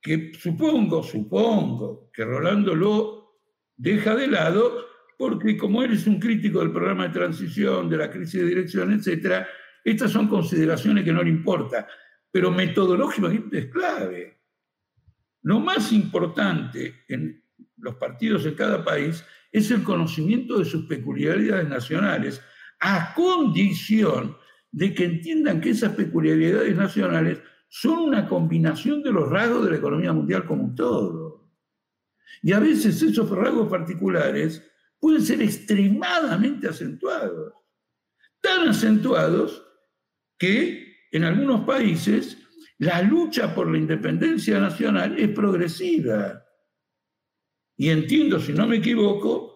que 0.00 0.32
supongo, 0.38 1.02
supongo 1.02 2.10
que 2.12 2.24
Rolando 2.24 2.74
lo 2.74 3.40
deja 3.76 4.14
de 4.14 4.28
lado, 4.28 4.86
porque 5.16 5.56
como 5.56 5.82
él 5.82 5.92
es 5.92 6.06
un 6.06 6.20
crítico 6.20 6.60
del 6.60 6.72
programa 6.72 7.08
de 7.08 7.14
transición, 7.14 7.88
de 7.88 7.96
la 7.96 8.10
crisis 8.10 8.40
de 8.40 8.46
dirección, 8.46 8.92
etc., 8.92 9.46
estas 9.84 10.10
son 10.10 10.28
consideraciones 10.28 11.04
que 11.04 11.12
no 11.12 11.22
le 11.22 11.30
importa, 11.30 11.86
pero 12.30 12.50
metodológicamente 12.50 13.58
es 13.58 13.66
clave. 13.66 14.33
Lo 15.44 15.60
más 15.60 15.92
importante 15.92 17.04
en 17.06 17.44
los 17.76 17.96
partidos 17.96 18.44
de 18.44 18.54
cada 18.54 18.82
país 18.82 19.22
es 19.52 19.70
el 19.70 19.82
conocimiento 19.82 20.58
de 20.58 20.64
sus 20.64 20.86
peculiaridades 20.86 21.68
nacionales, 21.68 22.40
a 22.80 23.12
condición 23.14 24.36
de 24.72 24.94
que 24.94 25.04
entiendan 25.04 25.60
que 25.60 25.70
esas 25.70 25.92
peculiaridades 25.94 26.74
nacionales 26.74 27.40
son 27.68 27.98
una 27.98 28.26
combinación 28.26 29.02
de 29.02 29.12
los 29.12 29.28
rasgos 29.28 29.64
de 29.66 29.72
la 29.72 29.76
economía 29.76 30.14
mundial 30.14 30.46
como 30.46 30.64
un 30.64 30.74
todo. 30.74 31.50
Y 32.42 32.52
a 32.52 32.58
veces 32.58 33.02
esos 33.02 33.28
rasgos 33.28 33.68
particulares 33.68 34.66
pueden 34.98 35.20
ser 35.20 35.42
extremadamente 35.42 36.68
acentuados, 36.68 37.52
tan 38.40 38.68
acentuados 38.68 39.62
que 40.38 41.06
en 41.12 41.24
algunos 41.24 41.66
países 41.66 42.38
la 42.78 43.02
lucha 43.02 43.54
por 43.54 43.70
la 43.70 43.78
independencia 43.78 44.58
nacional 44.58 45.18
es 45.18 45.28
progresiva. 45.30 46.44
Y 47.76 47.90
entiendo, 47.90 48.40
si 48.40 48.52
no 48.52 48.66
me 48.66 48.76
equivoco, 48.76 49.54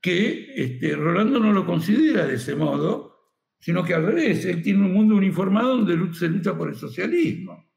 que 0.00 0.52
este, 0.54 0.94
Rolando 0.94 1.40
no 1.40 1.52
lo 1.52 1.66
considera 1.66 2.26
de 2.26 2.34
ese 2.34 2.54
modo, 2.54 3.08
sino 3.60 3.84
que 3.84 3.94
al 3.94 4.06
revés, 4.06 4.44
él 4.44 4.62
tiene 4.62 4.84
un 4.84 4.92
mundo 4.92 5.16
uniformado 5.16 5.76
donde 5.76 6.14
se 6.14 6.28
lucha 6.28 6.56
por 6.56 6.68
el 6.68 6.76
socialismo, 6.76 7.72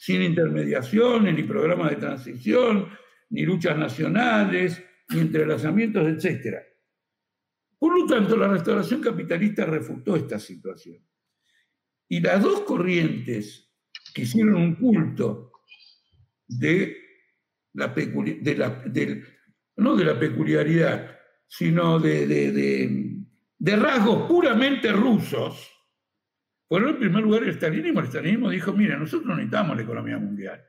sin 0.00 0.22
intermediaciones, 0.22 1.34
ni 1.34 1.42
programas 1.42 1.90
de 1.90 1.96
transición, 1.96 2.88
ni 3.28 3.42
luchas 3.42 3.76
nacionales, 3.76 4.82
ni 5.10 5.20
entrelazamientos, 5.20 6.06
etc. 6.06 6.56
Por 7.78 7.98
lo 7.98 8.06
tanto, 8.06 8.36
la 8.36 8.48
restauración 8.48 9.02
capitalista 9.02 9.66
refutó 9.66 10.16
esta 10.16 10.38
situación. 10.38 11.06
Y 12.08 12.20
las 12.20 12.42
dos 12.42 12.60
corrientes 12.62 13.69
hicieron 14.16 14.56
un 14.56 14.74
culto 14.76 15.52
de 16.46 16.96
la, 17.74 17.88
de 17.88 19.24
no 19.76 19.96
de 19.96 20.04
la 20.04 20.18
peculiaridad, 20.18 21.18
sino 21.46 21.98
de 21.98 23.76
rasgos 23.76 24.28
puramente 24.28 24.92
rusos, 24.92 25.70
fueron 26.70 26.90
en 26.90 26.98
primer 27.00 27.24
lugar 27.24 27.42
el 27.42 27.50
estalinismo. 27.50 27.98
El 27.98 28.06
estalinismo 28.06 28.48
dijo, 28.48 28.72
mira, 28.72 28.96
nosotros 28.96 29.36
necesitamos 29.36 29.76
la 29.76 29.82
economía 29.82 30.18
mundial. 30.18 30.64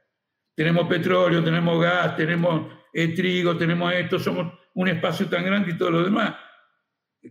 Tenemos 0.56 0.88
petróleo, 0.88 1.44
tenemos 1.44 1.80
gas, 1.80 2.18
tenemos 2.18 2.74
eh, 2.92 3.10
trigo, 3.10 3.56
tenemos 3.56 3.94
esto, 3.94 4.18
somos 4.18 4.52
un 4.74 4.88
espacio 4.88 5.28
tan 5.28 5.46
grande 5.46 5.72
y 5.72 5.78
todo 5.78 5.92
lo 5.92 6.04
demás. 6.04 6.36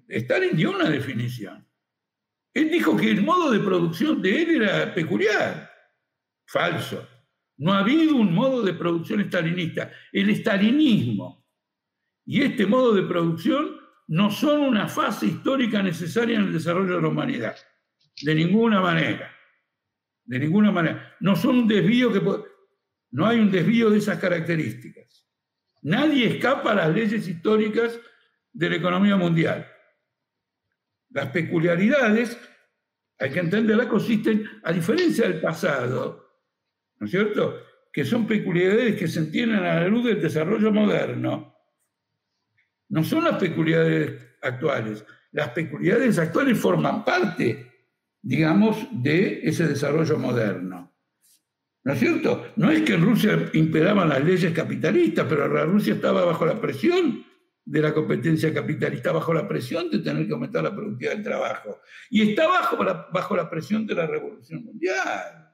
Stalin 0.08 0.56
dio 0.56 0.70
una 0.70 0.88
definición. 0.88 1.66
Él 2.54 2.70
dijo 2.70 2.96
que 2.96 3.10
el 3.10 3.22
modo 3.22 3.50
de 3.50 3.58
producción 3.58 4.22
de 4.22 4.42
él 4.42 4.62
era 4.62 4.94
peculiar. 4.94 5.69
Falso. 6.50 7.08
No 7.58 7.72
ha 7.72 7.78
habido 7.78 8.16
un 8.16 8.34
modo 8.34 8.62
de 8.62 8.74
producción 8.74 9.20
estalinista. 9.20 9.92
El 10.10 10.30
estalinismo 10.30 11.46
y 12.26 12.42
este 12.42 12.66
modo 12.66 12.92
de 12.92 13.02
producción 13.02 13.76
no 14.08 14.32
son 14.32 14.62
una 14.62 14.88
fase 14.88 15.26
histórica 15.26 15.80
necesaria 15.80 16.36
en 16.36 16.46
el 16.46 16.52
desarrollo 16.52 16.96
de 16.96 17.02
la 17.02 17.08
humanidad. 17.08 17.56
De 18.20 18.34
ninguna 18.34 18.80
manera. 18.80 19.32
De 20.24 20.40
ninguna 20.40 20.72
manera. 20.72 21.16
No 21.20 21.36
son 21.36 21.58
un 21.58 21.68
desvío 21.68 22.12
que... 22.12 22.20
No 23.12 23.26
hay 23.26 23.38
un 23.38 23.50
desvío 23.50 23.88
de 23.88 23.98
esas 23.98 24.18
características. 24.18 25.28
Nadie 25.82 26.36
escapa 26.36 26.72
a 26.72 26.76
las 26.76 26.94
leyes 26.94 27.28
históricas 27.28 27.98
de 28.52 28.70
la 28.70 28.76
economía 28.76 29.16
mundial. 29.16 29.68
Las 31.10 31.28
peculiaridades, 31.28 32.36
hay 33.18 33.30
que 33.30 33.38
entenderlas, 33.38 33.86
consisten, 33.86 34.48
a 34.64 34.72
diferencia 34.72 35.28
del 35.28 35.40
pasado, 35.40 36.19
¿no 37.00 37.06
es 37.06 37.10
cierto? 37.10 37.56
Que 37.92 38.04
son 38.04 38.26
peculiaridades 38.26 38.96
que 38.96 39.08
se 39.08 39.20
entienden 39.20 39.64
a 39.64 39.80
la 39.80 39.88
luz 39.88 40.04
del 40.04 40.20
desarrollo 40.20 40.70
moderno. 40.70 41.56
No 42.90 43.02
son 43.02 43.24
las 43.24 43.36
peculiaridades 43.38 44.36
actuales. 44.42 45.04
Las 45.32 45.48
peculiaridades 45.50 46.18
actuales 46.18 46.58
forman 46.58 47.04
parte, 47.04 47.72
digamos, 48.20 48.86
de 48.92 49.40
ese 49.42 49.66
desarrollo 49.66 50.18
moderno. 50.18 50.94
¿No 51.82 51.92
es 51.94 51.98
cierto? 51.98 52.52
No 52.56 52.70
es 52.70 52.82
que 52.82 52.94
en 52.94 53.02
Rusia 53.02 53.50
imperaban 53.54 54.10
las 54.10 54.22
leyes 54.22 54.52
capitalistas, 54.52 55.26
pero 55.26 55.48
la 55.48 55.64
Rusia 55.64 55.94
estaba 55.94 56.24
bajo 56.24 56.44
la 56.44 56.60
presión 56.60 57.24
de 57.64 57.80
la 57.80 57.94
competencia 57.94 58.52
capitalista, 58.52 59.12
bajo 59.12 59.32
la 59.32 59.48
presión 59.48 59.90
de 59.90 60.00
tener 60.00 60.26
que 60.26 60.32
aumentar 60.32 60.62
la 60.62 60.74
productividad 60.74 61.14
del 61.14 61.22
trabajo. 61.22 61.80
Y 62.10 62.30
está 62.30 62.46
bajo 62.46 62.76
bajo 63.12 63.36
la 63.36 63.48
presión 63.48 63.86
de 63.86 63.94
la 63.94 64.06
revolución 64.06 64.64
mundial. 64.64 65.49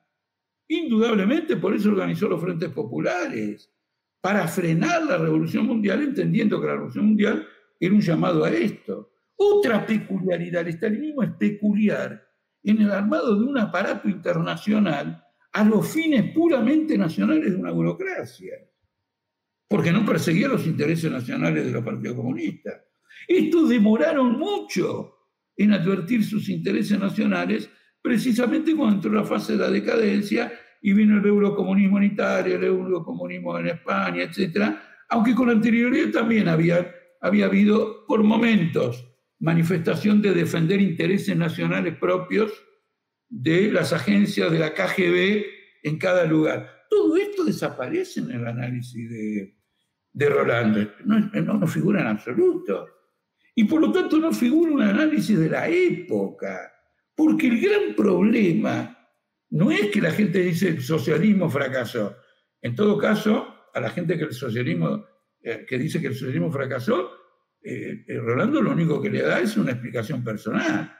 Indudablemente, 0.68 1.56
por 1.56 1.74
eso 1.74 1.90
organizó 1.90 2.28
los 2.28 2.40
frentes 2.40 2.70
populares, 2.70 3.72
para 4.20 4.48
frenar 4.48 5.04
la 5.04 5.18
revolución 5.18 5.66
mundial, 5.66 6.02
entendiendo 6.02 6.60
que 6.60 6.66
la 6.66 6.74
revolución 6.74 7.06
mundial 7.06 7.46
era 7.78 7.94
un 7.94 8.00
llamado 8.00 8.44
a 8.44 8.50
esto. 8.50 9.12
Otra 9.36 9.86
peculiaridad, 9.86 10.62
el 10.62 10.68
estalinismo 10.68 11.22
es 11.22 11.30
peculiar 11.32 12.26
en 12.64 12.82
el 12.82 12.90
armado 12.90 13.38
de 13.38 13.44
un 13.44 13.58
aparato 13.58 14.08
internacional 14.08 15.22
a 15.52 15.64
los 15.64 15.88
fines 15.88 16.32
puramente 16.34 16.98
nacionales 16.98 17.52
de 17.52 17.56
una 17.56 17.70
burocracia, 17.70 18.54
porque 19.68 19.92
no 19.92 20.04
perseguía 20.04 20.48
los 20.48 20.66
intereses 20.66 21.10
nacionales 21.10 21.64
de 21.64 21.72
los 21.72 21.84
partidos 21.84 22.16
comunistas. 22.16 22.82
Estos 23.28 23.68
demoraron 23.68 24.38
mucho 24.38 25.14
en 25.56 25.72
advertir 25.72 26.24
sus 26.24 26.48
intereses 26.48 26.98
nacionales, 26.98 27.70
precisamente 28.06 28.76
cuando 28.76 28.94
entró 28.94 29.12
la 29.12 29.24
fase 29.24 29.54
de 29.54 29.58
la 29.58 29.68
decadencia 29.68 30.52
y 30.80 30.92
vino 30.92 31.18
el 31.18 31.26
eurocomunismo 31.26 31.98
en 31.98 32.04
Italia, 32.04 32.54
el 32.54 32.62
eurocomunismo 32.62 33.58
en 33.58 33.66
España, 33.66 34.22
etc. 34.22 34.76
Aunque 35.08 35.34
con 35.34 35.50
anterioridad 35.50 36.12
también 36.12 36.46
había, 36.46 36.94
había 37.20 37.46
habido, 37.46 38.06
por 38.06 38.22
momentos, 38.22 39.04
manifestación 39.40 40.22
de 40.22 40.34
defender 40.34 40.80
intereses 40.80 41.36
nacionales 41.36 41.96
propios 41.96 42.52
de 43.28 43.72
las 43.72 43.92
agencias 43.92 44.52
de 44.52 44.60
la 44.60 44.72
KGB 44.72 45.44
en 45.82 45.98
cada 45.98 46.26
lugar. 46.26 46.86
Todo 46.88 47.16
esto 47.16 47.44
desaparece 47.44 48.20
en 48.20 48.30
el 48.30 48.46
análisis 48.46 49.10
de, 49.10 49.56
de 50.12 50.28
Rolando, 50.28 50.92
no, 51.04 51.18
no, 51.18 51.66
figura 51.66 52.02
en 52.02 52.06
absoluto. 52.06 52.86
Y 53.56 53.64
por 53.64 53.80
lo 53.80 53.90
tanto 53.90 54.16
no 54.18 54.30
figura 54.30 54.70
un 54.70 54.82
análisis 54.82 55.36
de 55.36 55.50
la 55.50 55.68
época, 55.68 56.72
porque 57.16 57.48
el 57.48 57.60
gran 57.60 57.94
problema 57.96 58.96
no 59.50 59.70
es 59.70 59.90
que 59.90 60.00
la 60.00 60.12
gente 60.12 60.40
dice 60.40 60.68
el 60.68 60.82
socialismo 60.82 61.48
fracasó. 61.48 62.16
En 62.60 62.74
todo 62.74 62.98
caso, 62.98 63.54
a 63.72 63.80
la 63.80 63.90
gente 63.90 64.16
que 64.16 64.24
el 64.24 64.34
socialismo, 64.34 65.04
eh, 65.40 65.64
que 65.66 65.78
dice 65.78 66.00
que 66.00 66.08
el 66.08 66.14
socialismo 66.14 66.52
fracasó, 66.52 67.10
eh, 67.62 68.04
eh, 68.06 68.18
Rolando 68.18 68.60
lo 68.60 68.72
único 68.72 69.00
que 69.00 69.10
le 69.10 69.22
da 69.22 69.40
es 69.40 69.56
una 69.56 69.72
explicación 69.72 70.22
personal 70.22 70.92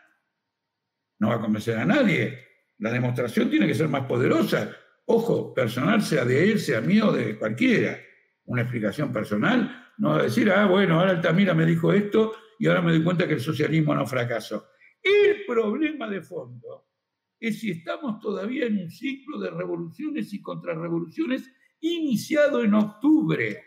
no 1.18 1.28
va 1.28 1.36
a 1.36 1.40
convencer 1.40 1.78
a 1.78 1.84
nadie. 1.84 2.38
La 2.78 2.92
demostración 2.92 3.50
tiene 3.50 3.66
que 3.66 3.74
ser 3.74 3.88
más 3.88 4.06
poderosa. 4.06 4.76
Ojo, 5.06 5.54
personal 5.54 6.02
sea 6.02 6.24
de 6.24 6.50
él, 6.50 6.58
sea 6.58 6.80
mío, 6.80 7.12
de 7.12 7.38
cualquiera. 7.38 7.98
Una 8.44 8.62
explicación 8.62 9.12
personal 9.12 9.92
no 9.98 10.10
va 10.10 10.20
a 10.20 10.22
decir, 10.24 10.50
ah, 10.50 10.66
bueno, 10.66 10.98
ahora 11.00 11.12
Altamira 11.12 11.54
me 11.54 11.64
dijo 11.64 11.92
esto 11.92 12.34
y 12.58 12.66
ahora 12.66 12.82
me 12.82 12.92
doy 12.92 13.02
cuenta 13.02 13.26
que 13.26 13.34
el 13.34 13.40
socialismo 13.40 13.94
no 13.94 14.06
fracasó. 14.06 14.68
El 15.02 15.44
problema 15.46 16.08
de 16.08 16.22
fondo 16.22 16.88
es 17.38 17.60
si 17.60 17.70
estamos 17.70 18.20
todavía 18.20 18.66
en 18.66 18.78
un 18.78 18.90
ciclo 18.90 19.38
de 19.38 19.50
revoluciones 19.50 20.32
y 20.32 20.40
contrarrevoluciones 20.40 21.50
iniciado 21.80 22.62
en 22.62 22.74
octubre. 22.74 23.62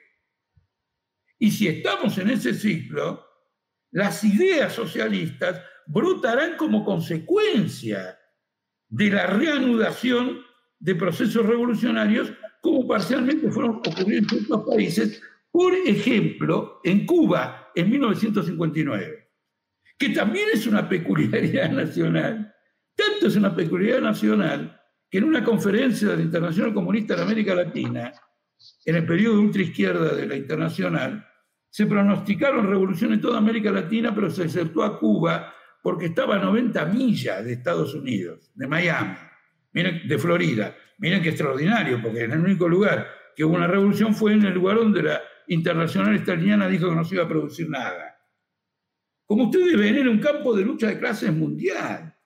Y 1.38 1.52
si 1.52 1.68
estamos 1.68 2.18
en 2.18 2.32
ese 2.32 2.54
ciclo, 2.54 3.26
las 3.92 4.24
ideas 4.24 4.74
socialistas 4.74 5.62
brotarán 5.88 6.58
como 6.58 6.84
consecuencia 6.84 8.20
de 8.90 9.10
la 9.10 9.28
reanudación 9.28 10.42
de 10.80 10.96
procesos 10.96 11.46
revolucionarios 11.46 12.34
como 12.62 12.88
parcialmente 12.88 13.50
fueron 13.52 13.76
ocurriendo 13.78 14.36
en 14.36 14.46
otros 14.46 14.64
países, 14.68 15.22
por 15.52 15.74
ejemplo, 15.74 16.80
en 16.84 17.06
Cuba 17.06 17.72
en 17.76 17.90
1959, 17.90 19.19
que 20.00 20.10
también 20.10 20.48
es 20.54 20.66
una 20.66 20.88
peculiaridad 20.88 21.70
nacional. 21.74 22.56
Tanto 22.96 23.28
es 23.28 23.36
una 23.36 23.54
peculiaridad 23.54 24.02
nacional 24.02 24.82
que 25.10 25.18
en 25.18 25.26
una 25.26 25.44
conferencia 25.44 26.10
de 26.10 26.18
la 26.18 26.24
Internacional 26.24 26.74
Comunista 26.74 27.16
de 27.16 27.24
América 27.24 27.54
Latina, 27.54 28.14
en 28.86 28.96
el 28.96 29.06
periodo 29.06 29.42
ultraizquierda 29.42 30.16
de 30.16 30.26
la 30.26 30.36
Internacional, 30.36 31.26
se 31.70 31.86
pronosticaron 31.86 32.68
revoluciones 32.68 33.18
en 33.18 33.22
toda 33.22 33.38
América 33.38 33.72
Latina, 33.72 34.14
pero 34.14 34.30
se 34.30 34.44
exceptó 34.44 34.84
a 34.84 34.98
Cuba 34.98 35.54
porque 35.82 36.08
estaba 36.08 36.36
a 36.36 36.40
90 36.40 36.86
millas 36.86 37.44
de 37.44 37.54
Estados 37.54 37.94
Unidos, 37.94 38.52
de 38.56 38.68
Miami, 38.68 39.16
de 39.74 40.18
Florida. 40.18 40.76
Miren 40.98 41.22
qué 41.22 41.30
extraordinario, 41.30 42.02
porque 42.02 42.24
en 42.24 42.32
el 42.32 42.40
único 42.40 42.68
lugar 42.68 43.08
que 43.36 43.44
hubo 43.46 43.56
una 43.56 43.68
revolución 43.68 44.14
fue 44.14 44.34
en 44.34 44.46
el 44.46 44.54
lugar 44.54 44.78
donde 44.78 45.04
la 45.04 45.22
internacional 45.48 46.16
estaliniana 46.16 46.68
dijo 46.68 46.90
que 46.90 46.96
no 46.96 47.04
se 47.04 47.16
iba 47.16 47.24
a 47.24 47.30
producir 47.30 47.70
nada. 47.70 48.09
Como 49.30 49.44
ustedes 49.44 49.78
ven, 49.78 49.96
era 49.96 50.10
un 50.10 50.18
campo 50.18 50.56
de 50.56 50.66
lucha 50.66 50.88
de 50.88 50.98
clases 50.98 51.32
mundial. 51.32 52.18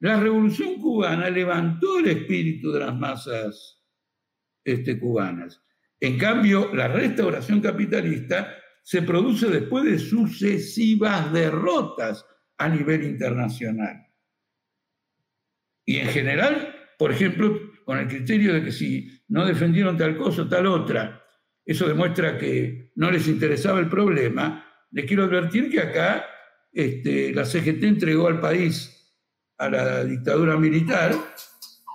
La 0.00 0.20
revolución 0.20 0.74
cubana 0.74 1.30
levantó 1.30 2.00
el 2.00 2.08
espíritu 2.08 2.70
de 2.70 2.80
las 2.80 2.94
masas 2.94 3.82
este, 4.62 5.00
cubanas. 5.00 5.64
En 5.98 6.18
cambio, 6.18 6.74
la 6.74 6.86
restauración 6.88 7.62
capitalista 7.62 8.54
se 8.82 9.00
produce 9.00 9.48
después 9.48 9.86
de 9.86 9.98
sucesivas 9.98 11.32
derrotas 11.32 12.26
a 12.58 12.68
nivel 12.68 13.04
internacional. 13.04 14.06
Y 15.86 15.96
en 15.96 16.08
general, 16.08 16.76
por 16.98 17.10
ejemplo, 17.10 17.58
con 17.86 17.96
el 17.96 18.06
criterio 18.06 18.52
de 18.52 18.64
que 18.64 18.72
si 18.72 19.24
no 19.28 19.46
defendieron 19.46 19.96
tal 19.96 20.18
cosa 20.18 20.42
o 20.42 20.48
tal 20.48 20.66
otra, 20.66 21.24
eso 21.64 21.88
demuestra 21.88 22.36
que 22.36 22.92
no 22.96 23.10
les 23.10 23.26
interesaba 23.28 23.80
el 23.80 23.88
problema, 23.88 24.67
les 24.90 25.04
quiero 25.04 25.24
advertir 25.24 25.70
que 25.70 25.80
acá 25.80 26.26
este, 26.72 27.32
la 27.32 27.44
CGT 27.44 27.84
entregó 27.84 28.28
al 28.28 28.40
país 28.40 28.94
a 29.58 29.68
la 29.68 30.04
dictadura 30.04 30.56
militar, 30.56 31.12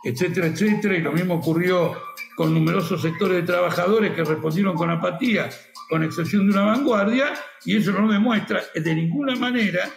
etcétera, 0.03 0.47
etcétera, 0.47 0.97
y 0.97 1.01
lo 1.01 1.13
mismo 1.13 1.35
ocurrió 1.35 1.93
con 2.35 2.53
numerosos 2.53 3.01
sectores 3.01 3.37
de 3.37 3.43
trabajadores 3.43 4.11
que 4.13 4.23
respondieron 4.23 4.75
con 4.75 4.89
apatía, 4.89 5.49
con 5.89 6.03
excepción 6.03 6.45
de 6.47 6.53
una 6.53 6.65
vanguardia, 6.65 7.33
y 7.65 7.77
eso 7.77 7.91
no 7.93 8.11
demuestra 8.11 8.61
de 8.75 8.95
ninguna 8.95 9.35
manera 9.35 9.89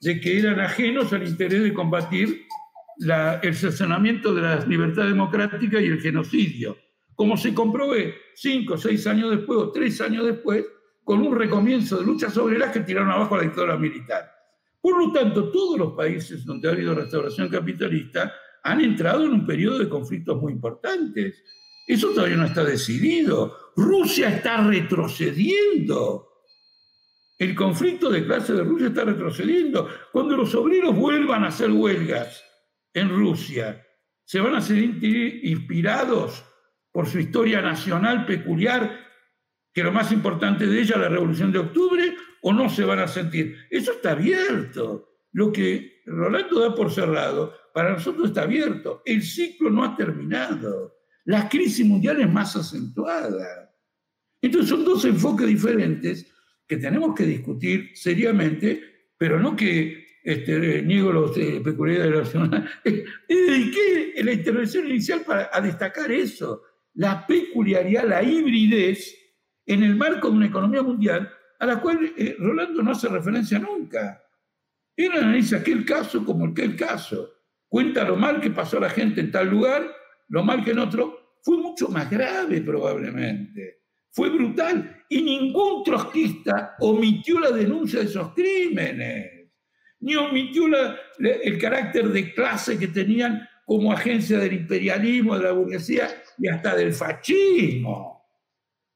de 0.00 0.20
que 0.20 0.38
eran 0.38 0.60
ajenos 0.60 1.12
al 1.12 1.26
interés 1.26 1.62
de 1.62 1.74
combatir 1.74 2.46
el 3.42 3.54
cercenamiento 3.54 4.34
de 4.34 4.42
la 4.42 4.64
libertad 4.64 5.04
democrática 5.04 5.80
y 5.80 5.86
el 5.86 6.00
genocidio, 6.00 6.78
como 7.14 7.36
se 7.36 7.52
comprobé 7.52 8.14
cinco, 8.34 8.76
seis 8.76 9.06
años 9.06 9.30
después 9.30 9.58
o 9.58 9.72
tres 9.72 10.00
años 10.00 10.24
después, 10.26 10.64
con 11.04 11.20
un 11.20 11.36
recomienzo 11.36 11.98
de 11.98 12.06
luchas 12.06 12.36
obreras 12.38 12.72
que 12.72 12.80
tiraron 12.80 13.10
abajo 13.10 13.34
a 13.34 13.38
la 13.38 13.44
dictadura 13.44 13.76
militar. 13.76 14.30
Por 14.80 14.98
lo 14.98 15.12
tanto, 15.12 15.50
todos 15.50 15.78
los 15.78 15.92
países 15.92 16.44
donde 16.44 16.68
ha 16.68 16.72
habido 16.72 16.94
restauración 16.94 17.48
capitalista 17.48 18.32
han 18.62 18.80
entrado 18.80 19.24
en 19.24 19.32
un 19.32 19.46
periodo 19.46 19.78
de 19.78 19.88
conflictos 19.88 20.40
muy 20.40 20.52
importantes. 20.52 21.42
Eso 21.86 22.08
todavía 22.10 22.36
no 22.36 22.46
está 22.46 22.64
decidido. 22.64 23.56
Rusia 23.76 24.28
está 24.28 24.66
retrocediendo. 24.66 26.28
El 27.38 27.54
conflicto 27.54 28.10
de 28.10 28.24
clase 28.24 28.54
de 28.54 28.62
Rusia 28.62 28.88
está 28.88 29.04
retrocediendo. 29.04 29.88
Cuando 30.12 30.36
los 30.36 30.54
obreros 30.54 30.96
vuelvan 30.96 31.44
a 31.44 31.48
hacer 31.48 31.70
huelgas 31.70 32.42
en 32.94 33.10
Rusia, 33.10 33.86
¿se 34.24 34.40
van 34.40 34.54
a 34.54 34.60
sentir 34.60 35.40
inspirados 35.44 36.44
por 36.94 37.08
su 37.08 37.18
historia 37.18 37.60
nacional 37.60 38.24
peculiar, 38.24 39.03
que 39.74 39.82
lo 39.82 39.92
más 39.92 40.12
importante 40.12 40.66
de 40.66 40.80
ella, 40.80 40.96
la 40.96 41.08
Revolución 41.08 41.50
de 41.50 41.58
Octubre, 41.58 42.16
o 42.42 42.52
no 42.52 42.70
se 42.70 42.84
van 42.84 43.00
a 43.00 43.08
sentir? 43.08 43.56
Eso 43.68 43.92
está 43.92 44.12
abierto. 44.12 45.10
Lo 45.32 45.52
que 45.52 46.02
Rolando 46.06 46.60
da 46.60 46.74
por 46.74 46.92
cerrado, 46.92 47.54
para 47.72 47.92
nosotros 47.92 48.28
está 48.28 48.42
abierto. 48.42 49.02
El 49.04 49.22
ciclo 49.22 49.70
no 49.70 49.84
ha 49.84 49.96
terminado. 49.96 50.94
La 51.24 51.48
crisis 51.48 51.84
mundial 51.84 52.20
es 52.20 52.30
más 52.30 52.54
acentuada. 52.54 53.74
Entonces 54.40 54.68
son 54.68 54.84
dos 54.84 55.04
enfoques 55.06 55.46
diferentes 55.46 56.30
que 56.68 56.76
tenemos 56.76 57.14
que 57.14 57.24
discutir 57.24 57.90
seriamente, 57.94 58.80
pero 59.16 59.40
no 59.40 59.56
que 59.56 60.04
este, 60.22 60.82
niego 60.82 61.12
los 61.12 61.36
eh, 61.36 61.60
peculiaridades 61.64 62.32
de 62.32 62.38
la 62.38 62.70
dediqué 63.28 64.22
la 64.22 64.32
intervención 64.32 64.86
inicial 64.86 65.22
para, 65.22 65.50
a 65.52 65.60
destacar 65.60 66.12
eso, 66.12 66.62
la 66.94 67.26
peculiaridad, 67.26 68.06
la 68.06 68.22
hibridez 68.22 69.23
en 69.66 69.82
el 69.82 69.96
marco 69.96 70.28
de 70.28 70.36
una 70.36 70.46
economía 70.46 70.82
mundial 70.82 71.30
a 71.58 71.66
la 71.66 71.80
cual 71.80 72.12
eh, 72.16 72.36
Rolando 72.38 72.82
no 72.82 72.92
hace 72.92 73.08
referencia 73.08 73.58
nunca. 73.58 74.22
Él 74.96 75.12
analiza 75.12 75.58
aquel 75.58 75.84
caso 75.84 76.24
como 76.24 76.46
aquel 76.46 76.76
caso. 76.76 77.30
Cuenta 77.68 78.04
lo 78.04 78.16
mal 78.16 78.40
que 78.40 78.50
pasó 78.50 78.78
a 78.78 78.82
la 78.82 78.90
gente 78.90 79.20
en 79.20 79.30
tal 79.30 79.48
lugar, 79.48 79.90
lo 80.28 80.44
mal 80.44 80.64
que 80.64 80.70
en 80.70 80.78
otro. 80.78 81.38
Fue 81.42 81.56
mucho 81.58 81.88
más 81.88 82.10
grave 82.10 82.60
probablemente. 82.60 83.82
Fue 84.10 84.30
brutal. 84.30 85.04
Y 85.08 85.22
ningún 85.22 85.82
trotskista 85.82 86.76
omitió 86.80 87.40
la 87.40 87.50
denuncia 87.50 88.00
de 88.00 88.06
esos 88.06 88.32
crímenes. 88.32 89.50
Ni 90.00 90.14
omitió 90.16 90.66
el 91.18 91.58
carácter 91.58 92.08
de 92.08 92.32
clase 92.32 92.78
que 92.78 92.88
tenían 92.88 93.48
como 93.64 93.92
agencia 93.92 94.38
del 94.38 94.52
imperialismo, 94.52 95.36
de 95.36 95.44
la 95.44 95.52
burguesía 95.52 96.08
y 96.38 96.48
hasta 96.48 96.76
del 96.76 96.92
fascismo. 96.92 98.13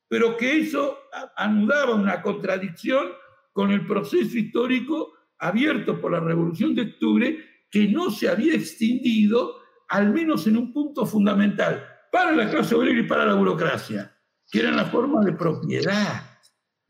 Pero 0.09 0.37
que 0.37 0.61
eso 0.61 0.99
anudaba 1.37 1.95
una 1.95 2.23
contradicción 2.23 3.09
con 3.53 3.71
el 3.71 3.87
proceso 3.87 4.39
histórico 4.39 5.13
abierto 5.39 6.01
por 6.01 6.13
la 6.13 6.21
Revolución 6.21 6.75
de 6.75 6.83
Octubre 6.83 7.45
que 7.71 7.89
no 7.89 8.11
se 8.11 8.29
había 8.29 8.55
extendido, 8.55 9.61
al 9.89 10.11
menos 10.13 10.47
en 10.47 10.57
un 10.57 10.73
punto 10.73 11.05
fundamental, 11.05 11.87
para 12.11 12.33
la 12.33 12.51
clase 12.51 12.75
obrera 12.75 13.01
y 13.01 13.05
para 13.05 13.27
la 13.27 13.35
burocracia, 13.35 14.17
que 14.51 14.61
eran 14.61 14.77
las 14.77 14.91
formas 14.91 15.25
de 15.25 15.33
propiedad. 15.33 16.23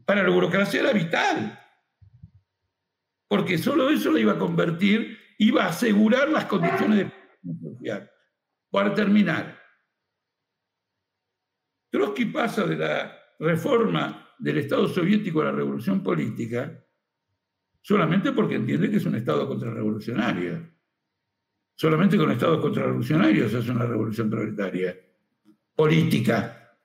Para 0.04 0.22
la 0.22 0.30
burocracia 0.30 0.80
era 0.80 0.92
vital, 0.92 1.58
porque 3.28 3.58
solo 3.58 3.90
eso 3.90 4.10
lo 4.10 4.18
iba 4.18 4.32
a 4.32 4.38
convertir, 4.38 5.18
iba 5.38 5.64
a 5.64 5.68
asegurar 5.68 6.28
las 6.30 6.46
condiciones 6.46 7.10
de 7.42 7.70
social. 7.70 8.10
Para 8.70 8.94
terminar, 8.94 9.57
Trotsky 11.90 12.26
pasa 12.26 12.64
de 12.66 12.76
la 12.76 13.18
reforma 13.38 14.34
del 14.38 14.58
Estado 14.58 14.88
soviético 14.88 15.40
a 15.40 15.46
la 15.46 15.52
revolución 15.52 16.02
política 16.02 16.84
solamente 17.80 18.32
porque 18.32 18.56
entiende 18.56 18.90
que 18.90 18.98
es 18.98 19.06
un 19.06 19.14
Estado 19.14 19.48
contrarrevolucionario. 19.48 20.76
Solamente 21.74 22.18
con 22.18 22.30
Estados 22.30 22.60
contrarrevolucionarios 22.60 23.54
es 23.54 23.68
una 23.68 23.86
revolución 23.86 24.28
proletaria, 24.28 24.94
política. 25.74 26.76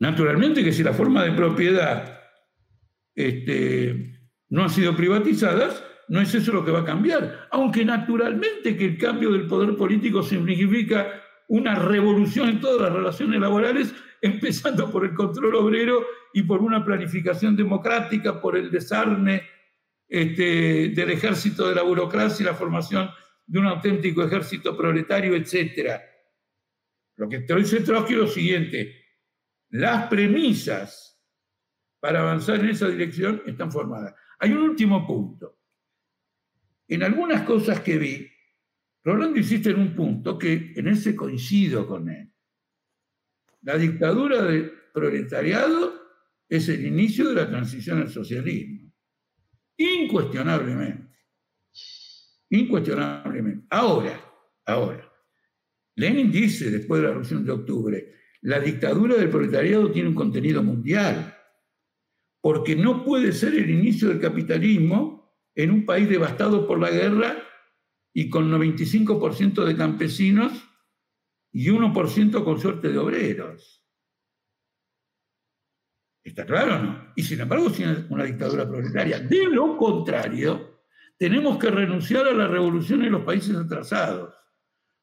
Naturalmente 0.00 0.62
que 0.62 0.72
si 0.72 0.82
la 0.82 0.92
forma 0.92 1.22
de 1.22 1.32
propiedad 1.32 2.20
este, 3.14 4.20
no 4.50 4.64
ha 4.64 4.68
sido 4.68 4.94
privatizada, 4.94 5.70
no 6.08 6.20
es 6.20 6.34
eso 6.34 6.52
lo 6.52 6.64
que 6.64 6.72
va 6.72 6.80
a 6.80 6.84
cambiar. 6.84 7.48
Aunque 7.52 7.84
naturalmente 7.84 8.76
que 8.76 8.84
el 8.84 8.98
cambio 8.98 9.32
del 9.32 9.46
poder 9.46 9.76
político 9.76 10.22
significa 10.22 11.23
una 11.48 11.74
revolución 11.74 12.48
en 12.48 12.60
todas 12.60 12.82
las 12.82 12.92
relaciones 12.92 13.40
laborales, 13.40 13.94
empezando 14.20 14.90
por 14.90 15.04
el 15.04 15.14
control 15.14 15.54
obrero 15.56 16.04
y 16.32 16.42
por 16.42 16.62
una 16.62 16.84
planificación 16.84 17.56
democrática, 17.56 18.40
por 18.40 18.56
el 18.56 18.70
desarme 18.70 19.42
este, 20.08 20.90
del 20.90 21.10
ejército 21.10 21.68
de 21.68 21.74
la 21.74 21.82
burocracia 21.82 22.42
y 22.42 22.46
la 22.46 22.54
formación 22.54 23.10
de 23.46 23.58
un 23.58 23.66
auténtico 23.66 24.22
ejército 24.22 24.76
proletario, 24.76 25.34
etc. 25.34 26.00
Lo 27.16 27.28
que 27.28 27.40
te 27.40 27.54
dice 27.56 27.80
Trotsky 27.80 28.14
es 28.14 28.18
lo 28.18 28.26
siguiente, 28.26 29.04
las 29.70 30.06
premisas 30.08 31.20
para 32.00 32.20
avanzar 32.20 32.60
en 32.60 32.68
esa 32.68 32.88
dirección 32.88 33.42
están 33.46 33.72
formadas. 33.72 34.14
Hay 34.38 34.52
un 34.52 34.62
último 34.62 35.06
punto. 35.06 35.58
En 36.86 37.02
algunas 37.02 37.42
cosas 37.42 37.80
que 37.80 37.98
vi, 37.98 38.30
Rolando 39.04 39.38
insiste 39.38 39.70
en 39.70 39.80
un 39.80 39.94
punto 39.94 40.38
que 40.38 40.72
en 40.74 40.88
ese 40.88 41.14
coincido 41.14 41.86
con 41.86 42.08
él. 42.08 42.32
La 43.60 43.76
dictadura 43.76 44.42
del 44.42 44.72
proletariado 44.92 46.00
es 46.48 46.68
el 46.70 46.86
inicio 46.86 47.28
de 47.28 47.34
la 47.34 47.48
transición 47.48 48.00
al 48.00 48.10
socialismo. 48.10 48.90
Incuestionablemente. 49.76 51.18
Incuestionablemente. 52.48 53.66
Ahora, 53.70 54.20
ahora, 54.64 55.12
Lenin 55.96 56.32
dice 56.32 56.70
después 56.70 57.00
de 57.00 57.02
la 57.02 57.10
Revolución 57.10 57.44
de 57.44 57.52
Octubre, 57.52 58.14
la 58.42 58.58
dictadura 58.60 59.16
del 59.16 59.30
proletariado 59.30 59.90
tiene 59.90 60.08
un 60.08 60.14
contenido 60.14 60.62
mundial, 60.62 61.36
porque 62.40 62.74
no 62.76 63.04
puede 63.04 63.32
ser 63.32 63.54
el 63.54 63.68
inicio 63.68 64.08
del 64.08 64.20
capitalismo 64.20 65.34
en 65.54 65.70
un 65.70 65.84
país 65.84 66.08
devastado 66.08 66.66
por 66.66 66.78
la 66.78 66.90
guerra 66.90 67.43
y 68.14 68.30
con 68.30 68.50
95% 68.50 69.64
de 69.64 69.76
campesinos 69.76 70.52
y 71.52 71.68
1% 71.68 72.44
con 72.44 72.60
suerte 72.60 72.88
de 72.88 72.98
obreros. 72.98 73.84
¿Está 76.22 76.46
claro 76.46 76.76
o 76.76 76.78
no? 76.78 77.12
Y 77.16 77.22
sin 77.22 77.40
embargo, 77.40 77.68
sin 77.68 78.06
una 78.08 78.24
dictadura 78.24 78.66
proletaria. 78.66 79.18
De 79.20 79.44
lo 79.48 79.76
contrario, 79.76 80.80
tenemos 81.18 81.58
que 81.58 81.70
renunciar 81.70 82.26
a 82.26 82.32
la 82.32 82.46
revolución 82.46 83.04
en 83.04 83.12
los 83.12 83.24
países 83.24 83.56
atrasados. 83.56 84.32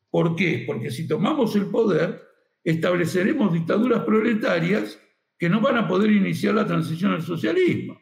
¿Por 0.09 0.35
qué? 0.35 0.63
Porque 0.65 0.89
si 0.89 1.07
tomamos 1.07 1.55
el 1.55 1.67
poder, 1.67 2.27
estableceremos 2.63 3.53
dictaduras 3.53 4.03
proletarias 4.03 4.99
que 5.37 5.49
no 5.49 5.61
van 5.61 5.77
a 5.77 5.87
poder 5.87 6.11
iniciar 6.11 6.55
la 6.55 6.65
transición 6.65 7.11
al 7.11 7.21
socialismo. 7.21 7.99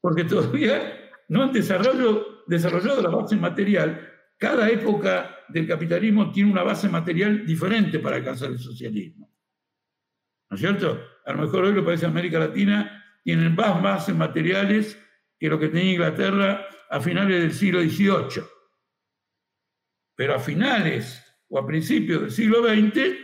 Porque 0.00 0.24
todavía 0.24 1.10
no 1.28 1.42
han 1.44 1.52
desarrollado, 1.52 2.35
desarrollado 2.46 3.02
la 3.02 3.10
base 3.10 3.36
material. 3.36 4.12
Cada 4.38 4.68
época 4.68 5.44
del 5.48 5.66
capitalismo 5.66 6.30
tiene 6.30 6.52
una 6.52 6.62
base 6.62 6.88
material 6.88 7.46
diferente 7.46 7.98
para 7.98 8.16
alcanzar 8.16 8.50
el 8.50 8.58
socialismo. 8.58 9.32
¿No 10.50 10.54
es 10.54 10.60
cierto? 10.60 11.00
A 11.24 11.32
lo 11.32 11.42
mejor 11.42 11.64
hoy 11.64 11.72
los 11.72 11.84
países 11.84 12.02
de 12.02 12.06
América 12.08 12.38
Latina 12.38 13.04
tienen 13.24 13.54
más 13.54 13.82
bases 13.82 14.14
materiales 14.14 15.02
que 15.38 15.48
lo 15.48 15.58
que 15.58 15.68
tenía 15.68 15.92
Inglaterra 15.92 16.66
a 16.88 17.00
finales 17.00 17.40
del 17.40 17.52
siglo 17.52 17.80
XVIII. 17.80 18.44
Pero 20.14 20.34
a 20.34 20.38
finales 20.38 21.22
o 21.48 21.58
a 21.58 21.66
principios 21.66 22.20
del 22.22 22.30
siglo 22.30 22.62
XX, 22.62 23.16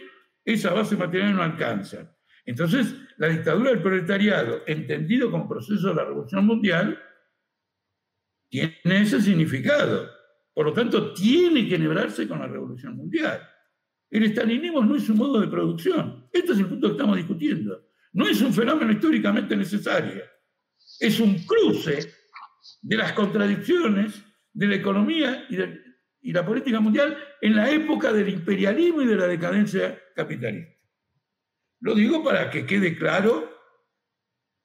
esa 0.45 0.73
base 0.73 0.97
material 0.97 1.37
no 1.37 1.43
alcanza. 1.43 2.17
Entonces, 2.45 2.97
la 3.19 3.29
dictadura 3.29 3.71
del 3.71 3.83
proletariado, 3.83 4.63
entendido 4.67 5.31
como 5.31 5.49
proceso 5.49 5.89
de 5.89 5.95
la 5.95 6.05
revolución 6.05 6.45
mundial, 6.47 7.01
tiene 8.53 9.01
ese 9.01 9.23
significado. 9.23 10.11
Por 10.53 10.67
lo 10.67 10.75
tanto, 10.75 11.15
tiene 11.15 11.67
que 11.67 11.77
enhebrarse 11.77 12.29
con 12.29 12.39
la 12.39 12.47
revolución 12.47 12.95
mundial. 12.95 13.49
El 14.11 14.25
estalinismo 14.25 14.85
no 14.85 14.95
es 14.95 15.09
un 15.09 15.17
modo 15.17 15.41
de 15.41 15.49
producción. 15.49 16.29
Este 16.31 16.53
es 16.53 16.59
el 16.59 16.67
punto 16.67 16.89
que 16.89 16.93
estamos 16.93 17.17
discutiendo. 17.17 17.89
No 18.13 18.29
es 18.29 18.43
un 18.43 18.53
fenómeno 18.53 18.93
históricamente 18.93 19.57
necesario. 19.57 20.23
Es 21.01 21.19
un 21.19 21.39
cruce 21.47 22.13
de 22.83 22.97
las 22.97 23.15
contradicciones 23.15 24.23
de 24.53 24.67
la 24.67 24.75
economía 24.75 25.47
y, 25.49 26.31
la 26.31 26.45
política 26.45 26.79
mundial 26.79 27.17
en 27.41 27.57
la 27.57 27.71
época 27.71 28.13
del 28.13 28.29
imperialismo 28.29 29.01
y 29.01 29.07
de 29.07 29.17
la 29.17 29.27
decadencia 29.27 29.99
capitalista. 30.15 30.79
Lo 31.81 31.95
digo 31.95 32.23
para 32.23 32.51
que 32.51 32.67
quede 32.67 32.95
claro 32.97 33.51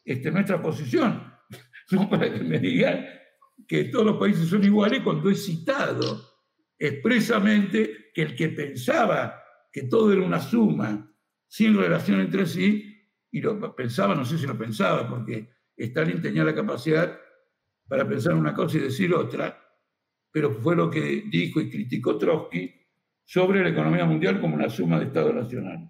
este, 0.04 0.30
nuestra 0.30 0.62
posición, 0.62 1.34
no 1.92 2.10
para 2.10 2.32
que 2.34 2.44
me 2.44 2.60
digan 2.60 3.17
que 3.66 3.86
todos 3.86 4.06
los 4.06 4.18
países 4.18 4.48
son 4.48 4.64
iguales 4.64 5.02
cuando 5.04 5.30
he 5.30 5.36
citado 5.36 6.22
expresamente 6.78 8.12
que 8.14 8.22
el 8.22 8.36
que 8.36 8.50
pensaba 8.50 9.42
que 9.72 9.84
todo 9.84 10.12
era 10.12 10.22
una 10.22 10.40
suma 10.40 11.12
sin 11.48 11.78
relación 11.78 12.20
entre 12.20 12.46
sí, 12.46 12.94
y 13.32 13.42
lo 13.42 13.76
pensaba, 13.76 14.16
no 14.16 14.26
sé 14.26 14.38
si 14.38 14.46
lo 14.46 14.58
pensaba, 14.58 15.08
porque 15.08 15.50
Stalin 15.76 16.22
tenía 16.22 16.44
la 16.44 16.56
capacidad 16.56 17.20
para 17.88 18.08
pensar 18.08 18.34
una 18.34 18.54
cosa 18.54 18.78
y 18.78 18.82
decir 18.82 19.14
otra, 19.14 19.58
pero 20.32 20.52
fue 20.52 20.76
lo 20.76 20.90
que 20.90 21.24
dijo 21.30 21.62
y 21.62 21.70
criticó 21.70 22.18
Trotsky 22.18 22.74
sobre 23.24 23.64
la 23.64 23.70
economía 23.70 24.06
mundial 24.06 24.42
como 24.42 24.56
una 24.56 24.70
suma 24.70 25.00
de 25.00 25.06
Estado 25.06 25.34
nacional. 25.34 25.90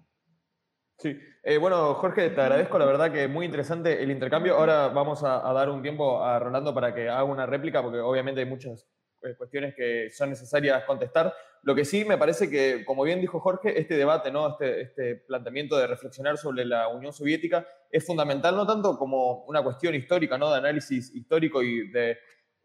Sí, 0.98 1.16
eh, 1.44 1.58
bueno, 1.58 1.94
Jorge, 1.94 2.30
te 2.30 2.40
agradezco, 2.40 2.76
la 2.76 2.84
verdad 2.84 3.12
que 3.12 3.28
muy 3.28 3.46
interesante 3.46 4.02
el 4.02 4.10
intercambio. 4.10 4.56
Ahora 4.56 4.88
vamos 4.88 5.22
a, 5.22 5.40
dar 5.52 5.70
un 5.70 5.80
tiempo 5.80 6.24
a 6.24 6.40
Rolando 6.40 6.74
para 6.74 6.92
que 6.92 7.08
haga 7.08 7.22
una 7.22 7.46
réplica, 7.46 7.80
porque 7.80 8.00
obviamente 8.00 8.40
hay 8.40 8.46
muchas 8.46 8.84
eh, 9.22 9.36
cuestiones 9.38 9.76
que 9.76 10.10
son 10.10 10.30
necesarias 10.30 10.82
contestar. 10.86 11.32
Lo 11.62 11.76
que 11.76 11.84
sí 11.84 12.04
me 12.04 12.18
parece 12.18 12.50
que, 12.50 12.84
como 12.84 13.04
bien 13.04 13.20
dijo 13.20 13.38
Jorge, 13.38 13.78
este 13.78 13.96
debate, 13.96 14.32
¿no? 14.32 14.48
este, 14.50 14.80
este 14.80 15.14
planteamiento 15.14 15.76
de 15.76 15.86
reflexionar 15.86 16.36
sobre 16.36 16.64
la 16.64 16.88
Unión 16.88 17.12
Soviética 17.12 17.64
es 17.92 18.04
fundamental, 18.04 18.56
no 18.56 18.66
tanto 18.66 18.98
como 18.98 19.44
una 19.44 19.62
cuestión 19.62 19.94
histórica, 19.94 20.36
¿no? 20.36 20.50
de 20.50 20.58
análisis 20.58 21.14
histórico 21.14 21.62
y 21.62 21.90
de 21.92 22.18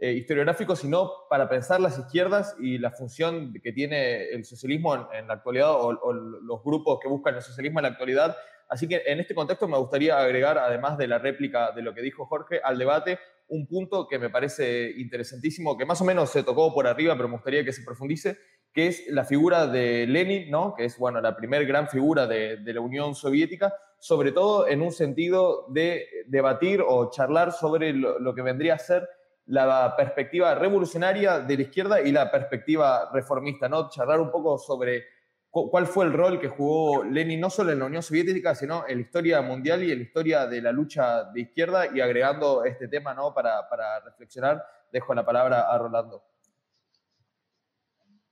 eh, 0.04 0.12
historiográfico, 0.12 0.76
sino 0.76 1.14
para 1.30 1.48
pensar 1.48 1.80
las 1.80 1.98
izquierdas 1.98 2.58
y 2.60 2.78
la 2.78 2.92
función 2.92 3.54
que 3.64 3.72
tiene 3.72 4.32
el 4.32 4.44
socialismo 4.44 5.10
en, 5.14 5.30
la 5.30 5.36
actualidad 5.36 5.72
o, 5.72 5.94
los 6.12 6.62
grupos 6.62 7.00
que 7.02 7.08
buscan 7.08 7.36
el 7.36 7.42
socialismo 7.42 7.80
en 7.80 7.84
la 7.84 7.90
actualidad. 7.92 8.36
Así 8.68 8.86
que 8.86 9.04
en 9.06 9.22
este 9.22 9.34
contexto 9.34 9.66
me 9.66 9.78
gustaría 9.78 10.20
agregar, 10.20 10.58
además 10.58 10.98
de 10.98 11.08
la 11.08 11.20
réplica 11.20 11.72
de 11.72 11.84
lo 11.84 11.94
que 11.94 12.02
dijo 12.02 12.26
Jorge, 12.26 12.60
al 12.62 12.78
debate 12.78 13.18
un 13.48 13.66
punto 13.66 14.06
que 14.06 14.20
me 14.20 14.30
parece 14.30 14.92
interesantísimo, 14.98 15.78
que 15.78 15.86
más 15.86 16.02
o 16.02 16.04
menos 16.04 16.32
se 16.32 16.44
tocó 16.44 16.74
por 16.74 16.86
arriba, 16.86 17.16
pero 17.16 17.30
me 17.30 17.36
gustaría 17.36 17.64
que 17.64 17.72
se 17.72 17.84
profundice, 17.84 18.38
que 18.74 18.88
es 18.88 19.08
la 19.08 19.24
figura 19.24 19.68
de 19.68 20.06
Lenin, 20.06 20.52
¿no? 20.52 20.76
que 20.76 20.84
es 20.84 20.98
bueno, 20.98 21.22
la 21.22 21.38
primera 21.38 21.64
gran 21.64 21.88
figura 21.88 22.28
de, 22.28 22.60
la 22.62 22.82
Unión 22.82 23.16
Soviética, 23.16 23.74
sobre 24.00 24.34
todo 24.34 24.68
en 24.68 24.82
un 24.82 24.92
sentido 24.92 25.66
de 25.70 26.26
debatir 26.28 26.84
o 26.86 27.10
charlar 27.10 27.54
sobre 27.54 27.94
lo, 27.94 28.36
que 28.36 28.42
vendría 28.42 28.74
a 28.74 28.80
ser 28.80 29.08
la 29.48 29.95
perspectiva 29.95 30.56
revolucionaria 30.56 31.40
de 31.40 31.57
la 31.57 31.64
izquierda 31.64 32.02
y 32.02 32.11
la 32.11 32.32
perspectiva 32.32 33.10
reformista, 33.11 33.68
¿no? 33.68 33.90
Charlar 33.90 34.20
un 34.20 34.32
poco 34.32 34.57
sobre 34.57 35.06
cuál 35.49 35.86
fue 35.86 36.06
el 36.06 36.14
rol 36.14 36.40
que 36.40 36.48
jugó 36.48 37.03
Lenin 37.03 37.40
no 37.40 37.49
solo 37.49 37.72
en 37.72 37.80
la 37.80 37.86
Unión 37.86 38.02
Soviética, 38.02 38.56
sino 38.56 38.88
en 38.88 38.95
la 38.98 39.02
historia 39.02 39.41
mundial 39.41 39.84
y 39.84 39.91
en 39.91 39.99
la 39.99 40.03
historia 40.03 40.48
de 40.48 40.61
la 40.61 40.72
lucha 40.72 41.26
de 41.26 41.41
izquierda 41.41 41.88
y 41.94 42.02
agregando 42.02 42.64
este 42.64 42.88
tema 42.88 43.14
¿no? 43.14 43.34
para, 43.34 43.70
para 43.70 43.99
reflexionar, 43.99 44.65
dejo 44.91 45.14
la 45.14 45.24
palabra 45.24 45.72
a 45.72 45.78
Rolando. 45.78 46.24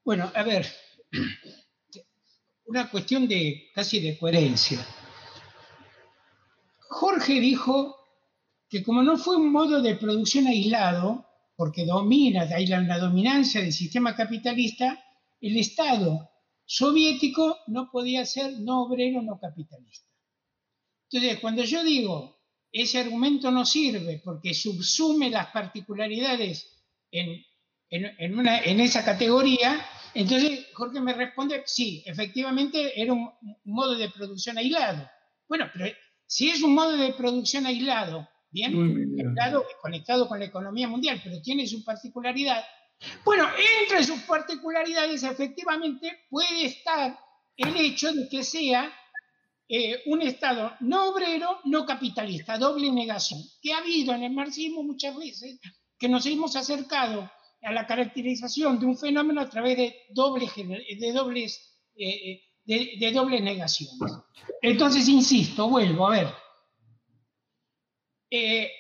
Bueno, 0.04 0.32
a 0.34 0.42
ver, 0.42 0.66
una 2.66 2.90
cuestión 2.90 3.28
de 3.28 3.70
casi 3.76 4.00
de 4.00 4.18
coherencia. 4.18 4.80
Jorge 6.90 7.34
dijo 7.34 8.01
que 8.72 8.84
como 8.84 9.04
no 9.04 9.18
fue 9.18 9.36
un 9.36 9.52
modo 9.52 9.82
de 9.82 9.96
producción 9.96 10.48
aislado, 10.48 11.28
porque 11.58 11.86
domina, 11.86 12.48
hay 12.56 12.66
la 12.68 12.98
dominancia 12.98 13.60
del 13.60 13.74
sistema 13.74 14.16
capitalista, 14.16 15.04
el 15.42 15.58
Estado 15.58 16.30
soviético 16.66 17.58
no 17.68 17.92
podía 17.92 18.26
ser 18.26 18.62
no 18.62 18.84
obrero, 18.84 19.22
no 19.22 19.38
capitalista. 19.38 20.08
Entonces, 21.10 21.40
cuando 21.42 21.66
yo 21.66 21.84
digo, 21.84 22.40
ese 22.72 23.00
argumento 23.00 23.52
no 23.52 23.66
sirve 23.66 24.22
porque 24.24 24.54
subsume 24.54 25.30
las 25.30 25.48
particularidades 25.48 26.82
en, 27.12 27.44
en, 27.90 28.80
esa 28.80 29.04
categoría, 29.04 29.86
entonces 30.14 30.68
Jorge 30.74 31.02
me 31.02 31.14
responde, 31.14 31.62
sí, 31.66 32.04
efectivamente 32.06 33.00
era 33.02 33.12
un, 33.12 33.30
modo 33.66 33.96
de 33.96 34.10
producción 34.10 34.58
aislado. 34.58 35.10
Bueno, 35.50 35.70
pero 35.74 35.94
si 36.26 36.50
es 36.50 36.62
un 36.62 36.74
modo 36.74 36.96
de 36.96 37.12
producción 37.12 37.66
aislado, 37.66 38.30
bien, 38.52 39.16
conectado 39.82 40.28
con 40.28 40.40
la 40.40 40.46
economía 40.46 40.88
mundial, 40.88 41.22
pero 41.24 41.42
tiene 41.42 41.66
su 41.66 41.84
particularidad, 41.84 42.64
bueno, 43.26 43.48
entre 43.82 44.04
sus 44.04 44.22
particularidades 44.22 45.24
efectivamente 45.24 46.26
puede 46.30 46.66
estar 46.66 47.18
el 47.58 47.76
hecho 47.78 48.12
de 48.14 48.30
que 48.30 48.44
sea 48.44 48.94
eh, 49.68 50.02
un 50.08 50.22
Estado 50.22 50.74
no 50.82 51.10
obrero, 51.10 51.60
no 51.66 51.86
capitalista, 51.86 52.58
doble 52.58 52.92
negación, 52.92 53.40
que 53.62 53.74
ha 53.74 53.78
habido 53.78 54.14
en 54.14 54.24
el 54.24 54.34
marxismo 54.34 54.84
muchas 54.84 55.16
veces, 55.16 55.60
que 55.98 56.10
nos 56.10 56.26
hemos 56.26 56.56
acercado 56.56 57.32
a 57.64 57.72
la 57.72 57.88
caracterización 57.88 58.80
de 58.80 58.86
un 58.86 58.98
fenómeno 58.98 59.42
a 59.42 59.50
través 59.50 59.78
de 59.78 59.96
dobles, 60.10 60.52
de 60.56 61.12
dobles, 61.14 61.80
eh, 61.96 62.42
de, 62.66 62.98
de 63.00 63.12
dobles 63.12 63.42
negaciones. 63.42 63.98
Entonces, 64.62 65.08
insisto, 65.08 65.70
vuelvo 65.70 66.08
a 66.08 66.12
ver. 66.12 66.41
Eh, 68.34 68.72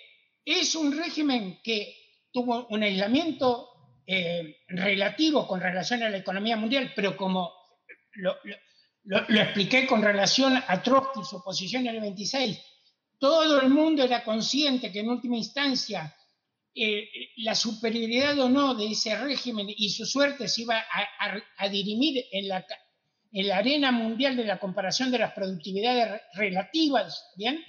es 0.45 0.75
un 0.75 0.97
régimen 0.97 1.59
que 1.61 1.93
tuvo 2.31 2.67
un 2.67 2.83
aislamiento 2.83 3.67
eh, 4.07 4.61
relativo 4.69 5.45
con 5.45 5.59
relación 5.59 6.01
a 6.03 6.09
la 6.09 6.17
economía 6.17 6.55
mundial, 6.55 6.93
pero 6.95 7.17
como 7.17 7.51
lo, 8.13 8.37
expliqué 9.41 9.85
con 9.85 10.01
relación 10.01 10.55
a 10.55 10.81
Trotsky, 10.81 11.23
su 11.23 11.43
posición 11.43 11.85
en 11.87 11.95
el 11.95 12.01
26, 12.01 12.59
todo 13.19 13.59
el 13.59 13.69
mundo 13.69 14.03
era 14.03 14.23
consciente 14.23 14.91
que 14.91 15.01
en 15.01 15.09
última 15.09 15.37
instancia 15.37 16.15
eh, 16.73 17.09
la 17.37 17.53
superioridad 17.53 18.39
o 18.39 18.47
no 18.47 18.73
de 18.73 18.91
ese 18.91 19.17
régimen 19.17 19.67
y 19.69 19.89
su 19.89 20.05
suerte 20.05 20.47
se 20.47 20.61
iba 20.61 20.81
a, 21.57 21.69
dirimir 21.69 22.23
en 22.31 22.47
la, 22.47 22.65
en 23.33 23.47
la, 23.47 23.57
arena 23.57 23.91
mundial 23.91 24.37
de 24.37 24.45
la 24.45 24.57
comparación 24.57 25.11
de 25.11 25.19
las 25.19 25.33
productividades 25.33 26.21
relativas 26.33 27.31
¿bien? 27.35 27.61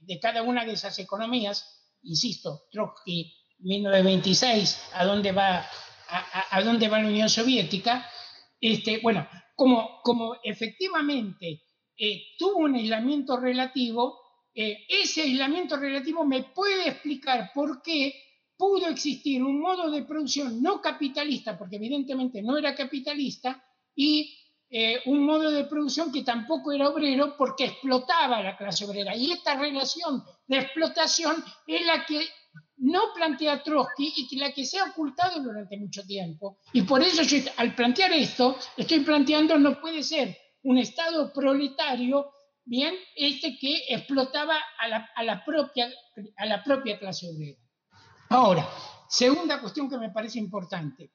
De, 0.00 0.20
cada 0.20 0.42
una 0.42 0.64
de 0.64 0.72
esas 0.72 0.98
economías. 0.98 1.96
Insisto, 2.02 2.68
Trotsky 2.70 3.32
1926, 3.58 4.90
a 4.94 5.04
dónde 5.04 5.32
va, 5.32 5.66
a, 6.50 6.62
dónde 6.62 6.88
va 6.88 7.00
la 7.00 7.08
Unión 7.08 7.28
Soviética, 7.28 8.06
este, 8.60 9.00
bueno, 9.02 9.26
como, 9.54 10.00
como 10.02 10.36
efectivamente 10.42 11.62
eh, 11.96 12.22
tuvo 12.38 12.58
un 12.58 12.74
aislamiento 12.74 13.38
relativo, 13.38 14.18
eh, 14.54 14.86
ese 14.88 15.22
aislamiento 15.22 15.76
relativo 15.76 16.24
me 16.24 16.44
puede 16.44 16.88
explicar 16.88 17.50
por 17.54 17.82
qué 17.82 18.14
pudo 18.56 18.88
existir 18.88 19.42
un 19.42 19.60
modo 19.60 19.90
de 19.90 20.02
producción 20.02 20.62
no 20.62 20.80
capitalista, 20.80 21.58
porque 21.58 21.76
evidentemente 21.76 22.42
no 22.42 22.56
era 22.56 22.74
capitalista, 22.74 23.62
y 23.94 24.39
eh, 24.72 25.00
un 25.06 25.26
modo 25.26 25.50
de 25.50 25.64
producción 25.64 26.12
que 26.12 26.22
tampoco 26.22 26.70
era 26.70 26.88
obrero 26.88 27.34
porque 27.36 27.64
explotaba 27.64 28.38
a 28.38 28.42
la 28.42 28.56
clase 28.56 28.84
obrera. 28.84 29.16
Y 29.16 29.32
esta 29.32 29.56
relación 29.56 30.22
de 30.46 30.58
explotación 30.58 31.44
es 31.66 31.84
la 31.84 32.06
que 32.06 32.24
no 32.76 33.12
plantea 33.14 33.62
Trotsky 33.62 34.12
y 34.16 34.28
que 34.28 34.36
la 34.36 34.52
que 34.52 34.64
se 34.64 34.78
ha 34.78 34.84
ocultado 34.84 35.42
durante 35.42 35.76
mucho 35.76 36.04
tiempo. 36.06 36.58
Y 36.72 36.82
por 36.82 37.02
eso 37.02 37.22
al 37.56 37.74
plantear 37.74 38.12
esto, 38.12 38.56
estoy 38.76 39.00
planteando 39.00 39.58
no 39.58 39.80
puede 39.80 40.04
ser 40.04 40.36
un 40.62 40.78
Estado 40.78 41.32
proletario, 41.32 42.30
bien, 42.64 42.94
este 43.16 43.58
que 43.58 43.84
explotaba 43.88 44.56
a 44.78 44.88
la, 44.88 45.10
a 45.16 45.24
la 45.24 45.44
propia, 45.44 45.90
a 46.36 46.46
la 46.46 46.62
propia 46.62 46.98
clase 46.98 47.28
obrera. 47.28 47.58
Ahora, 48.28 48.68
segunda 49.08 49.60
cuestión 49.60 49.90
que 49.90 49.98
me 49.98 50.10
parece 50.10 50.38
importante. 50.38 51.10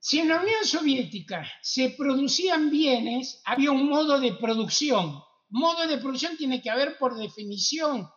Si 0.00 0.20
en 0.20 0.28
la 0.28 0.40
Unión 0.40 0.64
Soviética 0.64 1.46
se 1.62 1.90
producían 1.90 2.70
bienes, 2.70 3.42
había 3.44 3.72
un 3.72 3.88
modo 3.88 4.20
de 4.20 4.32
producción. 4.32 5.20
Modo 5.50 5.86
de 5.86 5.98
producción 5.98 6.36
tiene 6.36 6.62
que 6.62 6.70
haber 6.70 6.98
por 6.98 7.16
definición 7.16 8.08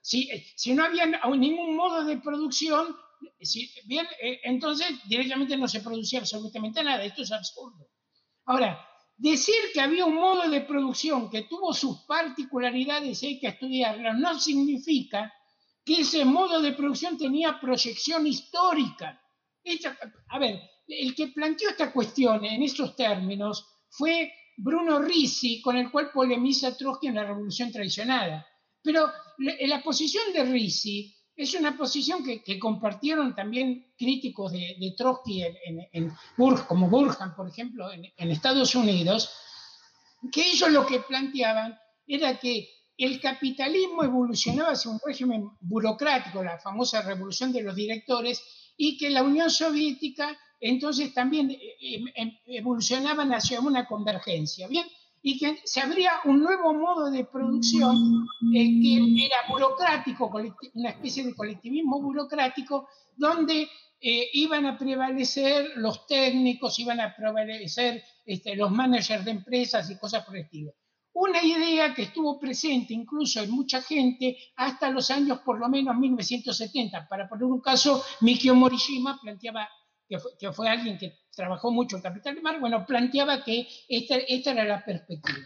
si, 0.00 0.28
si, 0.56 0.74
no 0.74 0.84
había 0.84 1.06
ningún 1.06 1.76
modo 1.76 2.04
de 2.04 2.18
producción, 2.18 2.96
eh, 3.40 4.40
entonces 4.44 4.88
directamente 5.08 5.56
no 5.56 5.68
se 5.68 5.80
producía 5.80 6.20
absolutamente 6.20 6.82
nada. 6.82 7.04
Esto 7.04 7.22
es 7.22 7.32
absurdo. 7.32 7.88
Ahora, 8.46 8.84
decir 9.16 9.54
que 9.72 9.80
había 9.80 10.04
un 10.04 10.16
modo 10.16 10.48
de 10.48 10.62
producción 10.62 11.30
que 11.30 11.42
tuvo 11.42 11.72
sus 11.72 12.04
particularidades 12.06 13.22
y 13.22 13.26
hay 13.26 13.40
que 13.40 13.48
estudiarlas 13.48 14.18
no 14.18 14.38
significa 14.38 15.32
que 15.84 16.00
ese 16.00 16.24
modo 16.24 16.60
de 16.60 16.72
producción 16.72 17.16
tenía 17.16 17.60
proyección 17.60 18.26
histórica. 18.26 19.20
a 20.28 20.38
ver, 20.38 20.60
el 21.00 21.14
que 21.14 21.28
planteó 21.28 21.70
esta 21.70 21.92
cuestión 21.92 22.44
en 22.44 22.62
estos 22.62 22.94
términos 22.96 23.66
fue 23.88 24.32
Bruno 24.56 25.00
Risi, 25.00 25.60
con 25.60 25.76
el 25.76 25.90
cual 25.90 26.10
polemiza 26.12 26.76
Trotsky 26.76 27.08
en 27.08 27.14
la 27.16 27.24
Revolución 27.24 27.72
Traicionada. 27.72 28.46
Pero 28.82 29.10
la 29.38 29.82
posición 29.82 30.32
de 30.32 30.44
Risi 30.44 31.14
es 31.34 31.54
una 31.54 31.76
posición 31.76 32.22
que, 32.24 32.58
compartieron 32.58 33.34
también 33.34 33.92
críticos 33.96 34.52
de, 34.52 34.94
Trotsky 34.96 35.42
en, 35.42 36.12
como 36.68 36.88
Burhan, 36.88 37.34
por 37.34 37.48
ejemplo, 37.48 37.90
en, 37.92 38.30
Estados 38.30 38.74
Unidos, 38.74 39.32
que 40.30 40.50
ellos 40.50 40.70
lo 40.70 40.86
que 40.86 41.00
planteaban 41.00 41.78
era 42.06 42.38
que 42.38 42.68
el 42.96 43.20
capitalismo 43.20 44.04
evolucionaba 44.04 44.72
hacia 44.72 44.90
un 44.90 45.00
régimen 45.04 45.48
burocrático, 45.60 46.44
la 46.44 46.58
famosa 46.58 47.02
revolución 47.02 47.52
de 47.52 47.62
los 47.62 47.74
directores, 47.74 48.42
y 48.76 48.96
que 48.96 49.10
la 49.10 49.22
Unión 49.22 49.50
Soviética 49.50 50.36
entonces 50.62 51.12
también 51.12 51.50
eh, 51.50 51.58
eh, 51.80 52.40
evolucionaba 52.46 53.24
hacia 53.24 53.60
una 53.60 53.86
convergencia. 53.86 54.68
Bien, 54.68 54.86
y 55.22 55.38
que 55.38 55.60
se 55.64 55.80
abría 55.80 56.12
un 56.24 56.40
nuevo 56.40 56.74
modo 56.74 57.10
de 57.10 57.24
producción 57.24 58.26
eh, 58.54 58.80
que 58.82 59.24
era 59.24 59.36
burocrático, 59.48 60.30
una 60.74 60.90
especie 60.90 61.24
de 61.24 61.34
colectivismo 61.34 62.02
burocrático, 62.02 62.88
donde 63.16 63.68
eh, 64.00 64.28
iban 64.32 64.66
a 64.66 64.76
prevalecer 64.76 65.72
los 65.76 66.08
técnicos, 66.08 66.78
iban 66.80 67.00
a 67.00 67.14
prevalecer 67.14 68.02
este, 68.26 68.56
los 68.56 68.72
managers 68.72 69.24
de 69.24 69.30
empresas 69.30 69.88
y 69.90 69.96
cosas 69.96 70.24
por 70.24 70.36
el 70.36 70.42
estilo. 70.42 70.72
Una 71.14 71.42
idea 71.42 71.94
que 71.94 72.02
estuvo 72.02 72.40
presente 72.40 72.94
incluso 72.94 73.42
en 73.42 73.50
mucha 73.50 73.80
gente 73.80 74.36
hasta 74.56 74.90
los 74.90 75.10
años 75.10 75.40
por 75.44 75.58
lo 75.58 75.68
menos 75.68 75.94
1970. 75.96 77.06
Para 77.06 77.28
poner 77.28 77.44
un 77.44 77.60
caso, 77.60 78.02
Mikio 78.22 78.56
Morishima 78.56 79.20
planteaba 79.20 79.68
que 80.38 80.52
fue, 80.52 80.68
alguien 80.68 80.98
que 80.98 81.18
trabajó 81.34 81.70
mucho 81.70 81.96
en 81.96 82.02
Capital 82.02 82.34
de 82.34 82.42
Mar, 82.42 82.60
bueno, 82.60 82.84
planteaba 82.84 83.42
que 83.42 83.66
esta, 83.88 84.16
esta 84.16 84.50
era 84.50 84.64
la 84.64 84.84
perspectiva. 84.84 85.38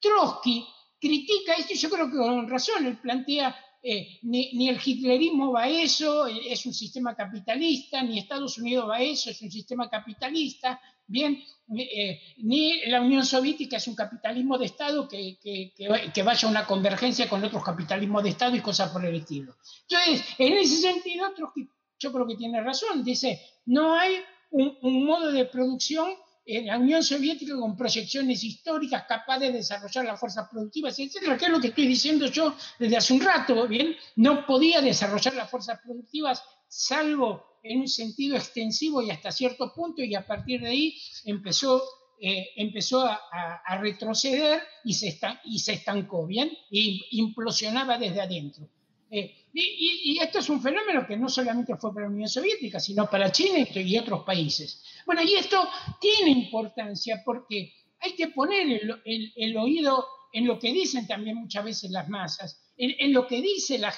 Trotsky 0.00 0.66
critica 1.00 1.54
esto 1.54 1.74
yo 1.74 1.90
creo 1.90 2.10
que 2.10 2.16
con 2.16 2.48
razón, 2.48 2.86
él 2.86 2.98
plantea 2.98 3.54
eh, 3.82 4.18
ni, 4.22 4.68
el 4.68 4.80
hitlerismo 4.84 5.52
va 5.52 5.64
a 5.64 5.68
eso, 5.68 6.26
es 6.26 6.66
un 6.66 6.74
sistema 6.74 7.14
capitalista, 7.14 8.02
ni 8.02 8.18
Estados 8.18 8.58
Unidos 8.58 8.88
va 8.88 8.96
a 8.96 9.02
eso, 9.02 9.30
es 9.30 9.40
un 9.40 9.50
sistema 9.52 9.88
capitalista, 9.88 10.80
bien, 11.06 11.40
eh, 11.76 12.20
ni 12.38 12.80
la 12.86 13.00
Unión 13.00 13.24
Soviética 13.24 13.76
es 13.76 13.86
un 13.86 13.94
capitalismo 13.94 14.58
de 14.58 14.66
Estado 14.66 15.08
que, 15.08 15.38
que, 15.40 15.72
que, 16.12 16.22
vaya 16.22 16.48
a 16.48 16.50
una 16.50 16.66
convergencia 16.66 17.28
con 17.28 17.44
otros 17.44 17.62
capitalismos 17.62 18.24
de 18.24 18.30
Estado 18.30 18.56
y 18.56 18.60
cosas 18.60 18.90
por 18.90 19.04
el 19.04 19.14
estilo. 19.14 19.56
Entonces, 19.88 20.26
en 20.38 20.54
ese 20.54 20.76
sentido, 20.78 21.32
Trotsky 21.34 21.68
yo 21.98 22.12
creo 22.12 22.26
que 22.26 22.36
tiene 22.36 22.62
razón, 22.62 23.04
dice, 23.04 23.40
no 23.66 23.94
hay 23.94 24.16
un, 24.50 25.04
modo 25.04 25.30
de 25.30 25.44
producción 25.44 26.10
en 26.46 26.66
la 26.66 26.78
Unión 26.78 27.02
Soviética 27.02 27.54
con 27.54 27.76
proyecciones 27.76 28.42
históricas 28.42 29.04
capaces 29.06 29.52
de 29.52 29.58
desarrollar 29.58 30.06
las 30.06 30.18
fuerzas 30.18 30.48
productivas, 30.48 30.98
etcétera, 30.98 31.36
que 31.36 31.44
es 31.44 31.50
lo 31.50 31.60
que 31.60 31.68
estoy 31.68 31.86
diciendo 31.86 32.26
yo 32.26 32.54
desde 32.78 32.96
hace 32.96 33.12
un 33.12 33.20
rato, 33.20 33.68
¿bien? 33.68 33.94
No 34.16 34.46
podía 34.46 34.80
desarrollar 34.80 35.34
las 35.34 35.50
fuerzas 35.50 35.78
productivas 35.84 36.42
salvo 36.68 37.44
en 37.62 37.80
un 37.80 37.88
sentido 37.88 38.36
extensivo 38.36 39.02
y 39.02 39.10
hasta 39.10 39.30
cierto 39.30 39.74
punto, 39.74 40.02
y 40.02 40.14
a 40.14 40.26
partir 40.26 40.62
de 40.62 40.68
ahí 40.68 40.96
empezó, 41.24 41.82
eh, 42.20 42.50
empezó 42.56 43.04
a, 43.04 43.78
retroceder 43.80 44.62
y 44.84 44.94
se, 44.94 45.18
y 45.44 45.58
se 45.58 45.74
estancó, 45.74 46.26
¿bien? 46.26 46.50
E 46.70 47.00
implosionaba 47.10 47.98
desde 47.98 48.22
adentro. 48.22 48.68
Eh, 49.10 49.34
y, 49.52 50.18
esto 50.20 50.38
es 50.40 50.48
un 50.48 50.60
fenómeno 50.60 51.06
que 51.06 51.16
no 51.16 51.28
solamente 51.28 51.76
fue 51.76 51.94
para 51.94 52.06
la 52.06 52.12
Unión 52.12 52.28
Soviética, 52.28 52.78
sino 52.78 53.08
para 53.08 53.32
China 53.32 53.58
y, 53.58 53.98
otros 53.98 54.24
países. 54.24 54.84
Bueno, 55.06 55.22
y 55.22 55.34
esto 55.34 55.68
tiene 56.00 56.30
importancia 56.30 57.22
porque 57.24 57.72
hay 58.00 58.12
que 58.12 58.28
poner 58.28 58.80
el, 59.04 59.56
oído 59.56 60.06
en 60.32 60.46
lo 60.46 60.58
que 60.58 60.72
dicen 60.72 61.06
también 61.06 61.36
muchas 61.36 61.64
veces 61.64 61.90
las 61.90 62.08
masas, 62.08 62.62
en, 62.76 63.12
lo 63.12 63.26
que 63.26 63.40
dice 63.40 63.78
la, 63.78 63.92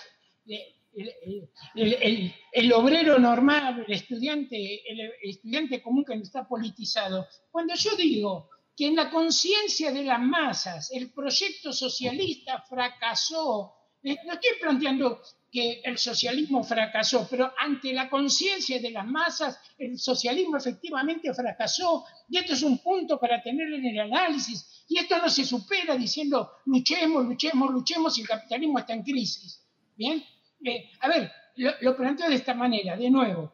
el, 1.75 2.33
el, 2.53 2.73
obrero 2.73 3.19
normal, 3.19 3.85
el 3.87 3.93
estudiante, 3.93 4.83
el 4.91 5.13
estudiante 5.23 5.83
común 5.83 6.05
que 6.05 6.17
no 6.17 6.23
está 6.23 6.47
politizado. 6.47 7.27
Cuando 7.51 7.75
yo 7.75 7.97
digo 7.97 8.49
que 8.77 8.87
en 8.87 8.97
la 8.97 9.11
conciencia 9.11 9.93
de 9.93 10.05
las 10.05 10.21
masas 10.21 10.91
el 10.93 11.13
proyecto 11.13 11.73
socialista 11.73 12.63
fracasó 12.63 13.80
eh, 14.03 14.17
no 14.25 14.33
estoy 14.33 14.51
planteando 14.61 15.21
que 15.51 15.81
el 15.85 15.99
socialismo 15.99 16.63
fracasó, 16.63 17.27
pero 17.29 17.53
ante 17.59 17.93
la 17.93 18.09
conciencia 18.09 18.81
de 18.81 18.91
las 18.91 19.07
masas, 19.07 19.59
el 19.79 19.99
socialismo 19.99 20.57
efectivamente 20.57 21.33
fracasó. 21.35 22.05
Y 22.29 22.39
esto 22.39 22.53
es 22.53 22.63
un 22.63 22.79
punto 22.79 23.19
para 23.19 23.43
tener 23.43 23.73
en 23.73 23.85
el 23.85 23.99
análisis. 23.99 24.85
Y 24.89 24.99
esto 24.99 25.19
no 25.19 25.29
se 25.29 25.45
supera 25.45 25.97
diciendo 25.97 26.53
luchemos, 26.67 27.25
luchemos, 27.25 27.71
luchemos 27.71 28.17
y 28.19 28.23
el 28.23 28.29
capitalismo 28.29 28.79
está 28.79 28.93
en 28.93 29.03
crisis. 29.03 29.61
Bien, 29.97 30.25
eh, 30.65 30.91
a 31.01 31.09
ver, 31.09 31.33
lo, 31.57 31.97
planteo 31.97 32.29
de 32.29 32.37
esta 32.37 32.55
manera, 32.55 32.97
de 32.97 33.11
nuevo. 33.11 33.53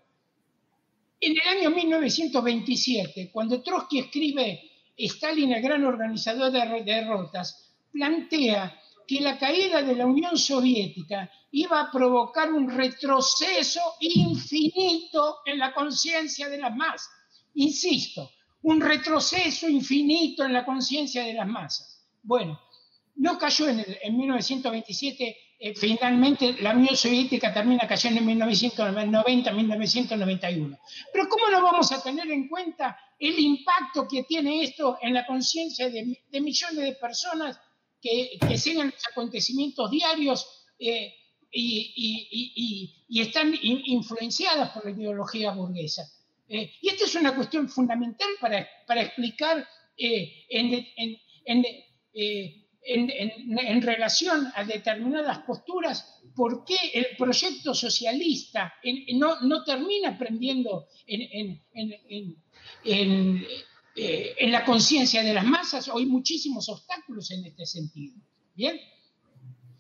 En 1.18 1.32
el 1.32 1.58
año 1.58 1.70
1927, 1.70 3.30
cuando 3.32 3.62
Trotsky 3.62 4.00
escribe 4.00 4.70
Stalin, 4.96 5.52
el 5.52 5.62
gran 5.62 5.82
organizador 5.84 6.52
de 6.52 6.82
derrotas, 6.84 7.74
plantea 7.90 8.78
que 9.06 9.20
la 9.20 9.38
caída 9.38 9.82
de 9.82 9.94
la 9.94 10.06
Unión 10.06 10.36
Soviética 10.36 11.30
iba 11.52 11.80
a 11.80 11.90
provocar 11.90 12.52
un 12.52 12.68
retroceso 12.68 13.80
infinito 14.00 15.38
en 15.46 15.58
la 15.58 15.72
conciencia 15.72 16.48
de 16.48 16.58
las 16.58 16.74
masas. 16.74 17.08
Insisto, 17.54 18.30
un 18.62 18.80
retroceso 18.80 19.68
infinito 19.68 20.44
en 20.44 20.52
la 20.52 20.64
conciencia 20.64 21.24
de 21.24 21.34
las 21.34 21.46
masas. 21.46 22.04
Bueno, 22.22 22.60
no 23.16 23.38
cayó 23.38 23.68
en, 23.68 23.84
en 24.02 24.16
1927, 24.16 25.36
eh, 25.58 25.74
finalmente 25.74 26.54
la 26.60 26.74
Unión 26.74 26.96
Soviética 26.96 27.54
termina 27.54 27.86
cayendo 27.86 28.20
en 28.20 28.26
1990, 28.26 29.52
1991. 29.52 30.78
Pero 31.12 31.28
¿cómo 31.28 31.48
no 31.48 31.62
vamos 31.62 31.92
a 31.92 32.02
tener 32.02 32.30
en 32.30 32.48
cuenta 32.48 32.98
el 33.18 33.38
impacto 33.38 34.06
que 34.06 34.24
tiene 34.24 34.62
esto 34.62 34.98
en 35.00 35.14
la 35.14 35.26
conciencia 35.26 35.88
de, 35.88 36.24
de 36.28 36.40
millones 36.40 36.84
de 36.84 36.92
personas 36.94 37.58
que, 38.06 38.38
los 38.74 39.06
acontecimientos 39.10 39.90
diarios 39.90 40.46
eh, 40.78 41.14
y, 41.50 43.20
están 43.20 43.54
influenciadas 43.62 44.70
por 44.70 44.84
la 44.84 44.90
ideología 44.90 45.52
burguesa. 45.52 46.02
Eh, 46.48 46.72
y 46.80 46.88
esta 46.88 47.04
es 47.04 47.14
una 47.14 47.34
cuestión 47.34 47.68
fundamental 47.68 48.28
para, 48.40 48.68
para 48.86 49.02
explicar 49.02 49.66
eh, 49.96 50.44
en, 50.50 50.86
en, 52.84 53.82
relación 53.82 54.52
a 54.54 54.64
determinadas 54.64 55.38
posturas 55.40 56.20
por 56.36 56.64
qué 56.64 56.76
el 56.94 57.16
proyecto 57.16 57.74
socialista 57.74 58.74
no, 59.14 59.40
no 59.40 59.64
termina 59.64 60.16
prendiendo 60.16 60.86
en, 61.06 61.60
eh, 63.98 64.34
en 64.38 64.52
la 64.52 64.62
conciencia 64.62 65.22
de 65.22 65.32
las 65.32 65.44
masas, 65.44 65.88
hay 65.88 66.04
muchísimos 66.04 66.68
obstáculos 66.68 67.30
en 67.30 67.46
este 67.46 67.64
sentido. 67.64 68.14
Bien, 68.54 68.78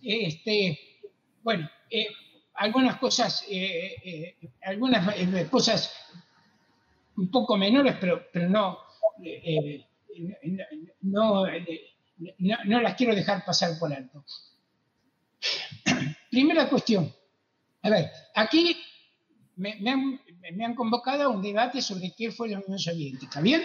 este, 0.02 0.78
bueno, 1.42 1.68
eh, 1.90 2.08
algunas 2.54 2.96
cosas, 2.96 3.44
eh, 3.50 4.36
algunas 4.62 5.14
cosas 5.50 5.92
un 7.16 7.30
poco 7.30 7.58
menores, 7.58 7.96
pero, 8.00 8.26
pero 8.32 8.48
no, 8.48 8.78
no, 11.02 11.44
no, 12.38 12.80
las 12.80 12.94
quiero 12.94 13.14
dejar 13.14 13.44
pasar 13.44 13.78
por 13.78 13.92
alto. 13.92 14.24
Primera 16.30 16.70
cuestión. 16.70 17.14
A 17.82 17.90
ver, 17.90 18.10
aquí 18.34 18.76
me, 19.56 19.72
han, 19.90 20.20
me, 20.40 20.64
han, 20.64 20.74
convocado 20.74 21.24
a 21.24 21.28
un 21.28 21.42
debate 21.42 21.82
sobre 21.82 22.12
qué 22.16 22.30
fue 22.30 22.48
la 22.48 22.60
Unión 22.60 22.78
Soviética. 22.78 23.40
¿Bien? 23.40 23.62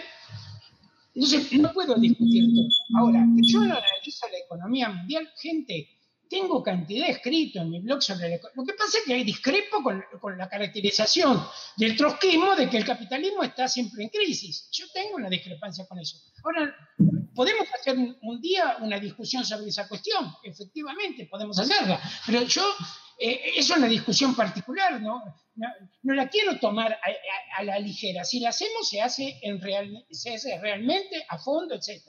Entonces, 1.14 1.52
no 1.52 1.72
puedo 1.72 1.94
discutir 1.96 2.44
todo. 2.54 3.00
Ahora, 3.00 3.24
yo 3.42 3.60
analizo 3.60 4.26
la 4.30 4.38
economía 4.38 4.88
mundial, 4.88 5.28
gente, 5.36 5.88
tengo 6.28 6.62
cantidad 6.62 7.10
escrito 7.10 7.60
en 7.60 7.70
mi 7.70 7.80
blog 7.80 8.02
sobre 8.02 8.30
la 8.30 8.36
economía. 8.36 8.62
Lo 8.62 8.64
que 8.64 8.72
pasa 8.72 8.98
es 8.98 9.04
que 9.04 9.24
discrepo 9.24 9.82
con, 9.82 10.02
con, 10.18 10.38
la 10.38 10.48
caracterización 10.48 11.44
del 11.76 11.94
trotskismo 11.94 12.56
de 12.56 12.70
que 12.70 12.78
el 12.78 12.86
capitalismo 12.86 13.42
está 13.42 13.68
siempre 13.68 14.04
en 14.04 14.08
crisis. 14.08 14.68
Yo 14.72 14.86
tengo 14.94 15.16
una 15.16 15.28
discrepancia 15.28 15.86
con 15.86 15.98
eso. 15.98 16.16
Ahora, 16.42 16.74
podemos 17.34 17.66
hacer 17.78 17.96
un 18.22 18.40
día 18.40 18.76
una 18.80 18.98
discusión 18.98 19.44
sobre 19.44 19.68
esa 19.68 19.88
cuestión, 19.88 20.32
efectivamente, 20.42 21.26
podemos 21.30 21.58
hacerla, 21.58 22.00
pero 22.26 22.42
yo 22.42 22.62
eh, 23.24 23.52
es 23.56 23.70
una 23.70 23.86
discusión 23.86 24.34
particular, 24.34 25.00
¿no? 25.00 25.22
No, 25.54 26.14
la 26.14 26.28
quiero 26.28 26.58
tomar 26.58 26.98
a, 27.56 27.62
la 27.62 27.78
ligera. 27.78 28.24
Si 28.24 28.40
la 28.40 28.48
hacemos, 28.48 28.88
se 28.88 29.00
hace, 29.00 29.38
en 29.42 29.60
real, 29.60 30.04
se 30.10 30.34
hace 30.34 30.58
realmente 30.58 31.24
a 31.28 31.38
fondo, 31.38 31.76
etc. 31.76 32.02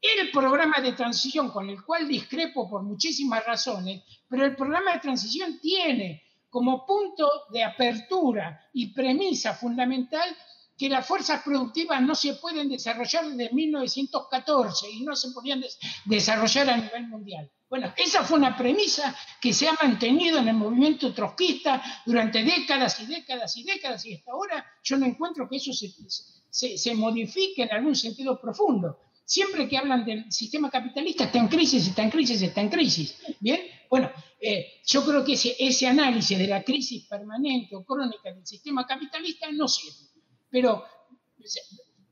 El 0.00 0.30
programa 0.30 0.80
de 0.80 0.92
transición, 0.92 1.50
con 1.50 1.68
el 1.70 1.82
cual 1.82 2.06
discrepo 2.06 2.70
por 2.70 2.84
muchísimas 2.84 3.44
razones, 3.44 4.04
pero 4.28 4.44
el 4.44 4.54
programa 4.54 4.92
de 4.92 5.00
transición 5.00 5.58
tiene 5.60 6.22
como 6.50 6.86
punto 6.86 7.28
de 7.50 7.64
apertura 7.64 8.68
y 8.72 8.92
premisa 8.92 9.54
fundamental 9.54 10.36
que 10.78 10.88
las 10.88 11.04
fuerzas 11.04 11.42
productivas 11.42 12.00
no 12.00 12.14
se 12.14 12.34
pueden 12.34 12.68
desarrollar 12.68 13.28
desde 13.28 13.52
1914 13.52 14.90
y 14.90 15.00
no 15.02 15.16
se 15.16 15.30
podían 15.32 15.64
desarrollar 16.04 16.70
a 16.70 16.76
nivel 16.76 17.08
mundial. 17.08 17.50
Bueno, 17.68 17.92
esa 17.96 18.22
fue 18.22 18.38
una 18.38 18.56
premisa 18.56 19.16
que 19.40 19.52
se 19.52 19.68
ha 19.68 19.72
mantenido 19.72 20.38
en 20.38 20.48
el 20.48 20.54
movimiento 20.54 21.12
trotskista 21.12 21.82
durante 22.04 22.44
décadas 22.44 23.00
y 23.00 23.06
décadas 23.06 23.56
y 23.56 23.64
décadas 23.64 24.04
y 24.06 24.14
hasta 24.14 24.30
ahora 24.32 24.64
yo 24.82 24.96
no 24.96 25.06
encuentro 25.06 25.48
que 25.48 25.56
eso 25.56 25.72
se, 25.72 26.78
se, 26.78 26.94
modifique 26.94 27.62
en 27.62 27.72
algún 27.72 27.96
sentido 27.96 28.40
profundo. 28.40 29.00
Siempre 29.24 29.66
que 29.66 29.78
hablan 29.78 30.04
del 30.04 30.30
sistema 30.30 30.70
capitalista 30.70 31.24
está 31.24 31.38
en 31.38 31.48
crisis, 31.48 31.88
está 31.88 32.02
en 32.02 32.10
crisis, 32.10 32.42
está 32.42 32.60
en 32.60 32.68
crisis. 32.68 33.16
Bien, 33.40 33.60
bueno, 33.88 34.10
eh, 34.38 34.82
yo 34.86 35.04
creo 35.04 35.24
que 35.24 35.32
ese, 35.32 35.56
ese 35.58 35.86
análisis 35.86 36.38
de 36.38 36.46
la 36.46 36.62
crisis 36.62 37.06
permanente 37.06 37.74
o 37.74 37.84
crónica 37.84 38.32
del 38.32 38.46
sistema 38.46 38.86
capitalista 38.86 39.50
no 39.50 39.66
sirve. 39.66 40.10
Pero 40.50 40.84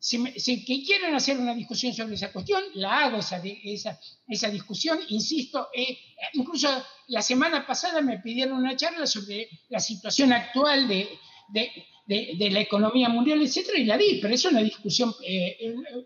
si, 0.03 0.65
quieren 0.85 1.15
hacer 1.15 1.39
una 1.39 1.55
discusión 1.55 1.95
sobre 1.95 2.17
esa 2.17 2.33
cuestión, 2.33 2.61
la 2.75 3.05
hago 3.05 3.19
esa, 3.19 3.41
esa, 3.45 4.01
esa 4.27 4.51
discusión, 4.51 4.99
insisto, 5.09 5.69
eh, 5.73 5.97
incluso 6.33 6.69
la 7.07 7.23
semana 7.23 7.65
pasada 7.65 8.01
me 8.01 8.19
pidieron 8.19 8.59
una 8.59 8.75
charla 8.75 9.07
sobre 9.07 9.49
la 9.69 9.79
situación 9.79 10.33
actual 10.33 10.89
de, 10.89 11.09
de, 11.53 12.51
la 12.51 12.59
economía 12.59 13.09
mundial, 13.11 13.43
etcétera, 13.43 13.79
y 13.79 13.85
la 13.85 13.97
di, 13.97 14.19
pero 14.21 14.35
es 14.35 14.45
una 14.45 14.61
discusión, 14.61 15.15
eh, 15.25 15.57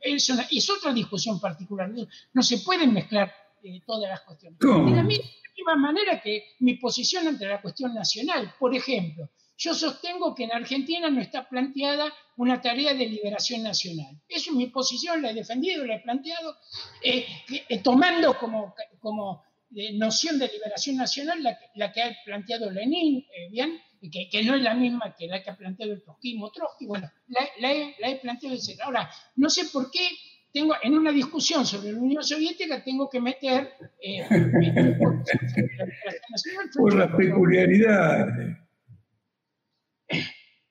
es, 0.02 0.30
es, 0.50 0.70
otra 0.70 0.92
discusión 0.92 1.40
particular, 1.40 1.90
no, 2.34 2.42
se 2.42 2.58
pueden 2.58 2.92
mezclar 2.92 3.32
eh, 3.64 3.80
todas 3.86 4.10
las 4.10 4.20
cuestiones. 4.20 4.58
De 4.58 4.94
la 4.94 5.04
misma 5.04 5.76
manera 5.78 6.20
que 6.20 6.44
mi 6.60 6.74
posición 6.74 7.28
ante 7.28 7.46
la 7.46 7.62
cuestión 7.62 7.94
nacional, 7.94 8.52
por 8.58 8.74
ejemplo, 8.74 9.30
yo 9.56 9.74
sostengo 9.74 10.34
que 10.34 10.44
en 10.44 10.52
Argentina 10.52 11.08
no 11.10 11.20
está 11.20 11.48
planteada 11.48 12.12
una 12.36 12.60
tarea 12.60 12.92
de 12.92 13.06
liberación 13.06 13.62
nacional. 13.62 14.20
Eso 14.28 14.50
es 14.50 14.56
mi 14.56 14.66
posición, 14.66 15.22
la 15.22 15.30
he 15.30 15.34
defendido, 15.34 15.86
la 15.86 15.96
he 15.96 16.00
planteado, 16.00 16.56
eh, 17.02 17.26
eh, 17.68 17.78
tomando 17.82 18.38
como, 18.38 18.74
como 19.00 19.42
eh, 19.74 19.96
noción 19.96 20.38
de 20.38 20.48
liberación 20.48 20.96
nacional 20.96 21.42
la, 21.74 21.92
que 21.92 22.02
ha 22.02 22.14
planteado 22.24 22.70
Lenin, 22.70 23.24
bien, 23.50 23.80
que, 24.12 24.28
que, 24.30 24.44
no 24.44 24.54
es 24.54 24.62
la 24.62 24.74
misma 24.74 25.14
que 25.18 25.26
la 25.26 25.42
que 25.42 25.50
ha 25.50 25.56
planteado 25.56 25.92
el 25.92 26.02
trotskismo 26.02 26.52
Trotsky, 26.52 26.86
bueno, 26.86 27.10
la, 27.28 27.72
he, 27.72 28.16
planteado, 28.16 28.54
etc. 28.54 28.80
Ahora, 28.82 29.10
no 29.36 29.48
sé 29.48 29.64
por 29.72 29.90
qué 29.90 30.06
tengo, 30.52 30.74
en 30.82 30.98
una 30.98 31.12
discusión 31.12 31.64
sobre 31.64 31.92
la 31.92 31.98
Unión 31.98 32.22
Soviética 32.22 32.84
tengo 32.84 33.08
que 33.08 33.20
meter... 33.20 33.72
por 36.76 36.94
las 36.94 37.10
peculiaridades 37.16 38.65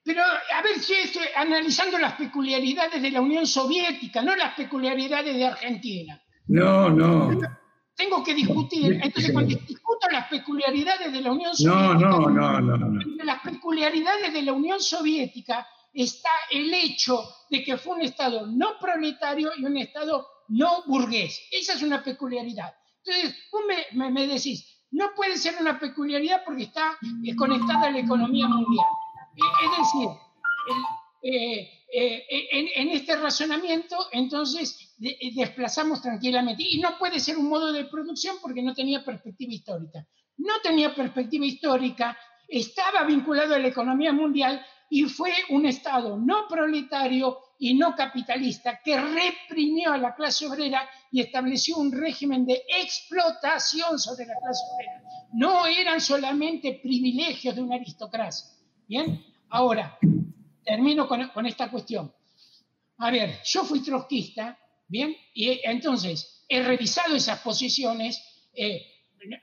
Pero, 0.05 0.21
a 0.21 0.61
ver, 0.61 0.79
si 0.79 0.93
estoy 0.93 1.23
analizando 1.35 1.97
las 1.97 2.13
peculiaridades 2.13 3.01
de 3.01 3.09
la 3.11 3.21
Unión 3.21 3.47
Soviética, 3.47 4.21
no 4.21 4.35
las 4.35 4.53
peculiaridades 4.53 5.35
de 5.35 5.45
Argentina. 5.45 6.21
No, 6.47 6.89
no. 6.89 7.31
Tengo 7.95 8.23
que 8.23 8.35
discutir. 8.35 8.99
Entonces, 9.01 9.31
cuando 9.31 9.55
discuto 9.55 10.07
las 10.11 10.27
peculiaridades 10.27 11.11
de 11.11 11.21
la 11.21 11.31
Unión 11.31 11.51
No, 11.51 11.55
Soviética, 11.55 12.09
no, 12.09 12.29
no, 12.29 12.59
no. 12.61 12.77
no. 12.77 13.01
entre 13.01 13.25
las 13.25 13.41
peculiaridades 13.41 14.31
de 14.31 14.41
la 14.43 14.53
Unión 14.53 14.79
Soviética 14.79 15.65
está 15.93 16.29
el 16.51 16.71
hecho 16.73 17.23
de 17.49 17.63
que 17.63 17.77
fue 17.77 17.95
un 17.95 18.01
Estado 18.03 18.45
no 18.45 18.77
proletario 18.79 19.51
y 19.57 19.65
un 19.65 19.77
Estado 19.77 20.27
no 20.49 20.83
burgués. 20.85 21.39
Esa 21.51 21.73
es 21.73 21.81
una 21.81 22.03
peculiaridad. 22.03 22.73
Entonces, 23.03 23.35
vos 23.51 23.61
me, 23.67 23.97
me- 23.97 24.11
me 24.11 24.27
decís, 24.27 24.83
no 24.91 25.13
puede 25.15 25.37
ser 25.37 25.55
una 25.59 25.79
peculiaridad 25.79 26.43
porque 26.45 26.63
está 26.63 26.97
eh, 27.23 27.35
conectada 27.35 27.87
a 27.87 27.91
la 27.91 27.99
economía 27.99 28.47
mundial. 28.47 28.85
Eh, 29.35 29.65
Es 29.65 29.77
decir, 29.77 30.09
el- 30.69 30.85
eh, 31.27 31.71
eh, 31.93 32.47
en, 32.51 32.67
en 32.75 32.89
este 32.95 33.15
razonamiento, 33.15 33.95
entonces 34.11 34.93
de- 34.97 35.17
eh, 35.19 35.31
desplazamos 35.35 36.01
tranquilamente. 36.01 36.63
Y 36.67 36.79
no 36.79 36.97
puede 36.97 37.19
ser 37.19 37.37
un 37.37 37.49
modo 37.49 37.71
de 37.73 37.85
producción 37.85 38.37
porque 38.41 38.61
no 38.61 38.73
tenía 38.73 39.03
perspectiva 39.03 39.53
histórica. 39.53 40.05
No 40.37 40.53
tenía 40.61 40.93
perspectiva 40.93 41.45
histórica, 41.45 42.17
estaba 42.47 43.03
vinculado 43.05 43.55
a 43.55 43.59
la 43.59 43.69
economía 43.69 44.11
mundial 44.13 44.63
y 44.89 45.03
fue 45.05 45.31
un 45.49 45.65
Estado 45.65 46.17
no 46.17 46.47
proletario 46.47 47.39
y 47.57 47.73
no 47.73 47.95
capitalista 47.95 48.81
que 48.83 48.99
reprimió 48.99 49.93
a 49.93 49.97
la 49.97 50.13
clase 50.13 50.45
obrera 50.47 50.87
y 51.11 51.21
estableció 51.21 51.77
un 51.77 51.91
régimen 51.91 52.45
de 52.45 52.61
explotación 52.67 53.97
sobre 53.97 54.25
la 54.25 54.35
clase 54.35 54.61
obrera. 54.75 55.01
No 55.33 55.65
eran 55.65 56.01
solamente 56.01 56.79
privilegios 56.83 57.55
de 57.55 57.61
una 57.61 57.75
aristocracia. 57.77 58.54
Bien, 58.87 59.23
ahora 59.49 59.97
termino 60.63 61.07
con, 61.07 61.45
esta 61.45 61.69
cuestión. 61.69 62.13
A 62.97 63.11
ver, 63.11 63.39
yo 63.43 63.63
fui 63.63 63.81
trotskista, 63.81 64.57
¿bien? 64.87 65.15
Y 65.33 65.59
entonces 65.63 66.45
he 66.47 66.63
revisado 66.63 67.15
esas 67.15 67.39
posiciones. 67.39 68.21
eh, 68.53 68.85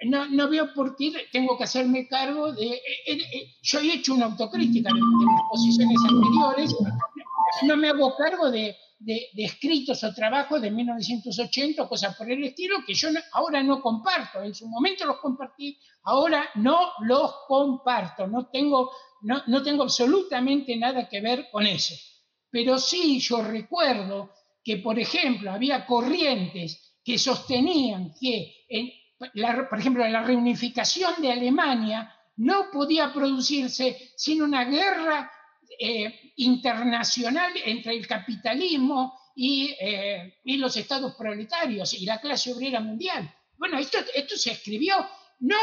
no, 0.06 0.26
no 0.26 0.48
veo 0.48 0.72
por 0.74 0.94
qué 0.96 1.12
tengo 1.32 1.58
que 1.58 1.64
hacerme 1.64 2.06
cargo 2.06 2.52
de... 2.52 2.66
eh, 2.66 2.82
eh, 3.06 3.56
yo 3.62 3.80
he 3.80 3.94
hecho 3.94 4.14
una 4.14 4.26
autocrítica 4.26 4.88
de, 4.88 4.94
de 4.94 5.00
mis 5.00 5.42
posiciones 5.50 5.98
anteriores. 6.08 6.76
No 7.64 7.76
me 7.76 7.88
hago 7.88 8.14
cargo 8.16 8.50
de, 8.50 8.76
de- 9.04 9.28
escritos 9.36 10.02
o 10.04 10.14
trabajos 10.14 10.60
de 10.62 10.70
1980 10.70 11.82
o 11.82 11.88
cosas 11.88 12.16
por 12.16 12.30
el 12.30 12.42
estilo 12.44 12.76
que 12.86 12.94
yo 12.94 13.10
no- 13.10 13.20
ahora 13.32 13.62
no 13.62 13.80
comparto. 13.80 14.42
En 14.42 14.54
su 14.54 14.68
momento 14.68 15.04
los 15.06 15.18
compartí, 15.18 15.78
ahora 16.04 16.48
no 16.56 16.92
los 17.00 17.32
comparto. 17.48 18.26
No 18.26 18.46
tengo, 18.48 18.90
no, 19.22 19.42
no 19.46 19.62
tengo 19.62 19.82
absolutamente 19.82 20.76
nada 20.76 21.08
que 21.08 21.20
ver 21.20 21.48
con 21.50 21.66
eso. 21.66 21.94
Pero 22.50 22.78
sí 22.78 23.18
yo 23.20 23.42
recuerdo 23.42 24.30
que, 24.64 24.76
por 24.76 24.98
ejemplo, 24.98 25.50
había 25.50 25.84
corrientes 25.86 26.98
que 27.04 27.18
sostenían 27.18 28.12
que, 28.20 28.64
en 28.68 28.90
la- 29.34 29.68
por 29.68 29.78
ejemplo, 29.78 30.06
la 30.06 30.22
reunificación 30.22 31.14
de 31.20 31.32
Alemania 31.32 32.14
no 32.36 32.70
podía 32.72 33.12
producirse 33.12 34.12
sin 34.16 34.42
una 34.42 34.64
guerra 34.64 35.30
eh, 35.78 36.32
internacional 36.36 37.52
entre 37.64 37.94
el 37.96 38.06
capitalismo 38.06 39.18
y, 39.34 39.74
eh, 39.80 40.40
y 40.44 40.56
los 40.58 40.76
estados 40.76 41.14
proletarios 41.14 41.94
y 41.94 42.04
la 42.04 42.20
clase 42.20 42.52
obrera 42.52 42.80
mundial. 42.80 43.32
Bueno, 43.56 43.78
esto, 43.78 43.98
esto 44.14 44.36
se 44.36 44.52
escribió 44.52 44.94
no 45.40 45.56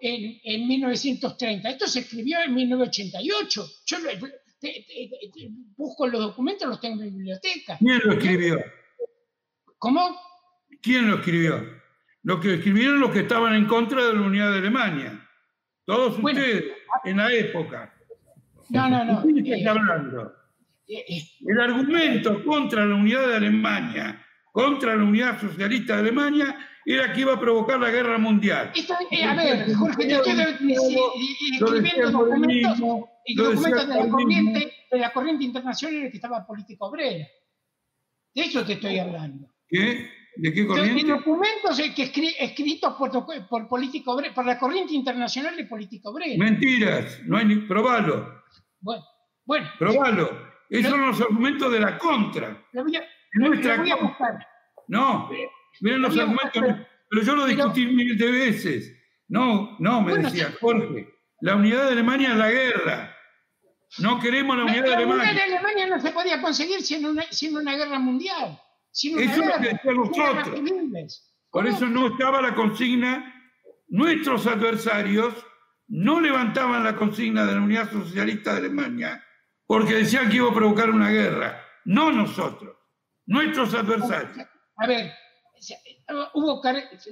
en, 0.00 0.40
en 0.44 0.68
1930, 0.68 1.68
esto 1.70 1.86
se 1.86 2.00
escribió 2.00 2.40
en 2.40 2.54
1988. 2.54 3.66
Yo 3.86 3.98
lo- 3.98 4.10
te- 4.10 4.18
te- 4.60 4.86
te- 5.32 5.48
busco 5.76 6.06
los 6.06 6.20
documentos, 6.20 6.68
los 6.68 6.80
tengo 6.80 7.02
en 7.02 7.08
mi 7.08 7.16
biblioteca. 7.16 7.76
¿Quién 7.78 8.00
lo 8.04 8.12
escribió? 8.12 8.58
¿Cómo? 9.78 10.18
¿Quién 10.82 11.08
lo 11.10 11.16
escribió? 11.18 11.78
Lo 12.22 12.40
que 12.40 12.54
escribieron 12.54 13.00
los 13.00 13.10
que 13.12 13.20
estaban 13.20 13.54
en 13.54 13.66
contra 13.66 14.04
de 14.06 14.14
la 14.14 14.20
unidad 14.20 14.52
de 14.52 14.58
Alemania. 14.58 15.28
Todos 15.84 16.20
Bueno. 16.20 16.40
ustedes, 16.40 16.64
en 17.04 17.16
la 17.16 17.32
época. 17.32 17.94
No, 18.70 18.88
no, 18.88 19.04
no. 19.04 19.20
¿De 19.22 19.32
quién 19.42 19.54
eh, 19.54 19.58
está 19.58 19.70
hablando? 19.72 20.32
eh, 20.88 21.04
eh, 21.08 21.22
El 21.46 21.60
argumento 21.60 22.44
contra 22.44 22.84
la 22.86 22.94
unidad 22.94 23.28
de 23.28 23.36
Alemania, 23.36 24.24
contra 24.52 24.96
la 24.96 25.04
unidad 25.04 25.40
socialista 25.40 25.94
de 25.94 26.00
Alemania, 26.00 26.56
era 26.84 27.12
que 27.12 27.20
iba 27.20 27.34
a 27.34 27.40
provocar 27.40 27.78
la 27.78 27.90
guerra 27.90 28.16
mundial. 28.18 28.72
esto, 28.74 28.94
eh, 29.10 29.22
a 29.24 29.34
ver, 29.34 29.74
Jorge, 29.74 30.06
te 30.06 30.14
estoy 30.14 30.32
de- 30.36 30.44
de- 30.44 30.52
de- 30.58 30.74
Lo 31.60 31.70
decía 31.72 31.90
escribiendo 31.92 32.06
el 32.06 32.12
documentos, 32.12 32.78
y 33.26 33.34
documentos 33.34 33.88
de 33.88 33.94
la, 33.94 34.08
corriente, 34.08 34.72
de 34.90 34.98
la 34.98 35.12
corriente 35.12 35.44
internacional 35.44 36.10
que 36.10 36.16
estaba 36.16 36.46
política 36.46 36.84
obrera. 36.86 37.26
De 38.34 38.42
eso 38.42 38.64
te 38.64 38.74
estoy 38.74 38.98
hablando. 38.98 39.48
¿Qué? 39.68 40.10
¿De 40.36 40.52
qué 40.54 40.66
corriente? 40.66 41.04
documentos 41.08 41.78
eh, 41.80 41.92
que 41.94 42.10
escri- 42.12 42.34
escritos 42.38 42.94
por, 42.94 43.10
por, 43.48 43.68
política 43.68 44.12
obrera, 44.12 44.32
por 44.32 44.46
la 44.46 44.58
corriente 44.58 44.94
internacional 44.94 45.56
de 45.56 45.64
política 45.64 46.08
obrera. 46.08 46.36
Mentiras, 46.42 47.20
no 47.26 47.36
hay 47.36 47.44
ni. 47.46 47.56
Probalo, 47.56 48.37
Bueno, 48.80 49.04
bueno, 49.44 49.68
probalo. 49.78 50.48
Esos 50.70 50.90
son 50.90 51.06
los 51.06 51.20
argumentos 51.20 51.72
de 51.72 51.80
la 51.80 51.96
contra. 51.98 52.62
voy 52.74 52.96
a, 52.96 53.02
voy 53.78 53.90
a 53.90 53.96
buscar. 53.96 54.46
No, 54.88 55.30
miren 55.80 56.02
los 56.02 56.18
argumentos. 56.18 56.52
Pero 57.10 57.22
yo 57.22 57.34
lo 57.36 57.44
Pero- 57.46 57.56
discutí 57.56 57.86
mil 57.86 58.18
de 58.18 58.30
veces. 58.30 58.94
No, 59.28 59.76
no, 59.78 60.02
me 60.02 60.10
Bueno, 60.12 60.28
decía. 60.30 60.52
Jorge. 60.60 61.08
La 61.40 61.54
unidad 61.56 61.86
de 61.86 61.92
Alemania 61.92 62.30
es 62.32 62.36
la 62.36 62.50
guerra. 62.50 63.14
No 63.98 64.18
queremos 64.20 64.56
la 64.56 64.64
unidad 64.64 64.82
de 64.84 64.90
La 64.90 64.96
unidad 64.98 65.16
de 65.16 65.22
Alemania. 65.30 65.44
Alemania 65.44 65.86
no 65.86 66.00
se 66.00 66.10
podía 66.12 66.42
conseguir 66.42 66.82
sin 66.82 67.06
una, 67.06 67.22
sin 67.30 67.56
una 67.56 67.74
guerra 67.76 67.98
mundial. 67.98 68.60
Sin 68.90 69.16
una 69.16 69.24
Eso 69.24 69.42
es 69.42 69.46
lo 69.48 69.54
que 69.54 69.68
guerras 69.68 69.84
nosotros. 69.84 71.22
Por 71.50 71.66
eso 71.66 71.86
no 71.86 72.08
estaba 72.08 72.42
la 72.42 72.54
consigna. 72.54 73.34
Nuestros 73.88 74.46
adversarios 74.46 75.32
no 75.88 76.20
levantaban 76.20 76.84
la 76.84 76.94
consigna 76.96 77.44
de 77.44 77.54
la 77.54 77.60
unidad 77.60 77.90
socialista 77.90 78.52
de 78.52 78.58
Alemania 78.58 79.24
porque 79.66 79.94
decían 79.94 80.28
que 80.30 80.36
iba 80.36 80.50
a 80.50 80.54
provocar 80.54 80.90
una 80.90 81.10
guerra. 81.10 81.62
No 81.84 82.12
nosotros, 82.12 82.76
nuestros 83.26 83.72
adversarios. 83.74 84.46
A 84.76 84.86
ver, 84.86 85.12
hubo, 86.34 86.62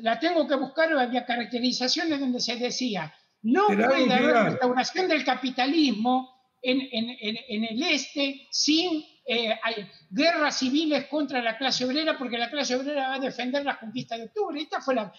la 0.03 0.19
tengo 0.19 0.47
que 0.47 0.55
buscar, 0.57 0.93
había 0.93 1.25
caracterizaciones 1.27 2.21
donde 2.21 2.41
se 2.41 2.57
decía, 2.57 3.13
no 3.43 3.67
puede 3.67 4.13
haber 4.13 4.35
restauración 4.45 5.09
del 5.09 5.25
capitalismo 5.25 6.35
en, 6.63 6.81
en- 6.93 7.17
en- 7.21 7.37
en 7.49 7.65
el 7.65 7.83
este 7.83 8.47
sin 8.51 9.05
eh, 9.29 9.59
hay 9.63 9.91
guerras 10.11 10.59
civiles 10.59 11.07
contra 11.07 11.43
la 11.43 11.59
clase 11.59 11.85
obrera, 11.85 12.17
porque 12.17 12.39
la 12.39 12.49
clase 12.51 12.77
obrera 12.77 13.09
va 13.09 13.15
a 13.15 13.19
defender 13.21 13.65
la 13.65 13.79
conquista 13.79 14.17
de 14.17 14.25
octubre. 14.25 14.61
Esta 14.61 14.81
fue 14.81 14.95
la, 14.95 15.13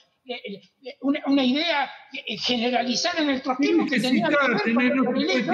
una, 1.02 1.20
una 1.28 1.44
idea 1.44 1.90
eh, 2.14 2.38
generalizada 2.38 3.22
en 3.24 3.30
el 3.30 3.42
trotskismo 3.42 3.86
que 3.88 4.00
tenía 4.00 4.28
que 4.28 4.74
ver 4.74 4.96
con 4.98 5.18
el 5.18 5.28
de 5.28 5.46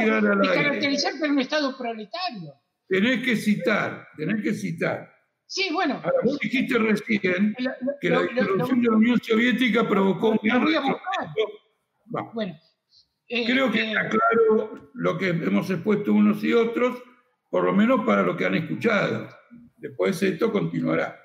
caracterizar 0.53 1.13
que 1.13 1.19
era 1.23 1.31
un 1.33 1.39
Estado 1.39 1.77
proletario. 1.77 2.53
Tenés 2.87 3.23
que 3.25 3.35
citar, 3.35 4.07
tenés 4.17 4.43
que 4.43 4.53
citar. 4.53 5.11
Sí, 5.45 5.69
bueno, 5.71 5.95
Ahora, 6.03 6.17
vos 6.23 6.39
dijiste 6.39 6.77
recién 6.79 7.55
lo- 7.59 7.69
lo- 7.81 7.93
que 8.01 8.09
la 8.09 8.21
disolución 8.23 8.81
de 8.81 8.89
la 8.89 8.95
Unión 8.97 9.19
Soviética 9.21 9.87
provocó 9.87 10.29
un 10.29 10.39
gran 10.41 10.65
bueno. 12.33 12.55
eh, 13.27 13.45
Creo 13.45 13.71
que 13.71 13.81
eh, 13.81 13.87
está 13.91 14.09
claro 14.09 14.91
lo 14.93 15.17
que 15.17 15.29
hemos 15.29 15.69
expuesto 15.69 16.13
unos 16.13 16.43
y 16.43 16.53
otros, 16.53 17.01
por 17.49 17.63
lo 17.63 17.73
menos 17.73 18.05
para 18.05 18.23
lo 18.23 18.35
que 18.35 18.45
han 18.45 18.55
escuchado. 18.55 19.29
Después 19.77 20.21
esto 20.23 20.51
continuará. 20.51 21.19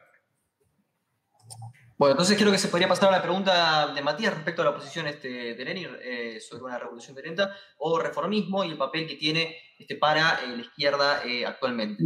Bueno, 1.98 2.12
entonces 2.12 2.38
creo 2.38 2.52
que 2.52 2.58
se 2.58 2.68
podría 2.68 2.86
pasar 2.86 3.08
a 3.08 3.16
la 3.16 3.22
pregunta 3.22 3.92
de 3.92 4.00
Matías 4.02 4.32
respecto 4.32 4.62
a 4.62 4.66
la 4.66 4.74
posición 4.74 5.08
este, 5.08 5.54
de 5.56 5.64
Lenin 5.64 5.88
eh, 6.00 6.38
sobre 6.40 6.62
una 6.62 6.78
revolución 6.78 7.14
violenta 7.16 7.52
o 7.78 7.98
reformismo 7.98 8.62
y 8.64 8.70
el 8.70 8.76
papel 8.78 9.06
que 9.08 9.16
tiene 9.16 9.56
este, 9.78 9.96
para 9.96 10.40
eh, 10.44 10.48
la 10.56 10.62
izquierda 10.62 11.22
eh, 11.24 11.44
actualmente. 11.44 12.04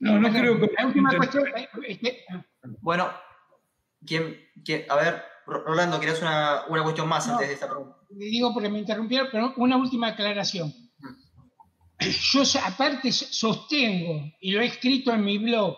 No, 0.00 0.18
no 0.20 0.30
creo 0.30 0.58
que... 0.60 0.70
La 0.78 0.86
última 0.86 1.16
cuestión. 1.16 1.44
este, 1.86 2.24
ah, 2.30 2.44
Bueno, 2.80 3.10
¿quién, 4.06 4.40
quién- 4.64 4.84
a 4.88 4.96
ver, 4.96 5.22
Ro- 5.46 5.64
Rolando, 5.64 5.98
¿querías 6.00 6.20
una, 6.20 6.64
una 6.68 6.82
cuestión 6.82 7.08
más 7.08 7.26
No. 7.26 7.34
antes 7.34 7.48
de 7.48 7.54
esta 7.54 7.68
pregunta? 7.68 7.96
digo 8.10 8.52
porque 8.54 8.68
me 8.70 8.78
interrumpieron, 8.78 9.28
pero 9.30 9.52
una 9.56 9.76
última 9.76 10.08
aclaración. 10.08 10.72
Yo 12.32 12.42
aparte 12.64 13.12
so- 13.12 13.26
sostengo, 13.30 14.22
y 14.40 14.52
lo 14.52 14.60
he 14.60 14.66
escrito 14.66 15.12
en 15.12 15.24
mi 15.24 15.38
blog, 15.38 15.76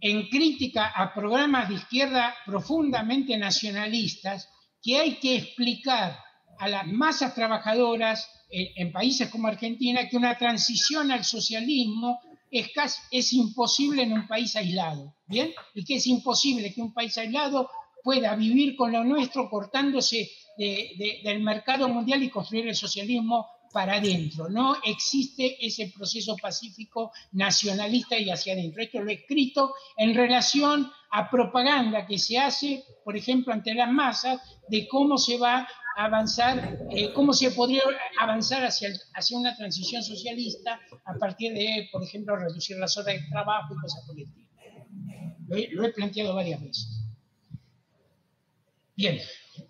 en 0.00 0.28
crítica 0.28 0.88
a 0.88 1.14
programas 1.14 1.68
de 1.68 1.76
izquierda 1.76 2.34
profundamente 2.44 3.36
nacionalistas, 3.36 4.48
que 4.82 4.98
hay 4.98 5.14
que 5.16 5.36
explicar 5.36 6.18
a 6.58 6.68
las 6.68 6.86
masas 6.86 7.34
trabajadoras 7.34 8.28
en 8.50 8.92
países 8.92 9.28
como 9.30 9.48
Argentina 9.48 10.08
que 10.08 10.16
una 10.16 10.36
transición 10.36 11.10
al 11.10 11.24
socialismo 11.24 12.20
es, 12.50 12.68
casi- 12.74 13.00
es 13.10 13.32
imposible 13.32 14.02
en 14.02 14.12
un 14.12 14.26
país 14.26 14.54
aislado, 14.56 15.14
¿bien? 15.26 15.52
Y 15.74 15.84
que 15.84 15.94
es 15.96 16.06
imposible 16.06 16.74
que 16.74 16.82
un 16.82 16.92
país 16.92 17.16
aislado 17.16 17.70
pueda 18.02 18.34
vivir 18.36 18.76
con 18.76 18.92
lo 18.92 19.04
nuestro 19.04 19.48
cortándose 19.48 20.28
del 20.58 21.40
mercado 21.40 21.88
mundial 21.88 22.22
y 22.22 22.28
construir 22.28 22.68
el 22.68 22.74
socialismo 22.76 23.46
para 23.72 23.94
adentro. 23.94 24.48
No 24.48 24.76
existe 24.84 25.64
ese 25.64 25.92
proceso 25.96 26.36
pacífico 26.36 27.12
nacionalista 27.32 28.18
y 28.18 28.30
hacia 28.30 28.52
adentro. 28.52 28.82
Esto 28.82 29.00
lo 29.00 29.10
he 29.10 29.14
escrito 29.14 29.74
en 29.96 30.14
relación 30.14 30.90
a 31.10 31.30
propaganda 31.30 32.06
que 32.06 32.18
se 32.18 32.38
hace, 32.38 32.84
por 33.04 33.16
ejemplo, 33.16 33.52
ante 33.52 33.74
las 33.74 33.90
masas, 33.90 34.40
de 34.68 34.86
cómo 34.88 35.18
se 35.18 35.38
va 35.38 35.68
a 35.96 36.04
avanzar, 36.04 36.78
eh, 36.90 37.12
cómo 37.12 37.32
se 37.32 37.50
podría 37.50 37.82
avanzar 38.18 38.64
hacia, 38.64 38.90
hacia 39.14 39.38
una 39.38 39.54
transición 39.56 40.02
socialista 40.02 40.80
a 41.04 41.14
partir 41.14 41.52
de, 41.52 41.88
por 41.92 42.02
ejemplo, 42.02 42.36
reducir 42.36 42.78
las 42.78 42.96
horas 42.96 43.14
de 43.14 43.28
trabajo 43.28 43.74
y 43.74 43.80
cosas 43.80 44.04
por 44.06 44.16
el 44.16 44.24
estilo. 44.24 44.48
Lo 45.72 45.84
he, 45.84 45.92
planteado 45.92 46.34
varias 46.34 46.62
veces. 46.62 46.88
Bien, 48.96 49.18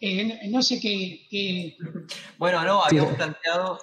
eh, 0.01 0.49
no 0.49 0.63
sé 0.63 0.81
qué, 0.81 1.77
Bueno, 2.39 2.63
no, 2.65 2.85
habíamos 2.85 3.15
planteado 3.15 3.79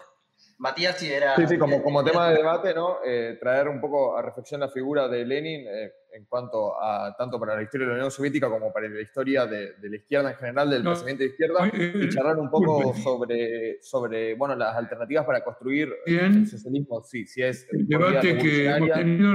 Matías 0.59 0.97
sí 0.99 1.09
era... 1.09 1.37
Sí, 1.37 1.47
sí, 1.47 1.57
como, 1.57 1.81
como 1.81 2.03
tema 2.03 2.29
de 2.29 2.35
debate, 2.35 2.73
¿no? 2.73 2.97
Eh, 3.05 3.37
traer 3.39 3.69
un 3.69 3.79
poco 3.79 4.17
a 4.17 4.21
reflexión 4.21 4.59
la 4.59 4.67
figura 4.67 5.07
de 5.07 5.25
Lenin 5.25 5.65
eh, 5.65 5.91
en 6.13 6.25
cuanto 6.25 6.77
a, 6.81 7.15
tanto 7.17 7.39
para 7.39 7.55
la 7.55 7.63
historia 7.63 7.87
de 7.87 7.93
la 7.93 7.97
Unión 7.99 8.11
Soviética 8.11 8.49
como 8.49 8.73
para 8.73 8.89
la 8.89 8.99
historia 8.99 9.45
de, 9.45 9.75
la 9.81 9.95
izquierda 9.95 10.31
en 10.31 10.37
general, 10.37 10.69
del 10.69 10.83
pensamiento 10.83 11.23
de 11.23 11.29
izquierda, 11.29 11.71
y 11.73 12.09
charlar 12.09 12.37
un 12.37 12.49
poco 12.49 12.93
sobre, 12.93 13.81
sobre 13.81 14.35
bueno, 14.35 14.53
las 14.55 14.75
alternativas 14.75 15.25
para 15.25 15.43
construir 15.45 15.93
el 16.05 16.45
socialismo. 16.45 17.03
Sí, 17.03 17.25
sí 17.25 17.41
es... 17.41 17.65
El 17.71 17.87
debate 17.87 18.37
que 18.37 18.69
hemos 18.69 18.91
tenido, 18.91 19.33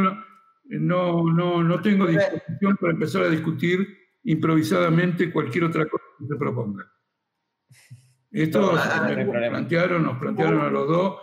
no, 0.65 1.23
no, 1.33 1.63
no 1.63 1.81
tengo 1.81 2.07
disposición 2.07 2.77
para 2.79 2.93
empezar 2.93 3.23
a 3.23 3.29
discutir 3.31 3.87
improvisadamente 4.25 5.33
cualquier 5.33 5.65
otra 5.65 5.87
cosa 5.87 6.05
que 6.19 6.27
se 6.27 6.37
proponga. 6.37 6.85
Esto 8.35 8.73
nos 8.73 8.82
plantearon, 9.28 10.02
nos 10.02 10.19
plantearon 10.19 10.61
a 10.62 10.69
los 10.69 10.89
dos. 10.89 11.20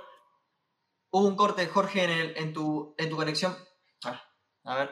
Hubo 1.11 1.27
un 1.27 1.35
corte, 1.35 1.67
Jorge, 1.67 2.39
en, 2.41 2.53
tu, 2.53 2.95
en 2.97 3.09
tu 3.09 3.17
conexión. 3.17 3.53
A 4.63 4.75
ver, 4.77 4.91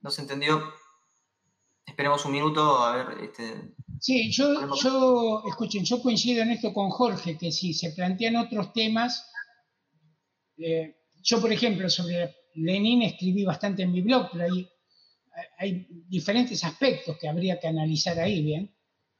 no 0.00 0.10
se 0.10 0.22
entendió. 0.22 0.60
Esperemos 1.86 2.24
un 2.24 2.32
minuto, 2.32 2.82
a 2.82 2.96
ver. 2.96 3.18
Este... 3.22 3.76
Sí, 4.00 4.32
yo, 4.32 4.74
yo, 4.74 5.44
escuchen, 5.46 5.84
yo 5.84 6.02
coincido 6.02 6.42
en 6.42 6.50
esto 6.50 6.72
con 6.72 6.90
Jorge, 6.90 7.38
que 7.38 7.52
si 7.52 7.72
se 7.72 7.92
plantean 7.92 8.36
otros 8.36 8.72
temas, 8.72 9.30
eh, 10.58 10.96
yo, 11.22 11.40
por 11.40 11.52
ejemplo, 11.52 11.88
sobre 11.88 12.34
Lenin 12.54 13.02
escribí 13.02 13.44
bastante 13.44 13.84
en 13.84 13.92
mi 13.92 14.00
blog, 14.00 14.30
pero 14.32 14.44
hay, 14.44 14.68
hay 15.58 15.86
diferentes 16.08 16.64
aspectos 16.64 17.16
que 17.18 17.28
habría 17.28 17.60
que 17.60 17.68
analizar 17.68 18.18
ahí, 18.18 18.42
¿bien? 18.42 18.75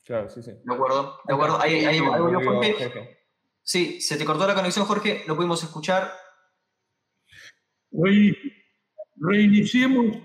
Claro, 0.06 0.28
sí, 0.28 0.40
sí. 0.40 0.52
De 0.52 0.74
acuerdo, 0.74 1.18
de 1.26 1.34
acuerdo. 1.34 1.60
Ahí, 1.60 1.84
ahí, 1.84 1.98
Jorge. 1.98 3.18
Sí, 3.60 4.00
se 4.00 4.16
te 4.16 4.24
cortó 4.24 4.46
la 4.46 4.54
conexión, 4.54 4.86
Jorge, 4.86 5.24
lo 5.26 5.34
pudimos 5.34 5.60
escuchar. 5.64 6.12
Hoy 7.90 8.38
reiniciemos, 9.16 10.16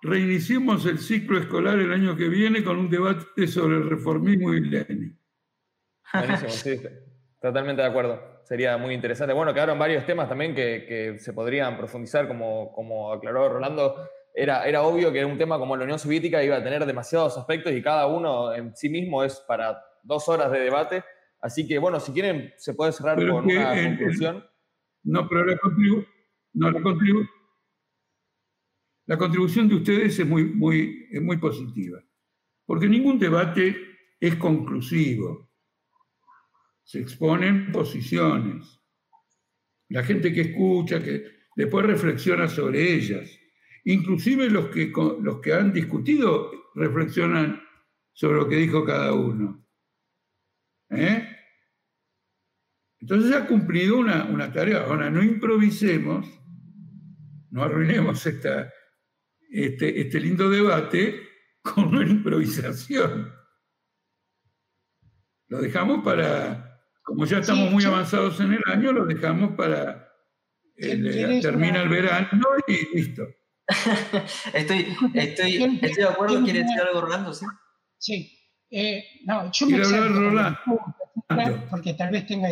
reiniciemos 0.00 0.86
el 0.86 0.98
ciclo 0.98 1.38
escolar 1.38 1.78
el 1.78 1.92
año 1.92 2.16
que 2.16 2.28
viene 2.28 2.64
con 2.64 2.78
un 2.78 2.88
debate 2.88 3.46
sobre 3.46 3.76
el 3.76 3.90
reformismo 3.90 4.54
y 4.54 4.60
Lenin. 4.60 5.20
Buenísimo, 6.14 6.48
sí, 6.48 6.80
totalmente 7.38 7.82
de 7.82 7.88
acuerdo. 7.88 8.40
Sería 8.44 8.78
muy 8.78 8.94
interesante. 8.94 9.34
Bueno, 9.34 9.52
quedaron 9.52 9.78
varios 9.78 10.06
temas 10.06 10.30
también 10.30 10.54
que, 10.54 10.86
que 10.88 11.18
se 11.18 11.34
podrían 11.34 11.76
profundizar, 11.76 12.26
como, 12.26 12.72
como 12.72 13.12
aclaró 13.12 13.50
Rolando 13.50 14.08
era, 14.38 14.82
obvio 14.82 15.10
que 15.10 15.24
un 15.24 15.38
tema 15.38 15.58
como 15.58 15.74
la 15.76 15.84
Unión 15.84 15.98
Soviética 15.98 16.44
iba 16.44 16.56
a 16.56 16.62
tener 16.62 16.84
demasiados 16.84 17.38
aspectos 17.38 17.72
y 17.72 17.80
cada 17.80 18.06
uno 18.06 18.52
en 18.52 18.76
sí 18.76 18.90
mismo 18.90 19.24
es 19.24 19.42
para 19.48 19.82
dos 20.02 20.28
horas 20.28 20.52
de 20.52 20.60
debate. 20.60 21.02
Así 21.40 21.66
que, 21.66 21.78
bueno, 21.78 21.98
si 22.00 22.12
quieren, 22.12 22.52
se 22.58 22.74
puede 22.74 22.92
cerrar 22.92 23.16
con 23.16 23.46
una 23.46 23.82
conclusión. 23.82 24.44
no, 25.04 25.26
pero 25.26 25.46
la, 25.46 25.58
la 29.06 29.16
contribución 29.16 29.68
de 29.68 29.76
ustedes 29.76 30.18
es 30.18 30.26
muy, 30.26 30.44
muy, 30.44 31.08
es 31.10 31.22
muy 31.22 31.38
positiva. 31.38 31.98
Porque 32.66 32.88
ningún 32.88 33.18
debate 33.18 33.74
es 34.20 34.34
conclusivo. 34.34 35.50
Se 36.82 37.00
exponen 37.00 37.72
posiciones. 37.72 38.82
La 39.88 40.02
gente 40.02 40.30
que 40.30 40.42
escucha, 40.42 41.02
que 41.02 41.24
después 41.56 41.86
reflexiona 41.86 42.48
sobre 42.48 42.92
ellas. 42.92 43.30
Inclusive 43.88 44.50
los 44.50 44.66
que, 44.70 44.92
los 45.20 45.40
que 45.40 45.54
han 45.54 45.72
discutido 45.72 46.50
reflexionan 46.74 47.62
sobre 48.12 48.38
lo 48.38 48.48
que 48.48 48.56
dijo 48.56 48.84
cada 48.84 49.12
uno. 49.12 49.64
¿Eh? 50.90 51.24
Entonces 52.98 53.32
ha 53.32 53.46
cumplido 53.46 53.98
una, 53.98 54.52
tarea. 54.52 54.82
Ahora, 54.82 55.08
no 55.08 55.22
improvisemos, 55.22 56.26
no 57.50 57.62
arruinemos 57.62 58.26
esta, 58.26 58.72
este, 59.50 60.00
este 60.00 60.18
lindo 60.18 60.50
debate 60.50 61.22
con 61.62 61.94
una 61.94 62.10
improvisación. 62.10 63.32
Lo 65.46 65.60
dejamos 65.60 66.02
para, 66.02 66.82
como 67.04 67.24
ya 67.24 67.38
estamos 67.38 67.70
muy 67.70 67.84
avanzados 67.84 68.40
en 68.40 68.54
el 68.54 68.62
año, 68.66 68.90
lo 68.90 69.06
dejamos 69.06 69.52
para, 69.52 70.12
el, 70.74 71.40
termina 71.40 71.82
el 71.82 71.88
verano 71.88 72.42
y 72.66 72.96
listo. 72.96 73.28
estoy, 74.54 74.96
estoy, 75.14 75.78
estoy 75.82 75.94
de 75.94 76.08
acuerdo. 76.08 76.44
¿Quiere 76.44 76.62
decir 76.62 76.80
algo, 76.80 77.00
Rolando? 77.00 77.32
Sí. 77.32 77.46
Sí. 77.98 78.32
Eh, 78.70 79.04
no, 79.24 79.50
yo 79.52 79.66
me 79.66 79.76
hablar, 79.76 80.12
Rolando? 80.12 80.58
Porque 81.70 81.94
tal 81.94 82.10
vez 82.10 82.26
tenga, 82.26 82.48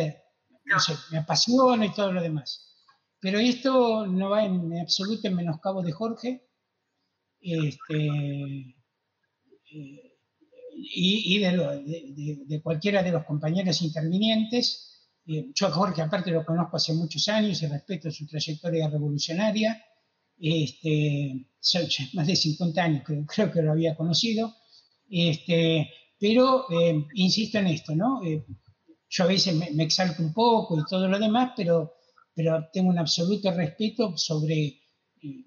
no 0.65 0.79
sé, 0.79 0.93
me 1.11 1.19
apasiona 1.19 1.85
y 1.85 1.93
todo 1.93 2.11
lo 2.11 2.21
demás. 2.21 2.73
Pero 3.19 3.39
esto 3.39 4.05
no 4.05 4.29
va 4.29 4.45
en 4.45 4.77
absoluto 4.79 5.27
en 5.27 5.35
menoscabo 5.35 5.81
de 5.81 5.91
Jorge 5.91 6.47
este, 7.39 8.07
eh, 9.71 10.19
y, 10.73 11.39
de, 11.39 12.43
de, 12.45 12.61
cualquiera 12.61 13.01
de 13.01 13.11
los 13.11 13.25
compañeros 13.25 13.81
intervinientes. 13.81 15.09
Eh, 15.25 15.51
yo 15.53 15.67
a 15.67 15.71
Jorge 15.71 16.01
aparte 16.01 16.31
lo 16.31 16.45
conozco 16.45 16.77
hace 16.77 16.93
muchos 16.93 17.27
años 17.29 17.61
y 17.63 17.67
respeto 17.67 18.11
su 18.11 18.27
trayectoria 18.27 18.89
revolucionaria 18.89 19.83
este, 20.39 21.47
más 22.13 22.27
de 22.27 22.35
50 22.35 22.83
años 22.83 23.03
creo, 23.27 23.51
que 23.51 23.61
lo 23.61 23.71
había 23.71 23.95
conocido, 23.95 24.53
este, 25.09 25.89
pero 26.19 26.65
eh, 26.71 27.05
insisto 27.13 27.59
en 27.59 27.67
esto, 27.67 27.95
¿no? 27.95 28.23
Eh, 28.23 28.45
yo 29.09 29.23
a 29.23 29.27
veces 29.27 29.55
me, 29.55 29.83
exalto 29.83 30.21
un 30.23 30.33
poco 30.33 30.79
y 30.79 30.85
todo 30.89 31.07
lo 31.07 31.19
demás, 31.19 31.53
pero, 31.55 31.93
pero 32.33 32.67
tengo 32.73 32.89
un 32.89 32.99
absoluto 32.99 33.51
respeto 33.51 34.17
sobre 34.17 34.65
eh, 34.65 34.79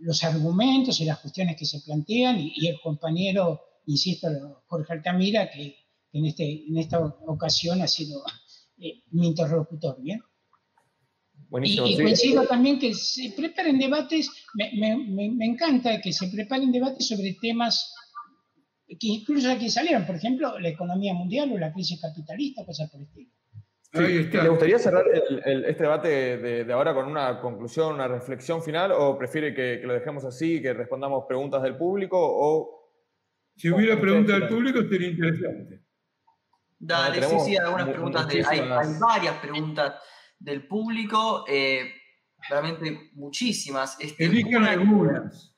los 0.00 0.22
argumentos 0.24 1.00
y 1.00 1.04
las 1.04 1.18
cuestiones 1.18 1.56
que 1.56 1.66
se 1.66 1.80
plantean 1.80 2.40
y, 2.40 2.66
el 2.66 2.80
compañero, 2.80 3.60
insisto, 3.86 4.28
Jorge 4.66 4.92
Altamira, 4.92 5.50
que, 5.50 5.76
en, 6.12 6.24
este, 6.24 6.66
en 6.66 6.78
esta 6.78 7.00
ocasión 7.00 7.82
ha 7.82 7.86
sido 7.86 8.22
mi 9.10 9.26
interlocutor, 9.26 10.00
¿bien? 10.00 10.20
Y, 11.62 11.96
coincido 11.96 12.46
también 12.46 12.78
que 12.78 12.92
se 12.94 13.32
preparen 13.36 13.78
debates, 13.78 14.30
me, 14.54 15.46
encanta 15.46 16.00
que 16.00 16.12
se 16.12 16.28
preparen 16.28 16.70
debates 16.70 17.08
sobre 17.08 17.36
temas 17.40 17.94
que 18.86 19.06
incluso 19.06 19.50
aquí 19.50 19.68
salieron, 19.68 20.06
por 20.06 20.16
ejemplo, 20.16 20.58
la 20.58 20.68
economía 20.68 21.12
mundial 21.12 21.52
o 21.52 21.58
la 21.58 21.72
crisis 21.72 22.00
capitalista, 22.00 22.64
cosas 22.64 22.90
por 22.90 23.00
el 23.00 23.06
estilo. 23.06 23.30
¿Le 23.92 24.48
gustaría 24.48 24.78
cerrar 24.78 25.04
este 25.14 25.82
debate 25.82 26.08
de, 26.64 26.72
ahora 26.72 26.94
con 26.94 27.06
una 27.06 27.40
conclusión, 27.40 27.94
una 27.94 28.08
reflexión 28.08 28.62
final, 28.62 28.92
o 28.92 29.16
prefiere 29.18 29.54
que, 29.54 29.80
lo 29.84 29.94
dejemos 29.94 30.24
así, 30.24 30.60
que 30.60 30.74
respondamos 30.74 31.24
preguntas 31.26 31.62
del 31.62 31.76
público? 31.76 32.18
O, 32.18 32.92
si 33.56 33.70
hubiera 33.70 33.98
preguntas 34.00 34.40
del 34.40 34.48
público 34.48 34.80
sería 34.88 35.08
interesante. 35.08 35.82
Dale, 36.78 37.22
sí, 37.22 37.36
sí, 37.44 37.56
algunas 37.56 37.88
preguntas. 37.88 38.28
De, 38.28 38.44
hay, 38.46 38.60
hay, 38.60 38.88
varias 39.00 39.34
preguntas 39.38 39.94
del 40.38 40.66
público, 40.66 41.44
eh, 41.48 41.94
realmente 42.48 43.10
muchísimas. 43.14 43.96
Este, 44.00 44.26
algunas. 44.26 45.54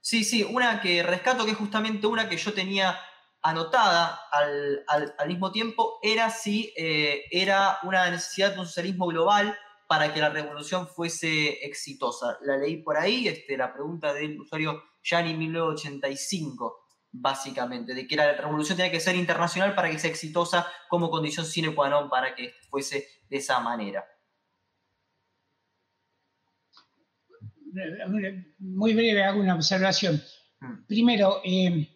Sí, 0.00 0.24
sí, 0.24 0.42
una 0.42 0.80
que 0.80 1.02
rescato, 1.02 1.44
que 1.44 1.52
es 1.52 1.56
justamente 1.56 2.06
una 2.06 2.28
que 2.28 2.36
yo 2.36 2.52
tenía 2.52 2.98
anotada 3.42 4.20
al, 4.32 5.28
mismo 5.28 5.52
tiempo, 5.52 5.98
era 6.02 6.30
si 6.30 6.72
eh, 6.76 7.24
era 7.30 7.78
una 7.82 8.10
necesidad 8.10 8.52
de 8.52 8.60
un 8.60 8.66
socialismo 8.66 9.06
global 9.06 9.56
para 9.88 10.12
que 10.12 10.20
la 10.20 10.30
revolución 10.30 10.88
fuese 10.88 11.64
exitosa. 11.64 12.38
La 12.42 12.56
leí 12.56 12.78
por 12.82 12.96
ahí, 12.96 13.28
este, 13.28 13.56
la 13.56 13.72
pregunta 13.72 14.12
del 14.12 14.40
usuario 14.40 14.82
Gianni 15.02 15.34
1985 15.34 16.82
básicamente, 17.12 17.94
de 17.94 18.06
que 18.06 18.16
la 18.16 18.32
revolución 18.32 18.76
tenía 18.76 18.90
que 18.90 18.98
ser 18.98 19.16
internacional 19.16 19.74
para 19.74 19.90
que 19.90 19.98
sea 19.98 20.10
exitosa 20.10 20.66
como 20.88 21.10
condición 21.10 21.44
sine 21.44 21.74
qua 21.74 21.88
non 21.88 22.08
para 22.08 22.34
que 22.34 22.54
fuese 22.70 23.06
de 23.28 23.36
esa 23.36 23.60
manera. 23.60 24.02
Muy 28.58 28.94
breve 28.94 29.22
hago 29.22 29.40
una 29.40 29.54
observación. 29.54 30.22
Mm. 30.60 30.86
Primero, 30.86 31.40
eh, 31.44 31.88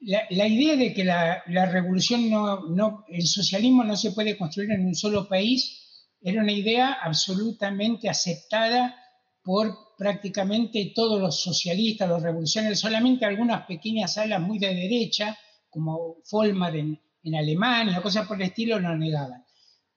la, 0.00 0.46
idea 0.46 0.76
de 0.76 0.92
que 0.94 1.04
la, 1.04 1.42
revolución 1.66 2.30
no, 2.30 2.68
no, 2.68 3.04
el 3.08 3.26
socialismo 3.26 3.84
no 3.84 3.96
se 3.96 4.12
puede 4.12 4.36
construir 4.36 4.70
en 4.70 4.86
un 4.86 4.94
solo 4.94 5.28
país 5.28 5.82
era 6.20 6.42
una 6.42 6.52
idea 6.52 6.92
absolutamente 6.92 8.08
aceptada 8.08 8.96
por 9.42 9.74
prácticamente 9.96 10.92
todos 10.94 11.20
los 11.20 11.40
socialistas, 11.40 12.08
los 12.08 12.22
revolucionarios, 12.22 12.80
solamente 12.80 13.24
algunas 13.24 13.64
pequeñas 13.66 14.18
alas 14.18 14.40
muy 14.40 14.58
de 14.58 14.74
derecha, 14.74 15.38
como 15.70 16.16
Folmar 16.24 16.76
en, 16.76 17.00
en 17.22 17.34
Alemania, 17.34 18.02
cosas 18.02 18.26
por 18.26 18.36
el 18.36 18.48
estilo, 18.48 18.78
lo 18.78 18.96
negaban. 18.96 19.44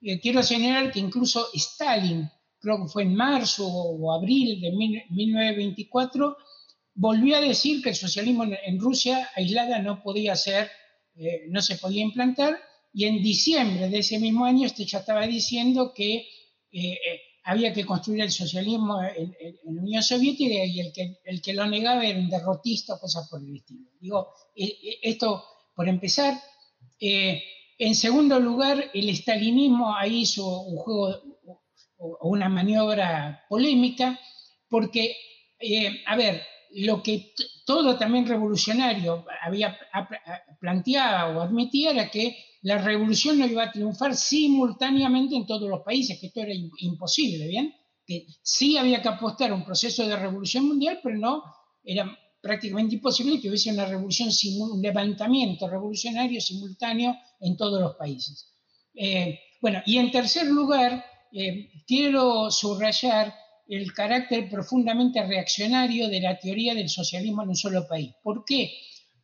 Eh, 0.02 0.20
quiero 0.20 0.42
señalar 0.42 0.90
que 0.90 1.00
incluso 1.00 1.48
Stalin, 1.52 2.30
creo 2.60 2.82
que 2.82 2.88
fue 2.88 3.02
en 3.04 3.14
marzo 3.14 3.66
o 3.66 4.12
abril 4.12 4.60
de 4.60 4.70
1924, 4.70 6.36
volvió 6.94 7.36
a 7.36 7.40
decir 7.40 7.82
que 7.82 7.90
el 7.90 7.96
socialismo 7.96 8.44
en 8.44 8.78
Rusia 8.78 9.30
aislada 9.34 9.80
no 9.80 10.02
podía 10.02 10.36
ser, 10.36 10.70
eh, 11.16 11.46
no 11.48 11.62
se 11.62 11.76
podía 11.76 12.02
implantar, 12.02 12.58
y 12.92 13.06
en 13.06 13.22
diciembre 13.22 13.88
de 13.88 13.98
ese 13.98 14.18
mismo 14.18 14.44
año 14.44 14.66
este 14.66 14.84
ya 14.84 14.98
estaba 14.98 15.26
diciendo 15.26 15.92
que 15.94 16.26
eh, 16.72 16.98
había 17.44 17.72
que 17.72 17.86
construir 17.86 18.22
el 18.22 18.30
socialismo 18.30 19.00
en, 19.02 19.34
la 19.64 19.82
Unión 19.82 20.02
Soviética 20.02 20.64
y 20.64 20.80
el 20.80 20.92
que, 20.92 21.18
el 21.24 21.40
que 21.40 21.54
lo 21.54 21.66
negaba 21.66 22.04
era 22.04 22.18
un 22.18 22.28
derrotista 22.28 22.94
o 22.94 23.00
cosas 23.00 23.28
por 23.28 23.42
el 23.42 23.56
estilo. 23.56 23.88
Digo, 23.98 24.28
esto 24.54 25.44
por 25.74 25.88
empezar. 25.88 26.38
En 26.98 27.94
segundo 27.94 28.38
lugar, 28.38 28.90
el 28.92 29.08
estalinismo 29.08 29.96
ahí 29.96 30.20
hizo 30.20 30.60
un 30.60 30.76
juego 30.76 31.29
o 32.00 32.28
una 32.28 32.48
maniobra 32.48 33.44
polémica, 33.48 34.18
porque, 34.68 35.16
eh, 35.58 36.02
a 36.06 36.16
ver, 36.16 36.42
lo 36.72 37.02
que 37.02 37.32
todo 37.66 37.96
también 37.96 38.26
revolucionario 38.26 39.24
había 39.42 39.76
planteado 40.60 41.38
o 41.38 41.42
admitía 41.42 41.90
era 41.90 42.10
que 42.10 42.36
la 42.62 42.78
revolución 42.78 43.38
no 43.38 43.46
iba 43.46 43.64
a 43.64 43.72
triunfar 43.72 44.14
simultáneamente 44.14 45.34
en 45.34 45.46
todos 45.46 45.68
los 45.68 45.82
países, 45.82 46.18
que 46.20 46.26
esto 46.26 46.40
era 46.40 46.52
imposible, 46.78 47.46
¿bien? 47.48 47.74
Que 48.06 48.26
sí 48.42 48.76
había 48.76 49.00
que 49.02 49.08
apostar 49.08 49.50
a 49.50 49.54
un 49.54 49.64
proceso 49.64 50.06
de 50.06 50.16
revolución 50.16 50.66
mundial, 50.66 51.00
pero 51.02 51.16
no 51.16 51.42
era 51.82 52.18
prácticamente 52.42 52.96
imposible 52.96 53.40
que 53.40 53.48
hubiese 53.48 53.72
una 53.72 53.86
revolución, 53.86 54.30
un 54.72 54.82
levantamiento 54.82 55.68
revolucionario 55.68 56.40
simultáneo 56.40 57.16
en 57.40 57.56
todos 57.56 57.80
los 57.80 57.96
países. 57.96 58.54
Eh, 58.94 59.38
bueno, 59.60 59.82
y 59.86 59.98
en 59.98 60.10
tercer 60.10 60.46
lugar, 60.46 61.04
eh, 61.32 61.70
quiero 61.86 62.50
subrayar 62.50 63.34
el 63.68 63.92
carácter 63.92 64.48
profundamente 64.48 65.24
reaccionario 65.24 66.08
de 66.08 66.20
la 66.20 66.38
teoría 66.38 66.74
del 66.74 66.88
socialismo 66.88 67.42
en 67.42 67.50
un 67.50 67.56
solo 67.56 67.86
país. 67.86 68.12
¿Por 68.22 68.44
qué? 68.44 68.72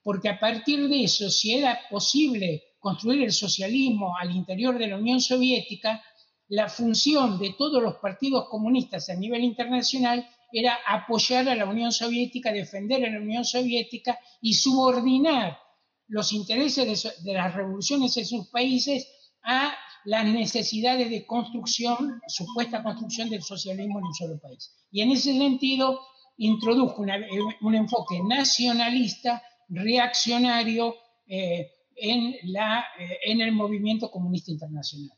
Porque 0.02 0.28
a 0.28 0.38
partir 0.38 0.88
de 0.88 1.02
eso, 1.02 1.28
si 1.30 1.54
era 1.54 1.80
posible 1.90 2.62
construir 2.78 3.22
el 3.24 3.32
socialismo 3.32 4.16
al 4.16 4.30
interior 4.30 4.78
de 4.78 4.86
la 4.86 4.96
Unión 4.96 5.20
Soviética, 5.20 6.00
la 6.48 6.68
función 6.68 7.38
de 7.40 7.54
todos 7.58 7.82
los 7.82 7.96
partidos 7.96 8.48
comunistas 8.48 9.08
a 9.08 9.16
nivel 9.16 9.42
internacional 9.42 10.28
era 10.52 10.78
apoyar 10.86 11.48
a 11.48 11.56
la 11.56 11.66
Unión 11.66 11.90
Soviética, 11.90 12.52
defender 12.52 13.04
a 13.04 13.10
la 13.10 13.18
Unión 13.18 13.44
Soviética 13.44 14.18
y 14.40 14.54
subordinar 14.54 15.58
los 16.08 16.32
intereses 16.32 17.24
de, 17.24 17.32
las 17.34 17.54
revoluciones 17.54 18.16
en 18.16 18.26
sus 18.26 18.48
países 18.48 19.08
a 19.42 19.74
las 20.06 20.24
necesidades 20.24 21.10
de 21.10 21.26
construcción, 21.26 22.20
supuesta 22.28 22.82
construcción 22.82 23.28
del 23.28 23.42
socialismo 23.42 23.98
en 23.98 24.06
un 24.06 24.14
solo 24.14 24.38
país. 24.38 24.72
Y 24.90 25.02
en 25.02 25.10
ese 25.10 25.36
sentido 25.36 26.00
introdujo 26.38 27.02
un 27.60 27.74
enfoque 27.74 28.22
nacionalista, 28.22 29.42
reaccionario 29.68 30.94
eh, 31.26 31.70
en, 31.96 32.34
la, 32.44 32.84
eh, 32.98 33.18
en 33.24 33.40
el 33.40 33.52
movimiento 33.52 34.10
comunista 34.10 34.52
internacional. 34.52 35.16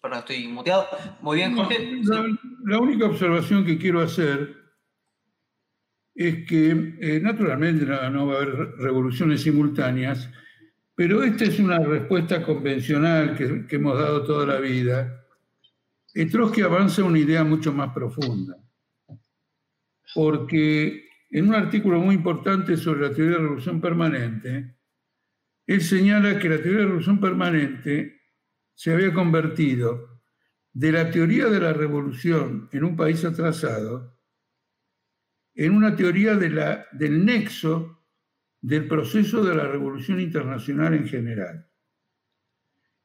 Perdón, 0.00 0.18
estoy 0.20 0.48
muteado. 0.48 0.86
Muy 1.20 1.36
bien, 1.38 1.56
Jorge. 1.56 2.00
La, 2.64 2.78
única 2.78 3.06
observación 3.06 3.64
que 3.64 3.78
quiero 3.78 4.00
hacer 4.00 4.56
es 6.14 6.46
que, 6.46 6.96
eh, 7.00 7.20
naturalmente, 7.20 7.84
no, 7.86 8.26
va 8.26 8.34
a 8.34 8.36
haber 8.36 8.76
revoluciones 8.78 9.42
simultáneas, 9.42 10.28
pero 11.02 11.24
esta 11.24 11.46
es 11.46 11.58
una 11.58 11.80
respuesta 11.80 12.44
convencional 12.44 13.34
que, 13.36 13.66
hemos 13.74 13.98
dado 13.98 14.22
toda 14.22 14.46
la 14.46 14.60
vida. 14.60 15.26
Y 16.14 16.26
Trotsky 16.26 16.60
avanza 16.60 17.02
una 17.02 17.18
idea 17.18 17.42
mucho 17.42 17.72
más 17.72 17.92
profunda, 17.92 18.56
porque 20.14 21.08
en 21.28 21.48
un 21.48 21.56
artículo 21.56 21.98
muy 21.98 22.14
importante 22.14 22.76
sobre 22.76 23.08
la 23.08 23.12
teoría 23.12 23.32
de 23.32 23.38
la 23.38 23.42
revolución 23.42 23.80
permanente, 23.80 24.76
él 25.66 25.80
señala 25.80 26.38
que 26.38 26.48
la 26.48 26.58
teoría 26.58 26.72
de 26.72 26.82
la 26.82 26.86
revolución 26.90 27.18
permanente 27.18 28.20
se 28.72 28.92
había 28.92 29.12
convertido 29.12 30.22
de 30.72 30.92
la 30.92 31.10
teoría 31.10 31.46
de 31.46 31.58
la 31.58 31.72
revolución 31.72 32.68
en 32.70 32.84
un 32.84 32.94
país 32.94 33.24
atrasado 33.24 34.16
en 35.56 35.74
una 35.74 35.96
teoría 35.96 36.36
del 36.36 37.24
nexo 37.24 38.01
del 38.62 38.88
proceso 38.88 39.44
de 39.44 39.54
la 39.54 39.66
revolución 39.66 40.20
internacional 40.20 40.94
en 40.94 41.06
general. 41.06 41.70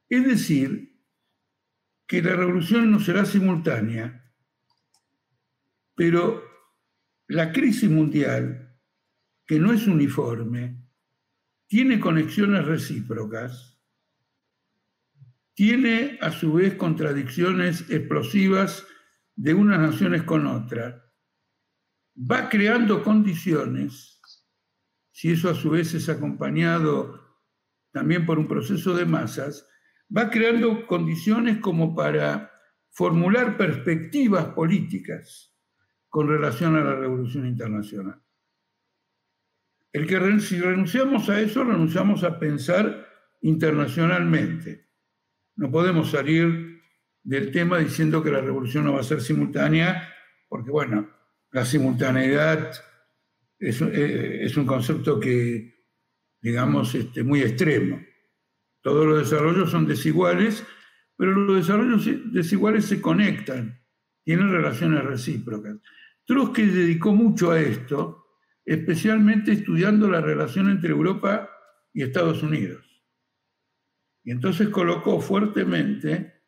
Es 0.08 0.24
decir, 0.24 0.98
que 2.06 2.22
la 2.22 2.34
revolución 2.34 2.90
no 2.90 3.00
será 3.00 3.26
simultánea, 3.26 4.32
pero 5.94 6.42
la 7.26 7.52
crisis 7.52 7.90
mundial, 7.90 8.80
que 9.44 9.58
no 9.58 9.74
es 9.74 9.86
uniforme, 9.86 10.88
tiene 11.66 12.00
conexiones 12.00 12.64
recíprocas 12.64 13.78
tiene 15.58 16.18
a 16.20 16.30
su 16.30 16.52
vez 16.52 16.76
contradicciones 16.76 17.90
explosivas 17.90 18.86
de 19.34 19.54
unas 19.54 19.80
naciones 19.80 20.22
con 20.22 20.46
otras, 20.46 21.02
va 22.16 22.48
creando 22.48 23.02
condiciones, 23.02 24.17
si 25.18 25.32
eso 25.32 25.50
a 25.50 25.54
su 25.56 25.70
vez 25.70 25.92
es 25.94 26.08
acompañado 26.08 27.20
también 27.90 28.24
por 28.24 28.38
un 28.38 28.46
proceso 28.46 28.94
de 28.94 29.04
masas, 29.04 29.68
va 30.16 30.30
creando 30.30 30.86
condiciones 30.86 31.58
como 31.58 31.92
para 31.92 32.52
formular 32.90 33.56
perspectivas 33.56 34.46
políticas 34.50 35.58
con 36.08 36.28
relación 36.28 36.76
a 36.76 36.84
la 36.84 36.94
revolución 36.94 37.48
internacional. 37.48 38.22
El 39.92 40.06
que 40.06 40.38
si 40.38 40.60
renunciamos 40.60 41.28
a 41.28 41.40
eso, 41.40 41.64
renunciamos 41.64 42.22
a 42.22 42.38
pensar 42.38 43.08
internacionalmente. 43.40 44.86
No 45.56 45.68
podemos 45.68 46.12
salir 46.12 46.80
del 47.24 47.50
tema 47.50 47.78
diciendo 47.78 48.22
que 48.22 48.30
la 48.30 48.40
revolución 48.40 48.84
no 48.84 48.92
va 48.92 49.00
a 49.00 49.02
ser 49.02 49.20
simultánea, 49.20 50.14
porque 50.48 50.70
bueno, 50.70 51.10
la 51.50 51.64
simultaneidad 51.64 52.70
es, 53.58 53.80
eh, 53.82 54.50
un 54.56 54.66
concepto 54.66 55.18
que, 55.18 55.86
digamos, 56.40 56.94
este, 56.94 57.22
muy 57.22 57.40
extremo. 57.40 58.00
Todos 58.80 59.06
los 59.06 59.18
desarrollos 59.18 59.70
son 59.70 59.86
desiguales, 59.86 60.64
pero 61.16 61.32
los 61.32 61.56
desarrollos 61.56 62.08
desiguales 62.32 62.84
se 62.84 63.00
conectan, 63.00 63.82
tienen 64.24 64.50
relaciones 64.50 65.04
recíprocas. 65.04 65.78
Trotsky 66.24 66.66
dedicó 66.66 67.12
mucho 67.12 67.50
a 67.50 67.60
esto, 67.60 68.26
especialmente 68.64 69.52
estudiando 69.52 70.08
la 70.08 70.20
relación 70.20 70.70
entre 70.70 70.90
Europa 70.90 71.50
y 71.92 72.02
Estados 72.02 72.42
Unidos. 72.42 72.84
Y 74.22 74.30
entonces 74.30 74.68
colocó 74.68 75.20
fuertemente, 75.20 76.44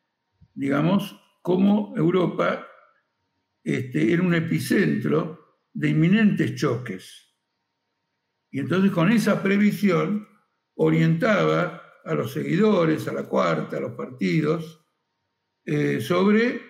digamos, 0.54 1.18
como 1.42 1.94
Europa 1.96 2.66
este, 3.64 4.12
era 4.12 4.22
un 4.22 4.34
epicentro 4.34 5.49
de 5.72 5.88
inminentes 5.88 6.54
choques. 6.54 7.34
Y 8.50 8.60
entonces 8.60 8.90
con 8.90 9.10
esa 9.12 9.42
previsión 9.42 10.26
orientaba 10.74 11.82
a 12.04 12.14
los 12.14 12.32
seguidores, 12.32 13.06
a 13.08 13.12
la 13.12 13.24
cuarta, 13.24 13.76
a 13.76 13.80
los 13.80 13.92
partidos, 13.92 14.84
eh, 15.64 16.00
sobre 16.00 16.60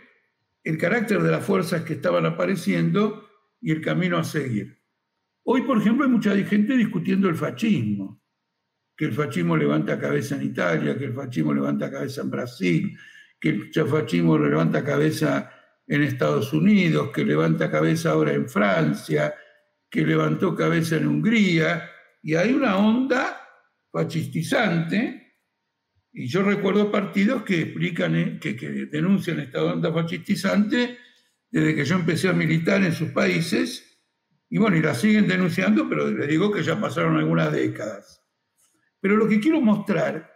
el 0.63 0.77
carácter 0.77 1.23
de 1.23 1.31
las 1.31 1.45
fuerzas 1.45 1.83
que 1.83 1.95
estaban 1.95 2.27
apareciendo 2.27 3.29
y 3.61 3.71
el 3.71 3.81
camino 3.81 4.19
a 4.19 4.25
seguir. 4.25 4.79
Hoy, 5.45 5.63
por 5.63 5.79
ejemplo, 5.79 6.05
hay 6.05 6.11
mucha 6.11 6.37
gente 6.45 6.77
discutiendo 6.77 7.29
el 7.29 7.37
fascismo 7.37 8.21
que 9.01 9.07
el 9.07 9.15
fascismo 9.15 9.57
levanta 9.57 9.99
cabeza 9.99 10.37
en 10.37 10.43
Italia, 10.43 10.99
que 10.99 11.07
el 11.07 11.15
fascismo 11.15 11.55
levanta 11.55 11.91
cabeza 11.91 12.21
en 12.21 12.31
Brasil, 12.31 12.99
que 13.41 13.49
el 13.49 13.89
fascismo 13.89 14.39
levanta 14.39 14.85
cabeza 14.85 15.51
en 15.91 16.05
Estados 16.05 16.53
Unidos, 16.53 17.11
que 17.13 17.25
levanta 17.25 17.69
cabeza 17.69 18.13
ahora 18.13 18.33
en 18.33 18.49
Francia, 18.49 19.35
que 19.91 20.07
levantó 20.07 20.55
cabeza 20.55 20.95
en 20.95 21.09
Hungría, 21.09 21.91
y 22.23 22.37
hay 22.37 22.53
una 22.53 22.77
onda 22.77 23.41
fascistizante, 23.91 25.35
y 26.13 26.29
yo 26.29 26.45
recuerdo 26.45 26.93
partidos 26.93 27.43
que 27.43 27.63
explican, 27.63 28.15
eh, 28.15 28.39
que, 28.41 28.55
que 28.55 28.87
denuncian 28.87 29.41
esta 29.41 29.65
onda 29.65 29.93
fascistizante 29.93 30.97
desde 31.51 31.75
que 31.75 31.85
yo 31.85 31.97
empecé 31.97 32.29
a 32.29 32.35
militar 32.35 32.85
en 32.85 32.93
sus 32.93 33.11
países, 33.11 33.87
Y 34.53 34.59
bueno, 34.59 34.77
y 34.77 34.83
la 34.83 34.95
siguen 34.95 35.29
denunciando, 35.29 35.89
pero 35.89 36.11
les 36.11 36.29
digo 36.29 36.51
que 36.51 36.65
ya 36.65 36.81
pasaron 36.81 37.17
algunas 37.17 37.53
décadas. 37.53 38.21
Pero 39.01 39.17
lo 39.17 39.29
que 39.29 39.39
quiero 39.39 39.61
mostrar 39.61 40.29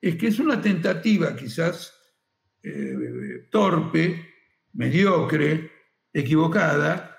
es 0.00 0.16
que 0.16 0.26
es 0.26 0.40
una 0.40 0.60
tentativa 0.60 1.34
quizás 1.36 1.94
eh, 2.62 3.46
torpe, 3.50 4.35
mediocre, 4.76 5.72
equivocada, 6.12 7.16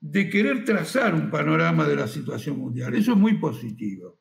de 0.00 0.28
querer 0.28 0.64
trazar 0.64 1.14
un 1.14 1.30
panorama 1.30 1.86
de 1.86 1.96
la 1.96 2.06
situación 2.06 2.58
mundial. 2.58 2.94
Eso 2.94 3.12
es 3.12 3.18
muy 3.18 3.34
positivo. 3.38 4.20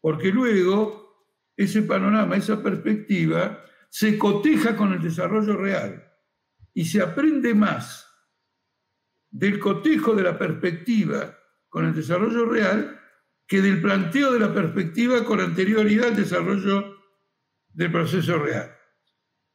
Porque 0.00 0.30
luego 0.30 1.10
ese 1.56 1.82
panorama, 1.82 2.36
esa 2.36 2.62
perspectiva, 2.62 3.64
se 3.88 4.16
coteja 4.16 4.76
con 4.76 4.92
el 4.92 5.02
desarrollo 5.02 5.56
real 5.56 6.06
y 6.72 6.84
se 6.84 7.02
aprende 7.02 7.54
más 7.54 8.06
del 9.30 9.58
cotejo 9.58 10.14
de 10.14 10.22
la 10.22 10.38
perspectiva 10.38 11.36
con 11.68 11.86
el 11.86 11.94
desarrollo 11.94 12.46
real 12.46 13.00
que 13.46 13.60
del 13.60 13.80
planteo 13.80 14.32
de 14.32 14.40
la 14.40 14.54
perspectiva 14.54 15.24
con 15.24 15.40
anterioridad 15.40 16.08
al 16.08 16.16
desarrollo 16.16 16.96
del 17.68 17.90
proceso 17.90 18.38
real. 18.38 18.74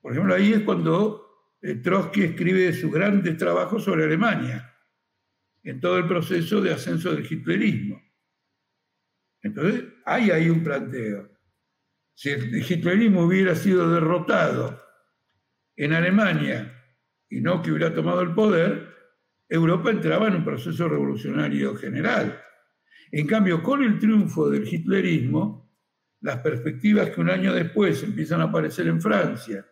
Por 0.02 0.12
ejemplo, 0.12 0.36
ahí 0.36 0.54
es 0.54 0.62
cuando 0.62 1.25
Trotsky 1.74 2.24
escribe 2.24 2.72
sus 2.74 2.92
grandes 2.92 3.38
trabajos 3.38 3.84
sobre 3.84 4.04
Alemania, 4.04 4.72
en 5.64 5.80
todo 5.80 5.98
el 5.98 6.08
proceso 6.08 6.62
de 6.62 6.72
ascenso 6.72 7.12
del 7.12 7.26
hitlerismo. 7.26 8.00
Entonces, 9.42 9.84
hay 10.06 10.30
ahí 10.30 10.50
un 10.50 10.64
planteo. 10.64 11.28
Si 12.14 12.30
el 12.30 12.62
hitlerismo 12.62 13.24
hubiera 13.24 13.56
sido 13.56 13.90
derrotado 13.90 14.80
en 15.76 15.94
Alemania 15.94 16.72
y 17.30 17.42
no 17.42 17.62
que 17.62 17.72
hubiera 17.72 17.94
tomado 17.94 18.22
el 18.22 18.34
poder, 18.36 18.94
Europa 19.50 19.90
entraba 19.90 20.28
en 20.28 20.36
un 20.36 20.46
proceso 20.46 20.88
revolucionario 20.88 21.76
general. 21.76 22.42
En 23.12 23.26
cambio, 23.26 23.64
con 23.64 23.84
el 23.84 23.98
triunfo 23.98 24.50
del 24.50 24.72
hitlerismo, 24.72 25.76
las 26.22 26.38
perspectivas 26.40 27.10
que 27.10 27.22
un 27.22 27.30
año 27.30 27.54
después 27.54 28.04
empiezan 28.04 28.42
a 28.42 28.46
aparecer 28.46 28.88
en 28.88 29.02
Francia 29.02 29.66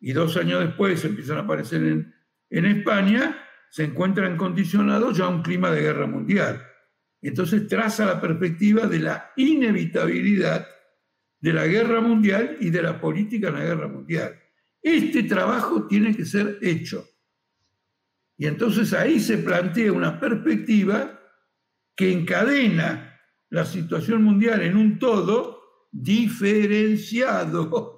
y 0.00 0.12
dos 0.12 0.36
años 0.36 0.60
después 0.60 1.04
empiezan 1.04 1.38
a 1.38 1.40
aparecer 1.40 1.82
en, 1.82 2.64
España, 2.64 3.36
se 3.70 3.84
encuentran 3.84 4.36
condicionados 4.36 5.16
ya 5.16 5.24
a 5.24 5.28
un 5.28 5.42
clima 5.42 5.70
de 5.70 5.82
guerra 5.82 6.06
mundial. 6.06 6.62
Entonces 7.20 7.66
traza 7.66 8.06
la 8.06 8.20
perspectiva 8.20 8.86
de 8.86 9.00
la 9.00 9.32
inevitabilidad 9.36 10.66
de 11.40 11.52
la 11.52 11.66
guerra 11.66 12.00
mundial 12.00 12.56
y 12.60 12.70
de 12.70 12.82
la 12.82 13.00
política 13.00 13.48
en 13.48 13.54
la 13.54 13.64
guerra 13.64 13.88
mundial. 13.88 14.40
Este 14.82 15.24
trabajo 15.24 15.86
tiene 15.86 16.16
que 16.16 16.24
ser 16.24 16.58
hecho. 16.62 17.06
Y 18.38 18.46
entonces 18.46 18.92
ahí 18.92 19.20
se 19.20 19.38
plantea 19.38 19.92
una 19.92 20.20
perspectiva 20.20 21.20
que 21.94 22.12
encadena 22.12 23.18
la 23.50 23.64
situación 23.64 24.22
mundial 24.22 24.62
en 24.62 24.76
un 24.76 24.98
todo 24.98 25.88
diferenciado. 25.90 27.95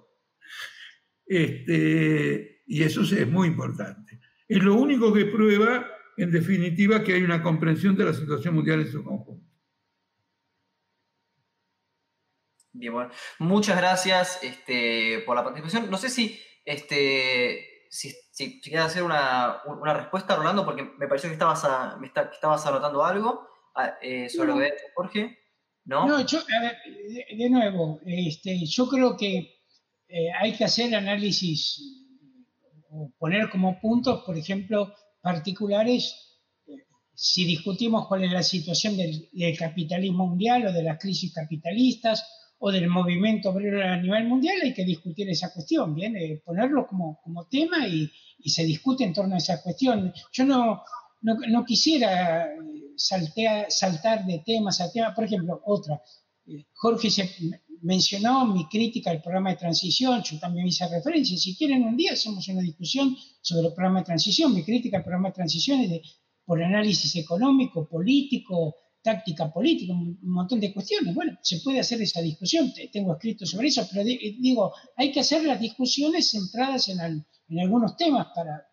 Este, 1.28 2.62
y 2.66 2.82
eso 2.82 3.02
es 3.02 3.28
muy 3.28 3.48
importante. 3.48 4.20
Es 4.48 4.62
lo 4.62 4.74
único 4.74 5.12
que 5.12 5.26
prueba, 5.26 5.86
en 6.16 6.30
definitiva, 6.30 7.04
que 7.04 7.14
hay 7.14 7.22
una 7.22 7.42
comprensión 7.42 7.96
de 7.96 8.04
la 8.04 8.14
situación 8.14 8.54
mundial 8.54 8.80
en 8.80 8.90
su 8.90 9.04
conjunto. 9.04 9.46
Bien, 12.72 12.92
bueno. 12.92 13.10
Muchas 13.40 13.76
gracias 13.76 14.38
este, 14.42 15.22
por 15.26 15.36
la 15.36 15.44
participación. 15.44 15.90
No 15.90 15.96
sé 15.96 16.10
si 16.10 16.38
este, 16.68 17.86
si, 17.88 18.12
si, 18.30 18.60
quieres 18.60 18.86
hacer 18.86 19.02
una, 19.02 19.62
una, 19.64 19.94
respuesta, 19.94 20.36
Rolando, 20.36 20.66
porque 20.66 20.82
me 20.98 21.08
pareció 21.08 21.30
que 21.30 21.34
estabas, 21.34 21.64
me 21.98 22.08
está, 22.08 22.28
que 22.28 22.34
estabas 22.34 22.66
anotando 22.66 23.02
algo 23.02 23.48
eh, 24.02 24.28
sobre 24.28 24.48
lo 24.48 24.58
que 24.58 24.74
Jorge. 24.94 25.38
No, 25.86 26.06
no 26.06 26.20
yo, 26.26 26.40
a 26.40 26.62
ver, 26.62 26.76
de, 27.38 27.48
nuevo, 27.48 28.00
este, 28.04 28.66
yo 28.66 28.86
creo 28.86 29.16
que 29.16 29.57
eh, 30.08 30.30
hay 30.40 30.52
que 30.52 30.64
hacer 30.64 30.94
análisis 30.94 31.80
o 32.90 33.10
poner 33.18 33.50
como 33.50 33.78
puntos, 33.80 34.22
por 34.24 34.36
ejemplo, 34.36 34.94
particulares, 35.20 36.38
eh, 36.66 36.86
si 37.14 37.44
discutimos 37.44 38.06
cuál 38.08 38.24
es 38.24 38.32
la 38.32 38.42
situación 38.42 38.96
del, 38.96 39.28
del 39.32 39.56
capitalismo 39.56 40.26
mundial 40.26 40.66
o 40.66 40.72
de 40.72 40.82
las 40.82 40.98
crisis 40.98 41.32
capitalistas, 41.32 42.24
o 42.58 42.72
del 42.72 42.88
movimiento 42.88 43.50
obrero 43.50 43.82
a 43.82 43.96
nivel 43.96 44.26
mundial, 44.26 44.56
hay 44.62 44.74
que 44.74 44.84
discutir 44.84 45.28
esa 45.30 45.52
cuestión, 45.52 45.94
¿bien? 45.94 46.16
Eh, 46.16 46.42
ponerlo 46.44 46.86
como, 46.86 47.20
como 47.22 47.46
tema 47.46 47.86
y, 47.86 48.10
y, 48.38 48.50
se 48.50 48.64
discute 48.64 49.04
en 49.04 49.12
torno 49.12 49.34
a 49.34 49.38
esa 49.38 49.62
cuestión. 49.62 50.12
Yo 50.32 50.44
no, 50.44 50.82
no, 51.22 51.36
no 51.48 51.64
quisiera 51.64 52.46
eh, 52.46 53.66
saltar 53.68 54.26
de 54.26 54.42
temas 54.44 54.80
a 54.80 54.90
temas, 54.90 55.14
por 55.14 55.24
ejemplo, 55.24 55.60
otra. 55.66 56.02
Eh, 56.46 56.66
Jorge 56.74 57.10
se 57.10 57.30
mencionó 57.82 58.46
mi 58.46 58.66
crítica 58.68 59.10
al 59.10 59.22
programa 59.22 59.50
de 59.50 59.56
transición, 59.56 60.22
yo 60.22 60.38
también 60.38 60.66
hice 60.66 60.88
referencia. 60.88 61.36
Si 61.36 61.56
quieren, 61.56 61.82
un 61.84 61.96
día 61.96 62.12
hacemos 62.12 62.46
una 62.48 62.62
discusión 62.62 63.16
sobre 63.40 63.68
el 63.68 63.74
programa 63.74 64.00
de 64.00 64.06
transición. 64.06 64.54
Mi 64.54 64.64
crítica 64.64 64.98
al 64.98 65.04
programa 65.04 65.28
de 65.28 65.34
transición 65.34 65.80
es 65.80 65.90
de, 65.90 66.02
por 66.44 66.62
análisis 66.62 67.14
económico, 67.16 67.88
político, 67.88 68.76
táctica 69.02 69.52
política, 69.52 69.92
un 69.92 70.18
montón 70.22 70.60
de 70.60 70.72
cuestiones. 70.72 71.14
Bueno, 71.14 71.38
se 71.42 71.60
puede 71.60 71.80
hacer 71.80 72.00
esa 72.02 72.20
discusión, 72.20 72.72
tengo 72.92 73.12
escrito 73.12 73.46
sobre 73.46 73.68
eso, 73.68 73.86
pero 73.90 74.04
digo, 74.04 74.74
hay 74.96 75.12
que 75.12 75.20
hacer 75.20 75.44
las 75.44 75.60
discusiones 75.60 76.30
centradas 76.30 76.88
en, 76.88 76.98
en 77.00 77.60
algunos 77.60 77.96
temas 77.96 78.28
para, 78.34 78.66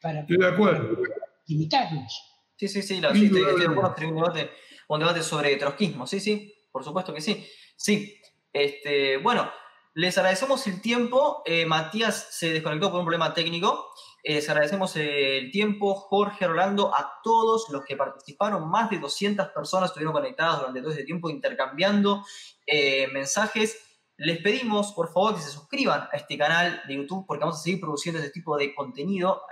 para, 0.00 0.20
estoy 0.20 0.38
de 0.38 0.46
acuerdo. 0.46 0.98
limitarlos. 1.46 2.22
Sí, 2.56 2.68
sí, 2.68 2.80
sí, 2.80 2.88
sí, 2.88 2.94
estoy, 2.94 3.28
de 3.28 3.66
acuerdo, 3.66 4.08
un 4.08 4.14
debate, 4.14 4.50
un 4.88 4.98
debate 4.98 5.22
sobre 5.22 5.56
trotskismo, 5.56 6.06
sí, 6.06 6.20
sí, 6.20 6.52
por 6.76 6.84
supuesto 6.84 7.14
que 7.14 7.22
sí. 7.22 7.48
Sí, 7.74 8.20
este, 8.52 9.16
bueno, 9.16 9.50
les 9.94 10.18
agradecemos 10.18 10.66
el 10.66 10.82
tiempo. 10.82 11.40
Eh, 11.46 11.64
Matías 11.64 12.28
se 12.32 12.52
desconectó 12.52 12.90
por 12.90 13.00
un 13.00 13.06
problema 13.06 13.32
técnico. 13.32 13.94
Eh, 14.22 14.34
les 14.34 14.48
agradecemos 14.50 14.94
el 14.96 15.50
tiempo, 15.50 15.94
Jorge, 15.94 16.46
Rolando, 16.46 16.94
a 16.94 17.18
todos 17.24 17.70
los 17.70 17.82
que 17.82 17.96
participaron. 17.96 18.68
Más 18.68 18.90
de 18.90 18.98
200 18.98 19.48
personas 19.48 19.88
estuvieron 19.88 20.12
conectadas 20.12 20.58
durante 20.58 20.82
todo 20.82 20.90
este 20.90 21.04
tiempo 21.04 21.30
intercambiando 21.30 22.26
eh, 22.66 23.06
mensajes. 23.06 23.80
Les 24.18 24.42
pedimos, 24.42 24.92
por 24.92 25.10
favor, 25.10 25.34
que 25.34 25.40
se 25.40 25.50
suscriban 25.50 26.10
a 26.12 26.16
este 26.18 26.36
canal 26.36 26.82
de 26.86 26.94
YouTube 26.94 27.24
porque 27.26 27.44
vamos 27.44 27.58
a 27.58 27.62
seguir 27.62 27.80
produciendo 27.80 28.18
este 28.20 28.32
tipo 28.32 28.54
de 28.58 28.74
contenido. 28.74 29.44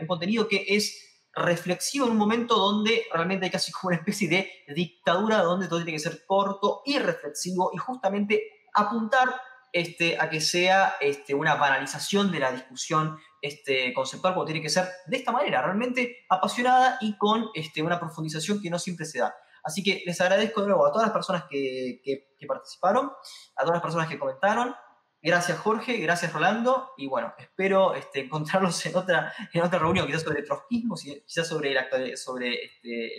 Un 0.00 0.06
contenido 0.06 0.48
que 0.48 0.64
es 0.66 1.09
reflexivo 1.34 2.06
en 2.06 2.12
un 2.12 2.18
momento 2.18 2.56
donde 2.56 3.06
realmente 3.12 3.46
hay 3.46 3.50
casi 3.50 3.72
como 3.72 3.88
una 3.88 3.96
especie 3.96 4.28
de 4.28 4.50
dictadura 4.74 5.42
donde 5.42 5.68
todo 5.68 5.78
tiene 5.78 5.92
que 5.92 5.98
ser 5.98 6.24
corto 6.26 6.82
y 6.84 6.98
reflexivo 6.98 7.70
y 7.72 7.78
justamente 7.78 8.66
apuntar 8.74 9.34
este, 9.72 10.18
a 10.20 10.28
que 10.28 10.40
sea 10.40 10.96
este, 11.00 11.34
una 11.34 11.54
banalización 11.54 12.32
de 12.32 12.40
la 12.40 12.50
discusión 12.50 13.18
este, 13.40 13.92
conceptual, 13.94 14.34
como 14.34 14.44
tiene 14.44 14.60
que 14.60 14.68
ser 14.68 14.88
de 15.06 15.16
esta 15.16 15.30
manera, 15.32 15.62
realmente 15.62 16.24
apasionada 16.28 16.98
y 17.00 17.16
con 17.16 17.50
este, 17.54 17.82
una 17.82 18.00
profundización 18.00 18.60
que 18.60 18.70
no 18.70 18.78
siempre 18.78 19.06
se 19.06 19.20
da. 19.20 19.34
Así 19.62 19.82
que 19.82 20.02
les 20.04 20.20
agradezco 20.20 20.62
de 20.62 20.68
nuevo 20.68 20.86
a 20.86 20.90
todas 20.90 21.06
las 21.06 21.12
personas 21.12 21.44
que, 21.48 22.00
participaron, 22.48 23.12
a 23.56 23.60
todas 23.60 23.74
las 23.74 23.82
personas 23.82 24.08
que 24.08 24.18
comentaron. 24.18 24.74
Gracias 25.22 25.58
Jorge, 25.58 25.98
gracias 25.98 26.32
Rolando, 26.32 26.92
y 26.96 27.06
bueno, 27.06 27.34
espero 27.38 27.94
este, 27.94 28.20
encontrarlos 28.20 28.84
en 28.86 28.96
otra, 28.96 29.32
en 29.52 29.62
otra 29.62 29.78
reunión, 29.78 30.06
quizás 30.06 30.22
sobre 30.22 30.42
trotskismo, 30.42 30.94
quizás 30.96 31.46
sobre, 31.46 31.72
el, 31.72 32.16
sobre 32.16 32.64
este, 32.64 33.12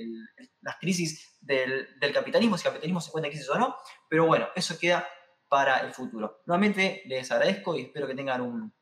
las 0.61 0.77
crisis 0.77 1.37
del, 1.41 1.87
del, 1.99 2.11
capitalismo, 2.11 2.57
si 2.57 2.67
el 2.67 2.73
capitalismo 2.73 3.01
se 3.01 3.09
encuentra 3.09 3.27
en 3.27 3.33
crisis 3.33 3.49
o 3.49 3.59
no, 3.59 3.75
pero 4.09 4.25
bueno, 4.25 4.47
eso 4.55 4.79
queda 4.79 5.07
para 5.47 5.79
el 5.81 5.91
futuro. 5.93 6.41
Nuevamente 6.47 7.03
les 7.05 7.31
agradezco 7.31 7.77
y 7.77 7.83
espero 7.83 8.07
que 8.07 8.15
tengan 8.15 8.41
un, 8.41 8.73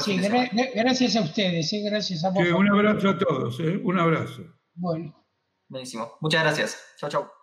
sí, 0.00 0.18
gracias 0.74 1.16
a 1.16 1.20
ustedes, 1.20 1.72
¿eh? 1.72 1.82
gracias 1.84 2.24
a 2.24 2.30
vos. 2.30 2.42
un 2.48 2.70
abrazo 2.70 3.10
a 3.10 3.18
todos, 3.18 3.60
¿eh? 3.60 3.80
un 3.84 3.98
abrazo. 3.98 4.42
Bueno. 4.74 5.26
Buenísimo. 5.68 6.16
Muchas 6.20 6.42
gracias. 6.42 6.94
Chao, 6.96 7.10
chao. 7.10 7.35